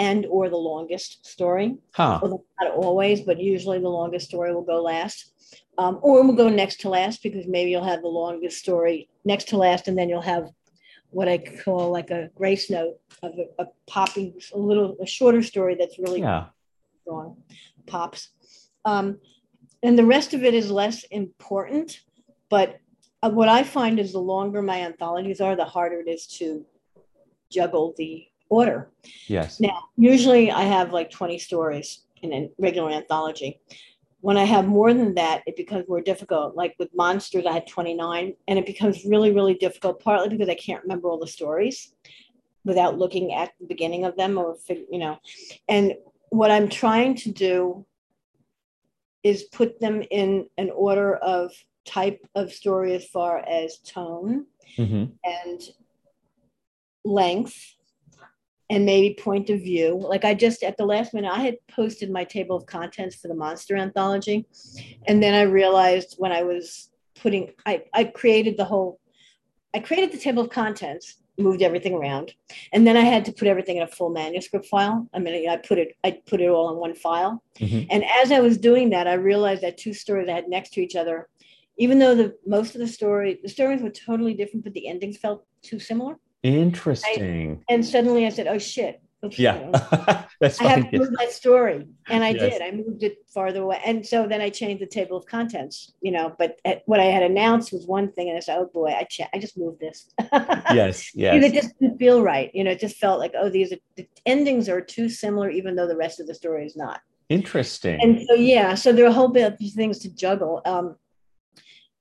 and 0.00 0.26
or 0.26 0.50
the 0.50 0.56
longest 0.56 1.24
story. 1.24 1.76
Huh. 1.92 2.18
Well, 2.20 2.44
not 2.60 2.72
always, 2.72 3.20
but 3.20 3.40
usually 3.40 3.78
the 3.78 3.88
longest 3.88 4.26
story 4.26 4.52
will 4.52 4.64
go 4.64 4.82
last. 4.82 5.30
Um, 5.78 6.00
or 6.02 6.24
will 6.24 6.34
go 6.34 6.48
next 6.48 6.80
to 6.80 6.88
last 6.88 7.22
because 7.22 7.46
maybe 7.46 7.70
you'll 7.70 7.84
have 7.84 8.02
the 8.02 8.08
longest 8.08 8.58
story 8.58 9.08
next 9.24 9.48
to 9.48 9.56
last, 9.56 9.86
and 9.86 9.96
then 9.96 10.08
you'll 10.08 10.20
have 10.22 10.50
what 11.14 11.28
I 11.28 11.38
call 11.38 11.90
like 11.90 12.10
a 12.10 12.28
grace 12.34 12.68
note 12.70 12.98
of 13.22 13.32
a, 13.38 13.62
a 13.62 13.66
popping, 13.86 14.34
a 14.52 14.58
little, 14.58 14.96
a 15.00 15.06
shorter 15.06 15.42
story 15.42 15.76
that's 15.78 15.98
really 15.98 16.20
yeah. 16.20 16.46
strong, 17.02 17.36
pops. 17.86 18.30
Um, 18.84 19.18
and 19.82 19.96
the 19.96 20.04
rest 20.04 20.34
of 20.34 20.42
it 20.42 20.54
is 20.54 20.70
less 20.70 21.04
important, 21.04 22.00
but 22.50 22.78
uh, 23.22 23.30
what 23.30 23.48
I 23.48 23.62
find 23.62 24.00
is 24.00 24.12
the 24.12 24.18
longer 24.18 24.60
my 24.60 24.82
anthologies 24.82 25.40
are, 25.40 25.54
the 25.54 25.64
harder 25.64 26.00
it 26.00 26.08
is 26.08 26.26
to 26.38 26.66
juggle 27.48 27.94
the 27.96 28.26
order. 28.48 28.90
Yes. 29.28 29.60
Now, 29.60 29.84
usually 29.96 30.50
I 30.50 30.62
have 30.62 30.92
like 30.92 31.10
20 31.10 31.38
stories 31.38 32.00
in 32.22 32.32
a 32.32 32.50
regular 32.58 32.90
anthology. 32.90 33.60
When 34.24 34.38
I 34.38 34.44
have 34.44 34.66
more 34.66 34.94
than 34.94 35.16
that, 35.16 35.42
it 35.46 35.54
becomes 35.54 35.86
more 35.86 36.00
difficult. 36.00 36.56
Like 36.56 36.74
with 36.78 36.88
Monsters, 36.94 37.44
I 37.44 37.52
had 37.52 37.66
29, 37.66 38.34
and 38.48 38.58
it 38.58 38.64
becomes 38.64 39.04
really, 39.04 39.32
really 39.32 39.52
difficult, 39.52 40.02
partly 40.02 40.30
because 40.30 40.48
I 40.48 40.54
can't 40.54 40.82
remember 40.82 41.10
all 41.10 41.18
the 41.18 41.26
stories 41.26 41.92
without 42.64 42.96
looking 42.96 43.34
at 43.34 43.52
the 43.60 43.66
beginning 43.66 44.06
of 44.06 44.16
them 44.16 44.38
or, 44.38 44.56
you 44.70 44.98
know. 44.98 45.18
And 45.68 45.92
what 46.30 46.50
I'm 46.50 46.70
trying 46.70 47.16
to 47.16 47.32
do 47.32 47.84
is 49.22 49.42
put 49.42 49.78
them 49.78 50.02
in 50.10 50.46
an 50.56 50.70
order 50.70 51.16
of 51.16 51.52
type 51.84 52.26
of 52.34 52.50
story 52.50 52.94
as 52.94 53.04
far 53.04 53.40
as 53.46 53.76
tone 53.80 54.46
mm-hmm. 54.78 55.04
and 55.22 55.60
length 57.04 57.74
and 58.74 58.84
maybe 58.84 59.14
point 59.14 59.50
of 59.50 59.60
view. 59.60 59.96
Like 60.00 60.24
I 60.24 60.34
just 60.34 60.64
at 60.64 60.76
the 60.76 60.84
last 60.84 61.14
minute, 61.14 61.30
I 61.32 61.40
had 61.40 61.56
posted 61.68 62.10
my 62.10 62.24
table 62.24 62.56
of 62.56 62.66
contents 62.66 63.14
for 63.14 63.28
the 63.28 63.34
monster 63.34 63.76
anthology. 63.76 64.46
And 65.06 65.22
then 65.22 65.32
I 65.32 65.42
realized 65.42 66.16
when 66.18 66.32
I 66.32 66.42
was 66.42 66.90
putting, 67.20 67.52
I, 67.64 67.84
I 67.92 68.04
created 68.04 68.56
the 68.56 68.64
whole, 68.64 68.98
I 69.74 69.78
created 69.78 70.10
the 70.10 70.18
table 70.18 70.42
of 70.42 70.50
contents, 70.50 71.18
moved 71.38 71.62
everything 71.62 71.94
around. 71.94 72.34
And 72.72 72.84
then 72.84 72.96
I 72.96 73.02
had 73.02 73.24
to 73.26 73.32
put 73.32 73.46
everything 73.46 73.76
in 73.76 73.84
a 73.84 73.88
full 73.88 74.10
manuscript 74.10 74.66
file. 74.66 75.08
I 75.14 75.20
mean, 75.20 75.48
I 75.48 75.56
put 75.56 75.78
it, 75.78 75.96
I 76.02 76.20
put 76.26 76.40
it 76.40 76.48
all 76.48 76.72
in 76.72 76.76
one 76.76 76.94
file. 76.94 77.44
Mm-hmm. 77.60 77.86
And 77.90 78.04
as 78.04 78.32
I 78.32 78.40
was 78.40 78.58
doing 78.58 78.90
that, 78.90 79.06
I 79.06 79.14
realized 79.14 79.62
that 79.62 79.78
two 79.78 79.94
stories 79.94 80.28
I 80.28 80.32
had 80.32 80.48
next 80.48 80.72
to 80.74 80.80
each 80.80 80.96
other 80.96 81.28
even 81.76 81.98
though 81.98 82.14
the 82.14 82.32
most 82.46 82.76
of 82.76 82.80
the 82.80 82.86
story 82.86 83.40
the 83.42 83.48
stories 83.48 83.82
were 83.82 83.90
totally 83.90 84.32
different 84.32 84.62
but 84.62 84.72
the 84.74 84.86
endings 84.86 85.16
felt 85.16 85.44
too 85.60 85.80
similar 85.80 86.16
Interesting. 86.44 87.64
I, 87.68 87.72
and 87.72 87.84
suddenly 87.84 88.26
I 88.26 88.28
said, 88.28 88.46
"Oh 88.46 88.58
shit." 88.58 89.00
Oops, 89.24 89.38
yeah, 89.38 90.26
that's 90.40 90.60
I 90.60 90.64
have 90.64 90.90
to 90.90 90.98
move 90.98 91.08
that 91.18 91.32
story, 91.32 91.86
and 92.10 92.22
I 92.22 92.30
yes. 92.30 92.52
did. 92.52 92.62
I 92.62 92.70
moved 92.72 93.02
it 93.02 93.16
farther 93.32 93.62
away, 93.62 93.80
and 93.86 94.04
so 94.04 94.28
then 94.28 94.42
I 94.42 94.50
changed 94.50 94.82
the 94.82 94.86
table 94.86 95.16
of 95.16 95.24
contents. 95.24 95.94
You 96.02 96.12
know, 96.12 96.36
but 96.38 96.60
at, 96.66 96.82
what 96.84 97.00
I 97.00 97.04
had 97.04 97.22
announced 97.22 97.72
was 97.72 97.86
one 97.86 98.12
thing, 98.12 98.28
and 98.28 98.36
I 98.36 98.40
said, 98.40 98.58
"Oh 98.58 98.70
boy, 98.72 98.88
I 98.88 99.04
ch- 99.04 99.22
I 99.32 99.38
just 99.38 99.56
moved 99.56 99.80
this." 99.80 100.10
yes, 100.32 101.14
yes. 101.14 101.42
It 101.42 101.54
just 101.54 101.78
didn't 101.80 101.98
feel 101.98 102.20
right. 102.20 102.50
You 102.52 102.64
know, 102.64 102.72
it 102.72 102.80
just 102.80 102.98
felt 102.98 103.20
like, 103.20 103.32
oh, 103.34 103.48
these 103.48 103.72
are, 103.72 103.78
the 103.96 104.06
endings 104.26 104.68
are 104.68 104.82
too 104.82 105.08
similar, 105.08 105.48
even 105.48 105.74
though 105.74 105.88
the 105.88 105.96
rest 105.96 106.20
of 106.20 106.26
the 106.26 106.34
story 106.34 106.66
is 106.66 106.76
not. 106.76 107.00
Interesting. 107.30 107.98
And 108.02 108.20
so 108.28 108.34
yeah, 108.34 108.74
so 108.74 108.92
there 108.92 109.06
are 109.06 109.08
a 109.08 109.12
whole 109.12 109.28
bit 109.28 109.50
of 109.50 109.58
things 109.58 110.00
to 110.00 110.14
juggle. 110.14 110.60
Um, 110.66 110.96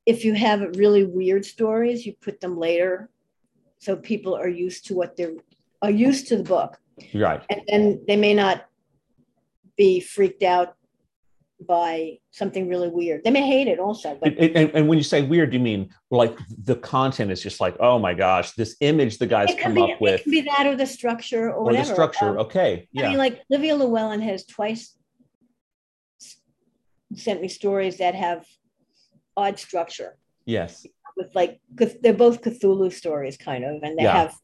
if 0.05 0.25
you 0.25 0.33
have 0.33 0.75
really 0.75 1.05
weird 1.05 1.45
stories, 1.45 2.05
you 2.05 2.13
put 2.21 2.41
them 2.41 2.57
later, 2.57 3.09
so 3.83 3.95
people 3.95 4.33
are 4.35 4.47
used 4.47 4.85
to 4.87 4.93
what 4.93 5.15
they're 5.17 5.35
are 5.81 5.91
used 5.91 6.27
to 6.27 6.37
the 6.37 6.43
book 6.43 6.79
Right. 7.13 7.41
And 7.49 7.61
then 7.67 8.01
they 8.07 8.15
may 8.15 8.33
not 8.33 8.65
be 9.77 9.99
freaked 9.99 10.43
out 10.43 10.75
by 11.65 12.17
something 12.31 12.67
really 12.67 12.89
weird. 12.89 13.23
They 13.23 13.31
may 13.31 13.45
hate 13.47 13.67
it 13.67 13.79
also. 13.79 14.17
But 14.21 14.37
and, 14.37 14.57
and, 14.57 14.71
and 14.73 14.87
when 14.87 14.97
you 14.97 15.03
say 15.03 15.21
weird, 15.21 15.51
do 15.51 15.57
you 15.57 15.63
mean 15.63 15.89
like 16.11 16.37
the 16.63 16.75
content 16.75 17.31
is 17.31 17.41
just 17.41 17.61
like, 17.61 17.75
oh 17.79 17.97
my 17.99 18.13
gosh, 18.13 18.51
this 18.51 18.75
image 18.81 19.17
the 19.17 19.27
guys 19.27 19.53
come 19.59 19.75
be, 19.75 19.81
up 19.81 20.01
with? 20.01 20.19
It 20.19 20.23
can 20.23 20.31
be 20.31 20.41
that 20.41 20.67
or 20.67 20.75
the 20.75 20.85
structure 20.85 21.47
or, 21.47 21.53
or 21.53 21.63
whatever. 21.65 21.87
the 21.87 21.93
structure. 21.93 22.29
Um, 22.31 22.37
okay. 22.39 22.87
Yeah. 22.91 23.05
I 23.05 23.09
mean, 23.09 23.17
like 23.17 23.41
Livia 23.49 23.75
Llewellyn 23.75 24.21
has 24.21 24.45
twice 24.45 24.97
sent 27.15 27.41
me 27.41 27.47
stories 27.47 27.97
that 27.97 28.15
have 28.15 28.45
odd 29.37 29.57
structure. 29.57 30.17
Yes. 30.45 30.85
With 31.15 31.33
like, 31.35 31.59
they're 31.71 32.13
both 32.13 32.41
Cthulhu 32.41 32.91
stories, 32.91 33.37
kind 33.37 33.63
of, 33.63 33.83
and 33.83 33.97
they 33.97 34.03
yeah. 34.03 34.23
have 34.23 34.35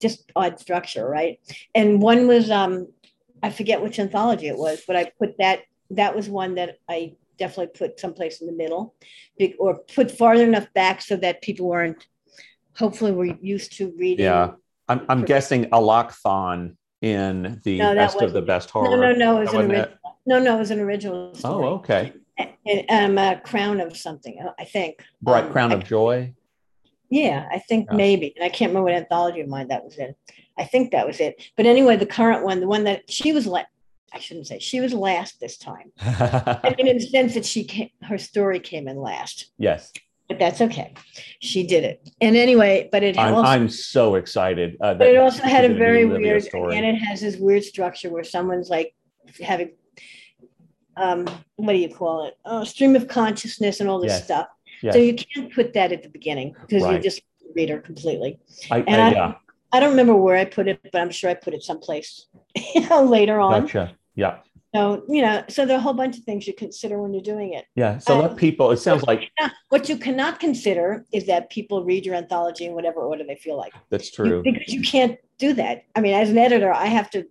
just 0.00 0.30
odd 0.34 0.58
structure, 0.58 1.08
right? 1.08 1.38
And 1.74 2.02
one 2.02 2.26
was 2.26 2.50
um, 2.50 2.88
I 3.42 3.50
forget 3.50 3.82
which 3.82 3.98
anthology 3.98 4.48
it 4.48 4.56
was, 4.56 4.82
but 4.86 4.96
I 4.96 5.12
put 5.18 5.38
that 5.38 5.60
that 5.90 6.16
was 6.16 6.28
one 6.28 6.56
that 6.56 6.78
I 6.88 7.14
definitely 7.38 7.78
put 7.78 8.00
someplace 8.00 8.40
in 8.40 8.46
the 8.46 8.52
middle, 8.52 8.94
or 9.58 9.78
put 9.94 10.10
farther 10.10 10.44
enough 10.44 10.72
back 10.74 11.00
so 11.00 11.16
that 11.16 11.42
people 11.42 11.66
weren't. 11.68 12.06
Hopefully, 12.76 13.12
were 13.12 13.24
used 13.24 13.72
to 13.78 13.94
reading. 13.96 14.24
Yeah, 14.24 14.52
I'm, 14.88 15.06
I'm 15.08 15.24
guessing 15.24 15.64
Allochthon 15.70 16.76
in 17.00 17.60
the 17.64 17.78
no, 17.78 17.94
best 17.94 18.20
of 18.20 18.32
the 18.32 18.42
best 18.42 18.68
horror. 18.70 18.96
No, 18.96 19.12
no, 19.12 19.12
no, 19.12 19.36
it 19.38 19.40
was 19.44 19.54
an 19.54 19.70
original. 19.70 19.98
No, 20.26 20.38
no, 20.40 20.56
it 20.56 20.58
was 20.58 20.70
an 20.70 20.80
original. 20.80 21.34
Story. 21.34 21.64
Oh, 21.66 21.74
okay. 21.76 22.12
Um, 22.38 23.16
a 23.16 23.40
crown 23.42 23.80
of 23.80 23.96
something, 23.96 24.44
I 24.58 24.64
think. 24.64 25.04
Bright 25.22 25.44
um, 25.44 25.52
crown 25.52 25.72
of 25.72 25.84
joy. 25.84 26.34
Yeah, 27.08 27.48
I 27.50 27.58
think 27.60 27.88
yeah. 27.90 27.96
maybe. 27.96 28.34
And 28.36 28.44
I 28.44 28.48
can't 28.48 28.70
remember 28.70 28.90
what 28.90 28.94
anthology 28.94 29.40
of 29.40 29.48
mine 29.48 29.68
that 29.68 29.84
was 29.84 29.96
in. 29.96 30.14
I 30.58 30.64
think 30.64 30.90
that 30.90 31.06
was 31.06 31.20
it. 31.20 31.42
But 31.56 31.66
anyway, 31.66 31.96
the 31.96 32.06
current 32.06 32.44
one, 32.44 32.60
the 32.60 32.66
one 32.66 32.84
that 32.84 33.10
she 33.10 33.32
was 33.32 33.46
like, 33.46 33.66
I 34.12 34.18
shouldn't 34.18 34.46
say 34.46 34.58
she 34.58 34.80
was 34.80 34.92
last 34.92 35.40
this 35.40 35.58
time. 35.58 35.92
I 36.00 36.74
mean, 36.76 36.88
in 36.88 36.98
the 36.98 37.06
sense 37.06 37.34
that 37.34 37.44
she 37.44 37.64
came, 37.64 37.90
her 38.02 38.18
story 38.18 38.60
came 38.60 38.88
in 38.88 38.96
last. 38.96 39.52
Yes. 39.58 39.92
But 40.28 40.38
that's 40.38 40.60
okay. 40.60 40.94
She 41.40 41.66
did 41.66 41.84
it. 41.84 42.10
And 42.20 42.36
anyway, 42.36 42.88
but 42.90 43.02
it 43.02 43.16
I'm, 43.16 43.34
also, 43.34 43.48
I'm 43.48 43.68
so 43.68 44.16
excited. 44.16 44.76
Uh, 44.80 44.94
but 44.94 45.06
it 45.06 45.16
also 45.18 45.42
had 45.42 45.64
a 45.64 45.74
very 45.74 46.04
weird, 46.04 46.42
story. 46.42 46.76
and 46.76 46.84
it 46.84 46.96
has 46.96 47.20
this 47.20 47.36
weird 47.36 47.62
structure 47.62 48.10
where 48.10 48.24
someone's 48.24 48.68
like 48.68 48.94
having, 49.40 49.72
um, 50.96 51.26
what 51.56 51.72
do 51.72 51.78
you 51.78 51.94
call 51.94 52.26
it? 52.26 52.36
Oh, 52.44 52.64
stream 52.64 52.96
of 52.96 53.08
consciousness 53.08 53.80
and 53.80 53.88
all 53.88 54.00
this 54.00 54.12
yes. 54.12 54.24
stuff. 54.24 54.48
Yes. 54.82 54.94
So 54.94 55.00
you 55.00 55.14
can't 55.14 55.52
put 55.52 55.72
that 55.74 55.92
at 55.92 56.02
the 56.02 56.08
beginning 56.08 56.54
because 56.60 56.82
right. 56.82 56.94
you 56.94 56.98
just 57.00 57.22
read 57.54 57.70
her 57.70 57.80
completely. 57.80 58.38
I, 58.70 58.78
and 58.80 59.00
I, 59.00 59.08
I, 59.08 59.12
yeah. 59.12 59.34
I 59.72 59.80
don't 59.80 59.90
remember 59.90 60.14
where 60.14 60.36
I 60.36 60.44
put 60.44 60.68
it, 60.68 60.80
but 60.82 61.00
I'm 61.00 61.10
sure 61.10 61.30
I 61.30 61.34
put 61.34 61.54
it 61.54 61.62
someplace 61.62 62.26
you 62.74 62.88
know, 62.88 63.04
later 63.04 63.40
on. 63.40 63.62
Gotcha. 63.62 63.96
Yeah. 64.14 64.38
So, 64.74 65.04
you 65.08 65.22
know, 65.22 65.42
so 65.48 65.64
there 65.64 65.76
are 65.76 65.78
a 65.78 65.82
whole 65.82 65.94
bunch 65.94 66.18
of 66.18 66.24
things 66.24 66.46
you 66.46 66.52
consider 66.52 67.00
when 67.00 67.14
you're 67.14 67.22
doing 67.22 67.54
it. 67.54 67.64
Yeah. 67.76 67.96
So 67.96 68.14
um, 68.14 68.22
let 68.22 68.36
people, 68.36 68.70
it 68.72 68.76
sounds 68.76 69.04
like 69.04 69.30
what 69.70 69.88
you 69.88 69.96
cannot 69.96 70.38
consider 70.38 71.06
is 71.12 71.26
that 71.26 71.48
people 71.50 71.84
read 71.84 72.04
your 72.04 72.14
anthology 72.14 72.66
in 72.66 72.74
whatever 72.74 73.00
order 73.00 73.24
they 73.24 73.36
feel 73.36 73.56
like. 73.56 73.72
That's 73.88 74.10
true. 74.10 74.42
You, 74.44 74.52
because 74.52 74.72
you 74.72 74.82
can't 74.82 75.18
do 75.38 75.54
that. 75.54 75.84
I 75.94 76.00
mean, 76.00 76.12
as 76.12 76.28
an 76.28 76.36
editor, 76.36 76.72
I 76.72 76.86
have 76.86 77.08
to 77.10 77.26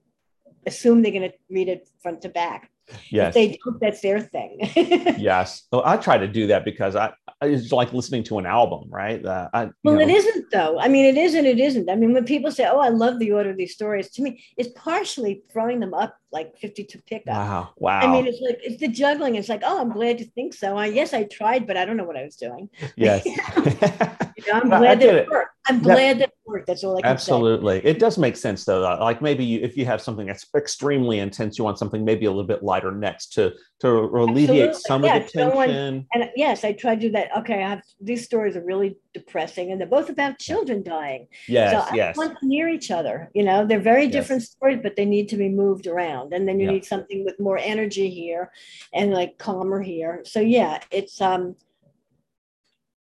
assume 0.65 1.03
they're 1.03 1.11
going 1.11 1.29
to 1.29 1.35
read 1.49 1.69
it 1.69 1.87
front 2.01 2.21
to 2.23 2.29
back. 2.29 2.71
Yes. 3.09 3.29
If 3.29 3.33
they 3.33 3.59
don't, 3.63 3.79
that's 3.79 4.01
their 4.01 4.19
thing. 4.19 4.59
yes. 5.17 5.63
Well, 5.71 5.81
I 5.85 5.97
try 5.97 6.17
to 6.17 6.27
do 6.27 6.47
that 6.47 6.65
because 6.65 6.95
I, 6.95 7.13
it's 7.41 7.71
like 7.71 7.93
listening 7.93 8.23
to 8.25 8.39
an 8.39 8.45
album, 8.45 8.89
right? 8.89 9.23
Uh, 9.25 9.49
I, 9.53 9.69
well, 9.83 9.95
know. 9.95 10.01
it 10.01 10.09
isn't 10.09 10.51
though. 10.51 10.79
I 10.79 10.87
mean, 10.87 11.05
it 11.05 11.17
isn't. 11.17 11.45
It 11.45 11.59
isn't. 11.59 11.89
I 11.89 11.95
mean, 11.95 12.13
when 12.13 12.25
people 12.25 12.51
say, 12.51 12.67
"Oh, 12.69 12.79
I 12.79 12.89
love 12.89 13.19
the 13.19 13.31
order 13.31 13.49
of 13.49 13.57
these 13.57 13.73
stories," 13.73 14.09
to 14.11 14.21
me, 14.21 14.43
it's 14.57 14.69
partially 14.75 15.43
throwing 15.51 15.79
them 15.79 15.93
up 15.93 16.15
like 16.31 16.57
fifty 16.57 16.83
to 16.83 17.01
pick 17.03 17.23
up. 17.27 17.35
Wow! 17.35 17.69
Wow! 17.77 17.99
I 18.01 18.11
mean, 18.11 18.27
it's 18.27 18.41
like 18.41 18.59
it's 18.63 18.79
the 18.79 18.87
juggling. 18.87 19.35
It's 19.35 19.49
like, 19.49 19.61
oh, 19.63 19.81
I'm 19.81 19.91
glad 19.91 20.19
you 20.19 20.25
think 20.27 20.53
so. 20.53 20.77
I 20.77 20.87
yes, 20.87 21.13
I 21.13 21.23
tried, 21.23 21.67
but 21.67 21.77
I 21.77 21.85
don't 21.85 21.97
know 21.97 22.05
what 22.05 22.17
I 22.17 22.23
was 22.23 22.35
doing. 22.35 22.69
Yes. 22.95 23.25
I'm 24.53 24.69
glad 24.69 24.99
that 24.99 25.15
it, 25.15 25.29
worked. 25.29 25.51
I'm 25.67 25.81
glad 25.81 26.19
that 26.19 26.29
it 26.29 26.35
worked. 26.45 26.67
That's 26.67 26.83
all 26.83 26.97
I 26.97 27.01
can 27.01 27.11
Absolutely. 27.11 27.81
Say. 27.81 27.87
It 27.87 27.99
does 27.99 28.17
make 28.17 28.35
sense 28.35 28.65
though. 28.65 28.81
Like 28.81 29.21
maybe 29.21 29.43
you, 29.43 29.59
if 29.61 29.75
you 29.75 29.85
have 29.85 30.01
something 30.01 30.27
that's 30.27 30.45
extremely 30.55 31.19
intense, 31.19 31.57
you 31.57 31.63
want 31.63 31.79
something 31.79 32.05
maybe 32.05 32.25
a 32.25 32.29
little 32.29 32.45
bit 32.45 32.63
lighter 32.63 32.91
next 32.91 33.33
to 33.33 33.53
to 33.79 33.89
alleviate 33.89 34.69
Absolutely. 34.69 34.81
some 34.81 35.03
yes, 35.03 35.25
of 35.25 35.33
the 35.33 35.39
tension. 35.39 36.07
and 36.13 36.29
yes, 36.35 36.63
I 36.63 36.71
tried 36.73 37.01
to 37.01 37.07
do 37.07 37.11
that. 37.13 37.35
Okay, 37.39 37.63
I 37.63 37.69
have 37.69 37.81
these 37.99 38.23
stories 38.23 38.55
are 38.55 38.63
really 38.63 38.97
depressing, 39.13 39.71
and 39.71 39.81
they're 39.81 39.87
both 39.87 40.09
about 40.09 40.39
children 40.39 40.83
dying. 40.83 41.27
Yes, 41.47 41.71
so 41.71 41.91
I 41.91 41.95
yes. 41.95 42.17
want 42.17 42.39
them 42.39 42.49
near 42.49 42.69
each 42.69 42.91
other. 42.91 43.31
You 43.33 43.43
know, 43.43 43.65
they're 43.65 43.79
very 43.79 44.07
different 44.07 44.43
yes. 44.43 44.51
stories, 44.51 44.79
but 44.81 44.95
they 44.95 45.05
need 45.05 45.29
to 45.29 45.37
be 45.37 45.49
moved 45.49 45.87
around, 45.87 46.33
and 46.33 46.47
then 46.47 46.59
you 46.59 46.67
yeah. 46.67 46.73
need 46.73 46.85
something 46.85 47.25
with 47.25 47.39
more 47.39 47.57
energy 47.57 48.09
here, 48.09 48.51
and 48.93 49.11
like 49.11 49.37
calmer 49.37 49.81
here. 49.81 50.21
So 50.25 50.39
yeah, 50.39 50.79
it's 50.91 51.19
um, 51.21 51.55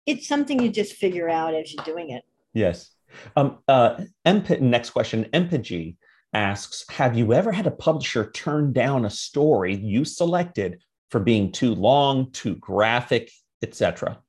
it's 0.05 0.27
something 0.27 0.61
you 0.61 0.69
just 0.69 0.93
figure 0.93 1.29
out 1.29 1.53
as 1.53 1.73
you're 1.73 1.85
doing 1.85 2.11
it. 2.11 2.23
Yes. 2.53 2.91
Um, 3.35 3.59
uh, 3.67 4.03
Emp- 4.25 4.61
next 4.61 4.91
question, 4.91 5.25
Empage 5.33 5.95
asks, 6.33 6.85
have 6.89 7.17
you 7.17 7.33
ever 7.33 7.51
had 7.51 7.67
a 7.67 7.71
publisher 7.71 8.31
turn 8.31 8.71
down 8.71 9.05
a 9.05 9.09
story 9.09 9.75
you 9.75 10.05
selected 10.05 10.81
for 11.09 11.19
being 11.19 11.51
too 11.51 11.75
long, 11.75 12.31
too 12.31 12.55
graphic, 12.55 13.31
etc.? 13.61 14.19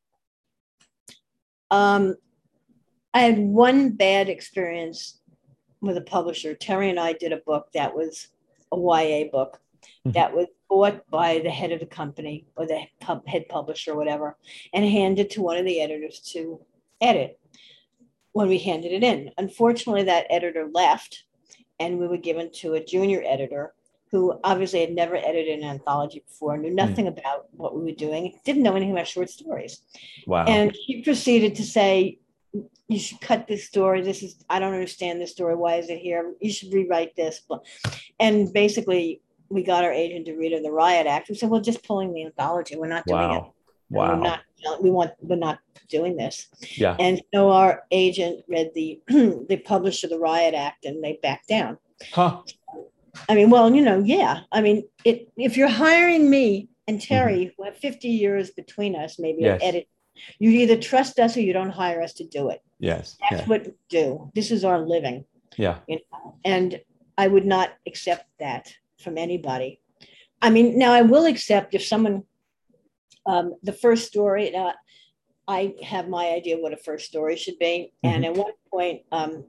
Um, 1.71 2.17
I 3.15 3.21
had 3.21 3.39
one 3.39 3.91
bad 3.91 4.29
experience 4.29 5.21
with 5.81 5.97
a 5.97 6.03
publisher. 6.03 6.55
Terri 6.55 6.91
and 6.91 6.99
I 6.99 7.13
did 7.13 7.33
a 7.33 7.39
book 7.39 7.69
that 7.75 7.95
was 7.95 8.29
a 8.73 8.77
YA 8.77 9.31
book 9.31 9.61
mm-hmm. 9.85 10.13
that 10.13 10.35
was 10.35 10.47
bought 10.73 11.11
by 11.11 11.39
the 11.39 11.51
head 11.51 11.71
of 11.71 11.81
the 11.81 11.87
company 12.01 12.47
or 12.57 12.65
the 12.67 12.81
pub, 12.99 13.27
head 13.27 13.47
publisher 13.51 13.93
or 13.93 13.97
whatever 13.97 14.39
and 14.73 14.87
handed 14.87 15.29
to 15.29 15.43
one 15.43 15.59
of 15.59 15.67
the 15.67 15.83
editors 15.83 16.19
to 16.19 16.59
edit 17.03 17.39
when 18.33 18.49
we 18.49 18.59
handed 18.59 18.91
it 18.91 19.05
in. 19.05 19.31
Unfortunately, 19.37 20.03
that 20.05 20.25
editor 20.31 20.71
left 20.73 21.25
and 21.79 21.99
we 21.99 22.09
were 22.09 22.17
given 22.17 22.51
to 22.51 22.73
a 22.73 22.83
junior 22.83 23.23
editor 23.27 23.75
who 24.11 24.41
obviously 24.45 24.81
had 24.81 24.95
never 24.95 25.17
edited 25.17 25.59
an 25.59 25.65
anthology 25.69 26.25
before, 26.27 26.57
knew 26.57 26.71
hmm. 26.71 26.75
nothing 26.75 27.05
mm. 27.05 27.19
about 27.19 27.49
what 27.53 27.77
we 27.77 27.83
were 27.83 27.97
doing, 27.97 28.39
didn't 28.47 28.63
know 28.63 28.75
anything 28.75 28.93
about 28.93 29.07
short 29.07 29.29
stories. 29.29 29.83
Wow. 30.27 30.47
And 30.47 30.75
he 30.75 31.03
proceeded 31.03 31.55
to 31.57 31.63
say, 31.63 32.19
you 32.89 32.99
should 32.99 33.21
cut 33.21 33.47
this 33.47 33.67
story. 33.67 34.01
This 34.01 34.23
is, 34.23 34.43
I 34.49 34.59
don't 34.59 34.73
understand 34.73 35.21
this 35.21 35.33
story. 35.33 35.55
Why 35.55 35.77
is 35.77 35.91
it 35.91 35.99
here? 35.99 36.35
You 36.41 36.51
should 36.51 36.73
rewrite 36.73 37.15
this. 37.15 37.43
And 38.21 38.53
basically, 38.53 39.23
we 39.53 39.63
got 39.63 39.85
our 39.85 39.93
agent 39.93 40.27
to 40.27 40.37
read 40.37 40.53
in 40.53 40.63
the 40.63 40.73
Riot 40.73 41.07
Act. 41.07 41.29
We 41.29 41.35
said, 41.35 41.51
well, 41.51 41.61
just 41.61 41.85
pulling 41.85 42.13
the 42.13 42.25
anthology. 42.25 42.77
We're 42.77 42.89
not 42.89 43.05
doing 43.07 43.21
wow. 43.21 43.37
it. 43.37 43.45
Wow. 43.91 44.15
We're 44.15 44.23
not, 44.23 44.83
we 44.83 44.91
want, 44.91 45.13
we're 45.21 45.37
not 45.37 45.59
doing 45.89 46.17
this. 46.17 46.49
Yeah. 46.77 46.97
And 46.99 47.21
so 47.35 47.51
our 47.51 47.85
agent 47.91 48.45
read 48.49 48.71
the 48.75 49.01
the 49.09 49.63
publisher 49.65 50.09
the 50.09 50.19
Riot 50.19 50.55
Act 50.55 50.87
and 50.87 51.05
they 51.05 51.19
backed 51.23 51.49
down. 51.49 51.77
Huh. 52.13 52.41
I 53.29 53.35
mean, 53.35 53.51
well, 53.51 53.73
you 53.75 53.83
know, 53.83 54.03
yeah. 54.03 54.41
I 54.51 54.63
mean, 54.63 54.89
it 55.05 55.29
if 55.37 55.57
you're 55.57 55.69
hiring 55.69 56.31
me 56.31 56.69
and 56.89 56.99
Terri, 56.99 57.45
mm-hmm. 57.45 57.51
who 57.59 57.65
have 57.65 57.77
50 57.77 58.09
years 58.09 58.51
between 58.51 58.97
us, 58.97 59.19
maybe 59.19 59.43
yes. 59.43 59.61
edit, 59.63 59.87
you 60.39 60.51
either 60.51 60.77
trust 60.77 61.19
us 61.19 61.37
or 61.37 61.41
you 61.41 61.53
don't 61.53 61.71
hire 61.71 62.03
us 62.03 62.15
to 62.15 62.25
do 62.25 62.49
it. 62.49 62.63
Yes. 62.79 63.19
That's 63.21 63.43
yeah. 63.43 63.49
what 63.49 63.67
we 63.67 63.73
do. 63.91 64.31
This 64.35 64.51
is 64.51 64.65
our 64.65 64.81
living. 64.81 65.27
Yeah. 65.57 65.79
You 65.87 65.97
know? 65.97 66.39
And 66.45 66.81
I 67.19 67.29
would 67.29 67.45
not 67.45 67.75
accept 67.87 68.27
that 68.41 68.73
from 69.03 69.19
anybody. 69.19 69.81
I 70.41 70.51
mean, 70.51 70.79
now 70.79 70.93
I 70.93 71.03
will 71.03 71.27
accept 71.27 71.75
if 71.75 71.85
someone 71.85 72.25
um, 73.27 73.55
the 73.63 73.73
first 73.73 74.07
story, 74.07 74.51
now 74.51 74.73
I 75.47 75.75
have 75.83 76.09
my 76.09 76.31
idea 76.31 76.59
what 76.59 76.73
a 76.73 76.77
first 76.77 77.07
story 77.07 77.37
should 77.37 77.59
be. 77.59 77.93
Mm-hmm. 78.05 78.15
And 78.15 78.25
at 78.25 78.35
one 78.35 78.53
point, 78.71 79.03
um, 79.13 79.45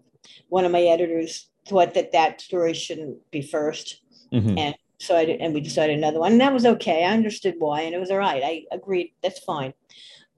one 0.49 0.65
of 0.65 0.71
my 0.71 0.81
editors 0.81 1.49
thought 1.67 1.93
that 1.93 2.11
that 2.11 2.41
story 2.41 2.73
shouldn't 2.73 3.19
be 3.31 3.41
1st 3.41 3.95
mm-hmm. 4.33 4.57
And 4.57 4.75
so 4.99 5.15
I 5.15 5.23
and 5.23 5.53
we 5.53 5.61
decided 5.61 5.97
another 5.97 6.19
one. 6.19 6.33
And 6.33 6.41
that 6.41 6.53
was 6.53 6.65
okay. 6.65 7.03
I 7.03 7.13
understood 7.13 7.55
why, 7.57 7.81
and 7.81 7.93
it 7.93 7.99
was 7.99 8.11
all 8.11 8.17
right. 8.17 8.41
I 8.43 8.63
agreed. 8.71 9.13
That's 9.21 9.39
fine. 9.39 9.73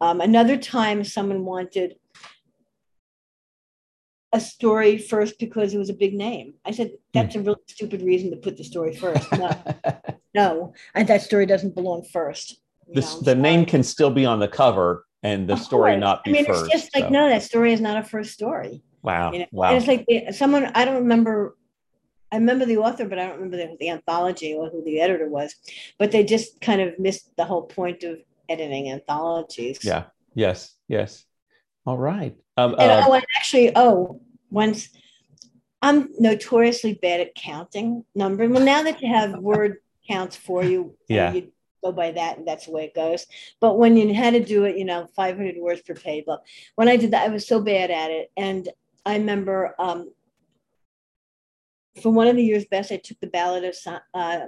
Um, 0.02 0.22
another 0.22 0.58
time, 0.58 1.04
someone 1.04 1.46
wanted 1.46 1.96
a 4.36 4.40
story 4.40 4.98
first 4.98 5.40
because 5.40 5.74
it 5.74 5.78
was 5.78 5.90
a 5.90 5.94
big 5.94 6.14
name. 6.14 6.56
I 6.66 6.72
said, 6.72 6.92
that's 7.14 7.36
a 7.36 7.40
really 7.40 7.62
stupid 7.68 8.02
reason 8.02 8.30
to 8.32 8.38
put 8.38 8.58
the 8.58 8.66
story 8.66 8.94
first. 8.94 9.32
No, 9.32 9.50
no, 10.36 10.74
and 10.94 11.08
that 11.08 11.22
story 11.22 11.46
doesn't 11.46 11.74
belong 11.74 12.04
first. 12.04 12.60
This, 12.88 13.16
the 13.16 13.34
name 13.34 13.66
can 13.66 13.82
still 13.82 14.12
be 14.12 14.26
on 14.26 14.40
the 14.40 14.50
cover 14.50 15.06
and 15.24 15.48
the 15.48 15.54
of 15.54 15.60
story 15.60 15.94
course. 15.94 16.02
not 16.02 16.24
be 16.26 16.32
I 16.32 16.34
mean, 16.34 16.46
first. 16.46 16.66
It's 16.66 16.84
just 16.84 16.96
like, 16.96 17.10
no, 17.10 17.30
that 17.30 17.44
story 17.44 17.72
is 17.72 17.80
not 17.80 17.98
a 17.98 18.04
first 18.04 18.32
story. 18.32 18.84
Wow. 19.02 19.32
You 19.32 19.40
know? 19.40 19.46
Wow. 19.52 19.70
And 19.70 19.78
it's 19.78 19.88
like 19.88 20.06
someone, 20.36 20.66
I 20.76 20.84
don't 20.84 20.96
remember, 20.96 21.56
I 22.32 22.36
remember 22.36 22.66
the 22.66 22.78
author, 22.78 23.08
but 23.08 23.18
I 23.18 23.28
don't 23.28 23.36
remember 23.36 23.58
the, 23.58 23.78
the 23.80 23.90
anthology 23.90 24.54
or 24.54 24.70
who 24.70 24.84
the 24.84 25.00
editor 25.00 25.30
was, 25.30 25.56
but 25.98 26.12
they 26.12 26.26
just 26.26 26.60
kind 26.60 26.82
of 26.82 27.00
missed 27.00 27.36
the 27.38 27.46
whole 27.46 27.64
point 27.64 28.04
of 28.04 28.20
editing 28.50 28.92
anthologies. 28.92 29.80
Yeah. 29.82 30.04
Yes. 30.36 30.76
Yes. 30.90 31.24
All 31.86 31.98
right. 31.98 32.36
Um, 32.58 32.72
and, 32.74 32.92
uh, 32.92 33.06
oh, 33.08 33.14
and 33.14 33.26
actually, 33.36 33.72
oh, 33.76 34.22
once 34.50 34.90
I'm 35.82 36.10
notoriously 36.18 36.94
bad 36.94 37.22
at 37.22 37.36
counting 37.36 38.06
numbers. 38.16 38.50
Well, 38.50 38.64
now 38.64 38.84
that 38.84 39.02
you 39.02 39.14
have 39.14 39.38
word 39.40 39.78
counts 40.10 40.36
for 40.36 40.64
you, 40.64 40.98
yeah. 41.08 41.32
you 41.32 41.52
go 41.84 41.92
by 41.92 42.12
that, 42.12 42.38
and 42.38 42.48
that's 42.48 42.66
the 42.66 42.72
way 42.72 42.86
it 42.86 42.96
goes. 42.96 43.28
But 43.62 43.78
when 43.78 43.96
you 43.96 44.14
had 44.14 44.34
to 44.34 44.44
do 44.44 44.64
it, 44.64 44.78
you 44.78 44.86
know, 44.86 45.08
500 45.16 45.56
words 45.58 45.82
per 45.82 45.94
page. 45.94 46.24
But 46.26 46.42
when 46.76 46.88
I 46.88 46.96
did 46.96 47.12
that, 47.12 47.26
I 47.26 47.30
was 47.32 47.48
so 47.48 47.62
bad 47.62 47.92
at 47.92 48.10
it, 48.10 48.32
and 48.36 48.68
I 49.06 49.18
remember 49.18 49.76
um, 49.78 50.12
for 52.02 52.12
one 52.12 52.28
of 52.28 52.36
the 52.36 52.44
years 52.44 52.66
best, 52.66 52.92
I 52.92 52.98
took 52.98 53.20
the 53.20 53.28
ballad 53.28 53.64
of 53.64 53.76
uh, 54.14 54.40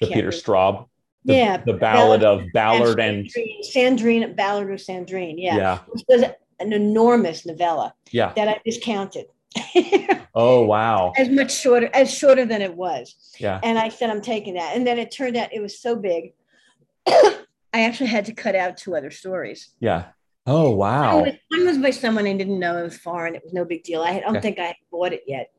the 0.00 0.06
Peter 0.06 0.30
Straub. 0.30 0.88
The, 1.24 1.34
yeah, 1.34 1.56
the 1.56 1.72
ballad, 1.72 2.20
ballad 2.20 2.24
of 2.24 2.52
Ballard 2.52 3.00
and 3.00 3.26
Sandrine, 3.26 3.74
Sandrine 3.74 4.36
Ballard 4.36 4.72
of 4.72 4.78
Sandrine. 4.78 5.34
Yeah, 5.36 5.56
yeah. 5.56 5.78
Was 6.08 6.24
an 6.60 6.72
enormous 6.72 7.46
novella. 7.46 7.94
Yeah. 8.10 8.32
That 8.36 8.48
I 8.48 8.60
discounted. 8.64 9.26
oh 10.34 10.62
wow. 10.64 11.12
As 11.16 11.28
much 11.28 11.54
shorter, 11.54 11.90
as 11.94 12.12
shorter 12.12 12.44
than 12.44 12.62
it 12.62 12.74
was. 12.74 13.14
Yeah. 13.38 13.60
And 13.62 13.78
I 13.78 13.88
said, 13.88 14.10
I'm 14.10 14.20
taking 14.20 14.54
that. 14.54 14.76
And 14.76 14.86
then 14.86 14.98
it 14.98 15.10
turned 15.10 15.36
out 15.36 15.52
it 15.52 15.62
was 15.62 15.78
so 15.80 15.96
big. 15.96 16.32
I 17.06 17.82
actually 17.82 18.08
had 18.08 18.26
to 18.26 18.32
cut 18.32 18.54
out 18.54 18.76
two 18.76 18.96
other 18.96 19.10
stories. 19.10 19.70
Yeah. 19.80 20.06
Oh 20.46 20.70
wow. 20.70 21.16
One 21.16 21.24
was, 21.24 21.34
one 21.48 21.66
was 21.66 21.78
by 21.78 21.90
someone 21.90 22.26
I 22.26 22.32
didn't 22.34 22.58
know. 22.58 22.78
It 22.78 22.82
was 22.84 22.98
foreign. 22.98 23.34
It 23.34 23.42
was 23.44 23.52
no 23.52 23.64
big 23.64 23.82
deal. 23.82 24.02
I 24.02 24.20
don't 24.20 24.36
okay. 24.36 24.40
think 24.40 24.58
I 24.58 24.76
bought 24.90 25.12
it 25.12 25.24
yet. 25.26 25.50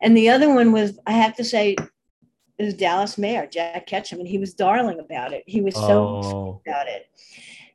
And 0.00 0.16
the 0.16 0.30
other 0.30 0.52
one 0.52 0.72
was, 0.72 0.98
I 1.06 1.12
have 1.12 1.36
to 1.36 1.44
say, 1.44 1.76
it 2.58 2.64
was 2.64 2.74
Dallas 2.74 3.18
Mayr, 3.18 3.46
Jack 3.46 3.86
Ketchum, 3.86 4.20
and 4.20 4.28
he 4.28 4.38
was 4.38 4.54
darling 4.54 5.00
about 5.00 5.32
it. 5.32 5.44
He 5.46 5.60
was 5.60 5.74
so 5.74 6.20
oh. 6.22 6.60
about 6.66 6.86
it. 6.86 7.06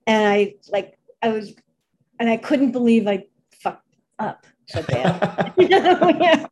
And 0.06 0.28
I 0.28 0.56
like 0.70 0.98
I 1.22 1.30
was 1.30 1.54
and 2.20 2.30
I 2.30 2.38
couldn't 2.38 2.72
believe 2.72 3.08
I 3.08 3.26
fucked 3.62 3.96
up 4.20 4.46
so 4.68 4.82
bad. 4.88 5.54
yeah. 5.58 6.46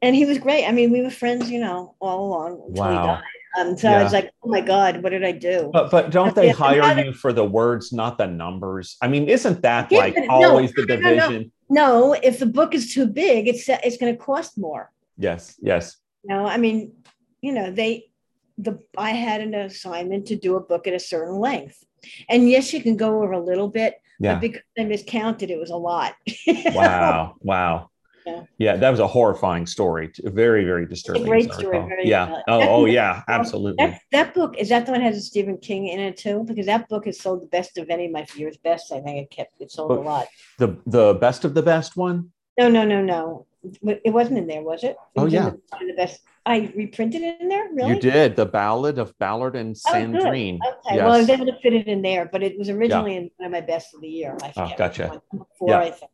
And 0.00 0.14
he 0.14 0.24
was 0.24 0.38
great. 0.38 0.66
I 0.66 0.72
mean, 0.72 0.92
we 0.92 1.02
were 1.02 1.10
friends, 1.10 1.50
you 1.50 1.60
know, 1.60 1.96
all 2.00 2.28
along 2.28 2.62
until 2.68 2.84
wow. 2.84 2.90
he 2.90 3.06
died. 3.06 3.22
Um, 3.58 3.76
so 3.76 3.90
yeah. 3.90 3.98
I 3.98 4.02
was 4.04 4.12
like, 4.12 4.32
oh 4.44 4.48
my 4.48 4.60
God, 4.60 5.02
what 5.02 5.10
did 5.10 5.24
I 5.24 5.32
do? 5.32 5.70
But 5.72 5.90
but 5.90 6.10
don't 6.10 6.34
they 6.34 6.50
hire 6.50 7.04
you 7.04 7.12
for 7.12 7.32
the 7.32 7.44
words, 7.44 7.92
not 7.92 8.18
the 8.18 8.26
numbers? 8.26 8.96
I 9.00 9.08
mean, 9.08 9.28
isn't 9.28 9.62
that 9.62 9.90
yeah, 9.90 9.98
like 9.98 10.16
always 10.28 10.72
the 10.72 10.86
division? 10.86 11.50
No, 11.68 12.10
no, 12.10 12.12
if 12.12 12.38
the 12.38 12.46
book 12.46 12.74
is 12.74 12.94
too 12.94 13.06
big, 13.06 13.48
it's 13.48 13.68
it's 13.68 13.96
going 13.96 14.14
to 14.14 14.22
cost 14.22 14.58
more. 14.58 14.92
Yes, 15.16 15.56
yes. 15.60 15.96
no, 16.24 16.46
I 16.46 16.58
mean, 16.58 16.92
you 17.40 17.52
know, 17.52 17.72
they 17.72 18.10
the 18.58 18.78
I 18.96 19.10
had 19.10 19.40
an 19.40 19.54
assignment 19.54 20.26
to 20.26 20.36
do 20.36 20.56
a 20.56 20.60
book 20.60 20.86
at 20.86 20.94
a 20.94 21.00
certain 21.00 21.38
length. 21.38 21.82
And 22.28 22.48
yes, 22.48 22.72
you 22.72 22.82
can 22.82 22.96
go 22.96 23.22
over 23.22 23.32
a 23.32 23.40
little 23.40 23.68
bit, 23.68 23.94
yeah. 24.18 24.34
But 24.34 24.40
because 24.40 24.62
I 24.78 24.84
miscounted, 24.84 25.50
it 25.50 25.58
was 25.58 25.70
a 25.70 25.76
lot. 25.76 26.14
wow. 26.46 27.36
Wow. 27.40 27.90
Yeah. 28.26 28.42
yeah. 28.58 28.76
that 28.76 28.90
was 28.90 29.00
a 29.00 29.06
horrifying 29.06 29.66
story. 29.66 30.10
Very, 30.22 30.64
very 30.64 30.86
disturbing. 30.86 31.24
great 31.24 31.52
story. 31.52 31.78
Very 31.78 32.08
yeah. 32.08 32.42
Oh, 32.48 32.60
oh, 32.68 32.84
yeah, 32.84 33.22
absolutely. 33.28 33.86
That, 33.86 34.00
that 34.12 34.34
book 34.34 34.56
is 34.58 34.68
that 34.68 34.86
the 34.86 34.92
one 34.92 35.00
that 35.00 35.06
has 35.06 35.16
a 35.16 35.22
Stephen 35.22 35.56
King 35.58 35.88
in 35.88 36.00
it 36.00 36.16
too? 36.16 36.44
Because 36.46 36.66
that 36.66 36.88
book 36.88 37.06
has 37.06 37.20
sold 37.20 37.42
the 37.42 37.46
best 37.46 37.78
of 37.78 37.88
any 37.90 38.06
of 38.06 38.12
my 38.12 38.26
year's 38.34 38.58
best. 38.58 38.92
I 38.92 39.00
think 39.00 39.22
it 39.22 39.30
kept 39.30 39.60
it 39.60 39.70
sold 39.70 39.88
but 39.88 39.98
a 39.98 40.02
lot. 40.02 40.26
The 40.58 40.76
the 40.86 41.14
best 41.14 41.44
of 41.44 41.54
the 41.54 41.62
best 41.62 41.96
one? 41.96 42.32
No, 42.58 42.68
no, 42.68 42.84
no, 42.84 43.00
no. 43.00 43.46
It 43.82 44.12
wasn't 44.12 44.38
in 44.38 44.46
there, 44.46 44.62
was 44.62 44.84
it? 44.84 44.90
it 44.90 44.96
oh 45.16 45.24
was 45.24 45.32
yeah, 45.32 45.50
the, 45.50 45.86
the, 45.86 45.94
best. 45.96 46.20
I 46.46 46.72
reprinted 46.76 47.22
it 47.22 47.40
in 47.40 47.48
there. 47.48 47.68
Really? 47.72 47.94
You 47.94 48.00
did 48.00 48.36
the 48.36 48.46
Ballad 48.46 48.98
of 48.98 49.18
Ballard 49.18 49.56
and 49.56 49.74
Sandrine. 49.74 50.58
Oh, 50.64 50.70
okay, 50.86 50.96
yes. 50.96 51.04
well, 51.04 51.12
I 51.12 51.18
was 51.18 51.28
able 51.28 51.46
to 51.46 51.58
fit 51.60 51.72
it 51.72 51.88
in 51.88 52.00
there, 52.00 52.28
but 52.30 52.42
it 52.42 52.56
was 52.56 52.68
originally 52.68 53.14
yeah. 53.14 53.18
in 53.18 53.30
one 53.36 53.46
of 53.46 53.52
my 53.52 53.60
best 53.60 53.94
of 53.94 54.00
the 54.00 54.08
year. 54.08 54.36
I 54.42 54.52
oh, 54.56 54.72
gotcha. 54.78 55.20
Before, 55.32 55.70
yeah. 55.70 55.80
I 55.80 55.90
think. 55.90 56.10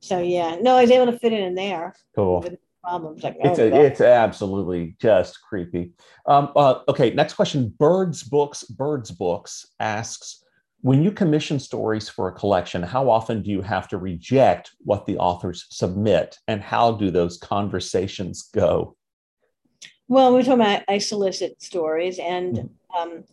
So 0.00 0.20
yeah, 0.20 0.56
no, 0.60 0.76
I 0.76 0.82
was 0.82 0.90
able 0.90 1.12
to 1.12 1.18
fit 1.18 1.32
it 1.32 1.40
in 1.40 1.54
there. 1.54 1.94
Cool. 2.14 2.44
Problems 2.82 3.22
like 3.22 3.36
it's 3.40 3.58
oh, 3.58 3.68
a, 3.68 3.80
it's 3.80 4.00
absolutely 4.02 4.96
just 5.00 5.40
creepy. 5.42 5.92
Um, 6.26 6.50
uh, 6.54 6.80
okay, 6.88 7.14
next 7.14 7.34
question. 7.34 7.74
Birds 7.78 8.22
Books. 8.22 8.64
Birds 8.64 9.10
Books 9.10 9.66
asks 9.80 10.43
when 10.84 11.02
you 11.02 11.10
commission 11.10 11.58
stories 11.58 12.10
for 12.10 12.28
a 12.28 12.32
collection, 12.32 12.82
how 12.82 13.08
often 13.08 13.40
do 13.40 13.50
you 13.50 13.62
have 13.62 13.88
to 13.88 13.96
reject 13.96 14.72
what 14.80 15.06
the 15.06 15.16
authors 15.16 15.64
submit, 15.70 16.38
and 16.46 16.60
how 16.60 16.92
do 16.92 17.10
those 17.10 17.38
conversations 17.38 18.50
go? 18.52 18.94
Well, 20.08 20.34
we're 20.34 20.42
talking 20.42 20.60
about 20.60 20.82
I 20.86 20.98
solicit 20.98 21.62
stories, 21.62 22.18
and 22.18 22.56
mm-hmm. 22.56 23.02
um, 23.02 23.24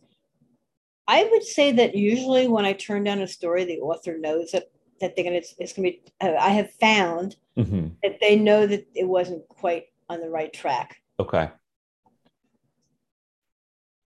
I 1.10 1.26
would 1.26 1.44
say 1.44 1.73
that 1.73 1.94
usually 1.94 2.48
when 2.48 2.64
I 2.64 2.72
turn 2.72 3.03
down 3.03 3.19
a 3.19 3.28
story, 3.28 3.65
the 3.65 3.80
author 3.80 4.18
knows 4.18 4.52
that 4.52 4.72
that 5.02 5.18
they're 5.18 5.26
gonna 5.26 5.36
it's, 5.36 5.53
it's 5.60 5.73
gonna 5.73 5.90
be. 5.90 6.02
Uh, 6.22 6.36
I 6.40 6.52
have 6.52 6.72
found 6.76 7.36
mm-hmm. 7.57 7.88
that 8.02 8.22
they 8.22 8.38
know 8.38 8.65
that 8.65 8.88
it 8.95 9.10
wasn't 9.10 9.45
quite 9.49 9.88
on 10.07 10.22
the 10.22 10.30
right 10.30 10.53
track. 10.53 11.02
Okay. 11.19 11.49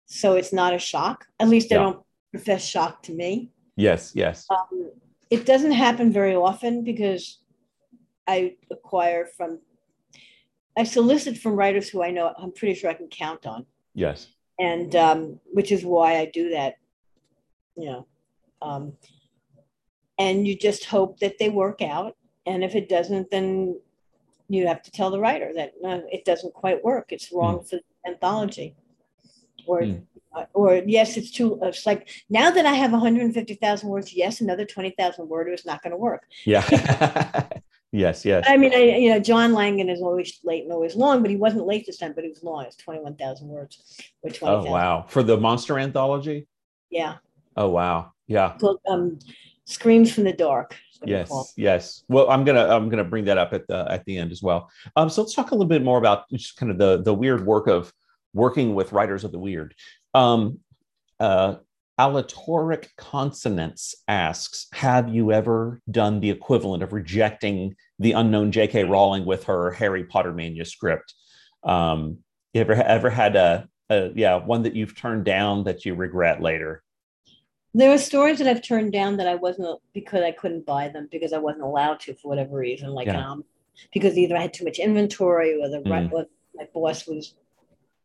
So 0.06 0.36
it's 0.36 0.54
not 0.54 0.76
a 0.76 0.78
shock. 0.78 1.26
At 1.40 1.50
least 1.50 1.70
they 1.70 1.78
yeah. 1.78 1.82
don't 1.82 2.04
profess 2.34 2.66
shock 2.66 3.04
to 3.04 3.14
me. 3.14 3.52
Yes, 3.76 4.12
yes. 4.16 4.48
Um, 4.50 4.90
it 5.30 5.46
doesn't 5.46 5.72
happen 5.72 6.12
very 6.12 6.36
often 6.36 6.84
because 6.84 7.40
I 8.28 8.56
acquire 8.72 9.28
from, 9.38 9.60
I 10.76 10.84
solicit 10.84 11.38
from 11.38 11.54
writers 11.56 11.90
who 11.90 12.02
I 12.04 12.10
know 12.10 12.34
I'm 12.36 12.52
pretty 12.52 12.74
sure 12.74 12.90
I 12.90 12.96
can 12.96 13.08
count 13.08 13.46
on. 13.46 13.68
Yes. 13.94 14.30
And 14.60 14.96
um, 14.96 15.40
which 15.52 15.72
is 15.72 15.86
why 15.86 16.18
I 16.18 16.26
do 16.26 16.50
that, 16.50 16.76
you 17.78 17.86
know. 17.86 18.08
Um, 18.64 18.94
and 20.18 20.48
you 20.48 20.58
just 20.58 20.86
hope 20.86 21.20
that 21.20 21.38
they 21.38 21.50
work 21.50 21.82
out. 21.84 22.16
And 22.48 22.64
if 22.64 22.74
it 22.74 22.90
doesn't, 22.90 23.30
then 23.30 23.80
you 24.50 24.66
have 24.68 24.82
to 24.84 24.92
tell 24.92 25.12
the 25.12 25.20
writer 25.20 25.52
that 25.56 25.74
no, 25.82 26.04
it 26.12 26.26
doesn't 26.26 26.54
quite 26.54 26.84
work. 26.84 27.12
It's 27.12 27.32
wrong 27.32 27.60
mm. 27.60 27.70
for 27.70 27.76
the 27.78 28.10
anthology. 28.10 28.76
Or 29.68 29.82
mm 29.82 30.02
or 30.54 30.82
yes, 30.86 31.18
it's 31.18 31.32
too. 31.32 31.60
It's 31.62 31.86
like 31.86 32.10
now 32.30 32.52
that 32.52 32.66
I 32.66 32.74
have 32.74 32.92
150,000 32.92 33.90
words, 33.90 34.14
yes, 34.14 34.42
another 34.42 34.66
20,000 34.66 35.28
word 35.28 35.52
is 35.52 35.66
not 35.66 35.82
going 35.82 35.92
to 35.92 35.98
work. 35.98 36.24
Yeah. 36.46 36.64
yes, 37.92 38.26
yes. 38.26 38.46
I 38.48 38.58
mean, 38.58 38.74
I, 38.74 38.98
you 38.98 39.10
know, 39.10 39.20
John 39.20 39.54
Langan 39.54 39.90
is 39.90 40.02
always 40.02 40.40
late 40.44 40.64
and 40.64 40.74
always 40.74 40.96
long, 40.96 41.22
but 41.22 41.32
he 41.32 41.38
wasn't 41.38 41.66
late 41.66 41.86
this 41.86 41.98
time, 41.98 42.14
but 42.14 42.24
he 42.24 42.30
was 42.30 42.44
long. 42.44 42.66
It's 42.66 42.76
21,000 42.78 43.48
words. 43.48 44.02
Or 44.22 44.30
20, 44.30 44.56
oh, 44.56 44.72
wow. 44.72 45.06
For 45.08 45.24
the 45.24 45.38
monster 45.38 45.78
anthology? 45.78 46.48
Yeah. 46.90 47.16
Oh, 47.56 47.70
wow. 47.70 48.14
Yeah. 48.28 48.56
Called, 48.60 48.80
um, 48.88 49.20
Screams 49.66 50.14
from 50.14 50.26
the 50.26 50.34
Dark. 50.34 50.76
Yes, 51.06 51.54
yes. 51.58 52.04
Well, 52.08 52.30
I'm 52.30 52.44
gonna 52.44 52.66
I'm 52.66 52.90
gonna 52.90 53.04
bring 53.04 53.26
that 53.26 53.38
up 53.38 53.54
at 53.54 53.68
the 53.68 53.86
at 53.90 54.06
the 54.06 54.18
end 54.18 54.32
as 54.32 54.42
well. 54.42 54.70
Um, 54.96 55.10
so 55.10 55.22
let's 55.22 55.34
talk 55.34 55.52
a 55.52 55.54
little 55.54 55.68
bit 55.68 55.84
more 55.84 55.98
about 55.98 56.30
just 56.30 56.56
kind 56.56 56.72
of 56.72 56.78
the 56.78 57.02
the 57.02 57.14
weird 57.14 57.46
work 57.46 57.68
of 57.68 57.92
working 58.34 58.74
with 58.76 58.92
writers 58.92 59.24
of 59.24 59.32
the 59.32 59.40
weird. 59.40 59.76
Um, 60.14 60.60
uh, 61.19 61.56
Alatoric 61.99 62.88
Consonants 62.98 63.95
asks, 64.07 64.68
have 64.73 65.10
you 65.10 65.31
ever 65.31 65.80
done 65.91 66.19
the 66.19 66.31
equivalent 66.31 66.81
of 66.81 66.91
rejecting 66.91 67.76
the 67.99 68.14
unknown 68.14 68.52
J.K. 68.52 68.85
Rowling 68.85 69.26
with 69.26 69.44
her 69.45 69.72
Harry 69.72 70.03
Potter 70.03 70.34
manuscript? 70.34 71.14
Um, 71.64 72.18
you 72.53 72.61
ever 72.61 72.73
ever 72.73 73.10
had 73.10 73.35
a, 73.35 73.68
a 73.90 74.11
yeah 74.15 74.35
one 74.35 74.64
that 74.64 74.76
you've 74.76 74.98
turned 74.98 75.26
down 75.26 75.64
that 75.65 75.85
you 75.85 75.95
regret 75.95 76.41
later? 76.41 76.84
There 77.76 77.91
are 77.91 77.98
stories 77.98 78.38
that 78.40 78.48
I've 78.48 78.61
turned 78.61 78.91
down 78.91 79.18
that 79.18 79.27
I 79.27 79.35
wasn't 79.35 79.80
because 79.94 80.23
I 80.23 80.31
couldn't 80.31 80.65
buy 80.65 80.90
them 80.90 81.07
because 81.11 81.34
I 81.34 81.40
wasn't 81.40 81.64
allowed 81.64 81.99
to 82.02 82.15
for 82.15 82.27
whatever 82.27 82.57
reason, 82.57 82.90
like 82.90 83.07
yeah. 83.07 83.31
um, 83.31 83.44
because 83.94 84.18
either 84.18 84.35
I 84.35 84.41
had 84.41 84.53
too 84.53 84.65
much 84.65 84.80
inventory 84.80 85.60
or 85.60 85.69
the 85.69 85.77
mm. 85.77 86.11
or 86.11 86.26
my 86.56 86.68
boss 86.73 87.07
was 87.07 87.34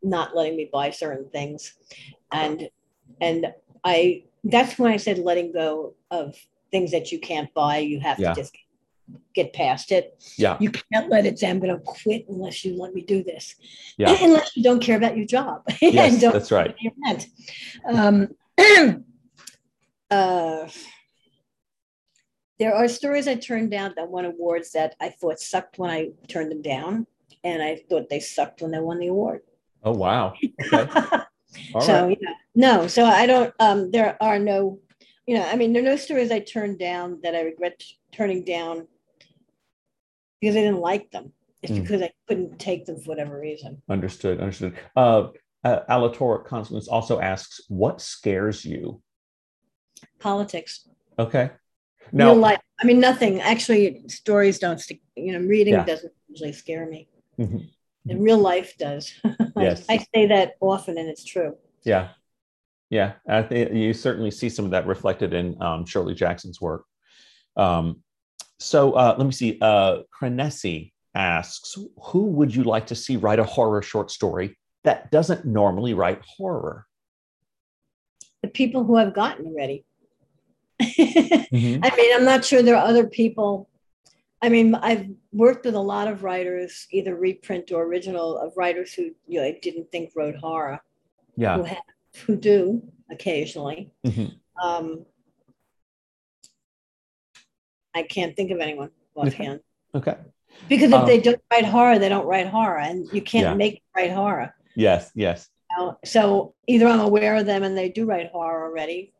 not 0.01 0.35
letting 0.35 0.55
me 0.55 0.69
buy 0.71 0.89
certain 0.89 1.29
things 1.29 1.75
and 2.31 2.69
and 3.21 3.47
i 3.83 4.23
that's 4.45 4.77
when 4.79 4.91
i 4.91 4.97
said 4.97 5.17
letting 5.19 5.51
go 5.51 5.93
of 6.11 6.35
things 6.71 6.91
that 6.91 7.11
you 7.11 7.19
can't 7.19 7.53
buy 7.53 7.77
you 7.77 7.99
have 7.99 8.19
yeah. 8.19 8.33
to 8.33 8.41
just 8.41 8.55
get 9.33 9.51
past 9.53 9.91
it 9.91 10.21
yeah 10.37 10.55
you 10.59 10.71
can't 10.71 11.09
let 11.09 11.25
it 11.25 11.39
say 11.39 11.49
i'm 11.49 11.59
going 11.59 11.73
to 11.73 11.81
quit 11.83 12.25
unless 12.29 12.63
you 12.63 12.79
let 12.79 12.93
me 12.93 13.01
do 13.01 13.23
this 13.23 13.55
yeah. 13.97 14.15
unless 14.21 14.55
you 14.55 14.63
don't 14.63 14.81
care 14.81 14.97
about 14.97 15.17
your 15.17 15.25
job 15.25 15.63
yes, 15.81 16.21
that's 16.21 16.51
right 16.51 16.75
your 16.79 16.93
rent. 17.05 17.25
Um, 17.91 18.27
uh, 20.11 20.67
there 22.59 22.75
are 22.75 22.87
stories 22.89 23.27
I 23.27 23.35
turned 23.35 23.71
down 23.71 23.93
that 23.95 24.09
won 24.09 24.25
awards 24.25 24.71
that 24.73 24.95
I 24.99 25.09
thought 25.09 25.39
sucked 25.39 25.79
when 25.79 25.89
I 25.89 26.09
turned 26.27 26.51
them 26.51 26.61
down, 26.61 27.07
and 27.43 27.63
I 27.63 27.81
thought 27.89 28.09
they 28.09 28.19
sucked 28.19 28.61
when 28.61 28.71
they 28.71 28.79
won 28.79 28.99
the 28.99 29.07
award. 29.07 29.41
Oh 29.83 29.93
wow! 29.93 30.33
Okay. 30.73 30.89
so 31.81 32.07
right. 32.07 32.19
no, 32.55 32.87
so 32.87 33.05
I 33.05 33.25
don't. 33.25 33.53
Um, 33.59 33.91
there 33.91 34.17
are 34.21 34.39
no, 34.39 34.79
you 35.25 35.35
know, 35.35 35.45
I 35.45 35.55
mean, 35.55 35.73
there 35.73 35.81
are 35.81 35.85
no 35.85 35.95
stories 35.95 36.31
I 36.31 36.39
turned 36.39 36.79
down 36.79 37.19
that 37.23 37.35
I 37.35 37.41
regret 37.41 37.81
turning 38.11 38.43
down 38.43 38.87
because 40.39 40.55
I 40.55 40.61
didn't 40.61 40.79
like 40.79 41.11
them. 41.11 41.31
It's 41.61 41.73
mm. 41.73 41.81
because 41.81 42.01
I 42.01 42.11
couldn't 42.27 42.59
take 42.59 42.85
them 42.85 42.99
for 42.99 43.09
whatever 43.09 43.39
reason. 43.39 43.81
Understood. 43.89 44.39
Understood. 44.39 44.77
Uh, 44.95 45.27
uh, 45.63 45.79
Alator 45.89 46.45
Constance 46.45 46.87
also 46.87 47.19
asks, 47.19 47.61
"What 47.67 48.01
scares 48.01 48.63
you?" 48.63 49.01
Politics. 50.19 50.87
Okay. 51.17 51.51
No, 52.11 52.33
life. 52.33 52.59
I 52.81 52.85
mean, 52.85 52.99
nothing. 52.99 53.41
Actually, 53.41 54.03
stories 54.07 54.59
don't 54.59 54.79
stick. 54.79 55.01
You 55.15 55.33
know, 55.33 55.47
reading 55.47 55.73
yeah. 55.73 55.85
doesn't 55.85 56.13
usually 56.27 56.53
scare 56.53 56.85
me. 56.85 57.07
Mm-hmm. 57.37 57.57
In 58.09 58.23
real 58.23 58.39
life, 58.39 58.77
does. 58.77 59.13
Yes. 59.57 59.83
I 59.89 59.97
say 60.15 60.25
that 60.27 60.53
often, 60.61 60.97
and 60.97 61.09
it's 61.09 61.25
true. 61.25 61.57
Yeah. 61.83 62.09
Yeah, 62.89 63.13
I 63.27 63.43
think 63.43 63.73
you 63.73 63.93
certainly 63.93 64.31
see 64.31 64.49
some 64.49 64.65
of 64.65 64.71
that 64.71 64.87
reflected 64.87 65.33
in 65.33 65.61
um, 65.61 65.85
Shirley 65.85 66.15
Jackson's 66.15 66.59
work. 66.59 66.85
Um, 67.55 68.01
so 68.57 68.93
uh, 68.93 69.15
let 69.17 69.25
me 69.25 69.31
see. 69.31 69.57
Uh, 69.61 69.99
Crenessy 70.11 70.91
asks, 71.13 71.77
"Who 72.01 72.25
would 72.25 72.53
you 72.53 72.63
like 72.63 72.87
to 72.87 72.95
see 72.95 73.17
write 73.17 73.39
a 73.39 73.43
horror 73.43 73.81
short 73.83 74.09
story 74.09 74.57
that 74.83 75.11
doesn't 75.11 75.45
normally 75.45 75.93
write 75.93 76.21
horror?" 76.25 76.87
The 78.41 78.49
people 78.49 78.83
who 78.83 78.97
have 78.97 79.13
gotten 79.13 79.45
already. 79.45 79.85
mm-hmm. 80.81 81.83
I 81.83 81.95
mean, 81.95 82.15
I'm 82.15 82.25
not 82.25 82.43
sure 82.43 82.63
there 82.63 82.77
are 82.77 82.87
other 82.87 83.05
people. 83.05 83.69
I 84.41 84.49
mean, 84.49 84.75
I've 84.75 85.07
worked 85.31 85.65
with 85.65 85.75
a 85.75 85.81
lot 85.81 86.07
of 86.07 86.23
writers, 86.23 86.87
either 86.91 87.15
reprint 87.15 87.71
or 87.71 87.83
original, 87.83 88.37
of 88.37 88.53
writers 88.55 88.93
who 88.93 89.11
you 89.27 89.39
know 89.39 89.45
I 89.45 89.59
didn't 89.61 89.91
think 89.91 90.11
wrote 90.15 90.35
horror. 90.35 90.79
Yeah. 91.35 91.57
Who, 91.57 91.63
have, 91.63 91.77
who 92.25 92.35
do 92.35 92.83
occasionally. 93.11 93.91
Mm-hmm. 94.05 94.65
Um, 94.65 95.05
I 97.93 98.03
can't 98.03 98.35
think 98.35 98.51
of 98.51 98.59
anyone 98.59 98.91
offhand. 99.15 99.61
Okay. 99.95 100.15
Because 100.67 100.91
if 100.91 100.99
um, 100.99 101.07
they 101.07 101.19
don't 101.19 101.41
write 101.51 101.65
horror, 101.65 101.97
they 101.97 102.09
don't 102.09 102.27
write 102.27 102.45
horror, 102.45 102.77
and 102.77 103.07
you 103.11 103.23
can't 103.23 103.45
yeah. 103.45 103.53
make 103.55 103.81
write 103.95 104.11
horror. 104.11 104.53
Yes, 104.75 105.09
yes. 105.15 105.49
so 106.05 106.53
either 106.67 106.87
I'm 106.87 106.99
aware 106.99 107.35
of 107.35 107.47
them 107.47 107.63
and 107.63 107.75
they 107.75 107.89
do 107.89 108.05
write 108.05 108.29
horror 108.31 108.69
already, 108.69 109.13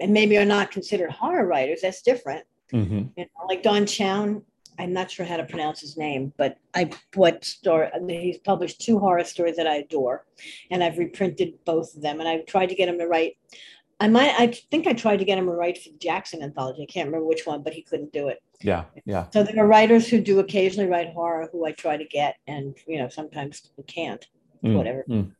and 0.00 0.14
maybe 0.14 0.38
are 0.38 0.46
not 0.46 0.70
considered 0.70 1.10
horror 1.10 1.46
writers. 1.46 1.80
That's 1.82 2.00
different. 2.00 2.46
Mm-hmm. 2.72 3.08
You 3.18 3.24
know, 3.24 3.46
like 3.46 3.62
Dan 3.62 3.84
Chaon, 3.84 4.42
I'm 4.78 4.92
not 4.92 5.10
sure 5.10 5.24
how 5.24 5.36
to 5.36 5.44
pronounce 5.44 5.80
his 5.80 5.96
name, 5.96 6.32
but 6.36 6.58
I 6.74 6.90
what 7.14 7.44
story 7.44 7.88
he's 8.08 8.38
published 8.38 8.80
two 8.80 8.98
horror 8.98 9.24
stories 9.24 9.56
that 9.56 9.66
I 9.66 9.76
adore, 9.76 10.26
and 10.70 10.82
I've 10.82 10.98
reprinted 10.98 11.54
both 11.64 11.94
of 11.94 12.02
them, 12.02 12.20
and 12.20 12.28
I've 12.28 12.46
tried 12.46 12.70
to 12.70 12.74
get 12.74 12.88
him 12.88 12.98
to 12.98 13.06
write 13.06 13.36
I 14.00 14.08
might, 14.08 14.34
I 14.38 14.48
think 14.70 14.86
I 14.86 14.92
tried 14.92 15.18
to 15.18 15.24
get 15.24 15.38
him 15.38 15.46
to 15.46 15.52
write 15.52 15.78
for 15.78 15.90
the 15.90 15.98
Jackson 15.98 16.42
anthology. 16.42 16.82
I 16.82 16.92
can't 16.92 17.06
remember 17.06 17.26
which 17.26 17.46
one, 17.46 17.62
but 17.62 17.72
he 17.72 17.82
couldn't 17.82 18.12
do 18.12 18.28
it. 18.28 18.42
Yeah, 18.60 18.84
yeah. 19.04 19.26
So 19.32 19.42
there 19.42 19.62
are 19.62 19.66
writers 19.66 20.08
who 20.08 20.20
do 20.20 20.40
occasionally 20.40 20.88
write 20.88 21.12
horror 21.12 21.48
who 21.52 21.66
I 21.66 21.72
try 21.72 21.96
to 21.96 22.04
get, 22.04 22.36
and 22.46 22.76
you 22.86 22.98
know 22.98 23.08
sometimes 23.08 23.70
we 23.76 23.84
can't. 23.84 24.26
Mm, 24.64 24.76
whatever. 24.76 25.04
Mm. 25.08 25.32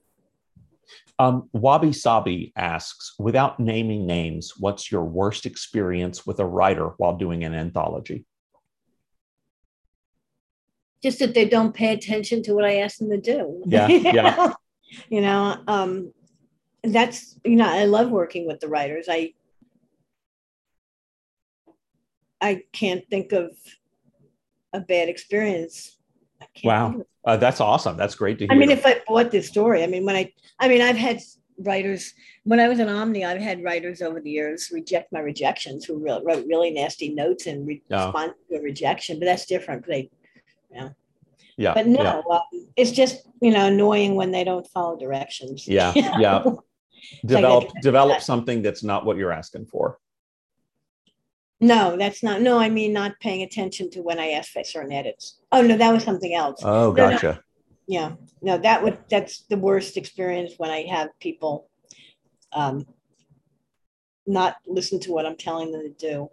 Um, 1.19 1.48
Wabi 1.52 1.93
Sabi 1.93 2.52
asks, 2.56 3.15
without 3.19 3.59
naming 3.59 4.06
names, 4.06 4.52
what's 4.59 4.93
your 4.93 5.05
worst 5.05 5.47
experience 5.47 6.27
with 6.27 6.40
a 6.40 6.47
writer 6.47 6.89
while 6.98 7.16
doing 7.16 7.44
an 7.44 7.55
anthology? 7.55 8.27
Just 11.05 11.18
that 11.18 11.35
they 11.35 11.44
don't 11.44 11.74
pay 11.74 11.93
attention 11.93 12.43
to 12.44 12.55
what 12.55 12.64
I 12.64 12.76
ask 12.78 12.97
them 12.97 13.10
to 13.10 13.20
do. 13.20 13.62
Yeah, 13.66 13.86
yeah. 13.89 14.52
you 15.10 15.20
know, 15.20 15.59
um, 15.68 16.14
that's 16.85 17.39
you 17.44 17.56
know 17.56 17.68
i 17.68 17.85
love 17.85 18.10
working 18.10 18.47
with 18.47 18.60
the 18.60 18.68
writers. 18.68 19.06
I 19.09 19.32
i 22.40 22.62
can't 22.72 23.09
think 23.09 23.32
of 23.32 23.51
a 24.72 24.81
bad 24.81 25.09
experience. 25.09 25.97
Wow. 26.62 27.02
uh, 27.24 27.36
that's 27.36 27.60
awesome. 27.60 27.97
That's 27.97 28.14
great 28.14 28.39
to 28.39 28.47
hear 28.47 28.52
i 28.52 28.56
mean 28.56 28.70
if 28.70 28.85
i 28.85 29.01
bought 29.06 29.31
this 29.31 29.48
story 29.48 29.82
i 29.82 29.86
mean 29.86 30.05
when 30.05 30.16
i 30.16 30.32
i 30.60 30.68
mean 30.68 30.82
i've 30.82 30.97
had 30.97 31.20
writers 31.59 32.12
when 32.43 32.60
i 32.60 32.68
was 32.68 32.81
in 32.81 32.89
omni 32.89 33.24
i've 33.24 33.40
had 33.40 33.62
writers 33.62 34.02
over 34.02 34.20
the 34.20 34.31
years 34.31 34.70
reject 34.72 35.12
my 35.12 35.20
rejections 35.20 35.85
who 35.85 36.05
wrote 36.05 36.24
really 36.24 36.70
nasty 36.70 37.14
notes 37.14 37.47
and 37.47 37.66
re- 37.66 37.82
oh. 37.93 38.06
respond 38.06 38.35
to 38.51 38.56
a 38.59 38.60
rejection 38.60 39.18
but 39.18 39.26
that's 39.26 39.47
different. 39.47 39.86
They 39.86 40.10
know 40.75 40.95
yeah 41.57 41.75
but 41.75 41.87
no 41.87 42.03
yeah. 42.03 42.21
Um, 42.31 42.69
it's 42.77 42.91
just 42.91 43.27
you 43.41 43.51
know 43.51 43.67
annoying 43.67 44.15
when 44.15 44.31
they 44.31 44.45
don't 44.45 44.67
follow 44.69 44.97
directions. 44.97 45.67
Yeah 45.69 45.93
yeah. 46.19 46.45
Develop 47.25 47.71
develop 47.83 48.21
something 48.23 48.63
that's 48.63 48.83
not 48.83 49.05
what 49.05 49.17
you're 49.17 49.33
asking 49.33 49.67
for. 49.67 49.99
No 51.61 51.97
that's 51.97 52.23
not 52.23 52.41
no 52.41 52.59
i 52.59 52.69
mean 52.69 52.93
not 52.93 53.19
paying 53.21 53.43
attention 53.43 53.91
to 53.91 54.03
when 54.03 54.19
i 54.19 54.31
ask 54.31 54.53
for 54.53 54.65
certain 54.65 54.93
edits. 54.93 55.41
Oh 55.53 55.63
no 55.63 55.77
that 55.77 55.93
was 55.93 56.05
something 56.05 56.35
else. 56.35 56.61
Oh 56.65 56.93
gotcha 56.93 57.27
no, 57.27 57.33
no. 57.33 57.39
yeah 57.87 58.13
no 58.43 58.59
that 58.59 58.83
would 58.83 58.99
that's 59.09 59.43
the 59.43 59.57
worst 59.57 59.97
experience 59.97 60.55
when 60.57 60.71
i 60.71 60.83
have 60.83 61.09
people 61.21 61.69
um 62.53 62.87
not 64.27 64.57
listen 64.67 64.99
to 65.01 65.13
what 65.13 65.27
i'm 65.27 65.37
telling 65.37 65.71
them 65.73 65.83
to 65.83 65.91
do. 65.91 66.31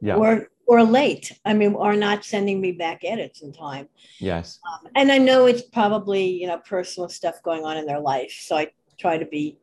Yeah. 0.00 0.16
Or 0.16 0.48
or 0.66 0.82
late 0.82 1.32
i 1.44 1.52
mean 1.52 1.74
or 1.74 1.94
not 1.94 2.24
sending 2.24 2.60
me 2.60 2.72
back 2.72 3.00
edits 3.04 3.42
in 3.42 3.52
time 3.52 3.88
yes 4.18 4.58
um, 4.70 4.90
and 4.94 5.12
i 5.12 5.18
know 5.18 5.46
it's 5.46 5.62
probably 5.62 6.26
you 6.26 6.46
know 6.46 6.58
personal 6.58 7.08
stuff 7.08 7.42
going 7.42 7.64
on 7.64 7.76
in 7.76 7.86
their 7.86 8.00
life 8.00 8.36
so 8.40 8.56
i 8.56 8.66
try 8.98 9.18
to 9.18 9.26
be 9.26 9.58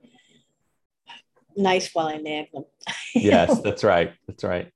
nice 1.56 1.94
while 1.94 2.08
I 2.08 2.18
nag 2.18 2.52
them. 2.52 2.66
yes, 3.16 3.60
that's 3.62 3.84
right. 3.84 4.14
That's 4.28 4.44
right. 4.44 4.72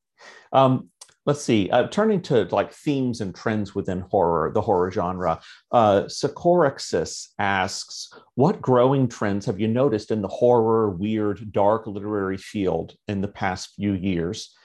Um, 0.54 0.90
let's 1.26 1.42
see. 1.42 1.70
Uh, 1.70 1.88
turning 1.88 2.22
to 2.24 2.44
like 2.52 2.72
themes 2.72 3.22
and 3.22 3.36
trends 3.36 3.76
within 3.76 4.02
horror, 4.02 4.52
the 4.54 4.62
horror 4.62 4.92
genre, 4.92 5.40
uh, 5.72 6.04
Sikorixis 6.04 7.30
asks, 7.40 8.10
"What 8.36 8.62
growing 8.62 9.08
trends 9.08 9.46
have 9.46 9.60
you 9.60 9.68
noticed 9.68 10.12
in 10.12 10.22
the 10.22 10.28
horror, 10.28 10.90
weird, 10.90 11.52
dark 11.52 11.88
literary 11.88 12.38
field 12.38 12.96
in 13.08 13.22
the 13.22 13.28
past 13.28 13.74
few 13.76 13.94
years?" 13.94 14.56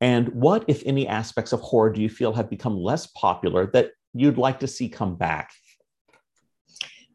And 0.00 0.28
what, 0.30 0.64
if 0.66 0.82
any, 0.86 1.06
aspects 1.06 1.52
of 1.52 1.60
horror 1.60 1.92
do 1.92 2.00
you 2.00 2.08
feel 2.08 2.32
have 2.32 2.48
become 2.48 2.76
less 2.76 3.06
popular 3.08 3.66
that 3.72 3.90
you'd 4.14 4.38
like 4.38 4.60
to 4.60 4.66
see 4.66 4.88
come 4.88 5.16
back? 5.16 5.50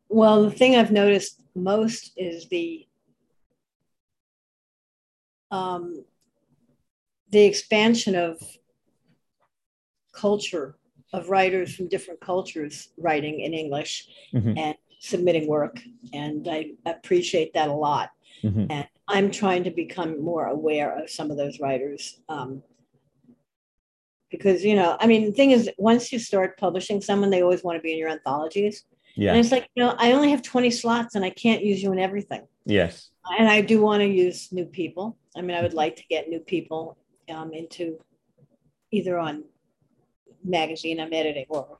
Well, 0.07 0.43
the 0.43 0.51
thing 0.51 0.75
I've 0.75 0.91
noticed 0.91 1.41
most 1.55 2.11
is 2.15 2.47
the 2.49 2.85
um, 5.51 6.03
the 7.31 7.43
expansion 7.43 8.15
of 8.15 8.39
culture 10.13 10.75
of 11.13 11.29
writers 11.29 11.75
from 11.75 11.87
different 11.87 12.19
cultures 12.19 12.89
writing 12.97 13.41
in 13.41 13.53
English 13.53 14.07
mm-hmm. 14.33 14.57
and 14.57 14.75
submitting 14.99 15.47
work. 15.47 15.79
And 16.13 16.47
I 16.47 16.71
appreciate 16.85 17.53
that 17.53 17.69
a 17.69 17.73
lot. 17.73 18.11
Mm-hmm. 18.43 18.65
And 18.69 18.87
I'm 19.07 19.31
trying 19.31 19.63
to 19.63 19.71
become 19.71 20.23
more 20.23 20.47
aware 20.47 20.97
of 20.97 21.09
some 21.09 21.31
of 21.31 21.37
those 21.37 21.59
writers. 21.59 22.19
Um, 22.27 22.63
because, 24.37 24.63
you 24.63 24.75
know, 24.75 24.97
I 24.99 25.07
mean, 25.07 25.25
the 25.25 25.31
thing 25.31 25.51
is, 25.51 25.69
once 25.77 26.11
you 26.11 26.19
start 26.19 26.57
publishing 26.57 27.01
someone, 27.01 27.29
they 27.29 27.41
always 27.41 27.63
want 27.63 27.77
to 27.77 27.81
be 27.81 27.91
in 27.93 27.97
your 27.97 28.09
anthologies. 28.09 28.85
Yeah. 29.15 29.31
And 29.31 29.39
it's 29.39 29.51
like, 29.51 29.69
you 29.75 29.83
know, 29.83 29.95
I 29.97 30.11
only 30.11 30.29
have 30.31 30.41
20 30.41 30.69
slots 30.71 31.15
and 31.15 31.23
I 31.23 31.29
can't 31.29 31.63
use 31.63 31.81
you 31.81 31.91
in 31.91 31.99
everything. 31.99 32.45
Yes. 32.65 33.11
And 33.37 33.47
I 33.49 33.61
do 33.61 33.81
want 33.81 34.01
to 34.01 34.07
use 34.07 34.51
new 34.51 34.65
people. 34.65 35.17
I 35.37 35.41
mean, 35.41 35.55
I 35.55 35.61
would 35.61 35.73
like 35.73 35.95
to 35.97 36.03
get 36.09 36.29
new 36.29 36.39
people 36.39 36.97
um, 37.33 37.53
into 37.53 37.97
either 38.91 39.17
on 39.17 39.43
magazine 40.43 40.99
I'm 40.99 41.13
editing 41.13 41.45
or 41.49 41.79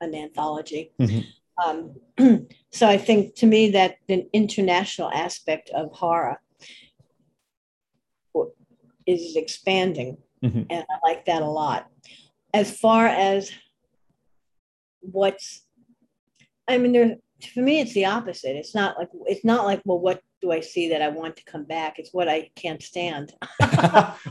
an 0.00 0.14
anthology. 0.14 0.92
Mm-hmm. 1.00 1.20
Um, 1.64 2.46
so 2.70 2.86
I 2.86 2.98
think 2.98 3.34
to 3.36 3.46
me 3.46 3.70
that 3.70 3.96
the 4.06 4.28
international 4.32 5.10
aspect 5.10 5.70
of 5.70 5.90
horror 5.92 6.40
is 9.06 9.36
expanding, 9.36 10.18
mm-hmm. 10.42 10.62
and 10.70 10.84
I 10.88 11.08
like 11.08 11.24
that 11.26 11.42
a 11.42 11.46
lot. 11.46 11.88
As 12.54 12.78
far 12.78 13.06
as 13.06 13.50
what's, 15.00 15.62
I 16.66 16.78
mean, 16.78 16.92
there 16.92 17.16
for 17.52 17.60
me 17.60 17.80
it's 17.80 17.94
the 17.94 18.04
opposite. 18.04 18.56
It's 18.56 18.74
not 18.74 18.98
like 18.98 19.08
it's 19.26 19.44
not 19.44 19.64
like 19.64 19.80
well, 19.84 19.98
what 19.98 20.20
do 20.40 20.52
I 20.52 20.60
see 20.60 20.88
that 20.90 21.02
I 21.02 21.08
want 21.08 21.36
to 21.36 21.44
come 21.44 21.64
back? 21.64 21.98
It's 21.98 22.12
what 22.12 22.28
I 22.28 22.50
can't 22.56 22.82
stand. 22.82 23.32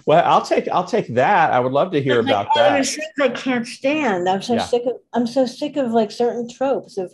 well, 0.06 0.24
I'll 0.26 0.42
take 0.42 0.68
I'll 0.68 0.86
take 0.86 1.08
that. 1.16 1.54
I 1.54 1.60
would 1.60 1.72
love 1.72 1.92
to 1.92 2.02
hear 2.02 2.20
about 2.20 2.48
like, 2.48 2.56
that. 2.56 2.74
There's 2.74 2.96
things 2.96 3.08
I 3.22 3.30
can't 3.30 3.68
stand. 3.68 4.28
I'm 4.28 4.42
so 4.42 4.56
yeah. 4.56 4.66
sick 4.66 4.84
of 4.86 4.98
I'm 5.14 5.28
so 5.28 5.46
sick 5.46 5.78
of 5.78 5.92
like 5.92 6.12
certain 6.12 6.50
tropes 6.50 6.98
of, 6.98 7.14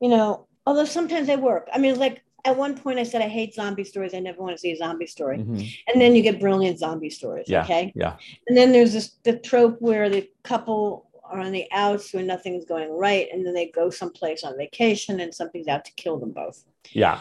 you 0.00 0.08
know, 0.08 0.46
although 0.66 0.84
sometimes 0.84 1.26
they 1.26 1.36
work. 1.36 1.68
I 1.72 1.78
mean, 1.78 1.98
like 1.98 2.22
at 2.44 2.56
one 2.56 2.76
point 2.76 2.98
I 2.98 3.02
said 3.02 3.22
I 3.22 3.28
hate 3.28 3.54
zombie 3.54 3.84
stories. 3.84 4.14
I 4.14 4.20
never 4.20 4.42
want 4.42 4.54
to 4.54 4.58
see 4.58 4.72
a 4.72 4.76
zombie 4.76 5.06
story. 5.06 5.38
Mm-hmm. 5.38 5.62
And 5.88 6.00
then 6.00 6.14
you 6.14 6.22
get 6.22 6.40
brilliant 6.40 6.78
zombie 6.78 7.10
stories. 7.10 7.46
Yeah, 7.48 7.64
okay. 7.64 7.92
Yeah. 7.94 8.16
And 8.48 8.56
then 8.56 8.72
there's 8.72 8.92
this 8.92 9.16
the 9.24 9.38
trope 9.38 9.76
where 9.80 10.08
the 10.08 10.28
couple 10.42 11.08
are 11.24 11.40
on 11.40 11.52
the 11.52 11.66
outs 11.72 12.12
when 12.12 12.26
nothing's 12.26 12.64
going 12.64 12.90
right, 12.90 13.28
and 13.32 13.46
then 13.46 13.54
they 13.54 13.70
go 13.70 13.90
someplace 13.90 14.44
on 14.44 14.56
vacation 14.56 15.20
and 15.20 15.34
something's 15.34 15.68
out 15.68 15.84
to 15.84 15.92
kill 15.92 16.18
them 16.18 16.32
both. 16.32 16.64
Yeah. 16.90 17.20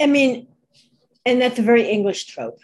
I 0.00 0.06
mean, 0.06 0.48
and 1.26 1.40
that's 1.40 1.58
a 1.58 1.62
very 1.62 1.88
English 1.88 2.26
trope. 2.26 2.58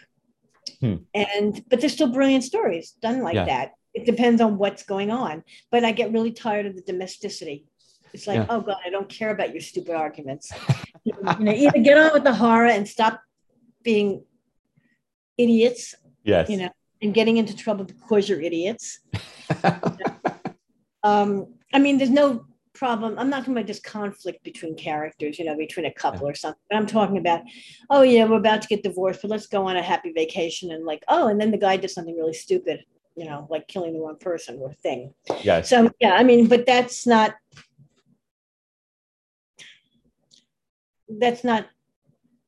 Hmm. 0.79 0.95
And 1.13 1.63
but 1.69 1.81
there's 1.81 1.93
still 1.93 2.11
brilliant 2.11 2.43
stories 2.43 2.95
done 3.01 3.21
like 3.21 3.35
yeah. 3.35 3.45
that. 3.45 3.73
It 3.93 4.05
depends 4.05 4.39
on 4.41 4.57
what's 4.57 4.83
going 4.83 5.11
on. 5.11 5.43
But 5.71 5.83
I 5.83 5.91
get 5.91 6.11
really 6.11 6.31
tired 6.31 6.65
of 6.65 6.75
the 6.75 6.81
domesticity. 6.81 7.65
It's 8.13 8.27
like, 8.27 8.37
yeah. 8.37 8.45
oh 8.49 8.61
God, 8.61 8.77
I 8.85 8.89
don't 8.89 9.09
care 9.09 9.31
about 9.31 9.53
your 9.53 9.61
stupid 9.61 9.95
arguments. 9.95 10.51
you 11.39 11.45
know, 11.45 11.51
either 11.51 11.79
get 11.79 11.97
on 11.97 12.13
with 12.13 12.23
the 12.23 12.33
horror 12.33 12.67
and 12.67 12.87
stop 12.87 13.21
being 13.83 14.23
idiots. 15.37 15.95
Yes. 16.23 16.49
You 16.49 16.57
know, 16.57 16.69
and 17.01 17.13
getting 17.13 17.37
into 17.37 17.55
trouble 17.55 17.85
because 17.85 18.27
you're 18.27 18.41
idiots. 18.41 18.99
um, 21.03 21.53
I 21.73 21.79
mean, 21.79 21.97
there's 21.97 22.09
no 22.09 22.45
problem. 22.73 23.17
I'm 23.17 23.29
not 23.29 23.39
talking 23.39 23.53
about 23.53 23.67
just 23.67 23.83
conflict 23.83 24.43
between 24.43 24.75
characters, 24.75 25.37
you 25.37 25.45
know, 25.45 25.55
between 25.57 25.85
a 25.85 25.93
couple 25.93 26.27
or 26.27 26.33
something. 26.33 26.61
But 26.69 26.77
I'm 26.77 26.85
talking 26.85 27.17
about, 27.17 27.41
oh 27.89 28.01
yeah, 28.01 28.25
we're 28.25 28.37
about 28.37 28.61
to 28.61 28.67
get 28.67 28.83
divorced, 28.83 29.21
but 29.21 29.31
let's 29.31 29.47
go 29.47 29.67
on 29.67 29.77
a 29.77 29.81
happy 29.81 30.11
vacation 30.13 30.71
and 30.71 30.85
like, 30.85 31.03
oh, 31.07 31.27
and 31.27 31.39
then 31.39 31.51
the 31.51 31.57
guy 31.57 31.77
did 31.77 31.89
something 31.89 32.15
really 32.15 32.33
stupid, 32.33 32.85
you 33.15 33.25
know, 33.25 33.47
like 33.49 33.67
killing 33.67 33.93
the 33.93 33.99
wrong 33.99 34.17
person 34.17 34.59
or 34.61 34.73
thing. 34.73 35.13
Yeah. 35.41 35.61
So 35.61 35.91
yeah, 35.99 36.13
I 36.13 36.23
mean, 36.23 36.47
but 36.47 36.65
that's 36.65 37.05
not 37.05 37.35
that's 41.17 41.43
not 41.43 41.67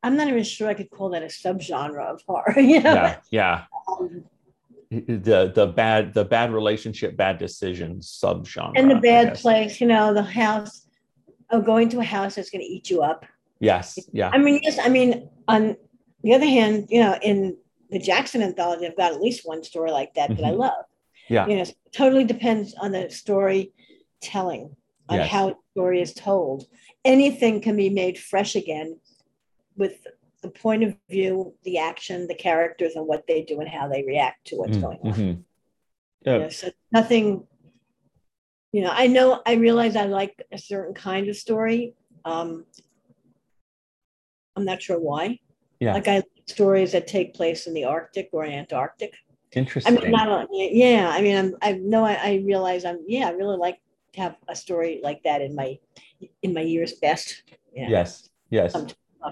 i'm 0.04 0.16
not 0.16 0.28
even 0.28 0.44
sure 0.44 0.68
i 0.68 0.74
could 0.74 0.90
call 0.90 1.10
that 1.10 1.24
a 1.24 1.28
subgenre 1.28 2.06
of 2.06 2.22
horror 2.28 2.54
you 2.60 2.80
know? 2.82 2.94
yeah 2.94 3.18
yeah 3.32 3.64
um, 3.88 4.24
the 4.90 5.52
the 5.56 5.68
bad 5.68 6.14
the 6.14 6.26
bad 6.26 6.52
relationship 6.52 7.16
bad 7.16 7.38
decisions 7.38 8.20
subgenre 8.24 8.74
and 8.76 8.92
the 8.92 8.96
bad 8.96 9.36
place 9.36 9.80
you 9.80 9.88
know 9.88 10.14
the 10.14 10.22
house 10.22 10.88
of 11.50 11.66
going 11.66 11.90
to 11.90 12.00
a 12.00 12.04
house 12.04 12.36
that's 12.36 12.50
going 12.50 12.62
to 12.62 12.68
eat 12.68 12.90
you 12.90 13.02
up 13.02 13.26
yes 13.60 13.98
yeah 14.12 14.30
i 14.34 14.38
mean 14.38 14.60
yes 14.64 14.78
i 14.80 14.90
mean 14.90 15.30
on 15.48 15.76
the 16.24 16.34
other 16.34 16.46
hand 16.46 16.88
you 16.90 17.00
know 17.00 17.18
in 17.22 17.56
the 17.90 18.00
jackson 18.00 18.42
anthology 18.42 18.86
i've 18.86 18.98
got 18.98 19.14
at 19.14 19.22
least 19.22 19.48
one 19.48 19.64
story 19.64 19.92
like 19.92 20.14
that 20.14 20.30
mm-hmm. 20.30 20.42
that 20.42 20.48
i 20.48 20.52
mm-hmm. 20.52 20.60
love 20.60 20.86
yeah 21.30 21.48
you 21.48 21.56
know 21.56 21.66
totally 21.92 22.24
depends 22.24 22.74
on 22.76 22.92
the 22.92 23.10
story 23.10 23.72
telling 24.22 24.76
on 25.10 25.18
yes. 25.18 25.30
how 25.30 25.56
story 25.73 26.02
is 26.02 26.14
told 26.14 26.65
anything 27.06 27.61
can 27.61 27.76
be 27.76 27.89
made 27.89 28.18
fresh 28.18 28.56
again 28.56 28.99
with 29.77 30.06
the 30.41 30.49
point 30.49 30.84
of 30.84 30.95
view, 31.10 31.53
the 31.64 31.77
action, 31.77 32.27
the 32.27 32.35
characters, 32.35 32.95
and 32.95 33.07
what 33.07 33.26
they 33.27 33.43
do 33.43 33.60
and 33.60 33.69
how 33.69 33.88
they 33.88 34.03
react 34.03 34.48
to 34.48 34.56
what's 34.56 34.77
mm, 34.77 34.81
going 34.81 34.99
on. 35.03 35.14
Mm-hmm. 35.14 35.41
Yeah. 36.23 36.34
You 36.34 36.39
know, 36.39 36.49
so 36.49 36.69
nothing, 36.91 37.48
you 38.72 38.81
know, 38.81 38.91
I 38.91 39.07
know, 39.07 39.41
I 39.45 39.53
realize 39.53 39.95
I 39.95 40.06
like 40.06 40.43
a 40.52 40.57
certain 40.57 40.93
kind 40.93 41.30
of 41.30 41.35
story. 41.35 41.95
Um, 42.26 42.65
I'm 44.56 44.65
not 44.65 44.81
sure 44.81 44.99
why. 44.99 45.39
Yeah. 45.80 45.93
Like 45.93 46.07
I 46.07 46.15
like 46.15 46.26
stories 46.48 46.91
that 46.91 47.07
take 47.07 47.34
place 47.34 47.68
in 47.68 47.73
the 47.73 47.85
Arctic 47.85 48.30
or 48.34 48.43
Antarctic. 48.45 49.14
Interesting. 49.53 49.98
I 49.98 50.02
mean, 50.02 50.11
not, 50.11 50.48
yeah. 50.52 51.10
I 51.11 51.22
mean, 51.22 51.38
I'm, 51.38 51.56
I 51.61 51.73
know 51.73 52.06
I, 52.06 52.14
I 52.14 52.43
realize 52.45 52.85
I'm, 52.85 52.99
yeah, 53.07 53.27
I 53.27 53.31
really 53.31 53.57
like 53.57 53.80
have 54.16 54.36
a 54.48 54.56
story 54.56 55.00
like 55.04 55.24
that 55.24 55.42
in 55.42 55.56
my 55.56 55.80
in 56.42 56.54
my 56.54 56.62
year's 56.62 56.94
best. 56.94 57.44
Yeah. 57.74 57.90
Yes, 57.90 58.30
yes. 58.50 58.76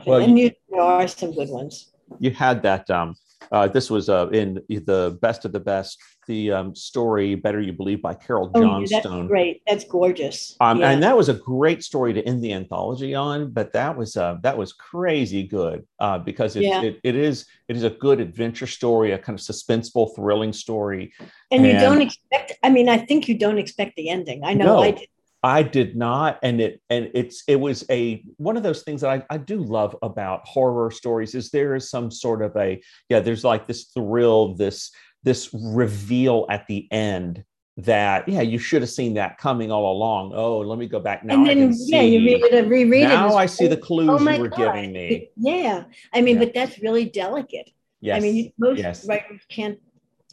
Well, 0.06 0.22
and 0.22 0.38
you, 0.38 0.52
there 0.70 0.82
are 0.82 1.08
some 1.08 1.34
good 1.34 1.50
ones. 1.50 1.92
You 2.20 2.32
had 2.32 2.62
that. 2.64 2.90
Um, 2.90 3.16
uh, 3.52 3.68
this 3.68 3.90
was 3.90 4.10
uh, 4.10 4.28
in 4.30 4.56
the 4.70 5.18
best 5.22 5.46
of 5.46 5.52
the 5.52 5.60
best. 5.60 6.02
The 6.28 6.52
um, 6.52 6.76
story 6.76 7.34
"Better 7.34 7.60
You 7.60 7.74
Believe" 7.74 8.02
by 8.02 8.14
Carole 8.14 8.52
oh, 8.54 8.62
Johnstone. 8.62 9.22
that's 9.22 9.28
great. 9.28 9.62
That's 9.68 9.84
gorgeous. 9.86 10.56
Um, 10.60 10.80
yeah. 10.80 10.92
And 10.92 11.02
that 11.02 11.18
was 11.18 11.30
a 11.30 11.34
great 11.34 11.84
story 11.84 12.14
to 12.14 12.22
end 12.24 12.44
the 12.44 12.54
anthology 12.54 13.16
on. 13.16 13.50
But 13.52 13.74
that 13.74 13.98
was 13.98 14.16
uh, 14.16 14.38
that 14.44 14.56
was 14.56 14.74
crazy 14.74 15.44
good 15.44 15.88
uh, 16.00 16.20
because 16.20 16.56
it, 16.56 16.64
yeah. 16.64 16.84
it, 16.84 17.00
it 17.04 17.16
is 17.16 17.48
it 17.68 17.76
is 17.76 17.84
a 17.84 17.90
good 17.90 18.20
adventure 18.20 18.68
story, 18.68 19.12
a 19.14 19.18
kind 19.18 19.40
of 19.40 19.44
suspenseful, 19.44 20.16
thrilling 20.16 20.54
story. 20.54 21.14
And, 21.52 21.66
and 21.66 21.66
you 21.66 21.74
don't 21.80 22.02
expect. 22.02 22.54
I 22.62 22.70
mean, 22.70 22.90
I 22.90 22.98
think 22.98 23.28
you 23.28 23.38
don't 23.38 23.58
expect 23.58 23.96
the 23.96 24.10
ending. 24.10 24.44
I 24.44 24.54
know 24.54 24.66
no. 24.66 24.80
I 24.84 24.92
did. 24.92 25.08
I 25.42 25.64
did 25.64 25.96
not, 25.96 26.38
and 26.44 26.60
it 26.60 26.82
and 26.90 27.10
it's 27.14 27.44
it 27.48 27.56
was 27.56 27.86
a 27.90 28.24
one 28.38 28.58
of 28.58 28.64
those 28.64 28.84
things 28.84 29.02
that 29.02 29.10
I, 29.10 29.36
I 29.36 29.38
do 29.38 29.64
love 29.64 29.96
about 30.02 30.46
horror 30.46 30.92
stories 30.92 31.34
is 31.34 31.50
there 31.50 31.76
is 31.76 31.90
some 31.90 32.12
sort 32.12 32.42
of 32.42 32.56
a 32.58 32.82
yeah 33.08 33.22
there's 33.22 33.46
like 33.46 33.66
this 33.66 33.86
thrill 33.86 34.56
this 34.56 34.92
this 35.24 35.50
reveal 35.54 36.46
at 36.50 36.68
the 36.68 36.88
end 36.92 37.44
that 37.78 38.28
yeah 38.28 38.42
you 38.42 38.60
should 38.60 38.82
have 38.82 38.90
seen 38.90 39.14
that 39.14 39.38
coming 39.38 39.72
all 39.72 39.94
along. 39.94 40.34
Oh 40.36 40.60
let 40.60 40.78
me 40.78 40.88
go 40.88 41.00
back. 41.00 41.24
Now 41.24 41.36
and 41.36 41.48
then 41.48 41.74
yeah 41.74 42.02
you 42.02 42.20
read 42.20 42.44
it 42.44 42.68
reread 42.68 43.04
now 43.04 43.28
it. 43.28 43.30
Now 43.30 43.38
I 43.38 43.46
see 43.46 43.68
the 43.68 43.78
oh 43.78 43.82
clues 43.82 44.10
oh 44.10 44.30
you 44.30 44.42
were 44.42 44.50
God. 44.50 44.74
giving 44.74 44.92
me. 44.92 45.30
Yeah. 45.38 45.86
I 46.14 46.20
mean 46.22 46.38
yeah. 46.38 46.46
but 46.46 46.54
that's 46.54 46.80
really 46.82 47.06
delicate. 47.06 47.70
Yes. 48.02 48.18
I 48.18 48.20
mean 48.20 48.52
most 48.58 48.80
yes. 48.80 49.08
writers 49.08 49.42
can't 49.48 49.80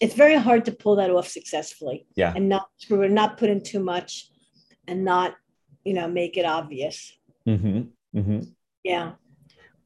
it's 0.00 0.14
very 0.14 0.36
hard 0.36 0.64
to 0.64 0.72
pull 0.72 0.96
that 0.96 1.10
off 1.10 1.28
successfully 1.28 2.06
yeah. 2.16 2.32
and 2.34 2.48
not 2.48 2.68
screw 2.78 3.02
it 3.02 3.12
not 3.12 3.38
put 3.38 3.48
in 3.48 3.62
too 3.62 3.80
much 3.80 4.30
and 4.88 5.04
not, 5.04 5.36
you 5.84 5.94
know, 5.94 6.08
make 6.08 6.36
it 6.36 6.44
obvious. 6.44 7.12
Mm-hmm. 7.46 8.18
Mm-hmm. 8.18 8.40
Yeah. 8.82 9.12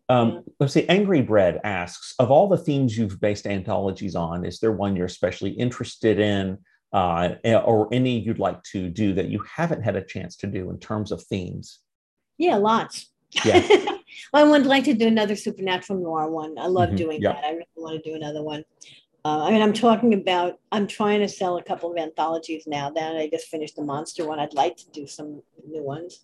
Um, 0.09 0.43
let's 0.59 0.72
see. 0.72 0.89
Angry 0.89 1.22
Bread 1.22 1.60
asks 1.62 2.14
Of 2.18 2.31
all 2.31 2.48
the 2.48 2.59
themes 2.59 2.98
you've 2.98 3.20
based 3.20 3.47
anthologies 3.47 4.16
on, 4.16 4.44
is 4.44 4.59
there 4.59 4.72
one 4.72 4.97
you're 4.97 5.06
especially 5.06 5.51
interested 5.51 6.18
in 6.18 6.59
uh, 6.93 7.35
or 7.64 7.89
any 7.93 8.18
you'd 8.18 8.40
like 8.40 8.62
to 8.64 8.89
do 8.89 9.12
that 9.14 9.28
you 9.28 9.40
haven't 9.48 9.82
had 9.82 9.97
a 9.97 10.02
chance 10.02 10.36
to 10.39 10.47
do 10.47 10.70
in 10.70 10.78
terms 10.78 11.12
of 11.12 11.22
themes? 11.22 11.78
Yeah, 12.39 12.56
lots. 12.56 13.10
Yeah. 13.44 13.66
I 14.35 14.43
would 14.43 14.66
like 14.66 14.85
to 14.85 14.94
do 14.94 15.06
another 15.06 15.36
supernatural 15.36 16.01
noir 16.01 16.28
one. 16.28 16.59
I 16.59 16.66
love 16.66 16.89
mm-hmm. 16.89 16.97
doing 16.97 17.22
yep. 17.22 17.36
that. 17.36 17.44
I 17.44 17.51
really 17.51 17.66
want 17.77 18.02
to 18.02 18.10
do 18.10 18.16
another 18.16 18.43
one. 18.43 18.64
Uh, 19.24 19.44
I 19.44 19.51
mean, 19.51 19.60
I'm 19.60 19.72
talking 19.72 20.14
about, 20.14 20.59
I'm 20.72 20.86
trying 20.86 21.20
to 21.20 21.28
sell 21.28 21.59
a 21.59 21.62
couple 21.62 21.90
of 21.92 21.98
anthologies 21.98 22.64
now. 22.66 22.90
Then 22.90 23.16
I 23.16 23.28
just 23.28 23.48
finished 23.48 23.76
the 23.76 23.84
monster 23.84 24.26
one. 24.26 24.38
I'd 24.38 24.55
like 24.55 24.76
to 24.78 24.90
do 24.92 25.06
some 25.06 25.42
new 25.68 25.82
ones. 25.82 26.20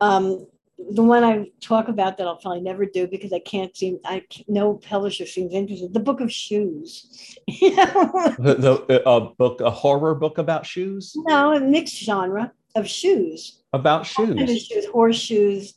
Um, 0.00 0.46
the 0.90 1.02
one 1.02 1.24
I 1.24 1.46
talk 1.60 1.88
about 1.88 2.18
that 2.18 2.26
I'll 2.26 2.36
probably 2.36 2.60
never 2.60 2.84
do 2.84 3.06
because 3.06 3.32
I 3.32 3.38
can't 3.38 3.74
seem, 3.74 3.98
I 4.04 4.22
no 4.46 4.74
publisher 4.74 5.24
seems 5.24 5.54
interested. 5.54 5.94
The 5.94 6.00
Book 6.00 6.20
of 6.20 6.30
Shoes. 6.30 7.38
the, 7.46 8.84
the 8.88 9.02
a 9.08 9.20
book, 9.20 9.62
a 9.62 9.70
horror 9.70 10.14
book 10.14 10.36
about 10.36 10.66
shoes? 10.66 11.14
No, 11.16 11.54
a 11.54 11.60
mixed 11.60 11.96
genre 11.96 12.52
of 12.74 12.86
shoes. 12.86 13.62
About 13.72 14.04
shoes. 14.04 14.66
shoes, 14.66 14.86
horseshoes, 14.86 15.74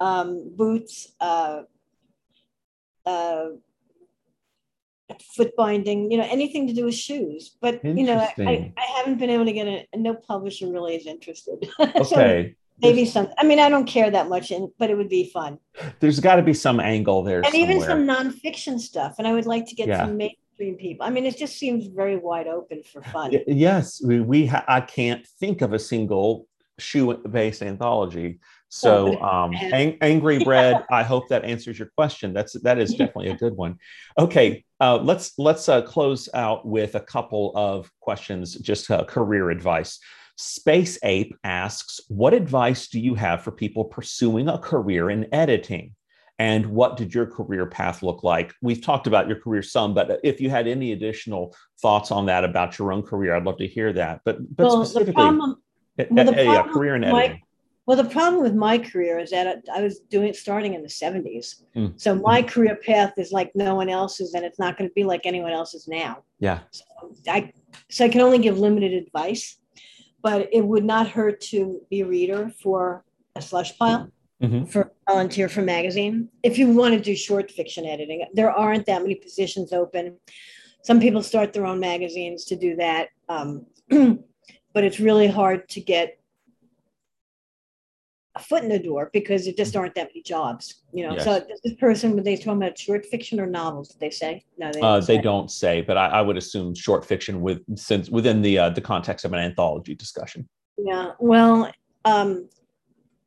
um, 0.00 0.52
boots, 0.54 1.12
uh, 1.20 1.62
uh, 3.06 3.44
foot 5.20 5.54
binding, 5.56 6.10
you 6.10 6.16
know, 6.16 6.26
anything 6.30 6.66
to 6.68 6.72
do 6.72 6.84
with 6.84 6.94
shoes. 6.94 7.56
But 7.60 7.84
you 7.84 8.04
know, 8.04 8.18
I, 8.38 8.72
I 8.76 8.82
haven't 8.96 9.18
been 9.18 9.30
able 9.30 9.44
to 9.44 9.52
get 9.52 9.66
a 9.66 9.86
no 9.96 10.14
publisher 10.14 10.70
really 10.70 10.96
is 10.96 11.06
interested. 11.06 11.68
Okay. 11.80 12.04
so 12.04 12.54
maybe 12.80 13.04
some. 13.04 13.28
I 13.38 13.44
mean, 13.44 13.58
I 13.58 13.68
don't 13.68 13.86
care 13.86 14.10
that 14.10 14.28
much, 14.28 14.50
and 14.50 14.68
but 14.78 14.90
it 14.90 14.96
would 14.96 15.08
be 15.08 15.30
fun. 15.30 15.58
There's 16.00 16.20
got 16.20 16.36
to 16.36 16.42
be 16.42 16.54
some 16.54 16.80
angle 16.80 17.22
there, 17.22 17.38
and 17.38 17.46
somewhere. 17.46 17.70
even 17.70 17.82
some 17.82 18.06
nonfiction 18.06 18.78
stuff. 18.78 19.16
And 19.18 19.26
I 19.26 19.32
would 19.32 19.46
like 19.46 19.66
to 19.66 19.74
get 19.74 19.88
yeah. 19.88 19.98
some 19.98 20.16
mainstream 20.16 20.76
people. 20.76 21.06
I 21.06 21.10
mean, 21.10 21.26
it 21.26 21.36
just 21.36 21.58
seems 21.58 21.86
very 21.86 22.16
wide 22.16 22.46
open 22.46 22.82
for 22.82 23.02
fun. 23.02 23.32
Yes, 23.46 24.02
we, 24.04 24.20
we 24.20 24.46
ha- 24.46 24.64
I 24.68 24.80
can't 24.80 25.26
think 25.40 25.62
of 25.62 25.72
a 25.72 25.78
single 25.78 26.46
shoe-based 26.78 27.62
anthology 27.62 28.40
so, 28.74 29.20
um, 29.20 29.52
ang- 29.52 29.98
angry 30.00 30.42
bread. 30.42 30.82
I 30.90 31.02
hope 31.02 31.28
that 31.28 31.44
answers 31.44 31.78
your 31.78 31.90
question. 31.94 32.32
That's 32.32 32.54
that 32.62 32.78
is 32.78 32.92
definitely 32.92 33.28
a 33.28 33.36
good 33.36 33.54
one. 33.54 33.76
Okay, 34.18 34.64
uh, 34.80 34.96
let's 34.96 35.38
let's 35.38 35.68
uh, 35.68 35.82
close 35.82 36.26
out 36.32 36.66
with 36.66 36.94
a 36.94 37.00
couple 37.00 37.52
of 37.54 37.90
questions, 38.00 38.54
just 38.54 38.90
uh, 38.90 39.04
career 39.04 39.50
advice. 39.50 39.98
Space 40.38 40.98
Ape 41.02 41.36
asks, 41.44 42.00
"What 42.08 42.32
advice 42.32 42.88
do 42.88 42.98
you 42.98 43.14
have 43.14 43.42
for 43.42 43.50
people 43.50 43.84
pursuing 43.84 44.48
a 44.48 44.56
career 44.56 45.10
in 45.10 45.28
editing?" 45.34 45.94
And 46.38 46.64
what 46.64 46.96
did 46.96 47.14
your 47.14 47.26
career 47.26 47.66
path 47.66 48.02
look 48.02 48.24
like? 48.24 48.54
We've 48.62 48.80
talked 48.80 49.06
about 49.06 49.28
your 49.28 49.38
career 49.38 49.62
some, 49.62 49.92
but 49.92 50.18
if 50.24 50.40
you 50.40 50.48
had 50.48 50.66
any 50.66 50.92
additional 50.92 51.54
thoughts 51.82 52.10
on 52.10 52.24
that 52.26 52.42
about 52.42 52.78
your 52.78 52.90
own 52.90 53.02
career, 53.02 53.36
I'd 53.36 53.44
love 53.44 53.58
to 53.58 53.66
hear 53.66 53.92
that. 53.92 54.22
But 54.24 54.38
but 54.56 54.64
well, 54.64 54.82
specifically, 54.82 55.12
problem, 55.12 55.56
well, 56.10 56.28
a, 56.30 56.48
a, 56.48 56.60
a 56.60 56.72
career 56.72 56.96
in 56.96 57.04
editing. 57.04 57.42
Well, 57.86 57.96
the 57.96 58.08
problem 58.08 58.42
with 58.42 58.54
my 58.54 58.78
career 58.78 59.18
is 59.18 59.30
that 59.30 59.64
I 59.74 59.82
was 59.82 59.98
doing 59.98 60.28
it 60.28 60.36
starting 60.36 60.74
in 60.74 60.82
the 60.82 60.88
70s. 60.88 61.62
Mm. 61.76 62.00
So 62.00 62.14
my 62.14 62.40
career 62.42 62.76
path 62.76 63.14
is 63.16 63.32
like 63.32 63.50
no 63.54 63.74
one 63.74 63.88
else's, 63.88 64.34
and 64.34 64.44
it's 64.44 64.58
not 64.58 64.78
going 64.78 64.88
to 64.88 64.94
be 64.94 65.02
like 65.02 65.22
anyone 65.24 65.52
else's 65.52 65.88
now. 65.88 66.22
Yeah. 66.38 66.60
So 66.70 66.84
I, 67.28 67.52
so 67.90 68.04
I 68.04 68.08
can 68.08 68.20
only 68.20 68.38
give 68.38 68.58
limited 68.58 68.92
advice, 68.92 69.58
but 70.22 70.48
it 70.52 70.64
would 70.64 70.84
not 70.84 71.08
hurt 71.08 71.40
to 71.52 71.80
be 71.90 72.02
a 72.02 72.06
reader 72.06 72.52
for 72.62 73.04
a 73.34 73.42
slush 73.42 73.76
pile. 73.76 74.10
mm-hmm. 74.42 74.64
for 74.64 74.92
volunteer 75.08 75.48
for 75.48 75.62
magazine. 75.62 76.28
If 76.42 76.58
you 76.58 76.68
want 76.68 76.94
to 76.94 77.00
do 77.00 77.16
short 77.16 77.50
fiction 77.50 77.86
editing, 77.86 78.26
there 78.34 78.50
aren't 78.50 78.86
that 78.86 79.02
many 79.02 79.14
positions 79.14 79.72
open. 79.72 80.18
Some 80.82 81.00
people 81.00 81.22
start 81.22 81.52
their 81.52 81.66
own 81.66 81.80
magazines 81.80 82.44
to 82.46 82.56
do 82.56 82.76
that, 82.76 83.08
um, 83.28 83.66
but 83.88 84.84
it's 84.84 84.98
really 85.00 85.28
hard 85.28 85.68
to 85.70 85.80
get 85.80 86.18
a 88.34 88.40
foot 88.40 88.62
in 88.62 88.70
the 88.70 88.78
door 88.78 89.10
because 89.12 89.44
there 89.44 89.52
just 89.52 89.76
aren't 89.76 89.94
that 89.94 90.08
many 90.08 90.22
jobs, 90.22 90.82
you 90.92 91.06
know. 91.06 91.14
Yes. 91.14 91.24
So 91.24 91.44
this 91.62 91.74
person, 91.74 92.14
when 92.14 92.24
they 92.24 92.36
talking 92.36 92.62
about 92.62 92.78
short 92.78 93.04
fiction 93.04 93.38
or 93.38 93.46
novels, 93.46 93.88
did 93.88 94.00
they 94.00 94.10
say? 94.10 94.44
No, 94.56 94.72
they, 94.72 94.80
uh, 94.80 95.00
they 95.00 95.18
don't 95.18 95.50
say, 95.50 95.82
but 95.82 95.98
I, 95.98 96.06
I, 96.06 96.22
would 96.22 96.38
assume 96.38 96.74
short 96.74 97.04
fiction 97.04 97.42
with 97.42 97.60
since 97.78 98.08
within 98.08 98.40
the 98.40 98.58
uh, 98.58 98.70
the 98.70 98.80
context 98.80 99.26
of 99.26 99.32
an 99.34 99.38
anthology 99.38 99.94
discussion. 99.94 100.48
Yeah, 100.78 101.12
well, 101.18 101.70
um, 102.06 102.48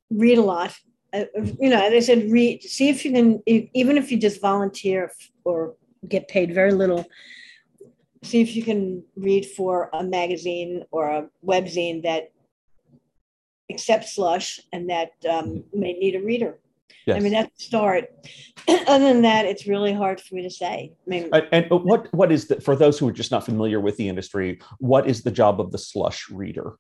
read 0.10 0.40
a 0.40 0.42
lot. 0.42 0.76
Uh, 1.14 1.26
you 1.60 1.70
know, 1.70 1.90
they 1.90 2.02
said, 2.02 2.32
read. 2.32 2.64
See 2.64 2.90
if 2.90 3.06
you 3.06 3.12
can, 3.12 3.44
even 3.46 3.98
if 3.98 4.12
you 4.12 4.18
just 4.18 4.42
volunteer 4.42 5.12
or 5.44 5.76
get 6.08 6.28
paid 6.28 6.54
very 6.54 6.72
little. 6.72 7.06
See 8.24 8.42
if 8.42 8.56
you 8.56 8.64
can 8.64 9.04
read 9.16 9.46
for 9.46 9.92
a 9.94 10.04
magazine 10.04 10.84
or 10.90 11.10
a 11.10 11.30
webzine 11.46 12.02
that 12.02 12.32
accept 13.70 14.10
slush 14.10 14.60
and 14.72 14.90
that 14.90 15.12
um, 15.30 15.46
mm-hmm. 15.46 15.80
may 15.80 15.94
need 15.94 16.16
a 16.16 16.22
reader. 16.22 16.60
Yes. 17.06 17.18
I 17.18 17.20
mean, 17.20 17.34
that's 17.34 17.56
the 17.58 17.64
start. 17.64 18.06
Other 18.88 19.06
than 19.06 19.22
that, 19.24 19.46
it's 19.46 19.68
really 19.68 19.94
hard 19.94 20.20
for 20.20 20.36
me 20.36 20.42
to 20.42 20.50
say. 20.50 20.92
I 21.06 21.10
mean, 21.10 21.30
and, 21.32 21.48
and 21.52 21.66
what 21.70 22.12
what 22.14 22.32
is 22.32 22.48
the 22.48 22.60
for 22.62 22.76
those 22.76 22.98
who 22.98 23.08
are 23.08 23.14
just 23.14 23.32
not 23.32 23.46
familiar 23.46 23.80
with 23.80 23.98
the 23.98 24.10
industry? 24.10 24.60
What 24.80 25.08
is 25.08 25.22
the 25.22 25.32
job 25.32 25.62
of 25.62 25.72
the 25.72 25.78
slush 25.78 26.30
reader? 26.30 26.78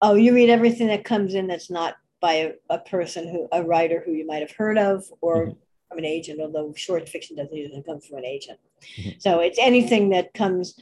Oh, 0.00 0.14
you 0.14 0.34
read 0.34 0.50
everything 0.50 0.88
that 0.88 1.04
comes 1.04 1.34
in 1.34 1.46
that's 1.46 1.70
not 1.70 1.96
by 2.20 2.32
a, 2.32 2.52
a 2.70 2.78
person 2.78 3.28
who 3.28 3.48
a 3.52 3.62
writer 3.62 4.02
who 4.04 4.12
you 4.12 4.26
might 4.26 4.40
have 4.40 4.52
heard 4.52 4.78
of 4.78 5.04
or 5.20 5.46
mm-hmm. 5.46 5.58
from 5.88 5.98
an 5.98 6.06
agent. 6.06 6.40
Although 6.40 6.72
short 6.74 7.06
fiction 7.08 7.36
doesn't 7.36 7.54
usually 7.54 7.82
come 7.82 8.00
from 8.00 8.18
an 8.18 8.24
agent, 8.24 8.58
mm-hmm. 8.98 9.10
so 9.18 9.40
it's 9.40 9.58
anything 9.58 10.10
that 10.10 10.32
comes. 10.32 10.78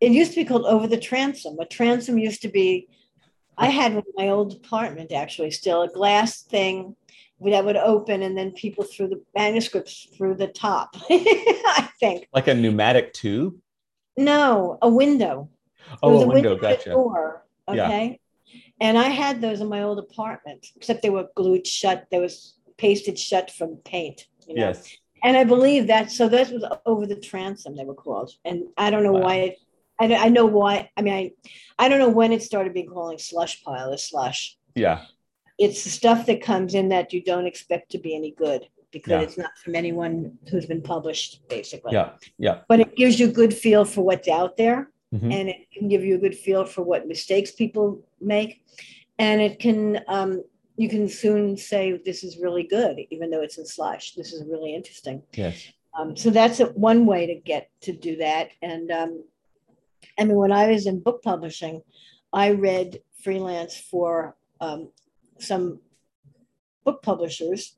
It 0.00 0.12
used 0.12 0.30
to 0.32 0.36
be 0.36 0.44
called 0.44 0.66
over 0.66 0.86
the 0.86 0.98
transom. 0.98 1.58
A 1.60 1.66
transom 1.66 2.16
used 2.16 2.42
to 2.42 2.48
be 2.48 2.88
I 3.60 3.68
had 3.68 3.92
in 3.92 4.02
my 4.16 4.28
old 4.28 4.54
apartment 4.54 5.12
actually 5.12 5.50
still 5.50 5.82
a 5.82 5.88
glass 5.88 6.42
thing 6.42 6.96
that 7.42 7.64
would 7.64 7.76
open 7.76 8.22
and 8.22 8.36
then 8.36 8.52
people 8.52 8.84
threw 8.84 9.06
the 9.08 9.22
manuscripts 9.36 10.08
through 10.16 10.34
the 10.34 10.48
top. 10.48 10.96
I 11.10 11.88
think. 12.00 12.26
Like 12.32 12.48
a 12.48 12.54
pneumatic 12.54 13.12
tube? 13.12 13.54
No, 14.16 14.78
a 14.80 14.88
window. 14.88 15.50
Oh, 16.02 16.22
a, 16.22 16.26
window, 16.26 16.34
window 16.34 16.56
gotcha. 16.56 16.90
Door, 16.90 17.46
okay. 17.68 18.18
Yeah. 18.46 18.54
And 18.80 18.98
I 18.98 19.08
had 19.08 19.40
those 19.40 19.60
in 19.60 19.68
my 19.68 19.82
old 19.82 19.98
apartment, 19.98 20.66
except 20.74 21.02
they 21.02 21.10
were 21.10 21.28
glued 21.34 21.66
shut. 21.66 22.06
They 22.10 22.18
was 22.18 22.54
pasted 22.78 23.18
shut 23.18 23.50
from 23.50 23.76
paint. 23.84 24.26
You 24.46 24.54
know? 24.54 24.68
Yes. 24.68 24.96
And 25.22 25.36
I 25.36 25.44
believe 25.44 25.86
that 25.88 26.10
so 26.10 26.28
that 26.28 26.50
was 26.50 26.64
over 26.86 27.06
the 27.06 27.20
transom 27.20 27.76
they 27.76 27.84
were 27.84 27.94
called. 27.94 28.32
And 28.44 28.64
I 28.78 28.90
don't 28.90 29.02
know 29.02 29.12
wow. 29.12 29.20
why 29.20 29.34
it 29.36 29.58
I, 30.00 30.14
I 30.14 30.28
know 30.28 30.46
why. 30.46 30.90
I 30.96 31.02
mean, 31.02 31.14
I, 31.14 31.32
I 31.78 31.88
don't 31.88 31.98
know 31.98 32.08
when 32.08 32.32
it 32.32 32.42
started 32.42 32.74
being 32.74 32.88
calling 32.88 33.18
slush 33.18 33.62
pile 33.62 33.92
a 33.92 33.98
slush. 33.98 34.56
Yeah. 34.74 35.04
It's 35.58 35.84
the 35.84 35.90
stuff 35.90 36.26
that 36.26 36.42
comes 36.42 36.74
in 36.74 36.88
that 36.88 37.12
you 37.12 37.22
don't 37.22 37.46
expect 37.46 37.90
to 37.92 37.98
be 37.98 38.16
any 38.16 38.30
good 38.32 38.66
because 38.90 39.10
yeah. 39.10 39.20
it's 39.20 39.38
not 39.38 39.50
from 39.62 39.76
anyone 39.76 40.38
who's 40.50 40.66
been 40.66 40.82
published, 40.82 41.46
basically. 41.48 41.92
Yeah. 41.92 42.12
Yeah. 42.38 42.60
But 42.66 42.80
it 42.80 42.96
gives 42.96 43.20
you 43.20 43.28
a 43.28 43.32
good 43.32 43.54
feel 43.54 43.84
for 43.84 44.02
what's 44.02 44.28
out 44.28 44.56
there. 44.56 44.90
Mm-hmm. 45.14 45.32
And 45.32 45.48
it 45.48 45.70
can 45.72 45.88
give 45.88 46.04
you 46.04 46.14
a 46.14 46.18
good 46.18 46.36
feel 46.36 46.64
for 46.64 46.82
what 46.82 47.08
mistakes 47.08 47.50
people 47.50 48.00
make. 48.20 48.64
And 49.18 49.40
it 49.40 49.58
can, 49.58 50.00
um, 50.08 50.44
you 50.76 50.88
can 50.88 51.08
soon 51.08 51.56
say, 51.56 52.00
this 52.04 52.24
is 52.24 52.38
really 52.38 52.62
good, 52.62 53.00
even 53.10 53.28
though 53.28 53.42
it's 53.42 53.58
in 53.58 53.66
slush. 53.66 54.14
This 54.14 54.32
is 54.32 54.44
really 54.46 54.74
interesting. 54.74 55.22
Yes. 55.34 55.66
Um, 55.98 56.16
so 56.16 56.30
that's 56.30 56.60
a, 56.60 56.66
one 56.66 57.06
way 57.06 57.26
to 57.26 57.34
get 57.34 57.70
to 57.82 57.92
do 57.92 58.16
that. 58.16 58.50
And 58.62 58.90
um, 58.92 59.24
I 60.18 60.24
mean, 60.24 60.36
when 60.36 60.52
I 60.52 60.68
was 60.70 60.86
in 60.86 61.00
book 61.00 61.22
publishing, 61.22 61.82
I 62.32 62.50
read 62.50 63.00
freelance 63.22 63.76
for 63.76 64.36
um, 64.60 64.90
some 65.38 65.80
book 66.84 67.02
publishers 67.02 67.76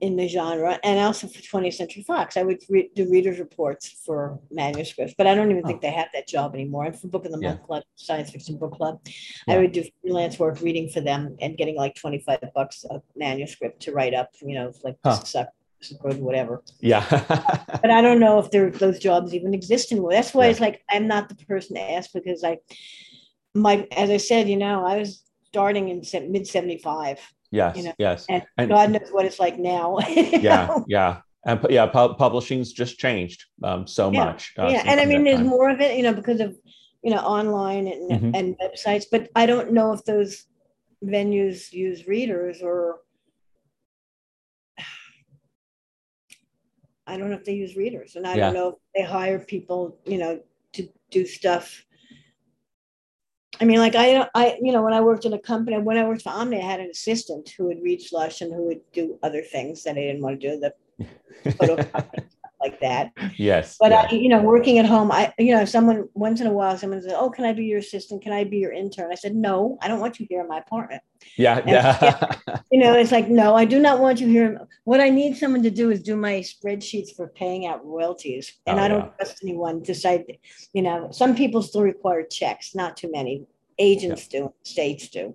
in 0.00 0.16
the 0.16 0.28
genre 0.28 0.78
and 0.82 0.98
also 0.98 1.26
for 1.26 1.40
20th 1.40 1.74
Century 1.74 2.02
Fox. 2.02 2.36
I 2.36 2.42
would 2.42 2.62
re- 2.68 2.90
do 2.94 3.10
readers' 3.10 3.38
reports 3.38 3.88
for 4.04 4.38
manuscripts, 4.50 5.14
but 5.16 5.26
I 5.26 5.34
don't 5.34 5.50
even 5.50 5.62
oh. 5.64 5.66
think 5.66 5.80
they 5.80 5.90
have 5.90 6.08
that 6.12 6.28
job 6.28 6.54
anymore. 6.54 6.84
And 6.84 6.98
for 6.98 7.08
Book 7.08 7.24
of 7.24 7.32
the 7.32 7.40
Month. 7.40 7.62
Club, 7.62 7.84
Science 7.94 8.30
Fiction 8.30 8.58
Book 8.58 8.72
Club, 8.72 9.00
yeah. 9.06 9.54
I 9.54 9.58
would 9.58 9.72
do 9.72 9.84
freelance 10.02 10.38
work 10.38 10.60
reading 10.60 10.88
for 10.88 11.00
them 11.00 11.36
and 11.40 11.56
getting 11.56 11.76
like 11.76 11.94
25 11.94 12.40
bucks 12.54 12.84
a 12.90 13.00
manuscript 13.16 13.80
to 13.82 13.92
write 13.92 14.14
up, 14.14 14.30
you 14.42 14.54
know, 14.54 14.72
like 14.82 14.96
huh 15.04 15.46
good, 15.92 16.18
whatever. 16.18 16.62
Yeah. 16.80 17.04
but 17.28 17.90
I 17.90 18.00
don't 18.00 18.20
know 18.20 18.38
if 18.38 18.50
there 18.50 18.70
those 18.70 18.98
jobs 18.98 19.34
even 19.34 19.54
exist 19.54 19.92
anymore. 19.92 20.12
That's 20.12 20.34
why 20.34 20.44
yeah. 20.44 20.50
it's 20.50 20.60
like 20.60 20.82
I'm 20.90 21.06
not 21.06 21.28
the 21.28 21.34
person 21.46 21.76
to 21.76 21.82
ask 21.82 22.10
because 22.12 22.44
I 22.44 22.58
my 23.54 23.86
as 23.96 24.10
I 24.10 24.16
said, 24.16 24.48
you 24.48 24.56
know, 24.56 24.84
I 24.84 24.98
was 24.98 25.24
starting 25.48 25.88
in 25.88 26.02
mid 26.30 26.46
75. 26.46 27.20
Yes. 27.50 27.76
You 27.76 27.84
know, 27.84 27.94
yes. 27.98 28.26
And, 28.28 28.42
and, 28.58 28.68
God 28.68 28.90
knows 28.90 29.08
what 29.12 29.24
it's 29.24 29.38
like 29.38 29.58
now. 29.58 29.98
yeah. 30.08 30.66
Know? 30.66 30.84
Yeah. 30.88 31.20
And 31.46 31.64
yeah, 31.70 31.86
pu- 31.86 32.14
publishing's 32.14 32.72
just 32.72 32.98
changed 32.98 33.44
um, 33.62 33.86
so 33.86 34.10
yeah. 34.10 34.24
much. 34.24 34.52
Uh, 34.58 34.68
yeah. 34.72 34.82
And 34.86 34.98
I 34.98 35.04
mean, 35.04 35.22
there's 35.22 35.38
time. 35.38 35.46
more 35.46 35.70
of 35.70 35.80
it, 35.80 35.96
you 35.96 36.02
know, 36.02 36.12
because 36.12 36.40
of, 36.40 36.56
you 37.02 37.12
know, 37.12 37.18
online 37.18 37.86
and, 37.86 38.10
mm-hmm. 38.10 38.34
and 38.34 38.56
websites, 38.58 39.04
but 39.10 39.28
I 39.36 39.46
don't 39.46 39.72
know 39.72 39.92
if 39.92 40.04
those 40.04 40.46
venues 41.04 41.72
use 41.72 42.08
readers 42.08 42.60
or 42.62 43.00
I 47.06 47.16
don't 47.16 47.30
know 47.30 47.36
if 47.36 47.44
they 47.44 47.54
use 47.54 47.76
readers, 47.76 48.16
and 48.16 48.26
I 48.26 48.34
yeah. 48.34 48.46
don't 48.46 48.54
know 48.54 48.68
if 48.68 48.74
they 48.94 49.02
hire 49.02 49.38
people, 49.38 49.98
you 50.04 50.18
know, 50.18 50.40
to 50.72 50.88
do 51.10 51.26
stuff. 51.26 51.84
I 53.60 53.64
mean, 53.64 53.78
like 53.78 53.94
I, 53.94 54.28
I, 54.34 54.58
you 54.60 54.72
know, 54.72 54.82
when 54.82 54.94
I 54.94 55.00
worked 55.00 55.24
in 55.24 55.32
a 55.32 55.38
company, 55.38 55.78
when 55.78 55.96
I 55.96 56.04
worked 56.04 56.22
for 56.22 56.30
Omni, 56.30 56.60
I 56.60 56.64
had 56.64 56.80
an 56.80 56.90
assistant 56.90 57.50
who 57.56 57.66
would 57.66 57.82
read 57.82 58.02
slush 58.02 58.40
and 58.40 58.52
who 58.52 58.66
would 58.66 58.80
do 58.92 59.18
other 59.22 59.42
things 59.42 59.84
that 59.84 59.92
I 59.92 60.00
didn't 60.00 60.22
want 60.22 60.40
to 60.40 60.50
do, 60.50 60.60
the 60.60 60.74
like 62.64 62.80
that. 62.80 63.12
Yes. 63.36 63.76
But 63.78 63.92
yeah. 63.92 64.06
I, 64.10 64.14
you 64.14 64.28
know, 64.28 64.40
working 64.40 64.78
at 64.78 64.86
home, 64.86 65.12
I, 65.12 65.32
you 65.38 65.54
know, 65.54 65.64
someone 65.64 66.08
once 66.14 66.40
in 66.40 66.46
a 66.46 66.52
while, 66.52 66.76
someone 66.78 67.02
said, 67.02 67.14
"Oh, 67.14 67.30
can 67.30 67.44
I 67.44 67.52
be 67.52 67.64
your 67.66 67.78
assistant? 67.78 68.22
Can 68.22 68.32
I 68.32 68.44
be 68.44 68.58
your 68.58 68.72
intern?" 68.72 69.10
I 69.12 69.14
said, 69.14 69.34
"No, 69.34 69.78
I 69.82 69.88
don't 69.88 70.00
want 70.00 70.18
you 70.18 70.26
here 70.28 70.40
in 70.40 70.48
my 70.48 70.58
apartment." 70.58 71.02
Yeah, 71.36 71.58
and, 71.58 71.68
yeah. 71.68 72.36
you 72.72 72.80
know, 72.80 72.94
it's 72.94 73.12
like, 73.12 73.28
no, 73.28 73.54
I 73.54 73.64
do 73.64 73.78
not 73.78 74.00
want 74.00 74.20
you 74.20 74.28
here. 74.28 74.66
What 74.84 75.00
I 75.00 75.08
need 75.08 75.36
someone 75.36 75.62
to 75.62 75.70
do 75.70 75.90
is 75.90 76.02
do 76.02 76.14
my 76.14 76.40
spreadsheets 76.40 77.16
for 77.16 77.28
paying 77.28 77.66
out 77.66 77.84
royalties, 77.84 78.52
and 78.66 78.78
oh, 78.78 78.82
I 78.82 78.88
don't 78.88 79.04
yeah. 79.04 79.10
trust 79.16 79.38
anyone 79.42 79.82
to 79.84 79.94
say, 79.94 80.38
you 80.74 80.82
know, 80.82 81.08
some 81.10 81.34
people 81.34 81.62
still 81.62 81.82
require 81.82 82.22
checks, 82.22 82.74
not 82.74 82.96
too 82.96 83.10
many 83.10 83.46
agents 83.78 84.28
yeah. 84.30 84.40
do, 84.40 84.54
states 84.62 85.08
do. 85.08 85.34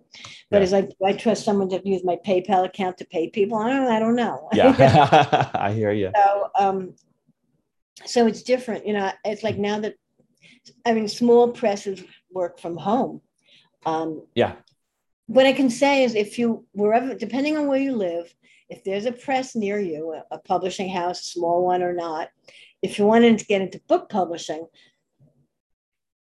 But 0.50 0.58
yeah. 0.58 0.64
it's 0.64 0.72
like, 0.72 0.90
I 1.06 1.14
trust 1.14 1.44
someone 1.44 1.70
to 1.70 1.82
use 1.84 2.04
my 2.04 2.18
PayPal 2.26 2.66
account 2.66 2.98
to 3.00 3.06
pay 3.06 3.30
people? 3.30 3.58
I 3.58 3.70
don't, 3.70 3.88
I 3.88 4.00
don't 4.00 4.16
know. 4.16 4.50
Yeah, 4.54 5.50
I 5.54 5.72
hear 5.72 5.92
you. 5.92 6.12
So, 6.16 6.50
um, 6.58 6.96
so 8.06 8.28
it's 8.28 8.44
different, 8.44 8.86
you 8.86 8.94
know. 8.94 9.12
It's 9.26 9.44
like 9.44 9.58
now 9.58 9.80
that, 9.80 9.96
I 10.86 10.94
mean, 10.94 11.08
small 11.08 11.52
presses 11.52 12.04
work 12.32 12.60
from 12.60 12.78
home. 12.78 13.22
Um, 13.86 14.26
yeah. 14.36 14.54
What 15.28 15.46
I 15.46 15.54
can 15.54 15.70
say 15.70 16.04
is, 16.04 16.16
if 16.16 16.40
you 16.40 16.66
wherever, 16.72 17.14
depending 17.14 17.58
on 17.58 17.68
where 17.68 17.80
you 17.80 17.96
live, 17.96 18.34
if 18.70 18.84
there's 18.84 19.06
a 19.06 19.12
press 19.12 19.56
near 19.56 19.80
you, 19.80 20.14
a, 20.14 20.36
a 20.36 20.40
publishing 20.40 20.90
house, 20.90 21.26
small 21.26 21.66
one 21.66 21.82
or 21.82 21.94
not, 21.94 22.30
if 22.82 22.98
you 22.98 23.06
wanted 23.06 23.40
to 23.40 23.46
get 23.46 23.62
into 23.62 23.82
book 23.88 24.10
publishing, 24.10 24.66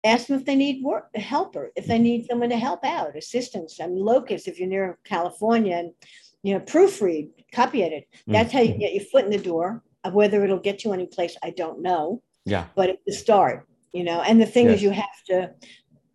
ask 0.05 0.27
them 0.27 0.39
if 0.39 0.45
they 0.45 0.57
need 0.57 0.83
work 0.83 1.09
a 1.15 1.21
helper 1.21 1.71
if 1.77 1.87
they 1.87 1.99
need 1.99 2.27
someone 2.27 2.49
to 2.49 2.57
help 2.57 2.85
out 2.85 3.17
assistance. 3.17 3.79
I 3.81 3.87
mean 3.87 4.05
locus 4.05 4.49
if 4.49 4.59
you're 4.59 4.69
near 4.69 4.99
california 5.05 5.77
and 5.77 5.93
you 6.43 6.55
know 6.55 6.61
proofread 6.61 7.31
copy 7.55 7.85
edit 7.85 8.09
that's 8.27 8.49
mm-hmm. 8.49 8.57
how 8.59 8.65
you 8.65 8.79
get 8.79 8.95
your 8.95 9.05
foot 9.05 9.25
in 9.25 9.31
the 9.31 9.39
door. 9.39 9.83
Whether 10.11 10.43
it'll 10.43 10.59
get 10.59 10.83
you 10.83 10.93
any 10.93 11.07
place 11.07 11.37
i 11.43 11.51
don't 11.51 11.83
know. 11.83 12.23
Yeah. 12.45 12.67
But 12.75 12.91
it's 12.91 13.03
the 13.07 13.13
start 13.13 13.69
you 13.93 14.03
know 14.03 14.23
and 14.23 14.41
the 14.41 14.47
thing 14.47 14.67
yes. 14.67 14.77
is 14.77 14.83
you 14.83 14.91
have 14.91 15.23
to 15.27 15.53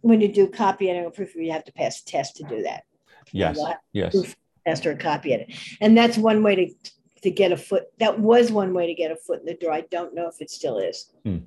when 0.02 0.19
you 0.19 0.27
do 0.27 0.49
copy 0.49 0.89
editing 0.89 1.07
or 1.07 1.11
proofread 1.11 1.45
you 1.45 1.52
have 1.53 1.65
to 1.65 1.72
pass 1.72 2.02
a 2.02 2.06
test 2.06 2.35
to 2.38 2.44
do 2.44 2.64
that. 2.64 2.84
Yes. 3.31 3.57
Yes 3.94 4.35
test 4.68 4.85
or 4.85 4.95
copy 4.95 5.34
it. 5.34 5.53
and 5.81 5.98
that's 5.98 6.18
one 6.18 6.44
way 6.44 6.56
to 6.56 6.91
to 7.23 7.31
get 7.31 7.52
a 7.52 7.57
foot 7.57 7.85
that 7.99 8.19
was 8.19 8.52
one 8.52 8.73
way 8.73 8.85
to 8.88 8.94
get 8.94 9.11
a 9.11 9.15
foot 9.15 9.39
in 9.39 9.45
the 9.45 9.56
door 9.56 9.72
i 9.72 9.81
don't 9.81 10.14
know 10.14 10.27
if 10.27 10.35
it 10.39 10.49
still 10.49 10.77
is 10.77 11.11
hmm. 11.23 11.38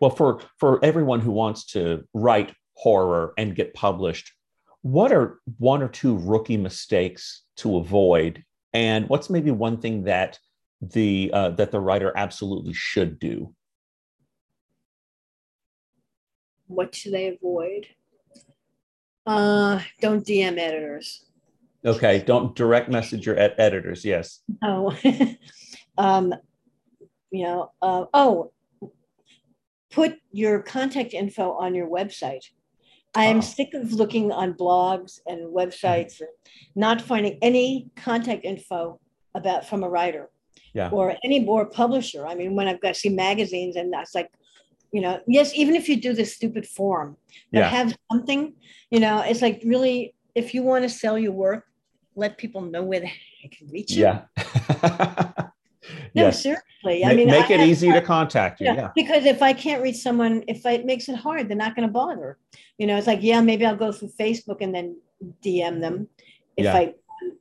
Well, 0.00 0.10
for 0.10 0.40
for 0.58 0.84
everyone 0.84 1.20
who 1.20 1.32
wants 1.32 1.66
to 1.72 2.06
write 2.14 2.54
horror 2.74 3.32
and 3.38 3.54
get 3.54 3.74
published, 3.74 4.32
what 4.82 5.12
are 5.12 5.38
one 5.58 5.82
or 5.82 5.88
two 5.88 6.16
rookie 6.18 6.56
mistakes 6.56 7.42
to 7.56 7.76
avoid, 7.76 8.44
and 8.72 9.08
what's 9.08 9.30
maybe 9.30 9.50
one 9.50 9.78
thing 9.78 10.04
that 10.04 10.38
the 10.80 11.30
uh, 11.32 11.50
that 11.50 11.70
the 11.70 11.80
writer 11.80 12.12
absolutely 12.16 12.72
should 12.72 13.18
do? 13.18 13.54
What 16.66 16.94
should 16.94 17.12
they 17.12 17.28
avoid? 17.28 17.86
Uh, 19.24 19.80
don't 20.00 20.24
DM 20.24 20.58
editors. 20.58 21.24
Okay, 21.86 22.22
don't 22.26 22.54
direct 22.56 22.90
message 22.90 23.26
your 23.26 23.38
ed- 23.38 23.54
editors. 23.58 24.04
Yes. 24.04 24.40
Oh, 24.62 24.96
um, 25.98 26.34
you 27.30 27.44
know, 27.44 27.70
uh, 27.80 28.06
oh, 28.12 28.52
put 29.92 30.14
your 30.32 30.62
contact 30.62 31.14
info 31.14 31.52
on 31.52 31.74
your 31.74 31.88
website. 31.88 32.44
I 33.14 33.26
am 33.26 33.38
oh. 33.38 33.40
sick 33.40 33.72
of 33.72 33.92
looking 33.92 34.32
on 34.32 34.54
blogs 34.54 35.20
and 35.26 35.54
websites 35.54 36.20
and 36.20 36.28
not 36.74 37.00
finding 37.00 37.38
any 37.40 37.88
contact 37.96 38.44
info 38.44 39.00
about 39.34 39.66
from 39.66 39.84
a 39.84 39.88
writer 39.88 40.28
yeah. 40.74 40.90
or 40.90 41.16
any 41.24 41.40
more 41.40 41.66
publisher. 41.66 42.26
I 42.26 42.34
mean, 42.34 42.54
when 42.56 42.68
I've 42.68 42.80
got 42.80 42.94
to 42.94 43.00
see 43.00 43.08
magazines 43.08 43.76
and 43.76 43.92
that's 43.92 44.14
like, 44.14 44.30
you 44.92 45.00
know, 45.00 45.20
yes, 45.26 45.54
even 45.54 45.74
if 45.74 45.88
you 45.88 45.96
do 45.96 46.12
this 46.12 46.34
stupid 46.34 46.66
form, 46.66 47.16
but 47.52 47.60
yeah. 47.60 47.68
have 47.68 47.96
something, 48.12 48.54
you 48.90 49.00
know, 49.00 49.20
it's 49.20 49.40
like 49.40 49.62
really, 49.64 50.14
if 50.34 50.52
you 50.52 50.62
want 50.62 50.84
to 50.84 50.90
sell 50.90 51.18
your 51.18 51.32
work, 51.32 51.64
let 52.16 52.38
people 52.38 52.62
know 52.62 52.82
where 52.82 53.00
they 53.00 53.12
can 53.50 53.68
reach 53.68 53.92
you. 53.92 54.02
Yeah. 54.02 54.22
no, 56.14 56.26
yes. 56.26 56.42
seriously. 56.42 57.04
I 57.04 57.14
mean, 57.14 57.28
make 57.28 57.50
it 57.50 57.60
have, 57.60 57.68
easy 57.68 57.92
to 57.92 58.00
contact 58.00 58.60
you. 58.60 58.66
Yeah, 58.66 58.74
yeah. 58.74 58.90
Because 58.94 59.24
if 59.24 59.42
I 59.42 59.52
can't 59.52 59.82
reach 59.82 59.96
someone, 59.96 60.42
if 60.48 60.64
it 60.66 60.84
makes 60.84 61.08
it 61.08 61.16
hard, 61.16 61.48
they're 61.48 61.56
not 61.56 61.76
going 61.76 61.86
to 61.86 61.92
bother. 61.92 62.38
You 62.78 62.86
know, 62.86 62.96
it's 62.96 63.06
like, 63.06 63.20
yeah, 63.22 63.40
maybe 63.40 63.64
I'll 63.64 63.76
go 63.76 63.92
through 63.92 64.10
Facebook 64.18 64.58
and 64.60 64.74
then 64.74 64.96
DM 65.42 65.80
them 65.80 66.08
if 66.56 66.64
yeah. 66.64 66.74
I 66.74 66.94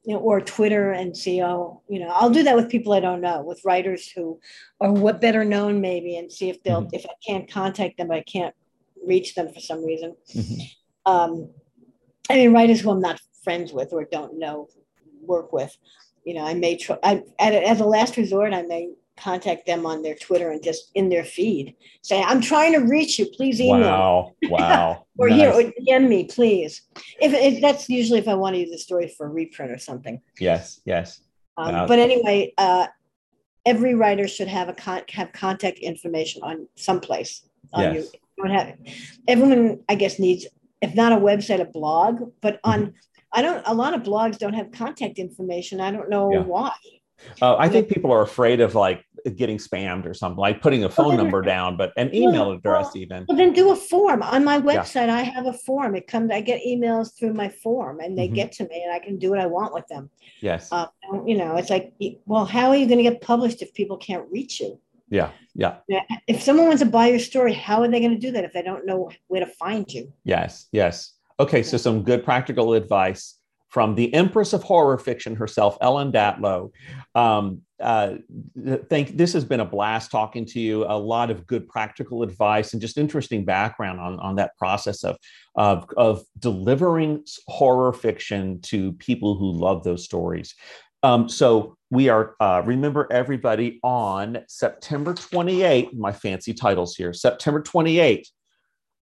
you 0.04 0.14
know, 0.14 0.20
or 0.20 0.40
Twitter 0.42 0.92
and 0.92 1.16
see, 1.16 1.42
oh, 1.42 1.82
you 1.88 2.00
know, 2.00 2.10
I'll 2.10 2.30
do 2.30 2.44
that 2.44 2.56
with 2.56 2.70
people 2.70 2.94
I 2.94 3.00
don't 3.00 3.22
know, 3.22 3.42
with 3.42 3.64
writers 3.66 4.10
who 4.10 4.40
are 4.80 4.92
what 4.92 5.22
better 5.22 5.44
known 5.44 5.82
maybe, 5.82 6.18
and 6.18 6.32
see 6.32 6.50
if 6.50 6.62
they'll, 6.64 6.84
mm-hmm. 6.84 6.96
if 6.96 7.06
I 7.06 7.14
can't 7.26 7.50
contact 7.50 7.98
them, 7.98 8.12
I 8.12 8.22
can't 8.22 8.56
reach 9.06 9.36
them 9.36 9.52
for 9.54 9.60
some 9.60 9.84
reason. 9.84 10.16
Mm-hmm. 10.34 11.12
Um, 11.12 11.50
I 12.30 12.36
mean, 12.36 12.54
writers 12.54 12.82
who 12.82 12.92
I'm 12.92 13.02
not 13.02 13.20
friends 13.46 13.72
with 13.72 13.94
or 13.94 14.04
don't 14.04 14.38
know, 14.38 14.68
work 15.22 15.54
with, 15.54 15.78
you 16.26 16.34
know, 16.34 16.46
I 16.46 16.54
may 16.56 16.76
try, 16.76 16.98
I, 17.04 17.24
as 17.40 17.80
a 17.80 17.86
last 17.86 18.18
resort, 18.18 18.54
I 18.54 18.64
may 18.64 18.90
contact 19.18 19.66
them 19.66 19.86
on 19.86 20.02
their 20.02 20.16
Twitter 20.16 20.52
and 20.52 20.62
just 20.62 20.92
in 20.96 21.08
their 21.08 21.24
feed 21.24 21.76
say, 22.02 22.22
I'm 22.22 22.42
trying 22.42 22.74
to 22.74 22.80
reach 22.80 23.18
you. 23.18 23.28
Please 23.28 23.62
email. 23.62 23.80
Wow. 23.80 24.34
Wow. 24.50 25.06
or 25.18 25.30
nice. 25.30 25.40
here, 25.40 25.52
or 25.52 25.72
DM 25.88 26.10
me, 26.10 26.26
please. 26.26 26.82
If, 27.22 27.34
if, 27.34 27.62
that's 27.62 27.88
usually 27.88 28.20
if 28.20 28.28
I 28.28 28.34
want 28.34 28.56
to 28.56 28.60
use 28.60 28.72
the 28.72 28.78
story 28.78 29.08
for 29.08 29.28
a 29.28 29.30
reprint 29.30 29.72
or 29.72 29.78
something. 29.78 30.22
Yes. 30.40 30.82
Yes. 30.86 31.22
Um, 31.58 31.74
wow. 31.74 31.88
But 31.88 32.00
anyway, 32.00 32.54
uh, 32.58 32.88
every 33.66 33.96
writer 33.96 34.28
should 34.28 34.50
have 34.50 34.68
a 34.68 34.74
con- 34.74 35.04
have 35.10 35.32
contact 35.32 35.80
information 35.80 36.42
on 36.44 36.68
someplace. 36.76 37.48
On 37.74 37.84
yes. 37.84 37.96
you. 37.96 38.20
Don't 38.38 38.52
Have, 38.52 38.74
everyone, 39.30 39.80
I 39.88 39.96
guess, 39.96 40.20
needs 40.20 40.46
if 40.82 40.94
not 40.94 41.14
a 41.14 41.16
website, 41.16 41.62
a 41.62 41.66
blog. 41.66 42.34
But 42.42 42.60
on, 42.64 42.88
mm-hmm. 42.88 42.98
I 43.36 43.42
don't. 43.42 43.62
A 43.68 43.74
lot 43.74 43.94
of 43.94 44.02
blogs 44.02 44.38
don't 44.38 44.54
have 44.54 44.72
contact 44.72 45.20
information. 45.20 45.82
I 45.82 45.92
don't 45.92 46.10
know 46.10 46.32
yeah. 46.32 46.40
why. 46.40 46.72
Uh, 47.42 47.56
I 47.58 47.70
think 47.70 47.88
people 47.88 48.12
are 48.12 48.22
afraid 48.22 48.60
of 48.60 48.76
like 48.76 49.04
getting 49.36 49.58
spammed 49.58 50.06
or 50.06 50.14
something, 50.14 50.38
like 50.38 50.62
putting 50.62 50.84
a 50.84 50.90
phone 50.90 51.16
number 51.16 51.42
down, 51.42 51.78
but 51.78 51.92
an 51.98 52.14
email 52.14 52.52
address 52.52 52.96
even. 52.96 53.26
Well, 53.28 53.38
then 53.38 53.54
do 53.54 53.72
a 53.72 53.76
form 53.76 54.22
on 54.22 54.44
my 54.44 54.60
website. 54.60 55.08
Yeah. 55.08 55.16
I 55.16 55.22
have 55.22 55.46
a 55.46 55.54
form. 55.54 55.96
It 55.96 56.08
comes. 56.08 56.32
I 56.32 56.42
get 56.42 56.62
emails 56.66 57.18
through 57.18 57.34
my 57.34 57.50
form, 57.50 58.00
and 58.00 58.18
they 58.18 58.28
mm-hmm. 58.28 58.36
get 58.36 58.52
to 58.54 58.68
me, 58.68 58.84
and 58.84 58.94
I 58.94 59.00
can 59.00 59.18
do 59.18 59.30
what 59.30 59.40
I 59.40 59.46
want 59.46 59.74
with 59.74 59.88
them. 59.88 60.10
Yes. 60.42 60.70
Uh, 60.72 60.88
you 61.26 61.38
know, 61.38 61.56
it's 61.56 61.70
like, 61.70 61.94
well, 62.26 62.46
how 62.46 62.70
are 62.70 62.76
you 62.76 62.86
going 62.86 63.04
to 63.04 63.10
get 63.10 63.22
published 63.22 63.62
if 63.62 63.74
people 63.74 63.98
can't 63.98 64.26
reach 64.32 64.60
you? 64.60 64.80
Yeah, 65.10 65.32
yeah. 65.54 65.78
If 66.28 66.42
someone 66.42 66.68
wants 66.68 66.82
to 66.82 66.90
buy 66.90 67.08
your 67.08 67.20
story, 67.20 67.54
how 67.54 67.82
are 67.82 67.88
they 67.88 68.00
going 68.00 68.12
to 68.12 68.20
do 68.20 68.32
that 68.32 68.44
if 68.44 68.54
they 68.54 68.64
don't 68.64 68.86
know 68.86 69.10
where 69.28 69.40
to 69.40 69.46
find 69.46 69.90
you? 69.92 70.12
Yes, 70.24 70.68
yes. 70.72 71.14
Okay, 71.40 71.64
so 71.64 71.78
some 71.78 72.04
good 72.04 72.24
practical 72.24 72.74
advice 72.74 73.36
from 73.70 73.96
the 73.96 74.14
Empress 74.14 74.54
of 74.54 74.64
horror 74.64 74.98
fiction 74.98 75.36
herself, 75.36 75.78
Ellen 75.82 76.10
Datlow. 76.10 76.72
Um, 77.14 77.62
uh, 77.82 78.14
thank. 78.90 79.18
This 79.18 79.34
has 79.34 79.44
been 79.44 79.60
a 79.60 79.66
blast 79.66 80.12
talking 80.12 80.46
to 80.46 80.62
you. 80.62 80.86
A 80.86 80.98
lot 80.98 81.30
of 81.30 81.46
good 81.46 81.68
practical 81.68 82.24
advice 82.24 82.72
and 82.72 82.82
just 82.82 82.98
interesting 82.98 83.44
background 83.44 84.00
on, 84.00 84.18
on 84.22 84.36
that 84.36 84.56
process 84.58 85.04
of, 85.04 85.18
of 85.56 85.86
of 85.98 86.24
delivering 86.40 87.26
horror 87.48 87.92
fiction 87.92 88.62
to 88.62 88.94
people 88.94 89.36
who 89.36 89.52
love 89.52 89.84
those 89.84 90.06
stories. 90.06 90.56
Um, 91.04 91.28
so 91.28 91.76
we 91.92 92.08
are 92.08 92.36
uh, 92.40 92.62
remember 92.66 93.10
everybody 93.12 93.82
on 93.84 94.38
September 94.48 95.14
28. 95.14 95.98
My 95.98 96.14
fancy 96.14 96.54
titles 96.54 96.96
here. 96.96 97.12
September 97.12 97.62
28 97.62 98.26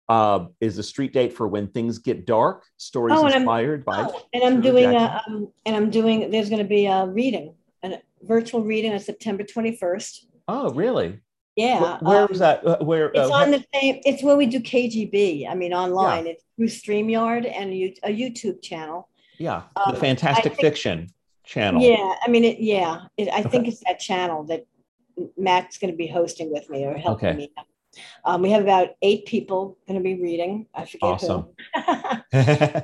uh, 0.08 0.46
is 0.60 0.76
the 0.76 0.82
street 0.82 1.12
date 1.12 1.32
for 1.32 1.48
when 1.48 1.68
things 1.68 1.98
get 1.98 2.26
dark. 2.26 2.64
Stories 2.76 3.16
oh, 3.18 3.26
inspired 3.26 3.84
by. 3.84 4.06
Oh, 4.08 4.22
and 4.32 4.44
I'm 4.44 4.60
doing 4.60 4.94
a, 4.94 5.22
um, 5.26 5.52
and 5.64 5.76
I'm 5.76 5.90
doing. 5.90 6.30
There's 6.30 6.48
going 6.48 6.62
to 6.62 6.68
be 6.68 6.86
a 6.86 7.06
reading, 7.06 7.54
a 7.82 8.00
virtual 8.22 8.62
reading 8.62 8.92
on 8.92 9.00
September 9.00 9.44
21st. 9.44 10.26
Oh, 10.48 10.70
really? 10.70 11.20
Yeah. 11.56 11.80
Where, 11.80 11.98
where 11.98 12.22
um, 12.22 12.28
was 12.28 12.38
that? 12.40 12.66
Uh, 12.66 12.78
where 12.78 13.08
it's 13.08 13.18
uh, 13.18 13.32
on 13.32 13.50
the 13.50 13.64
same. 13.74 14.00
It's 14.04 14.22
where 14.22 14.36
we 14.36 14.46
do 14.46 14.60
KGB. 14.60 15.48
I 15.48 15.54
mean, 15.54 15.72
online. 15.72 16.26
Yeah. 16.26 16.32
It's 16.32 16.44
through 16.56 16.68
Streamyard 16.68 17.50
and 17.50 17.72
a 17.72 18.08
YouTube 18.08 18.62
channel. 18.62 19.08
Yeah, 19.38 19.62
the 19.74 19.88
um, 19.88 19.96
Fantastic 19.96 20.52
think, 20.52 20.60
Fiction 20.60 21.08
channel. 21.44 21.82
Yeah, 21.82 22.14
I 22.24 22.28
mean, 22.28 22.44
it, 22.44 22.60
yeah, 22.60 23.02
it, 23.16 23.28
I 23.28 23.40
okay. 23.40 23.48
think 23.48 23.68
it's 23.68 23.82
that 23.86 23.98
channel 23.98 24.44
that 24.44 24.66
Matt's 25.36 25.78
going 25.78 25.92
to 25.92 25.96
be 25.96 26.06
hosting 26.06 26.52
with 26.52 26.68
me 26.70 26.84
or 26.84 26.96
helping 26.96 27.28
okay. 27.28 27.36
me. 27.36 27.52
Um, 28.24 28.42
we 28.42 28.50
have 28.50 28.62
about 28.62 28.90
eight 29.02 29.26
people 29.26 29.78
going 29.86 29.98
to 29.98 30.04
be 30.04 30.20
reading. 30.20 30.66
I 30.74 30.84
forget 30.84 31.02
awesome. 31.02 31.46
who. 31.74 31.80
uh, 31.84 32.20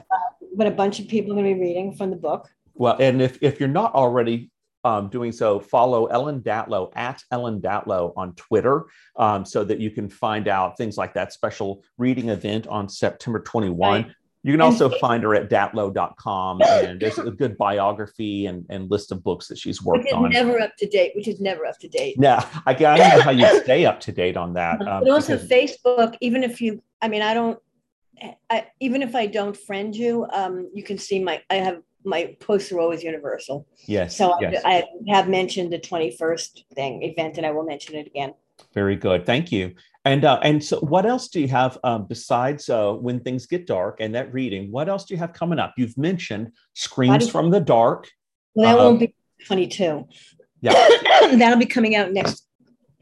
but 0.56 0.66
a 0.66 0.72
bunch 0.72 1.01
of 1.01 1.09
people 1.09 1.32
are 1.32 1.35
going 1.35 1.48
to 1.48 1.55
be 1.55 1.60
reading 1.60 1.94
from 1.94 2.10
the 2.10 2.16
book. 2.16 2.48
Well, 2.74 2.97
and 3.01 3.20
if, 3.20 3.39
if 3.43 3.59
you're 3.59 3.68
not 3.68 3.94
already 3.94 4.51
um, 4.85 5.09
doing 5.09 5.32
so, 5.32 5.60
follow 5.60 6.06
Ellen 6.06 6.40
Datlow 6.40 6.93
at 6.94 7.22
Ellen 7.30 7.60
Datlow 7.60 8.12
on 8.16 8.35
Twitter 8.35 8.86
um, 9.16 9.44
so 9.44 9.64
that 9.64 9.80
you 9.80 9.90
can 9.90 10.09
find 10.09 10.48
out 10.48 10.76
things 10.76 10.97
like 10.97 11.14
that 11.14 11.32
special 11.32 11.85
reading 11.97 12.28
event 12.28 12.66
on 12.66 12.89
September 12.89 13.40
21. 13.40 14.02
Right. 14.02 14.12
You 14.43 14.52
can 14.52 14.60
also 14.60 14.89
find 14.89 15.23
her 15.24 15.35
at 15.35 15.51
datlow.com 15.51 16.62
and 16.69 17.01
there's 17.01 17.19
a 17.19 17.31
good 17.31 17.59
biography 17.59 18.47
and, 18.47 18.65
and 18.70 18.90
list 18.90 19.12
of 19.12 19.23
books 19.23 19.48
that 19.48 19.59
she's 19.59 19.82
worked 19.82 20.05
which 20.05 20.09
is 20.09 20.15
on. 20.15 20.31
Never 20.31 20.60
up 20.60 20.77
to 20.78 20.86
date, 20.86 21.12
which 21.16 21.28
is 21.28 21.40
never 21.40 21.66
up 21.66 21.78
to 21.81 21.89
date. 21.89 22.16
Yeah, 22.19 22.47
I, 22.66 22.70
I 22.70 22.74
don't 22.74 22.98
know 22.98 23.20
how 23.20 23.31
you 23.31 23.62
stay 23.62 23.85
up 23.85 24.01
to 24.01 24.12
date 24.12 24.36
on 24.36 24.55
that. 24.55 24.78
Um, 24.89 25.05
but 25.05 25.10
also 25.10 25.36
because, 25.36 25.48
Facebook, 25.51 26.16
even 26.20 26.43
if 26.43 26.62
you, 26.62 26.82
I 27.02 27.09
mean, 27.09 27.20
I 27.20 27.35
don't, 27.35 27.59
I, 28.48 28.69
even 28.81 29.02
if 29.02 29.15
I 29.15 29.27
don't 29.27 29.55
friend 29.55 29.94
you, 29.94 30.27
um, 30.32 30.70
you 30.73 30.82
can 30.82 30.97
see 30.97 31.23
my, 31.23 31.43
I 31.51 31.56
have 31.56 31.82
my 32.05 32.36
posts 32.40 32.73
are 32.73 32.81
always 32.81 33.02
universal. 33.02 33.66
Yes. 33.86 34.16
So 34.16 34.40
yes. 34.40 34.62
I, 34.65 34.85
I 35.09 35.15
have 35.15 35.28
mentioned 35.28 35.73
the 35.73 35.78
21st 35.78 36.65
thing 36.74 37.02
event 37.02 37.36
and 37.36 37.47
I 37.47 37.51
will 37.51 37.65
mention 37.65 37.97
it 37.97 38.06
again. 38.06 38.35
Very 38.73 38.97
good. 38.97 39.27
Thank 39.27 39.52
you. 39.52 39.74
And 40.09 40.24
uh, 40.24 40.40
and 40.43 40.64
so, 40.64 40.78
what 40.80 41.05
else 41.05 41.28
do 41.28 41.39
you 41.39 41.48
have 41.48 41.76
um, 41.85 42.06
besides 42.06 42.70
uh, 42.70 42.93
when 42.93 43.20
things 43.20 43.44
get 43.44 43.66
dark 43.66 43.98
and 44.01 44.14
that 44.14 44.32
reading? 44.32 44.72
What 44.72 44.89
else 44.89 45.05
do 45.05 45.12
you 45.12 45.18
have 45.18 45.35
coming 45.35 45.59
up? 45.59 45.74
You've 45.76 45.98
mentioned 45.98 46.52
Screams 46.72 47.28
from 47.28 47.51
the 47.51 47.60
Dark. 47.60 48.09
Well, 48.55 48.74
that 48.74 48.82
won't 48.82 49.01
be 49.01 49.14
22. 49.44 50.09
Yeah, 50.62 50.72
that'll 51.36 51.59
be 51.59 51.66
coming 51.66 51.94
out 51.94 52.10
next 52.10 52.47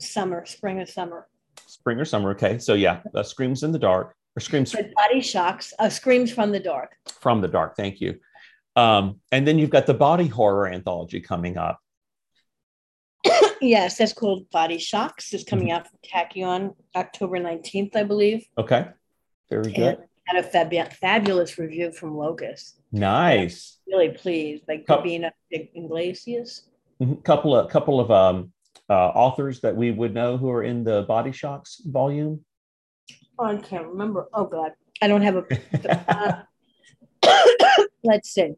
summer, 0.00 0.44
spring 0.46 0.80
or 0.80 0.86
summer. 0.86 1.28
Spring 1.68 2.00
or 2.00 2.04
summer. 2.04 2.30
Okay, 2.30 2.58
so 2.58 2.74
yeah, 2.74 3.02
uh, 3.14 3.22
Screams 3.22 3.62
in 3.62 3.70
the 3.70 3.78
Dark 3.78 4.16
or 4.36 4.40
Screams. 4.40 4.72
But 4.72 4.92
body 4.94 5.20
shocks. 5.20 5.72
Uh, 5.78 5.88
screams 5.88 6.32
from 6.32 6.50
the 6.50 6.58
dark. 6.58 6.96
From 7.20 7.40
the 7.40 7.46
dark. 7.46 7.76
Thank 7.76 8.00
you. 8.00 8.18
Um, 8.74 9.20
and 9.30 9.46
then 9.46 9.60
you've 9.60 9.70
got 9.70 9.86
the 9.86 9.94
body 9.94 10.26
horror 10.26 10.66
anthology 10.66 11.20
coming 11.20 11.56
up 11.56 11.78
yes, 13.60 13.98
that's 13.98 14.12
called 14.12 14.48
Body 14.50 14.78
Shocks. 14.78 15.32
It's 15.32 15.44
coming 15.44 15.68
mm-hmm. 15.68 15.76
out 15.76 15.88
from 15.88 15.98
Tachyon 16.04 16.74
October 16.94 17.38
19th, 17.38 17.96
I 17.96 18.02
believe. 18.04 18.46
Okay. 18.58 18.88
Very 19.50 19.72
good. 19.72 19.98
And 19.98 20.06
had 20.24 20.44
a 20.44 20.48
fab- 20.48 20.92
fabulous 20.94 21.58
review 21.58 21.92
from 21.92 22.16
Locus. 22.16 22.74
Nice. 22.92 23.78
Really 23.86 24.10
pleased. 24.10 24.64
Like 24.68 24.86
Co- 24.86 25.02
Gabino 25.02 25.30
Iglesias. 25.50 26.68
Mm-hmm. 27.00 27.20
Couple 27.22 27.54
of 27.54 27.70
couple 27.70 28.00
of 28.00 28.10
um, 28.10 28.52
uh, 28.88 29.08
authors 29.08 29.60
that 29.60 29.76
we 29.76 29.90
would 29.90 30.14
know 30.14 30.36
who 30.38 30.50
are 30.50 30.62
in 30.62 30.82
the 30.82 31.02
Body 31.02 31.30
Shocks 31.30 31.82
volume. 31.84 32.44
Oh, 33.38 33.44
I 33.44 33.56
can't 33.56 33.86
remember. 33.86 34.28
Oh 34.32 34.46
God, 34.46 34.72
I 35.02 35.08
don't 35.08 35.22
have 35.22 35.36
a. 35.36 35.44
uh, 37.22 37.84
let's 38.02 38.30
see 38.30 38.54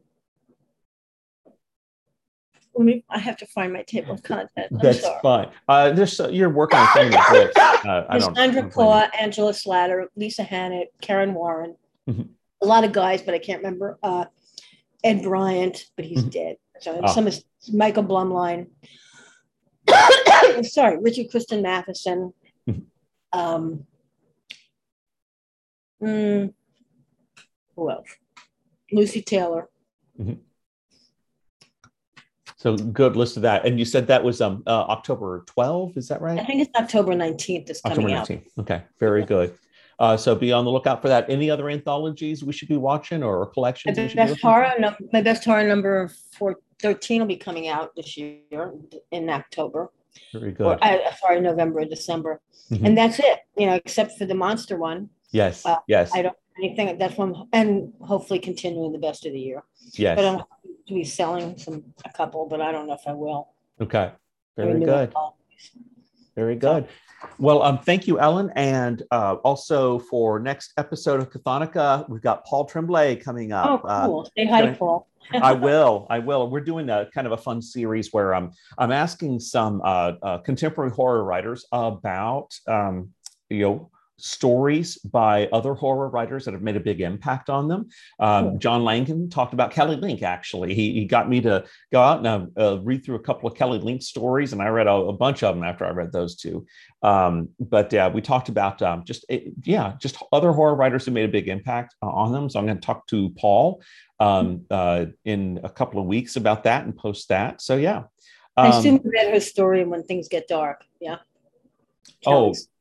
me, 2.77 3.03
I 3.09 3.19
have 3.19 3.37
to 3.37 3.45
find 3.47 3.73
my 3.73 3.83
table 3.83 4.13
of 4.13 4.23
content. 4.23 4.67
I'm 4.71 4.79
That's 4.79 5.01
sorry. 5.01 5.19
fine. 5.21 5.49
Uh, 5.67 5.91
this 5.91 6.19
uh, 6.19 6.29
you're 6.29 6.49
working 6.49 6.79
on 6.79 6.87
things. 6.93 7.15
books. 7.29 7.57
Uh, 7.57 8.05
I 8.09 8.19
don't, 8.19 8.71
Claw, 8.71 9.07
Angela 9.19 9.53
Slatter, 9.53 10.09
Lisa 10.15 10.43
Hannett, 10.43 10.93
Kaaron 11.01 11.33
Warren, 11.33 11.75
mm-hmm. 12.09 12.23
a 12.61 12.65
lot 12.65 12.83
of 12.83 12.91
guys, 12.91 13.21
but 13.21 13.33
I 13.33 13.39
can't 13.39 13.63
remember. 13.63 13.97
Uh, 14.03 14.25
Ed 15.03 15.23
Bryant, 15.23 15.85
but 15.95 16.05
he's 16.05 16.19
mm-hmm. 16.19 16.29
dead. 16.29 16.57
So 16.81 16.99
oh. 17.03 17.13
some 17.13 17.27
is 17.27 17.43
Michael 17.71 18.03
Blumlein. 18.03 18.67
sorry, 20.63 20.97
Richard 21.01 21.29
Christian 21.29 21.61
Matheson. 21.61 22.33
Mm-hmm. 22.69 23.39
Um, 23.39 23.85
mm, 26.01 26.53
who 27.75 27.91
else? 27.91 28.07
Lucy 28.91 29.21
Taylor. 29.21 29.69
Mm-hmm. 30.19 30.33
So 32.59 32.75
good 32.75 33.15
list 33.15 33.37
of 33.37 33.43
that. 33.43 33.65
And 33.65 33.79
you 33.79 33.85
said 33.85 34.05
that 34.07 34.21
was 34.21 34.41
um 34.41 34.63
uh, 34.67 34.81
October 34.89 35.45
12, 35.47 35.95
is 35.95 36.09
that 36.09 36.21
right? 36.21 36.37
I 36.37 36.43
think 36.43 36.61
it's 36.61 36.77
October 36.77 37.13
19th 37.13 37.69
is 37.69 37.79
coming 37.79 38.13
October 38.13 38.33
19th. 38.33 38.45
Out. 38.45 38.59
Okay, 38.59 38.83
very 38.99 39.23
good. 39.23 39.57
Uh, 39.97 40.17
so 40.17 40.35
be 40.35 40.51
on 40.51 40.65
the 40.65 40.71
lookout 40.71 41.01
for 41.01 41.07
that. 41.07 41.29
Any 41.29 41.49
other 41.49 41.69
anthologies 41.69 42.43
we 42.43 42.51
should 42.51 42.67
be 42.67 42.75
watching 42.75 43.23
or 43.23 43.45
collections? 43.45 43.97
My 43.97 44.25
best 44.25 44.41
horror, 44.41 44.73
no, 44.77 44.93
my 45.13 45.21
best 45.21 45.45
horror 45.45 45.67
number 45.67 46.09
four, 46.31 46.57
13 46.81 47.21
will 47.21 47.27
be 47.27 47.37
coming 47.37 47.69
out 47.69 47.95
this 47.95 48.17
year 48.17 48.73
in 49.11 49.29
October. 49.29 49.91
Very 50.33 50.51
good. 50.51 50.65
Or, 50.65 50.83
uh, 50.83 51.15
sorry, 51.15 51.39
November, 51.39 51.79
or 51.79 51.85
December. 51.85 52.41
Mm-hmm. 52.71 52.85
And 52.85 52.97
that's 52.97 53.19
it, 53.19 53.39
you 53.57 53.67
know, 53.67 53.75
except 53.75 54.17
for 54.17 54.25
the 54.25 54.35
monster 54.35 54.77
one. 54.77 55.09
Yes. 55.31 55.65
Uh, 55.65 55.77
yes. 55.87 56.11
I 56.13 56.23
don't 56.23 56.35
anything. 56.61 56.97
That's 56.97 57.17
one, 57.17 57.47
and 57.53 57.93
hopefully 58.01 58.39
continuing 58.39 58.91
the 58.91 58.99
best 58.99 59.25
of 59.25 59.33
the 59.33 59.39
year. 59.39 59.63
Yes. 59.93 60.15
But 60.15 60.25
I'm 60.25 60.43
to 60.89 60.95
be 60.95 61.03
selling 61.03 61.57
some 61.57 61.83
a 62.03 62.09
couple, 62.09 62.47
but 62.47 62.61
I 62.61 62.71
don't 62.71 62.87
know 62.87 62.93
if 62.93 63.07
I 63.07 63.13
will. 63.13 63.49
Okay. 63.79 64.11
Very 64.57 64.79
good. 64.79 65.13
Very 66.35 66.55
good. 66.55 66.87
Well, 67.37 67.63
um, 67.63 67.79
thank 67.79 68.07
you, 68.07 68.19
Ellen. 68.19 68.51
And 68.55 69.03
uh, 69.11 69.35
also 69.43 69.99
for 69.99 70.39
next 70.39 70.73
episode 70.77 71.19
of 71.19 71.29
Cathonica, 71.29 72.07
we've 72.09 72.21
got 72.21 72.45
Paul 72.45 72.65
Tremblay 72.65 73.17
coming 73.17 73.51
up. 73.51 73.81
Oh, 73.83 74.05
cool. 74.05 74.19
Uh, 74.21 74.29
Say 74.37 74.45
hi 74.45 74.61
to 74.65 74.73
Paul. 74.73 75.07
I 75.33 75.53
will. 75.67 76.07
I 76.09 76.19
will. 76.19 76.49
We're 76.49 76.61
doing 76.61 76.89
a 76.89 77.09
kind 77.13 77.27
of 77.27 77.33
a 77.33 77.37
fun 77.37 77.61
series 77.61 78.11
where 78.11 78.33
I'm 78.33 78.51
I'm 78.77 78.91
asking 78.91 79.39
some 79.41 79.81
uh, 79.83 80.13
uh, 80.21 80.37
contemporary 80.39 80.91
horror 80.91 81.23
writers 81.23 81.65
about 81.71 82.49
um, 82.67 83.09
you 83.49 83.61
know 83.61 83.91
stories 84.19 84.97
by 84.97 85.47
other 85.47 85.73
horror 85.73 86.09
writers 86.09 86.45
that 86.45 86.53
have 86.53 86.61
made 86.61 86.75
a 86.75 86.79
big 86.79 87.01
impact 87.01 87.49
on 87.49 87.67
them. 87.67 87.89
Um, 88.19 88.59
John 88.59 88.83
Langan 88.83 89.29
talked 89.29 89.53
about 89.53 89.71
Kelly 89.71 89.95
Link, 89.95 90.21
actually. 90.21 90.73
He, 90.73 90.93
he 90.93 91.05
got 91.05 91.29
me 91.29 91.41
to 91.41 91.65
go 91.91 92.01
out 92.01 92.25
and 92.25 92.51
uh, 92.57 92.61
uh, 92.61 92.77
read 92.77 93.03
through 93.03 93.15
a 93.15 93.21
couple 93.21 93.49
of 93.49 93.55
Kelly 93.55 93.79
Link 93.79 94.01
stories, 94.01 94.53
and 94.53 94.61
I 94.61 94.67
read 94.67 94.87
a, 94.87 94.93
a 94.93 95.13
bunch 95.13 95.43
of 95.43 95.55
them 95.55 95.63
after 95.63 95.85
I 95.85 95.91
read 95.91 96.11
those 96.11 96.35
two. 96.35 96.65
Um, 97.01 97.49
but 97.59 97.93
uh, 97.93 98.11
we 98.13 98.21
talked 98.21 98.49
about 98.49 98.81
um, 98.81 99.03
just, 99.05 99.25
it, 99.29 99.53
yeah, 99.63 99.93
just 99.99 100.17
other 100.31 100.51
horror 100.51 100.75
writers 100.75 101.05
who 101.05 101.11
made 101.11 101.25
a 101.25 101.31
big 101.31 101.47
impact 101.47 101.95
uh, 102.01 102.09
on 102.09 102.31
them. 102.31 102.49
So 102.49 102.59
I'm 102.59 102.65
going 102.65 102.79
to 102.79 102.85
talk 102.85 103.07
to 103.07 103.29
Paul 103.31 103.81
um, 104.19 104.65
uh, 104.69 105.05
in 105.23 105.61
a 105.63 105.69
couple 105.69 105.99
of 106.01 106.07
weeks 106.07 106.35
about 106.35 106.63
that 106.63 106.83
and 106.83 106.95
post 106.95 107.29
that. 107.29 107.61
So, 107.61 107.77
yeah. 107.77 108.03
I 108.57 108.67
assume 108.67 108.95
um, 108.95 109.01
you 109.05 109.11
read 109.11 109.33
her 109.33 109.39
story 109.39 109.85
when 109.85 110.03
things 110.03 110.27
get 110.27 110.49
dark. 110.49 110.83
Yeah. 110.99 111.19
Kelly's. 112.21 112.67
Oh, 112.67 112.78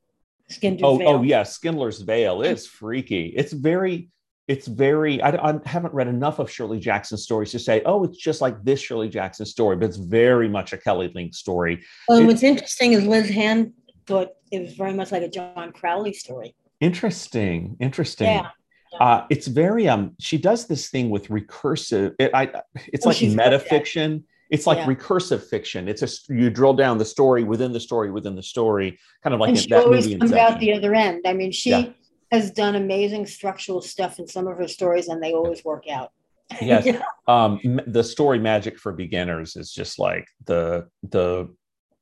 Skinder's 0.50 0.82
oh, 0.82 0.96
Veil. 0.98 1.08
oh 1.08 1.22
yeah, 1.22 1.42
Skinder's 1.42 2.00
Veil 2.00 2.42
is 2.42 2.66
freaky. 2.66 3.34
It's 3.36 3.52
very, 3.52 4.08
it's 4.46 4.66
very. 4.66 5.20
I, 5.20 5.30
I, 5.30 5.60
haven't 5.66 5.92
read 5.92 6.08
enough 6.08 6.38
of 6.38 6.50
Shirley 6.50 6.78
Jackson 6.78 7.18
stories 7.18 7.50
to 7.52 7.58
say, 7.58 7.82
oh, 7.84 8.04
it's 8.04 8.18
just 8.18 8.40
like 8.40 8.62
this 8.64 8.80
Shirley 8.80 9.08
Jackson 9.08 9.44
story, 9.44 9.76
but 9.76 9.86
it's 9.86 9.98
very 9.98 10.48
much 10.48 10.72
a 10.72 10.78
Kelly 10.78 11.10
Link 11.14 11.34
story. 11.34 11.84
Well, 12.08 12.18
it, 12.18 12.26
what's 12.26 12.42
interesting 12.42 12.92
is 12.92 13.04
Liz 13.04 13.28
Hand 13.28 13.72
thought 14.06 14.30
it 14.50 14.60
was 14.60 14.74
very 14.74 14.94
much 14.94 15.12
like 15.12 15.22
a 15.22 15.28
John 15.28 15.72
Crowley 15.72 16.14
story. 16.14 16.54
Interesting, 16.80 17.76
interesting. 17.80 18.28
Yeah. 18.28 18.48
Uh, 18.98 19.26
it's 19.28 19.46
very 19.46 19.86
um. 19.86 20.14
She 20.18 20.38
does 20.38 20.66
this 20.66 20.88
thing 20.88 21.10
with 21.10 21.28
recursive. 21.28 22.14
It, 22.18 22.30
I. 22.32 22.62
It's 22.86 23.04
oh, 23.04 23.10
like 23.10 23.18
metafiction 23.18 24.22
it's 24.50 24.66
like 24.66 24.78
yeah. 24.78 24.86
recursive 24.86 25.42
fiction. 25.42 25.88
It's 25.88 26.02
a 26.02 26.32
you 26.32 26.50
drill 26.50 26.74
down 26.74 26.98
the 26.98 27.04
story 27.04 27.44
within 27.44 27.72
the 27.72 27.80
story 27.80 28.10
within 28.10 28.34
the 28.34 28.42
story, 28.42 28.98
kind 29.22 29.34
of 29.34 29.40
like 29.40 29.50
and 29.50 29.58
she 29.58 29.68
that 29.70 29.84
always 29.84 30.06
movie 30.06 30.18
comes 30.18 30.32
out 30.32 30.58
the 30.60 30.72
other 30.72 30.94
end. 30.94 31.22
I 31.26 31.34
mean, 31.34 31.52
she 31.52 31.70
yeah. 31.70 31.90
has 32.32 32.50
done 32.50 32.74
amazing 32.74 33.26
structural 33.26 33.82
stuff 33.82 34.18
in 34.18 34.26
some 34.26 34.46
of 34.46 34.56
her 34.56 34.68
stories, 34.68 35.08
and 35.08 35.22
they 35.22 35.32
always 35.32 35.64
work 35.64 35.84
out. 35.88 36.12
Yes, 36.62 36.86
yeah. 36.86 37.02
um, 37.26 37.80
the 37.86 38.02
story 38.02 38.38
magic 38.38 38.78
for 38.78 38.92
beginners 38.92 39.54
is 39.54 39.70
just 39.70 39.98
like 39.98 40.26
the 40.46 40.88
the 41.02 41.54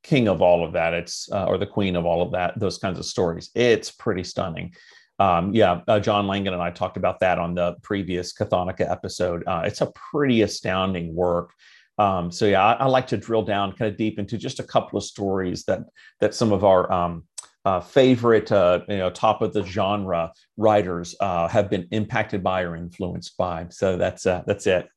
king 0.05 0.29
of 0.29 0.41
all 0.41 0.65
of 0.65 0.73
that. 0.75 0.95
It's 0.95 1.29
uh, 1.33 1.47
or 1.47 1.59
the 1.59 1.67
queen 1.67 1.97
of 1.97 2.07
all 2.07 2.23
of 2.23 2.31
that. 2.33 2.59
Those 2.59 2.79
kinds 2.79 3.01
of 3.01 3.07
stories. 3.07 3.51
It's 3.57 3.91
pretty 3.91 4.23
stunning. 4.23 4.73
Um, 5.19 5.53
yeah, 5.53 5.81
uh, 5.89 5.99
John 5.99 6.27
Langan 6.27 6.53
and 6.53 6.63
I 6.63 6.71
talked 6.71 6.97
about 6.97 7.21
that 7.21 7.39
on 7.39 7.55
the 7.55 7.77
previous 7.83 8.33
Cathonica 8.33 8.89
episode. 8.89 9.43
Uh, 9.47 9.63
it's 9.65 9.81
a 9.81 9.91
pretty 10.13 10.43
astounding 10.43 11.15
work. 11.15 11.53
Um, 11.99 12.31
so 12.31 12.47
yeah, 12.47 12.65
I, 12.65 12.73
I, 12.75 12.87
like 12.87 13.07
to 13.09 13.17
drill 13.17 13.43
down 13.43 13.73
kind 13.73 13.91
of 13.91 13.97
deep 13.97 14.19
into 14.19 14.37
just 14.37 14.61
a 14.61 14.63
couple 14.63 14.99
of 14.99 15.05
stories 15.05 15.65
that 15.65 15.81
that 16.21 16.35
some 16.35 16.53
of 16.53 16.63
our 16.63 16.93
um, 16.93 17.25
uh, 17.65 17.81
favorite, 17.81 18.53
uh, 18.53 18.81
you 18.89 18.99
know, 18.99 19.11
top 19.11 19.43
of 19.43 19.53
the 19.53 19.65
genre 19.65 20.33
writers 20.57 21.17
uh, 21.21 21.49
have 21.49 21.69
been 21.71 21.89
impacted 21.91 22.43
by 22.43 22.63
or 22.63 22.77
influenced 22.77 23.37
by. 23.37 23.67
So 23.71 23.97
that's 23.97 24.27
uh, 24.27 24.43
that's 24.47 24.67
it. 24.67 24.89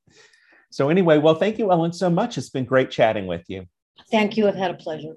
So 0.71 0.89
anyway, 0.89 1.17
well, 1.17 1.35
thank 1.35 1.57
you, 1.57 1.71
Ellen, 1.71 1.93
so 1.93 2.09
much. 2.09 2.37
It's 2.37 2.49
been 2.49 2.65
great 2.65 2.91
chatting 2.91 3.27
with 3.27 3.43
you. 3.47 3.65
Thank 4.11 4.37
you. 4.37 4.47
I've 4.47 4.55
had 4.55 4.71
a 4.71 4.75
pleasure. 4.75 5.15